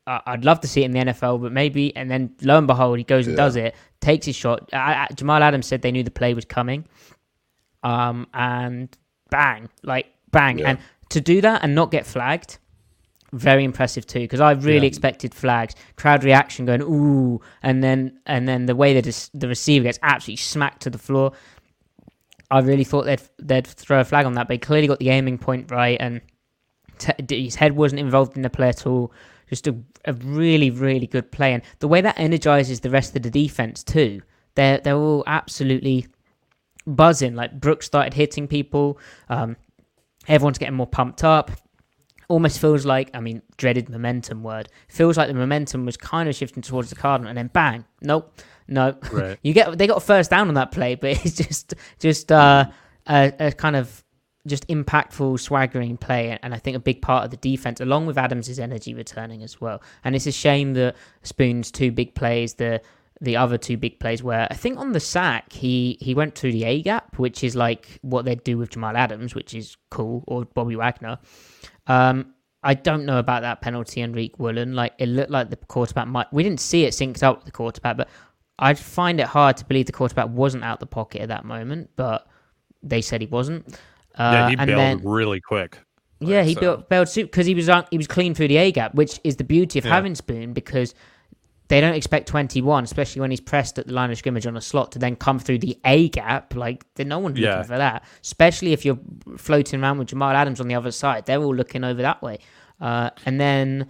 uh, 0.07 0.19
I'd 0.27 0.45
love 0.45 0.59
to 0.61 0.67
see 0.67 0.81
it 0.83 0.85
in 0.85 0.91
the 0.91 0.99
NFL, 0.99 1.41
but 1.41 1.51
maybe. 1.51 1.95
And 1.95 2.09
then 2.11 2.35
lo 2.41 2.57
and 2.57 2.67
behold, 2.67 2.97
he 2.99 3.03
goes 3.03 3.27
and 3.27 3.35
Yeah. 3.35 3.43
does 3.43 3.55
it, 3.55 3.75
takes 4.01 4.25
his 4.27 4.35
shot. 4.35 4.69
I, 4.73 4.93
I, 4.93 5.07
Jamal 5.15 5.41
Adams 5.43 5.65
said 5.65 5.81
they 5.81 5.91
knew 5.91 6.03
the 6.03 6.11
play 6.11 6.33
was 6.33 6.45
coming, 6.45 6.85
um, 7.83 8.27
and 8.33 8.95
bang, 9.29 9.69
like 9.83 10.07
bang, 10.31 10.59
Yeah. 10.59 10.69
and 10.71 10.79
to 11.09 11.21
do 11.21 11.41
that 11.41 11.63
and 11.63 11.75
not 11.75 11.91
get 11.91 12.05
flagged. 12.05 12.57
Very 13.33 13.63
impressive 13.65 14.05
too, 14.05 14.19
because 14.21 14.39
I 14.39 14.51
really 14.51 14.81
Yeah. 14.85 14.93
expected 14.93 15.33
flags, 15.33 15.75
crowd 15.97 16.23
reaction 16.23 16.65
going 16.65 16.81
ooh, 16.81 17.41
and 17.61 17.83
then 17.83 18.19
and 18.25 18.47
then 18.47 18.65
the 18.65 18.75
way 18.75 18.99
that 18.99 19.29
the 19.33 19.47
receiver 19.47 19.83
gets 19.83 19.99
absolutely 20.01 20.37
smacked 20.37 20.81
to 20.83 20.89
the 20.89 20.97
floor. 20.97 21.33
I 22.51 22.59
really 22.59 22.83
thought 22.83 23.05
they'd 23.05 23.21
they'd 23.39 23.67
throw 23.67 23.99
a 23.99 24.03
flag 24.03 24.25
on 24.25 24.33
that, 24.33 24.47
but 24.47 24.53
he 24.53 24.59
clearly 24.59 24.87
got 24.87 24.99
the 24.99 25.09
aiming 25.09 25.37
point 25.37 25.71
right, 25.71 25.97
and 25.99 26.21
t- 26.99 27.43
his 27.43 27.55
head 27.55 27.75
wasn't 27.75 27.99
involved 27.99 28.35
in 28.35 28.43
the 28.43 28.49
play 28.49 28.69
at 28.69 28.85
all. 28.85 29.11
Just 29.49 29.67
a, 29.67 29.75
a 30.05 30.13
really 30.13 30.69
really 30.69 31.07
good 31.07 31.31
play, 31.31 31.53
and 31.53 31.63
the 31.79 31.87
way 31.87 32.01
that 32.01 32.19
energizes 32.19 32.79
the 32.79 32.89
rest 32.89 33.15
of 33.15 33.23
the 33.23 33.29
defense 33.29 33.83
too. 33.83 34.21
They're 34.55 34.79
they're 34.79 34.95
all 34.95 35.23
absolutely 35.27 36.07
buzzing. 36.87 37.35
Like 37.35 37.59
Brooks 37.59 37.85
started 37.85 38.13
hitting 38.13 38.47
people. 38.47 38.99
Um, 39.29 39.57
everyone's 40.27 40.57
getting 40.57 40.75
more 40.75 40.87
pumped 40.87 41.23
up. 41.23 41.51
Almost 42.27 42.59
feels 42.59 42.87
like, 42.87 43.11
I 43.13 43.19
mean, 43.19 43.43
dreaded 43.57 43.87
momentum 43.87 44.41
word. 44.41 44.69
Feels 44.87 45.15
like 45.15 45.27
the 45.27 45.35
momentum 45.35 45.85
was 45.85 45.95
kind 45.95 46.27
of 46.27 46.33
shifting 46.35 46.63
towards 46.63 46.89
the 46.89 46.95
Cardinal, 46.95 47.29
and 47.29 47.37
then 47.37 47.51
bang, 47.53 47.85
nope, 48.01 48.33
no. 48.67 48.97
Right. 49.11 49.37
you 49.43 49.53
get 49.53 49.77
they 49.77 49.87
got 49.87 49.97
a 49.97 50.01
first 50.01 50.29
down 50.29 50.47
on 50.47 50.53
that 50.55 50.71
play, 50.71 50.95
but 50.95 51.09
it's 51.25 51.35
just 51.35 51.73
just 51.99 52.31
uh, 52.31 52.65
a, 53.07 53.33
a 53.39 53.51
kind 53.51 53.75
of 53.75 54.03
just 54.47 54.67
impactful, 54.67 55.39
swaggering 55.39 55.97
play, 55.97 56.37
and 56.41 56.53
I 56.53 56.57
think 56.57 56.77
a 56.77 56.79
big 56.79 57.01
part 57.01 57.25
of 57.25 57.31
the 57.31 57.37
defense, 57.37 57.81
along 57.81 58.05
with 58.05 58.17
Adams' 58.17 58.59
energy 58.59 58.93
returning 58.93 59.43
as 59.43 59.59
well. 59.59 59.81
And 60.03 60.15
it's 60.15 60.27
a 60.27 60.31
shame 60.31 60.73
that 60.73 60.95
Spoon's 61.23 61.71
two 61.71 61.91
big 61.91 62.15
plays, 62.15 62.55
the 62.55 62.81
the 63.21 63.37
other 63.37 63.57
two 63.57 63.77
big 63.77 63.99
plays, 63.99 64.21
where 64.21 64.47
I 64.51 64.55
think 64.55 64.77
on 64.77 64.91
the 64.91 64.99
sack 64.99 65.51
he 65.51 65.97
he 66.01 66.13
went 66.13 66.35
through 66.35 66.51
the 66.51 66.65
A 66.65 66.81
gap, 66.81 67.17
which 67.17 67.43
is 67.43 67.55
like 67.55 67.99
what 68.01 68.25
they'd 68.25 68.43
do 68.43 68.57
with 68.57 68.71
Jamal 68.71 68.95
Adams, 68.95 69.33
which 69.33 69.53
is 69.53 69.77
cool, 69.89 70.23
or 70.27 70.45
Bobby 70.45 70.75
Wagner. 70.75 71.17
Um, 71.87 72.33
I 72.61 72.73
don't 72.73 73.05
know 73.05 73.19
about 73.19 73.43
that 73.43 73.61
penalty, 73.61 74.01
Enrique 74.01 74.33
Woolen. 74.39 74.73
Like 74.73 74.93
it 74.97 75.07
looked 75.07 75.29
like 75.29 75.51
the 75.51 75.55
quarterback 75.55 76.07
might. 76.07 76.31
We 76.33 76.41
didn't 76.43 76.59
see 76.59 76.85
it 76.85 76.93
synced 76.93 77.21
up 77.21 77.37
with 77.37 77.45
the 77.45 77.51
quarterback, 77.51 77.95
but 77.95 78.09
I 78.57 78.73
find 78.73 79.19
it 79.19 79.27
hard 79.27 79.57
to 79.57 79.65
believe 79.65 79.85
the 79.85 79.91
quarterback 79.91 80.29
wasn't 80.29 80.63
out 80.63 80.79
the 80.79 80.85
pocket 80.85 81.21
at 81.21 81.27
that 81.29 81.45
moment. 81.45 81.89
But 81.95 82.27
they 82.83 83.01
said 83.01 83.21
he 83.21 83.27
wasn't. 83.27 83.67
Uh, 84.17 84.31
yeah, 84.31 84.49
he 84.49 84.55
and 84.57 84.67
bailed 84.67 84.79
then, 84.79 85.01
really 85.03 85.41
quick. 85.41 85.77
yeah, 86.19 86.43
he 86.43 86.53
so- 86.53 86.59
built 86.61 86.89
bailed 86.89 87.09
suit 87.09 87.25
because 87.31 87.45
he 87.45 87.53
was 87.55 87.67
on, 87.67 87.85
he 87.91 87.97
was 87.97 88.07
clean 88.07 88.33
through 88.33 88.47
the 88.47 88.57
A 88.57 88.71
gap, 88.71 88.95
which 88.95 89.19
is 89.23 89.35
the 89.35 89.43
beauty 89.43 89.77
of 89.79 89.85
Yeah. 89.85 89.91
having 89.93 90.15
Spoon 90.15 90.53
because 90.53 90.95
they 91.67 91.81
don't 91.81 91.95
expect 91.95 92.27
twenty 92.27 92.61
one, 92.61 92.83
especially 92.85 93.19
when 93.21 93.31
he's 93.31 93.41
pressed 93.41 93.77
at 93.79 93.87
the 93.87 93.93
line 93.93 94.11
of 94.11 94.17
scrimmage 94.17 94.45
on 94.47 94.55
a 94.55 94.61
slot, 94.61 94.91
to 94.93 94.99
then 94.99 95.15
come 95.17 95.39
through 95.39 95.57
the 95.57 95.77
A 95.83 96.07
gap. 96.09 96.55
Like 96.55 96.85
no 96.97 97.19
one's 97.19 97.37
Yeah. 97.39 97.55
looking 97.57 97.63
for 97.71 97.77
that, 97.77 98.05
especially 98.23 98.71
if 98.71 98.85
you're 98.85 98.99
floating 99.37 99.81
around 99.81 99.97
with 99.97 100.07
Jamal 100.09 100.29
Adams 100.31 100.61
on 100.61 100.67
the 100.69 100.75
other 100.75 100.91
side. 100.91 101.25
They're 101.25 101.43
all 101.43 101.55
looking 101.55 101.83
over 101.83 102.01
that 102.03 102.21
way, 102.21 102.37
uh, 102.79 103.09
and 103.25 103.39
then. 103.41 103.87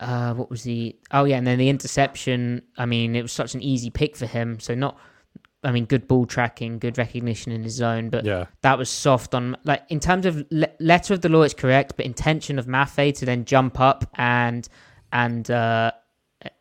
Uh, 0.00 0.34
what 0.34 0.50
was 0.50 0.62
the? 0.62 0.96
Oh 1.12 1.24
yeah, 1.24 1.36
and 1.36 1.46
then 1.46 1.58
the 1.58 1.68
interception. 1.68 2.62
I 2.78 2.86
mean, 2.86 3.14
it 3.14 3.22
was 3.22 3.32
such 3.32 3.54
an 3.54 3.62
easy 3.62 3.90
pick 3.90 4.16
for 4.16 4.26
him. 4.26 4.58
So 4.58 4.74
not, 4.74 4.98
I 5.62 5.72
mean, 5.72 5.84
good 5.84 6.08
ball 6.08 6.24
tracking, 6.26 6.78
good 6.78 6.96
recognition 6.96 7.52
in 7.52 7.62
his 7.62 7.74
zone, 7.74 8.08
but 8.08 8.24
Yeah. 8.24 8.46
that 8.62 8.78
was 8.78 8.88
soft 8.88 9.34
on 9.34 9.56
like 9.64 9.82
in 9.90 10.00
terms 10.00 10.24
of 10.26 10.42
le- 10.50 10.68
letter 10.80 11.12
of 11.14 11.20
the 11.20 11.28
law 11.28 11.42
it's 11.42 11.52
correct 11.54 11.94
but 11.96 12.06
intention 12.06 12.58
of 12.58 12.66
Mafe 12.66 13.14
to 13.18 13.26
then 13.26 13.44
jump 13.44 13.78
up 13.78 14.04
and 14.14 14.66
and 15.12 15.50
uh 15.50 15.92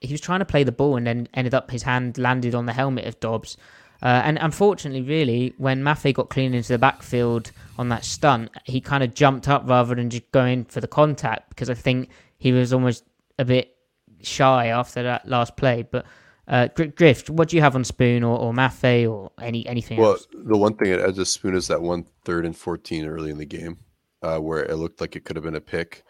he 0.01 0.11
was 0.11 0.19
trying 0.19 0.39
to 0.39 0.45
play 0.45 0.63
the 0.65 0.73
ball 0.73 0.97
and 0.97 1.07
then 1.07 1.27
ended 1.33 1.53
up 1.53 1.71
his 1.71 1.83
hand 1.83 2.17
landed 2.17 2.53
on 2.53 2.65
the 2.65 2.73
helmet 2.73 3.05
of 3.05 3.17
Dobbs 3.21 3.55
uh, 4.01 4.21
and 4.25 4.37
unfortunately 4.41 5.01
really 5.01 5.53
when 5.57 5.81
Mafe 5.81 6.13
got 6.13 6.29
clean 6.29 6.53
into 6.53 6.73
the 6.73 6.77
backfield 6.77 7.51
on 7.77 7.87
that 7.89 8.03
stunt 8.03 8.49
he 8.65 8.81
kind 8.81 9.03
of 9.03 9.13
jumped 9.13 9.47
up 9.47 9.63
rather 9.69 9.95
than 9.95 10.09
just 10.09 10.29
going 10.33 10.65
for 10.65 10.81
the 10.81 10.87
contact 10.87 11.47
because 11.49 11.69
I 11.69 11.75
think 11.75 12.09
he 12.37 12.51
was 12.51 12.73
almost 12.73 13.05
a 13.39 13.45
bit 13.45 13.75
shy 14.21 14.67
after 14.67 15.01
that 15.03 15.27
last 15.27 15.55
play 15.57 15.81
but 15.89 16.05
uh, 16.47 16.67
Gr- 16.75 16.85
Griff, 16.85 17.29
what 17.29 17.47
do 17.49 17.55
you 17.57 17.61
have 17.61 17.75
on 17.75 17.83
Spoon 17.83 18.23
or, 18.23 18.35
or 18.39 18.53
Mafe 18.53 19.07
or 19.07 19.31
any 19.39 19.67
anything 19.67 19.99
Well, 19.99 20.13
else? 20.13 20.27
the 20.33 20.57
one 20.57 20.75
thing 20.75 20.91
at 20.91 20.99
Edge 20.99 21.19
of 21.19 21.27
Spoon 21.27 21.53
is 21.55 21.67
that 21.67 21.79
one 21.81 22.05
third 22.25 22.43
and 22.43 22.57
14 22.57 23.05
early 23.05 23.29
in 23.29 23.37
the 23.37 23.45
game 23.45 23.77
uh, 24.23 24.39
where 24.39 24.63
it 24.65 24.75
looked 24.77 24.99
like 24.99 25.15
it 25.15 25.25
could 25.25 25.35
have 25.35 25.45
been 25.45 25.53
a 25.55 25.61
pick. 25.61 26.03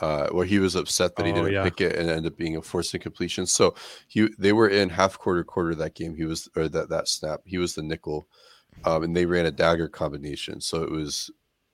Uh, 0.00 0.28
where 0.28 0.46
he 0.46 0.60
was 0.60 0.76
upset 0.76 1.16
that 1.16 1.26
he 1.26 1.32
Oh, 1.32 1.34
didn't 1.34 1.52
yeah. 1.52 1.64
pick 1.64 1.80
it 1.80 1.96
and 1.96 2.08
it 2.08 2.12
ended 2.16 2.32
up 2.32 2.38
being 2.38 2.56
a 2.56 2.62
forced 2.62 2.94
incompletion. 2.94 3.44
So 3.46 3.74
he 4.06 4.28
they 4.38 4.52
were 4.52 4.68
in 4.68 4.88
half 4.90 5.18
quarter 5.18 5.42
quarter 5.42 5.74
that 5.74 5.96
game. 5.96 6.14
He 6.14 6.24
was 6.24 6.48
or 6.54 6.68
that 6.68 6.88
that 6.90 7.08
snap. 7.08 7.40
He 7.44 7.58
was 7.58 7.74
the 7.74 7.82
nickel, 7.82 8.28
um, 8.84 9.02
and 9.02 9.16
they 9.16 9.26
ran 9.26 9.44
a 9.46 9.50
dagger 9.50 9.88
combination. 9.88 10.60
So 10.60 10.82
it 10.84 10.90
was 10.90 11.30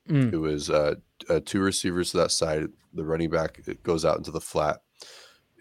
Mm. 0.09 0.33
it 0.33 0.37
was 0.37 0.69
uh, 0.71 0.95
uh, 1.29 1.41
two 1.45 1.59
receivers 1.61 2.11
to 2.11 2.17
that 2.17 2.31
side. 2.31 2.67
The 2.95 3.03
running 3.05 3.29
back 3.29 3.59
goes 3.83 4.05
out 4.05 4.17
into 4.17 4.31
the 4.31 4.39
flat, 4.41 4.77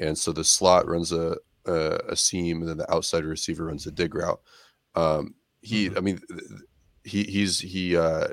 and 0.01 0.17
so 0.17 0.33
the 0.33 0.45
slot 0.45 0.87
runs 0.87 1.13
a 1.13 1.37
a, 1.67 2.01
a 2.09 2.17
seam, 2.17 2.61
and 2.61 2.69
then 2.69 2.79
the 2.79 2.93
outside 2.93 3.25
receiver 3.25 3.67
runs 3.67 3.87
a 3.87 3.91
dig 3.91 4.15
route. 4.15 4.41
Um, 4.95 5.35
he, 5.61 5.91
I 5.97 6.01
mean, 6.01 6.21
he 7.05 7.25
he's 7.25 7.61
he 7.61 7.97
uh, 7.97 8.29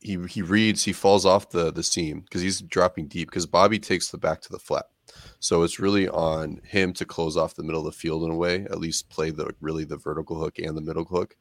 he 0.00 0.18
he 0.28 0.42
reads, 0.42 0.84
he 0.84 0.92
falls 0.92 1.26
off 1.26 1.50
the 1.50 1.72
the 1.72 1.82
seam 1.82 2.20
because 2.20 2.42
he's 2.42 2.60
dropping 2.60 3.08
deep 3.08 3.28
because 3.28 3.46
Bobby 3.46 3.78
takes 3.78 4.10
the 4.10 4.18
back 4.18 4.40
to 4.42 4.52
the 4.52 4.58
flat. 4.58 4.86
So 5.40 5.62
it's 5.62 5.78
really 5.78 6.08
on 6.08 6.60
him 6.64 6.92
to 6.94 7.04
close 7.04 7.36
off 7.36 7.54
the 7.54 7.62
middle 7.62 7.80
of 7.80 7.86
the 7.86 7.98
field 7.98 8.24
in 8.24 8.30
a 8.30 8.36
way, 8.36 8.62
at 8.64 8.78
least 8.78 9.10
play 9.10 9.30
the 9.30 9.54
really 9.60 9.84
the 9.84 9.96
vertical 9.96 10.38
hook 10.38 10.58
and 10.58 10.76
the 10.76 10.80
middle 10.80 11.04
hook. 11.04 11.36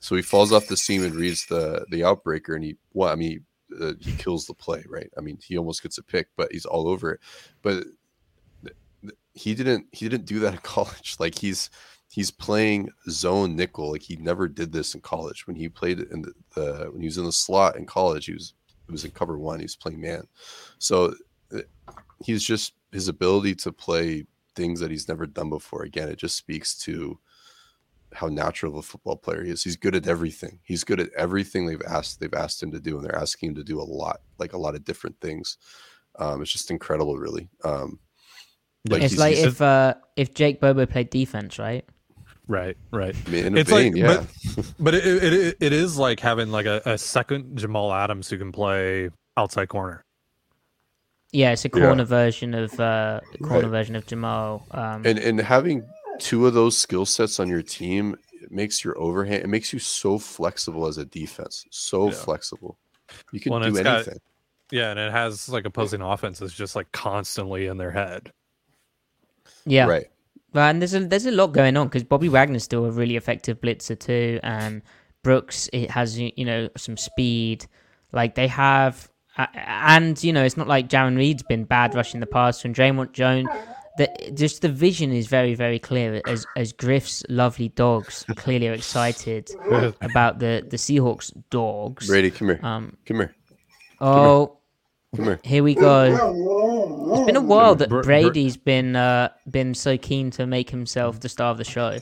So 0.00 0.14
he 0.14 0.22
falls 0.22 0.52
off 0.52 0.68
the 0.68 0.76
seam 0.76 1.04
and 1.04 1.14
reads 1.14 1.46
the 1.46 1.86
the 1.90 2.00
outbreaker, 2.00 2.54
and 2.54 2.64
he 2.64 2.76
well, 2.92 3.10
I 3.10 3.16
mean, 3.16 3.44
uh, 3.80 3.94
he 4.00 4.12
kills 4.12 4.46
the 4.46 4.54
play, 4.54 4.84
right? 4.88 5.10
I 5.16 5.20
mean, 5.20 5.38
he 5.42 5.56
almost 5.58 5.82
gets 5.82 5.98
a 5.98 6.02
pick, 6.02 6.28
but 6.36 6.52
he's 6.52 6.66
all 6.66 6.88
over 6.88 7.12
it. 7.12 7.20
But 7.62 7.84
he 9.38 9.54
didn't 9.54 9.86
he 9.92 10.08
didn't 10.08 10.26
do 10.26 10.40
that 10.40 10.54
in 10.54 10.60
college. 10.62 11.16
Like 11.18 11.38
he's 11.38 11.70
he's 12.10 12.30
playing 12.30 12.90
zone 13.08 13.54
nickel. 13.54 13.92
Like 13.92 14.02
he 14.02 14.16
never 14.16 14.48
did 14.48 14.72
this 14.72 14.94
in 14.94 15.00
college. 15.00 15.46
When 15.46 15.56
he 15.56 15.68
played 15.68 16.00
in 16.00 16.22
the, 16.22 16.32
the 16.54 16.88
when 16.90 17.00
he 17.00 17.06
was 17.06 17.18
in 17.18 17.24
the 17.24 17.32
slot 17.32 17.76
in 17.76 17.86
college, 17.86 18.26
he 18.26 18.32
was 18.32 18.54
it 18.88 18.92
was 18.92 19.04
in 19.04 19.12
cover 19.12 19.38
one. 19.38 19.60
He 19.60 19.64
was 19.64 19.76
playing 19.76 20.00
man. 20.00 20.26
So 20.78 21.14
uh, 21.54 21.60
he's 22.24 22.42
just 22.42 22.72
his 22.90 23.08
ability 23.08 23.54
to 23.54 23.72
play 23.72 24.26
things 24.56 24.80
that 24.80 24.90
he's 24.90 25.08
never 25.08 25.26
done 25.26 25.50
before. 25.50 25.82
Again, 25.82 26.08
it 26.08 26.18
just 26.18 26.36
speaks 26.36 26.76
to 26.80 27.18
how 28.14 28.26
natural 28.26 28.72
of 28.72 28.78
a 28.78 28.82
football 28.82 29.16
player 29.16 29.44
he 29.44 29.50
is. 29.50 29.62
He's 29.62 29.76
good 29.76 29.94
at 29.94 30.08
everything. 30.08 30.58
He's 30.64 30.82
good 30.82 30.98
at 30.98 31.12
everything 31.16 31.66
they've 31.66 31.82
asked 31.86 32.18
they've 32.18 32.34
asked 32.34 32.62
him 32.62 32.72
to 32.72 32.80
do, 32.80 32.96
and 32.96 33.04
they're 33.04 33.14
asking 33.14 33.50
him 33.50 33.54
to 33.56 33.64
do 33.64 33.80
a 33.80 33.82
lot, 33.82 34.20
like 34.38 34.54
a 34.54 34.58
lot 34.58 34.74
of 34.74 34.84
different 34.84 35.20
things. 35.20 35.58
Um, 36.18 36.42
it's 36.42 36.50
just 36.50 36.72
incredible, 36.72 37.16
really. 37.16 37.48
Um, 37.62 38.00
it's 38.86 39.18
like 39.18 39.36
if 39.36 39.60
uh, 39.60 39.94
if 40.16 40.34
Jake 40.34 40.60
Bobo 40.60 40.86
played 40.86 41.10
defense, 41.10 41.58
right? 41.58 41.84
Right, 42.46 42.76
right. 42.92 43.14
I 43.26 43.30
mean, 43.30 43.58
it's 43.58 43.68
vein, 43.70 43.92
like, 43.92 44.02
yeah. 44.02 44.24
but, 44.56 44.72
but 44.80 44.94
it, 44.94 45.04
it, 45.06 45.32
it, 45.34 45.56
it 45.60 45.72
is 45.74 45.98
like 45.98 46.18
having 46.18 46.50
like 46.50 46.64
a, 46.64 46.80
a 46.86 46.96
second 46.96 47.58
Jamal 47.58 47.92
Adams 47.92 48.30
who 48.30 48.38
can 48.38 48.52
play 48.52 49.10
outside 49.36 49.68
corner. 49.68 50.02
Yeah, 51.30 51.52
it's 51.52 51.66
a 51.66 51.70
Yeah. 51.74 51.84
corner 51.84 52.04
version 52.04 52.54
of 52.54 52.78
uh, 52.80 53.20
corner 53.42 53.64
Right. 53.64 53.70
version 53.70 53.96
of 53.96 54.06
Jamal. 54.06 54.66
Um, 54.70 55.02
and 55.04 55.18
and 55.18 55.38
having 55.40 55.86
two 56.18 56.46
of 56.46 56.54
those 56.54 56.76
skill 56.76 57.04
sets 57.04 57.38
on 57.38 57.48
your 57.48 57.62
team 57.62 58.16
it 58.40 58.50
makes 58.50 58.82
your 58.82 58.98
overhand. 58.98 59.42
It 59.42 59.48
makes 59.48 59.72
you 59.74 59.78
so 59.78 60.18
flexible 60.18 60.86
as 60.86 60.96
a 60.96 61.04
defense. 61.04 61.66
So 61.70 62.06
Yeah. 62.06 62.12
flexible. 62.12 62.78
You 63.32 63.40
can 63.40 63.52
Well, 63.52 63.60
do 63.60 63.68
it's 63.68 63.80
got- 63.82 63.96
anything. 63.96 64.18
yeah, 64.70 64.90
and 64.90 64.98
it 64.98 65.12
has 65.12 65.48
like 65.50 65.66
opposing 65.66 66.00
offense 66.00 66.38
offenses 66.38 66.56
just 66.56 66.74
like 66.76 66.90
constantly 66.92 67.66
in 67.66 67.76
their 67.76 67.90
head. 67.90 68.32
Yeah, 69.66 69.86
Right. 69.86 70.06
But 70.52 70.70
and 70.70 70.80
there's 70.82 70.94
a 70.94 71.00
there's 71.00 71.26
a 71.26 71.30
lot 71.30 71.48
going 71.48 71.76
on 71.76 71.88
because 71.88 72.04
Bobby 72.04 72.28
Wagner's 72.28 72.64
still 72.64 72.84
a 72.86 72.90
really 72.90 73.16
effective 73.16 73.60
blitzer 73.60 73.98
too, 73.98 74.40
and 74.42 74.82
Brooks 75.22 75.68
it 75.72 75.90
has 75.90 76.18
you 76.18 76.44
know 76.44 76.68
some 76.76 76.96
speed. 76.96 77.66
Like 78.12 78.34
they 78.34 78.48
have, 78.48 79.10
uh, 79.36 79.46
and 79.54 80.22
you 80.24 80.32
know 80.32 80.42
it's 80.42 80.56
not 80.56 80.66
like 80.66 80.88
Jarran 80.88 81.16
Reed's 81.16 81.42
been 81.42 81.64
bad 81.64 81.94
rushing 81.94 82.20
the 82.20 82.26
pass 82.26 82.64
and 82.64 82.74
Dre'Mont 82.74 83.12
Jones. 83.12 83.48
The, 83.98 84.32
just 84.32 84.62
the 84.62 84.68
vision 84.68 85.12
is 85.12 85.26
very 85.26 85.54
very 85.54 85.78
clear 85.78 86.22
as 86.26 86.46
as 86.56 86.72
Griff's 86.72 87.22
lovely 87.28 87.68
dogs 87.68 88.24
clearly 88.36 88.68
are 88.68 88.72
excited 88.72 89.50
about 90.00 90.38
the 90.38 90.64
the 90.66 90.78
Seahawks 90.78 91.30
dogs. 91.50 92.06
Brady, 92.06 92.30
come 92.30 92.48
here. 92.48 92.60
Um, 92.62 92.96
come 93.04 93.18
here. 93.18 93.34
Oh, 94.00 94.57
Come 95.16 95.24
here. 95.24 95.40
here 95.42 95.62
we 95.62 95.74
go. 95.74 97.12
It's 97.14 97.26
been 97.26 97.36
a 97.36 97.40
while 97.40 97.74
that 97.76 97.88
Br- 97.88 98.00
Br- 98.00 98.04
Brady's 98.04 98.56
been 98.58 98.94
uh, 98.94 99.30
been 99.50 99.72
so 99.74 99.96
keen 99.96 100.30
to 100.32 100.46
make 100.46 100.68
himself 100.68 101.20
the 101.20 101.28
star 101.30 101.50
of 101.50 101.56
the 101.58 101.64
show. 101.64 101.98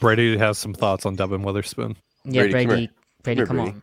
Brady 0.00 0.36
has 0.36 0.58
some 0.58 0.74
thoughts 0.74 1.06
on 1.06 1.16
Devin 1.16 1.42
Witherspoon. 1.42 1.96
Yeah, 2.24 2.42
Brady, 2.42 2.52
come 2.52 2.66
Brady, 2.66 2.80
here. 2.82 2.90
Brady, 3.22 3.40
Come 3.40 3.46
come, 3.46 3.56
here, 3.56 3.64
Brady. 3.64 3.76
on. 3.76 3.82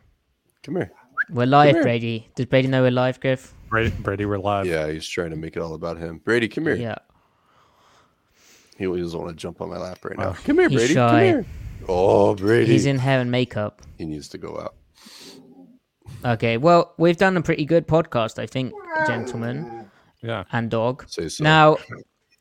Come 0.62 0.76
here. 0.76 0.92
We're 1.30 1.46
live, 1.46 1.74
here. 1.74 1.82
Brady. 1.82 2.28
Does 2.36 2.46
Brady 2.46 2.68
know 2.68 2.82
we're 2.82 2.90
live, 2.90 3.20
Griff? 3.20 3.52
Brady, 3.68 3.90
Brady, 4.00 4.24
we're 4.24 4.38
live. 4.38 4.66
Yeah, 4.66 4.90
he's 4.90 5.06
trying 5.06 5.30
to 5.30 5.36
make 5.36 5.56
it 5.56 5.60
all 5.60 5.74
about 5.74 5.98
him. 5.98 6.18
Brady, 6.24 6.48
come 6.48 6.64
here. 6.64 6.74
Yeah. 6.76 6.96
He 8.78 8.86
doesn't 8.86 9.18
want 9.20 9.30
to 9.30 9.36
jump 9.36 9.60
on 9.60 9.68
my 9.68 9.76
lap 9.78 10.04
right 10.04 10.16
now. 10.16 10.30
Oh. 10.30 10.36
Come 10.44 10.58
here, 10.58 10.68
He's 10.68 10.78
Brady. 10.78 10.94
shy. 10.94 11.08
Come 11.10 11.20
here. 11.20 11.46
Oh, 11.88 12.34
Brady. 12.34 12.72
He's 12.72 12.86
in 12.86 12.98
hair 12.98 13.20
and 13.20 13.30
makeup. 13.30 13.82
He 13.98 14.06
needs 14.06 14.28
to 14.28 14.38
go 14.38 14.58
out. 14.58 14.74
Okay, 16.24 16.56
well, 16.56 16.94
we've 16.98 17.16
done 17.16 17.36
a 17.36 17.42
pretty 17.42 17.64
good 17.64 17.86
podcast, 17.86 18.38
I 18.38 18.46
think, 18.46 18.72
gentlemen. 19.06 19.90
Yeah. 20.22 20.44
And 20.52 20.70
dog. 20.70 21.04
Say 21.08 21.28
so. 21.28 21.44
Now, 21.44 21.78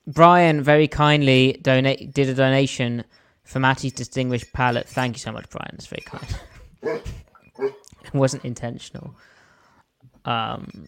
Brian 0.08 0.62
very 0.62 0.88
kindly 0.88 1.60
donate 1.62 2.14
did 2.14 2.30
a 2.30 2.34
donation 2.34 3.04
for 3.44 3.60
Matty's 3.60 3.94
distinguished 3.94 4.52
palette. 4.54 4.88
Thank 4.88 5.16
you 5.16 5.20
so 5.20 5.32
much, 5.32 5.50
Brian. 5.50 5.70
That's 5.72 5.88
very 5.88 6.04
kind. 6.06 7.02
it 8.04 8.14
wasn't 8.14 8.44
intentional. 8.44 9.16
Um. 10.26 10.88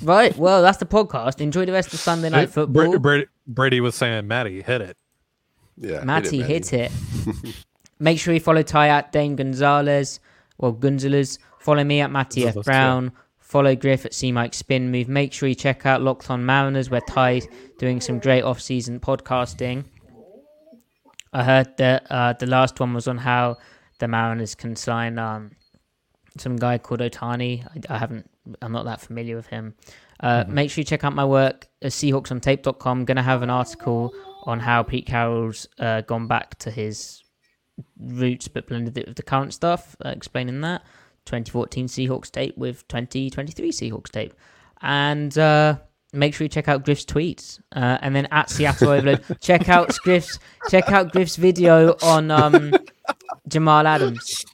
Right, 0.00 0.36
well, 0.36 0.62
that's 0.62 0.78
the 0.78 0.86
podcast. 0.86 1.40
Enjoy 1.40 1.64
the 1.64 1.72
rest 1.72 1.92
of 1.92 1.98
Sunday 1.98 2.30
night 2.30 2.50
football. 2.50 2.98
Brady, 2.98 3.26
Brady 3.48 3.80
was 3.80 3.96
saying, 3.96 4.28
Matty, 4.28 4.62
hit 4.62 4.80
it. 4.80 4.96
Yeah. 5.76 6.04
Matty 6.04 6.40
hit 6.40 6.72
it. 6.72 6.92
Make 7.98 8.18
sure 8.18 8.32
you 8.34 8.40
follow 8.40 8.62
Ty 8.62 8.88
at 8.88 9.12
Dane 9.12 9.36
Gonzalez 9.36 10.20
well, 10.58 10.72
Gonzalez. 10.72 11.38
Follow 11.58 11.84
me 11.84 12.00
at 12.00 12.10
Matty 12.10 12.46
F 12.46 12.56
Brown. 12.64 13.12
Follow 13.38 13.74
Griff 13.74 14.04
at 14.04 14.12
C 14.12 14.30
Mike 14.30 14.52
Spin 14.52 14.90
Move. 14.90 15.08
Make 15.08 15.32
sure 15.32 15.48
you 15.48 15.54
check 15.54 15.86
out 15.86 16.02
Locked 16.02 16.30
On 16.30 16.44
Mariners 16.44 16.90
where 16.90 17.00
Ty's 17.00 17.46
doing 17.78 18.00
some 18.00 18.18
great 18.18 18.42
off 18.42 18.60
season 18.60 19.00
podcasting. 19.00 19.84
I 21.32 21.44
heard 21.44 21.76
that 21.78 22.06
uh, 22.10 22.32
the 22.34 22.46
last 22.46 22.78
one 22.80 22.92
was 22.92 23.08
on 23.08 23.18
how 23.18 23.56
the 24.00 24.08
Mariners 24.08 24.54
can 24.54 24.76
sign 24.76 25.18
um, 25.18 25.52
some 26.36 26.56
guy 26.56 26.78
called 26.78 27.00
Ohtani. 27.00 27.64
I, 27.66 27.94
I 27.94 27.98
haven't, 27.98 28.28
I'm 28.60 28.72
not 28.72 28.84
that 28.84 29.00
familiar 29.00 29.36
with 29.36 29.46
him. 29.46 29.74
Uh, 30.20 30.44
Make 30.48 30.70
sure 30.70 30.80
you 30.80 30.84
check 30.84 31.04
out 31.04 31.14
my 31.14 31.24
work 31.24 31.66
at 31.82 31.92
SeahawksOnTape.com. 31.92 33.04
Going 33.04 33.16
to 33.16 33.22
have 33.22 33.42
an 33.42 33.50
article 33.50 34.12
on 34.44 34.58
how 34.58 34.82
Pete 34.82 35.06
Carroll's 35.06 35.68
uh, 35.78 36.00
gone 36.02 36.26
back 36.26 36.58
to 36.60 36.70
his 36.70 37.22
roots 37.98 38.48
but 38.48 38.66
blended 38.66 38.96
it 38.98 39.06
with 39.06 39.16
the 39.16 39.22
current 39.22 39.54
stuff, 39.54 39.96
uh, 40.04 40.10
explaining 40.10 40.60
that. 40.62 40.82
2014 41.26 41.88
Seahawks 41.88 42.30
tape 42.30 42.56
with 42.56 42.86
2023 42.88 43.70
Seahawks 43.70 44.10
tape. 44.10 44.32
And 44.80 45.36
uh, 45.36 45.76
make 46.12 46.34
sure 46.34 46.44
you 46.46 46.48
check 46.48 46.68
out 46.68 46.84
Griff's 46.84 47.04
tweets. 47.04 47.60
Uh, 47.72 47.98
and 48.00 48.16
then 48.16 48.26
at 48.30 48.48
Seattle 48.48 48.90
Overload, 48.90 49.22
check 49.40 49.68
out 49.68 49.94
Griff's 50.04 50.38
check 50.70 50.90
out 50.90 51.12
Griff's 51.12 51.36
video 51.36 51.96
on 52.02 52.30
um, 52.30 52.72
Jamal 53.46 53.86
Adams. 53.86 54.44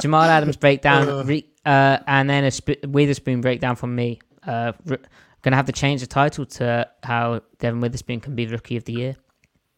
Jamal 0.00 0.22
Adams 0.22 0.56
breakdown, 0.56 1.26
re- 1.26 1.48
uh, 1.64 1.98
and 2.06 2.28
then 2.28 2.44
a 2.44 2.50
sp- 2.50 2.82
Witherspoon 2.84 3.40
breakdown 3.40 3.76
from 3.76 3.94
me. 3.94 4.20
Uh, 4.46 4.72
r- 4.90 4.98
gonna 5.42 5.56
have 5.56 5.66
to 5.66 5.72
change 5.72 6.00
the 6.00 6.06
title 6.06 6.46
to 6.46 6.88
how 7.02 7.40
Devin 7.58 7.80
Witherspoon 7.80 8.20
can 8.20 8.34
be 8.34 8.44
the 8.46 8.52
Rookie 8.52 8.76
of 8.76 8.84
the 8.84 8.92
Year. 8.92 9.16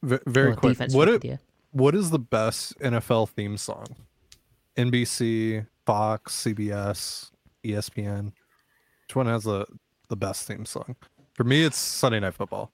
V- 0.03 0.19
very 0.27 0.55
quick. 0.57 0.73
defensive 0.73 0.97
What, 0.97 1.09
rookie 1.09 1.39
what 1.77 1.95
is 1.95 2.11
the 2.11 2.19
best 2.19 2.77
NFL 2.81 3.29
theme 3.29 3.57
song? 3.59 3.87
NBC, 4.79 5.67
Fox, 5.85 6.45
CBS, 6.45 7.31
ESPN. 7.65 8.33
Which 9.07 9.15
one 9.15 9.27
has 9.27 9.45
the 9.45 9.67
the 10.09 10.17
best 10.17 10.47
theme 10.47 10.65
song? 10.65 10.97
For 11.35 11.45
me, 11.45 11.65
it's 11.65 11.77
Sunday 11.77 12.21
Night 12.21 12.33
Football. 12.35 12.73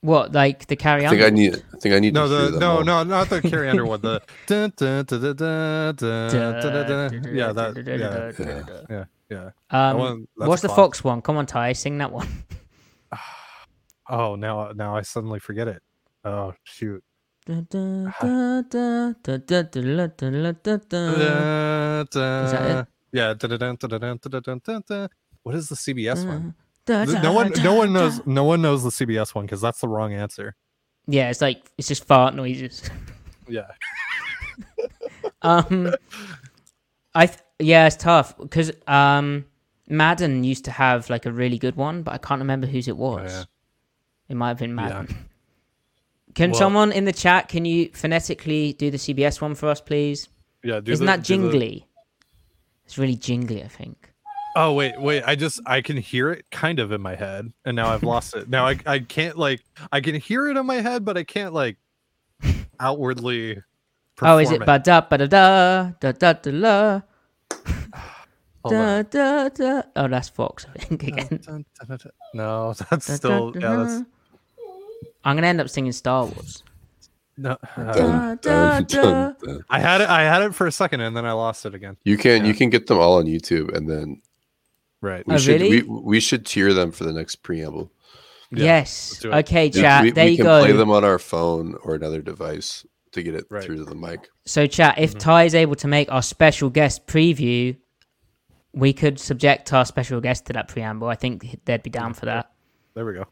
What 0.00 0.32
like 0.32 0.66
the 0.66 0.76
carry? 0.76 1.04
on? 1.04 1.08
I 1.08 1.10
think 1.16 1.22
I 1.22 1.28
need. 1.30 1.62
I 1.74 1.78
think 1.78 1.94
I 1.94 1.98
need. 1.98 2.14
No, 2.14 2.26
the 2.26 2.58
no, 2.58 2.78
all. 2.78 2.84
no, 2.84 3.02
not 3.02 3.28
the 3.28 3.42
carry 3.42 3.68
under 3.68 3.84
one. 3.84 4.00
The 4.00 4.22
yeah, 4.48 4.68
that 7.52 8.86
yeah, 8.88 8.90
yeah, 8.90 9.04
yeah. 9.30 9.50
Um, 9.70 9.98
one, 9.98 10.26
what's 10.36 10.62
the 10.62 10.70
Fox 10.70 11.04
one? 11.04 11.20
Come 11.20 11.36
on, 11.36 11.44
Ty, 11.44 11.74
sing 11.74 11.98
that 11.98 12.12
one. 12.12 12.28
oh, 14.08 14.36
now 14.36 14.72
now 14.74 14.96
I 14.96 15.02
suddenly 15.02 15.38
forget 15.38 15.68
it. 15.68 15.82
Oh 16.24 16.54
shoot. 16.64 17.02
Yeah. 17.46 17.60
What 25.42 25.54
is 25.54 25.68
the 25.68 25.74
CBS 25.74 26.26
one? 26.26 26.54
No 26.88 27.32
one, 27.32 27.52
no 27.62 27.74
one 27.74 27.92
knows. 27.92 28.26
No 28.26 28.44
one 28.44 28.62
knows 28.62 28.82
the 28.82 28.90
CBS 28.90 29.34
one 29.34 29.44
because 29.44 29.60
that's 29.60 29.80
the 29.80 29.88
wrong 29.88 30.14
answer. 30.14 30.56
Yeah, 31.06 31.28
it's 31.30 31.42
like 31.42 31.70
it's 31.76 31.88
just 31.88 32.04
fart 32.06 32.34
noises. 32.34 32.90
yeah. 33.48 33.66
um, 35.42 35.94
I 37.14 37.30
yeah, 37.58 37.86
it's 37.86 37.96
tough 37.96 38.38
because 38.38 38.72
um, 38.86 39.44
Madden 39.88 40.44
used 40.44 40.64
to 40.64 40.70
have 40.70 41.10
like 41.10 41.26
a 41.26 41.32
really 41.32 41.58
good 41.58 41.76
one, 41.76 42.02
but 42.02 42.14
I 42.14 42.18
can't 42.18 42.40
remember 42.40 42.66
whose 42.66 42.88
it 42.88 42.92
oh, 42.92 42.94
was. 42.94 43.46
It 44.28 44.34
might 44.34 44.48
have 44.48 44.58
been 44.58 44.74
Madden. 44.74 45.28
Can 46.34 46.50
Well- 46.50 46.58
someone 46.58 46.92
in 46.92 47.04
the 47.04 47.12
chat 47.12 47.48
can 47.48 47.64
you 47.64 47.90
phonetically 47.94 48.72
do 48.74 48.90
the 48.90 48.98
CBS 48.98 49.40
one 49.40 49.54
for 49.54 49.68
us, 49.68 49.80
please? 49.80 50.28
Yeah. 50.62 50.80
do 50.80 50.92
Isn't 50.92 51.06
the- 51.06 51.12
that 51.12 51.24
do 51.24 51.36
the- 51.36 51.50
jingly? 51.50 51.86
It's 52.84 52.98
really 52.98 53.16
jingly, 53.16 53.62
I 53.62 53.68
think. 53.68 54.10
Oh 54.56 54.72
wait, 54.72 55.00
wait. 55.00 55.22
I 55.26 55.34
just 55.34 55.60
I 55.66 55.80
can 55.80 55.96
hear 55.96 56.30
it 56.30 56.44
kind 56.52 56.78
of 56.78 56.92
in 56.92 57.00
my 57.00 57.14
head, 57.16 57.52
and 57.64 57.74
now 57.74 57.88
I've 57.88 58.02
lost 58.04 58.36
it. 58.36 58.48
Now 58.48 58.66
I 58.66 58.78
I 58.86 58.98
can't 59.00 59.36
like 59.36 59.62
I 59.90 60.00
can 60.00 60.14
hear 60.14 60.48
it 60.48 60.56
in 60.56 60.64
my 60.66 60.76
head, 60.76 61.04
but 61.04 61.16
I 61.16 61.24
can't 61.24 61.52
like 61.52 61.76
outwardly. 62.78 63.58
Oh, 64.22 64.38
is 64.38 64.52
it 64.52 64.64
ba 64.64 64.78
da 64.78 65.00
ba 65.00 65.18
da 65.18 65.26
da 65.26 65.90
da 66.00 66.12
da 66.12 66.32
da 66.34 66.50
la? 66.52 67.00
Da, 68.66 69.02
da, 69.02 69.48
da. 69.50 69.82
Oh, 69.96 70.08
that's 70.08 70.30
Fox, 70.30 70.66
I 70.74 70.78
think 70.78 71.02
again. 71.02 71.40
No, 72.32 72.72
that's 72.90 73.06
Da, 73.08 73.14
still 73.14 73.50
da, 73.50 73.60
yeah. 73.60 73.76
That's. 73.84 74.08
I'm 75.24 75.36
gonna 75.36 75.46
end 75.46 75.60
up 75.60 75.68
singing 75.70 75.92
Star 75.92 76.26
Wars. 76.26 76.62
no. 77.36 77.56
Da, 77.76 77.92
Dun, 77.92 78.36
dun, 78.42 78.84
dun, 78.84 79.36
dun. 79.42 79.64
I 79.70 79.80
had 79.80 80.00
it. 80.00 80.08
I 80.08 80.22
had 80.22 80.42
it 80.42 80.54
for 80.54 80.66
a 80.66 80.72
second, 80.72 81.00
and 81.00 81.16
then 81.16 81.24
I 81.26 81.32
lost 81.32 81.66
it 81.66 81.74
again. 81.74 81.96
You 82.04 82.16
can 82.16 82.42
Yeah. 82.42 82.48
you 82.48 82.54
can 82.54 82.70
get 82.70 82.86
them 82.86 82.98
all 82.98 83.14
on 83.18 83.24
YouTube, 83.26 83.74
and 83.76 83.88
then 83.88 84.20
Right. 85.00 85.26
we 85.26 85.34
Oh, 85.34 85.38
should 85.38 85.60
really? 85.60 85.82
we, 85.82 86.00
we 86.00 86.20
should 86.20 86.46
tier 86.46 86.72
them 86.72 86.92
for 86.92 87.04
the 87.04 87.12
next 87.12 87.36
preamble. 87.36 87.90
Yeah, 88.50 88.64
yes. 88.64 89.10
let's 89.12 89.20
do 89.22 89.32
it. 89.32 89.34
Okay, 89.46 89.66
We- 89.66 89.70
chat. 89.82 90.02
we, 90.04 90.10
there 90.12 90.24
we 90.26 90.30
you 90.32 90.36
can 90.36 90.46
go. 90.46 90.60
play 90.62 90.72
them 90.72 90.90
on 90.90 91.04
our 91.04 91.18
phone 91.18 91.74
or 91.82 91.94
another 91.94 92.22
device 92.22 92.86
to 93.12 93.22
get 93.22 93.34
it 93.34 93.44
Right. 93.50 93.62
through 93.64 93.78
to 93.78 93.84
the 93.84 93.94
mic. 93.94 94.28
So, 94.46 94.66
chat. 94.66 94.94
Mm-hmm. 94.94 95.04
If 95.04 95.18
Ty 95.18 95.44
is 95.44 95.54
able 95.54 95.74
to 95.76 95.88
make 95.88 96.10
our 96.12 96.22
special 96.22 96.70
guest 96.70 97.06
preview, 97.06 97.76
we 98.72 98.92
could 98.92 99.18
subject 99.20 99.72
our 99.72 99.84
special 99.84 100.20
guest 100.20 100.46
to 100.46 100.52
that 100.52 100.68
preamble. 100.68 101.08
I 101.08 101.14
think 101.16 101.60
they'd 101.64 101.82
be 101.82 101.90
down 101.90 102.14
for 102.14 102.26
that. 102.26 102.50
There 102.94 103.04
we 103.04 103.12
go. 103.14 103.24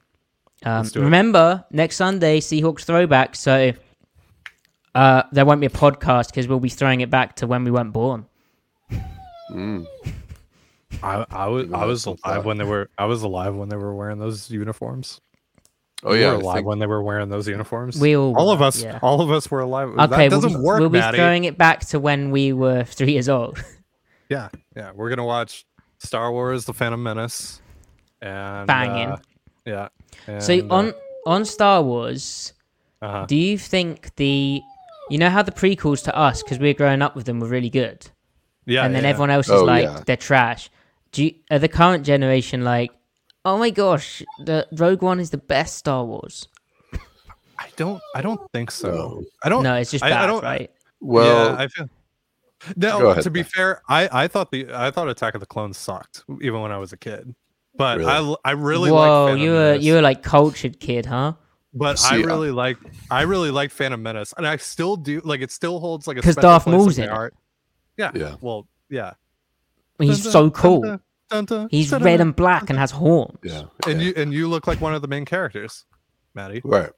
Um, 0.65 0.83
Let's 0.85 0.97
it. 0.97 1.01
remember, 1.01 1.65
next 1.71 1.97
Sunday, 1.97 2.41
Seahawks 2.41 2.85
throwback. 2.85 3.35
So 3.37 3.73
uh, 4.95 5.23
there 5.33 5.45
won't 5.45 5.61
be 5.61 5.67
a 5.67 5.71
podcast 5.71 6.29
because 6.29 6.47
we'll 6.49 6.61
be 6.61 6.69
throwing 6.69 7.01
it 7.01 7.11
back 7.11 7.37
to 7.37 7.47
when 7.47 7.65
we 7.65 7.71
weren't 7.71 7.93
born. 7.93 8.27
Mm. 9.51 9.87
I 11.03 11.27
I 11.31 11.47
was 11.49 11.73
I 11.73 11.85
was 11.85 12.07
alive 12.07 12.45
when 12.45 12.59
they 12.59 12.65
were 12.65 12.89
I 12.97 13.07
was 13.07 13.23
alive 13.23 13.55
when 13.55 13.69
they 13.69 13.77
were 13.77 13.95
wearing 13.95 14.19
those 14.19 14.51
uniforms. 14.51 15.21
Oh 16.05 16.15
You 16.15 16.21
yeah, 16.23 16.29
were 16.33 16.35
alive 16.41 16.55
think- 16.57 16.67
when 16.67 16.79
they 16.79 16.87
were 16.87 17.03
wearing 17.03 17.29
those 17.29 17.49
uniforms. 17.49 17.99
We 18.01 18.17
all 18.17 18.37
all 18.37 18.51
of 18.51 18.61
us, 18.63 18.83
yeah. 18.83 18.99
all 19.03 19.21
of 19.21 19.31
us 19.31 19.51
were 19.51 19.61
alive. 19.61 19.89
Okay, 19.91 19.99
that 20.29 20.31
we'll 20.31 20.41
doesn't 20.41 20.61
be, 20.61 20.65
work, 20.65 20.81
we'll 20.81 20.89
be 20.91 20.99
Matty. 20.99 21.19
throwing 21.19 21.45
it 21.45 21.57
back 21.59 21.81
to 21.89 22.01
when 22.01 22.31
we 22.31 22.53
were 22.53 22.85
three 22.99 23.13
years 23.13 23.29
old. 23.29 23.63
Yeah, 24.29 24.49
yeah. 24.77 24.93
We're 24.95 25.09
gonna 25.11 25.25
watch 25.25 25.65
Star 25.99 26.31
Wars: 26.33 26.65
The 26.65 26.73
Phantom 26.75 27.03
Menace, 27.03 27.61
and 28.21 28.67
Banging. 28.67 29.09
uh, 29.11 29.17
yeah. 29.65 29.89
so 30.39 30.53
and, 30.55 30.71
uh, 30.71 30.75
on 30.75 30.95
on 31.27 31.45
Star 31.45 31.83
Wars, 31.83 32.53
uh-huh. 33.01 33.27
do 33.27 33.37
you 33.37 33.59
think 33.59 34.15
the 34.17 34.61
you 35.11 35.19
know 35.19 35.31
how 35.31 35.43
the 35.43 35.53
prequels 35.53 36.03
to 36.05 36.17
us 36.17 36.43
because 36.43 36.59
we're 36.59 36.75
growing 36.75 37.03
up 37.03 37.15
with 37.17 37.27
them 37.27 37.41
were 37.41 37.49
really 37.49 37.71
good, 37.71 38.09
yeah, 38.67 38.85
and 38.85 38.95
then 38.95 39.05
yeah, 39.05 39.11
everyone 39.11 39.31
else 39.31 39.47
is 39.47 39.53
Oh, 39.61 39.65
like 39.65 39.85
yeah. 39.85 40.03
they're 40.07 40.17
trash. 40.17 40.71
Do 41.13 41.25
you, 41.25 41.35
are 41.51 41.59
the 41.59 41.69
current 41.69 42.07
generation 42.07 42.65
like, 42.65 42.91
oh 43.45 43.59
my 43.59 43.71
gosh, 43.71 44.23
the 44.45 44.67
Rogue 44.73 45.03
One 45.03 45.21
is 45.21 45.31
the 45.31 45.39
best 45.39 45.77
Star 45.77 46.05
Wars? 46.05 46.49
I 47.59 47.69
don't. 47.77 48.03
I 48.17 48.23
don't 48.23 48.41
think 48.53 48.71
so. 48.71 48.91
No. 48.91 49.23
I 49.45 49.49
don't. 49.49 49.63
No, 49.63 49.75
it's 49.77 49.91
just 49.91 50.03
I, 50.03 50.11
bad, 50.11 50.25
I 50.25 50.27
don't. 50.27 50.43
right? 50.43 50.71
Well, 51.01 51.51
yeah, 51.53 51.63
I 51.63 51.69
feel. 51.69 51.89
Go 52.79 52.99
No, 52.99 53.11
ahead, 53.11 53.25
to 53.25 53.31
be 53.31 53.43
Ben. 53.43 53.51
fair, 53.51 53.83
I 53.89 54.09
I 54.25 54.29
thought 54.29 54.51
the 54.51 54.67
I 54.73 54.91
thought 54.91 55.09
Attack 55.09 55.35
of 55.35 55.41
the 55.41 55.47
Clones 55.47 55.77
sucked 55.77 56.25
even 56.41 56.61
when 56.61 56.73
I 56.73 56.79
was 56.79 56.93
a 56.93 56.97
kid, 56.97 57.35
but 57.77 57.99
Really? 57.99 58.11
I 58.11 58.17
l- 58.17 58.41
I 58.45 58.51
really 58.53 58.91
Whoa, 58.91 58.97
like 58.97 59.29
Phantom 59.31 59.43
you 59.45 59.51
were 59.53 59.57
Menace. 59.73 59.85
you 59.85 59.95
were 59.95 60.03
like 60.03 60.23
cultured 60.23 60.81
kid, 60.81 61.07
huh? 61.07 61.35
But 61.75 61.99
I 62.05 62.17
See, 62.17 62.23
uh, 62.23 62.27
really 62.27 62.51
like 62.51 62.77
I 63.11 63.23
really 63.23 63.51
like 63.51 63.71
Phantom 63.71 64.03
Menace, 64.03 64.35
and 64.37 64.47
I 64.47 64.57
still 64.57 64.97
do 64.97 65.21
like 65.25 65.41
it. 65.41 65.51
Still 65.51 65.81
holds 65.81 66.07
like 66.07 66.19
a 66.19 66.23
special 66.23 66.43
Darth 66.43 66.65
place 66.65 66.75
Maul's 66.77 66.99
in 66.99 67.05
in 67.05 67.11
my 67.11 67.17
heart. 67.17 67.35
Yeah, 67.97 68.11
Yeah. 68.15 68.35
Well, 68.41 68.67
yeah. 68.91 69.13
He's 69.99 70.23
Dun, 70.23 70.33
so 70.33 70.43
dun, 70.45 70.51
cool. 70.51 70.81
dun, 70.83 71.01
dun, 71.31 71.45
dun, 71.45 71.69
He's 71.71 71.91
dun, 71.91 72.03
red 72.03 72.19
dun, 72.19 72.29
and 72.29 72.37
black 72.37 72.69
and 72.71 72.79
has 72.79 72.91
horns. 72.91 73.39
yeah, 73.43 73.65
and 73.87 74.01
yeah. 74.01 74.09
you 74.09 74.13
and 74.17 74.33
you 74.35 74.49
look 74.49 74.67
like 74.67 74.81
one 74.81 74.95
of 74.95 75.01
the 75.03 75.09
main 75.09 75.25
characters, 75.25 75.85
Matty. 76.35 76.61
right. 76.65 76.91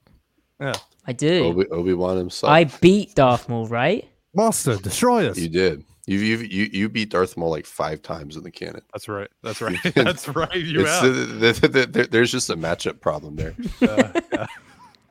Yeah, 0.60 0.74
I 1.06 1.12
do. 1.12 1.44
Obi 1.46 1.66
Obi 1.68 1.94
Wan 1.94 2.16
himself. 2.16 2.50
I 2.50 2.64
beat 2.64 3.14
Darth 3.14 3.48
Maul, 3.48 3.66
right? 3.68 4.08
Master, 4.34 4.76
destroy 4.76 5.28
us. 5.28 5.36
You 5.38 5.48
did. 5.48 5.84
You 6.06 6.18
you 6.18 6.36
you 6.38 6.64
you 6.72 6.88
beat 6.90 7.08
Darth 7.10 7.36
Maul 7.36 7.50
like 7.50 7.64
five 7.66 8.02
times 8.02 8.36
in 8.36 8.42
the 8.42 8.50
canon. 8.50 8.82
That's 8.92 9.08
right. 9.08 9.28
That's 9.42 9.60
right. 9.62 9.78
That's 9.94 10.28
right. 10.28 10.54
You 10.54 10.80
It's- 10.80 11.00
have. 11.00 11.10
Uh, 11.10 11.14
th- 11.14 11.40
th- 11.40 11.60
th- 11.60 11.72
th- 11.72 11.88
there- 11.92 12.06
there's 12.06 12.30
just 12.32 12.50
a 12.50 12.56
matchup 12.56 13.00
problem 13.00 13.36
there. 13.36 13.54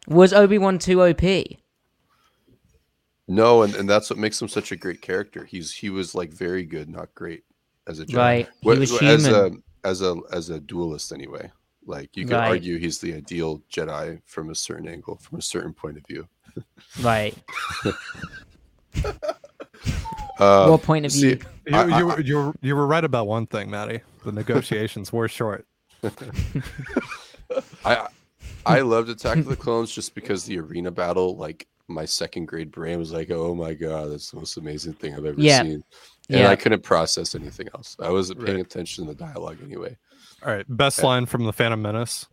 Was 0.08 0.34
Obi 0.34 0.58
Wan 0.58 0.78
too 0.80 1.02
OP? 1.02 1.22
No, 3.28 3.64
and, 3.64 3.74
and 3.76 3.90
that's 3.90 4.10
what 4.10 4.20
makes 4.20 4.42
him 4.42 4.48
such 4.50 4.72
a 4.72 4.76
great 4.76 5.02
character. 5.02 5.46
He's 5.46 5.72
he 5.74 5.90
was 5.90 6.14
like 6.14 6.30
very 6.32 6.64
good, 6.64 6.90
not 6.90 7.14
great, 7.16 7.44
as 7.88 8.00
a 8.00 8.06
Jedi. 8.06 8.18
Right, 8.18 8.50
he 8.62 8.70
Wh- 8.76 8.80
was 8.80 9.02
as 9.02 9.28
a 9.28 9.52
as 9.86 10.02
a 10.02 10.16
as 10.32 10.50
a 10.50 10.60
duelist 10.60 11.12
anyway. 11.14 11.50
Like 11.86 12.16
you 12.16 12.26
could 12.26 12.36
Right. 12.36 12.50
argue 12.50 12.78
he's 12.78 13.00
the 13.00 13.14
ideal 13.16 13.62
Jedi 13.72 14.22
from 14.26 14.50
a 14.52 14.56
certain 14.56 14.88
angle, 14.88 15.16
from 15.18 15.40
a 15.40 15.42
certain 15.42 15.74
point 15.74 15.98
of 15.98 16.06
view. 16.06 16.28
Right. 17.02 17.36
Uh, 20.40 20.68
what 20.68 20.82
point 20.82 21.06
of 21.06 21.12
see, 21.12 21.36
view? 21.36 21.40
You, 21.68 21.76
I- 21.78 21.82
I- 21.84 21.98
you, 22.00 22.06
were- 22.08 22.22
you, 22.22 22.54
you 22.62 22.76
were 22.76 22.88
right 22.88 23.04
about 23.04 23.28
one 23.28 23.46
thing, 23.48 23.70
Matty. 23.70 24.02
The 24.26 24.32
negotiations 24.32 25.12
were 25.14 25.28
short. 25.28 25.66
I 27.86 28.08
I 28.66 28.80
loved 28.82 29.10
Attack 29.10 29.38
of 29.38 29.46
the 29.46 29.56
Clones 29.56 29.92
just 29.92 30.16
because 30.16 30.46
the 30.46 30.58
arena 30.60 30.90
battle, 30.92 31.36
like 31.38 31.68
my 31.88 32.06
second 32.06 32.46
grade 32.48 32.72
brain 32.72 32.98
was 32.98 33.12
like, 33.12 33.30
"Oh 33.30 33.54
my 33.54 33.74
god, 33.74 34.12
that's 34.12 34.32
the 34.32 34.38
most 34.38 34.58
amazing 34.58 34.94
thing 34.94 35.14
I've 35.14 35.26
ever 35.26 35.40
Yeah. 35.40 35.62
seen," 35.62 35.72
and 36.30 36.40
Yeah. 36.40 36.50
I 36.50 36.56
couldn't 36.56 36.82
process 36.84 37.36
anything 37.36 37.68
else. 37.76 37.96
I 38.00 38.10
wasn't 38.10 38.40
paying 38.44 38.58
Right. 38.58 38.66
attention 38.66 39.06
to 39.06 39.14
the 39.14 39.18
dialogue 39.18 39.58
anyway. 39.64 39.98
All 40.46 40.52
right. 40.54 40.66
Best 40.68 41.04
line 41.04 41.26
from 41.26 41.44
the 41.46 41.54
Phantom 41.54 41.82
Menace. 41.82 42.26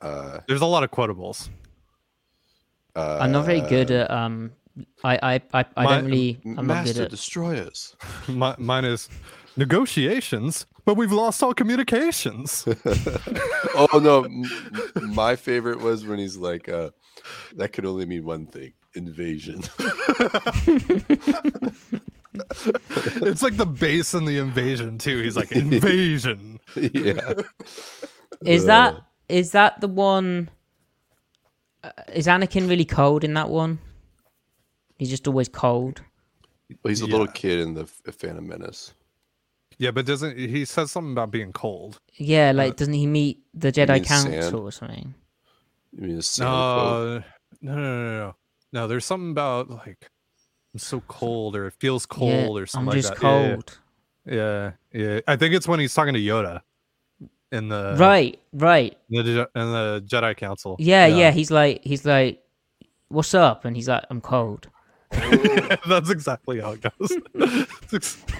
Uh, 0.00 0.40
There's 0.48 0.60
a 0.60 0.66
lot 0.66 0.82
of 0.84 0.90
quotables. 0.90 1.48
uh, 2.94 3.18
I'm 3.20 3.32
not 3.32 3.46
very 3.46 3.60
good 3.62 3.90
at 3.90 4.10
um. 4.10 4.52
I 5.04 5.18
I 5.22 5.34
I, 5.60 5.64
I 5.76 5.84
My- 5.84 5.96
don't 5.96 6.04
really. 6.06 6.38
I'm 6.44 6.54
not 6.54 6.84
good 6.84 6.96
Master, 6.96 7.02
at. 7.04 7.10
destroy 7.10 7.58
us. 7.60 7.94
Mi- 8.28 8.54
mine 8.58 8.84
is 8.84 9.08
negotiations, 9.56 10.66
but 10.84 10.96
we've 10.96 11.12
lost 11.12 11.42
all 11.42 11.54
communications. 11.54 12.64
oh 13.74 14.00
no, 14.02 14.24
m- 14.24 14.44
m- 14.96 15.14
my 15.14 15.34
favorite 15.36 15.80
was 15.80 16.04
when 16.06 16.18
he's 16.18 16.36
like, 16.36 16.68
uh, 16.68 16.90
"That 17.56 17.72
could 17.72 17.86
only 17.86 18.04
mean 18.06 18.24
one 18.24 18.46
thing: 18.46 18.72
invasion." 18.94 19.62
it's 23.22 23.42
like 23.42 23.56
the 23.56 23.66
base 23.66 24.14
and 24.14 24.26
the 24.28 24.38
invasion 24.38 24.98
too. 24.98 25.22
He's 25.22 25.36
like 25.36 25.52
invasion. 25.52 26.60
yeah. 26.76 27.32
Is 28.44 28.64
Uh, 28.64 28.66
that 28.66 28.96
is 29.28 29.52
that 29.52 29.80
the 29.80 29.88
one? 29.88 30.50
Uh, 31.82 31.90
is 32.12 32.26
Anakin 32.26 32.68
really 32.68 32.84
cold 32.84 33.24
in 33.24 33.34
that 33.34 33.48
one? 33.48 33.78
He's 34.98 35.10
just 35.10 35.26
always 35.28 35.48
cold. 35.48 36.02
He's 36.84 37.00
a 37.00 37.06
little 37.06 37.26
kid 37.28 37.60
in 37.60 37.74
the 37.74 37.82
F- 37.82 38.14
Phantom 38.14 38.46
Menace. 38.46 38.94
Yeah, 39.78 39.90
but 39.90 40.06
doesn't 40.06 40.38
he 40.38 40.64
says 40.64 40.90
something 40.90 41.12
about 41.12 41.30
being 41.30 41.52
cold? 41.52 42.00
Yeah, 42.14 42.52
like 42.52 42.72
uh, 42.72 42.76
doesn't 42.76 42.94
he 42.94 43.06
meet 43.06 43.42
the 43.54 43.70
Jedi 43.70 44.04
Council 44.04 44.32
sand? 44.32 44.54
or 44.54 44.72
something? 44.72 45.14
You 45.92 46.02
mean 46.02 46.18
a 46.18 46.22
Santa 46.22 46.50
quote? 46.50 47.22
No, 47.60 47.74
no, 47.74 47.80
no, 47.82 48.04
no, 48.04 48.18
no. 48.18 48.34
No, 48.72 48.88
there's 48.88 49.04
something 49.04 49.30
about 49.30 49.70
like 49.70 50.10
I'm 50.74 50.78
so 50.78 51.00
cold, 51.00 51.56
or 51.56 51.66
it 51.66 51.74
feels 51.78 52.06
Yeah, 52.10 52.16
cold, 52.16 52.58
or 52.58 52.62
I'm 52.62 52.66
something 52.66 52.92
just 52.94 53.10
like 53.10 53.20
that. 53.20 53.26
Yeah, 53.26 53.42
yeah, 53.42 53.52
cold. 53.54 53.78
Yeah, 54.26 54.72
yeah. 54.92 55.20
I 55.28 55.36
think 55.36 55.54
it's 55.54 55.68
when 55.68 55.78
he's 55.78 55.94
talking 55.94 56.14
to 56.14 56.20
Yoda 56.20 56.62
in 57.52 57.68
the 57.68 57.96
right, 57.98 58.40
right. 58.52 58.96
the 59.08 59.48
in 59.54 59.72
the 59.72 60.04
Jedi 60.06 60.36
Council. 60.36 60.76
Yeah, 60.78 61.06
yeah, 61.06 61.30
He's 61.30 61.50
like, 61.50 61.84
he's 61.84 62.04
like, 62.04 62.42
"What's 63.08 63.34
up?" 63.34 63.64
And 63.64 63.76
he's 63.76 63.88
like, 63.88 64.04
"I'm 64.10 64.20
cold." 64.20 64.68
That's 65.88 66.10
exactly 66.10 66.60
how 66.60 66.72
it 66.72 66.80
goes. 66.82 67.12
Ex- 67.92 68.18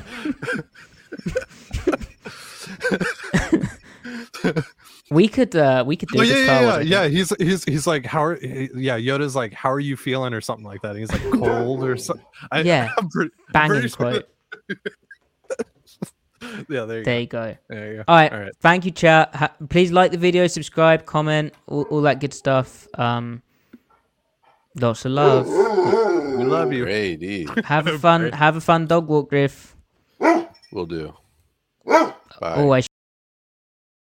We 5.09 5.29
could, 5.29 5.55
uh 5.55 5.85
we 5.87 5.95
could 5.97 6.09
do 6.09 6.19
Oh, 6.19 6.23
the 6.23 6.27
yeah, 6.27 6.45
Star 6.45 6.63
yeah, 6.63 6.79
yeah, 6.81 7.03
yeah. 7.05 7.09
He's 7.09 7.33
he's 7.39 7.63
he's 7.65 7.87
like, 7.87 8.05
how 8.05 8.25
are 8.25 8.35
he- 8.35 8.69
yeah? 8.75 8.99
Yoda's 8.99 9.37
like, 9.37 9.53
how 9.53 9.71
are 9.71 9.79
you 9.79 9.97
feeling, 9.97 10.35
or 10.35 10.41
something 10.41 10.67
like 10.67 10.83
that. 10.83 10.97
And 10.97 10.99
he's 10.99 11.13
like, 11.13 11.23
cold 11.31 11.85
or 11.85 11.97
something. 11.97 12.27
I, 12.51 12.63
Yeah. 12.63 12.91
I'm 12.99 13.09
pretty, 13.09 13.31
Banging 13.53 13.71
pretty 13.71 13.89
sure 13.89 13.97
quote. 13.97 14.29
yeah, 16.69 16.87
there 16.87 16.99
you 16.99 17.05
There 17.05 17.05
go. 17.05 17.19
you 17.19 17.27
go. 17.27 17.57
There 17.69 17.91
you 17.93 17.97
go. 17.99 18.05
All 18.09 18.17
right. 18.17 18.33
All 18.33 18.41
right. 18.41 18.53
Thank 18.61 18.85
you, 18.85 18.91
chat. 18.91 19.33
Ha- 19.37 19.53
please 19.69 19.93
like 19.93 20.11
the 20.11 20.19
video, 20.19 20.49
subscribe, 20.49 21.07
comment, 21.07 21.55
all, 21.69 21.83
all 21.85 22.01
that 22.03 22.19
good 22.19 22.35
stuff. 22.35 22.89
Um, 22.95 23.43
lots 24.77 25.05
of 25.05 25.13
love. 25.13 25.47
We 25.47 26.45
love 26.45 26.73
you. 26.73 26.85
Grady. 26.85 27.49
Have 27.65 27.87
a 27.87 27.99
fun. 28.07 28.33
Have 28.33 28.57
a 28.57 28.61
fun 28.61 28.87
dog 28.87 29.09
walk, 29.09 29.31
Griff. 29.31 29.77
We'll 30.73 30.87
do. 30.87 31.15
Bye. 31.87 32.13
I 32.41 32.63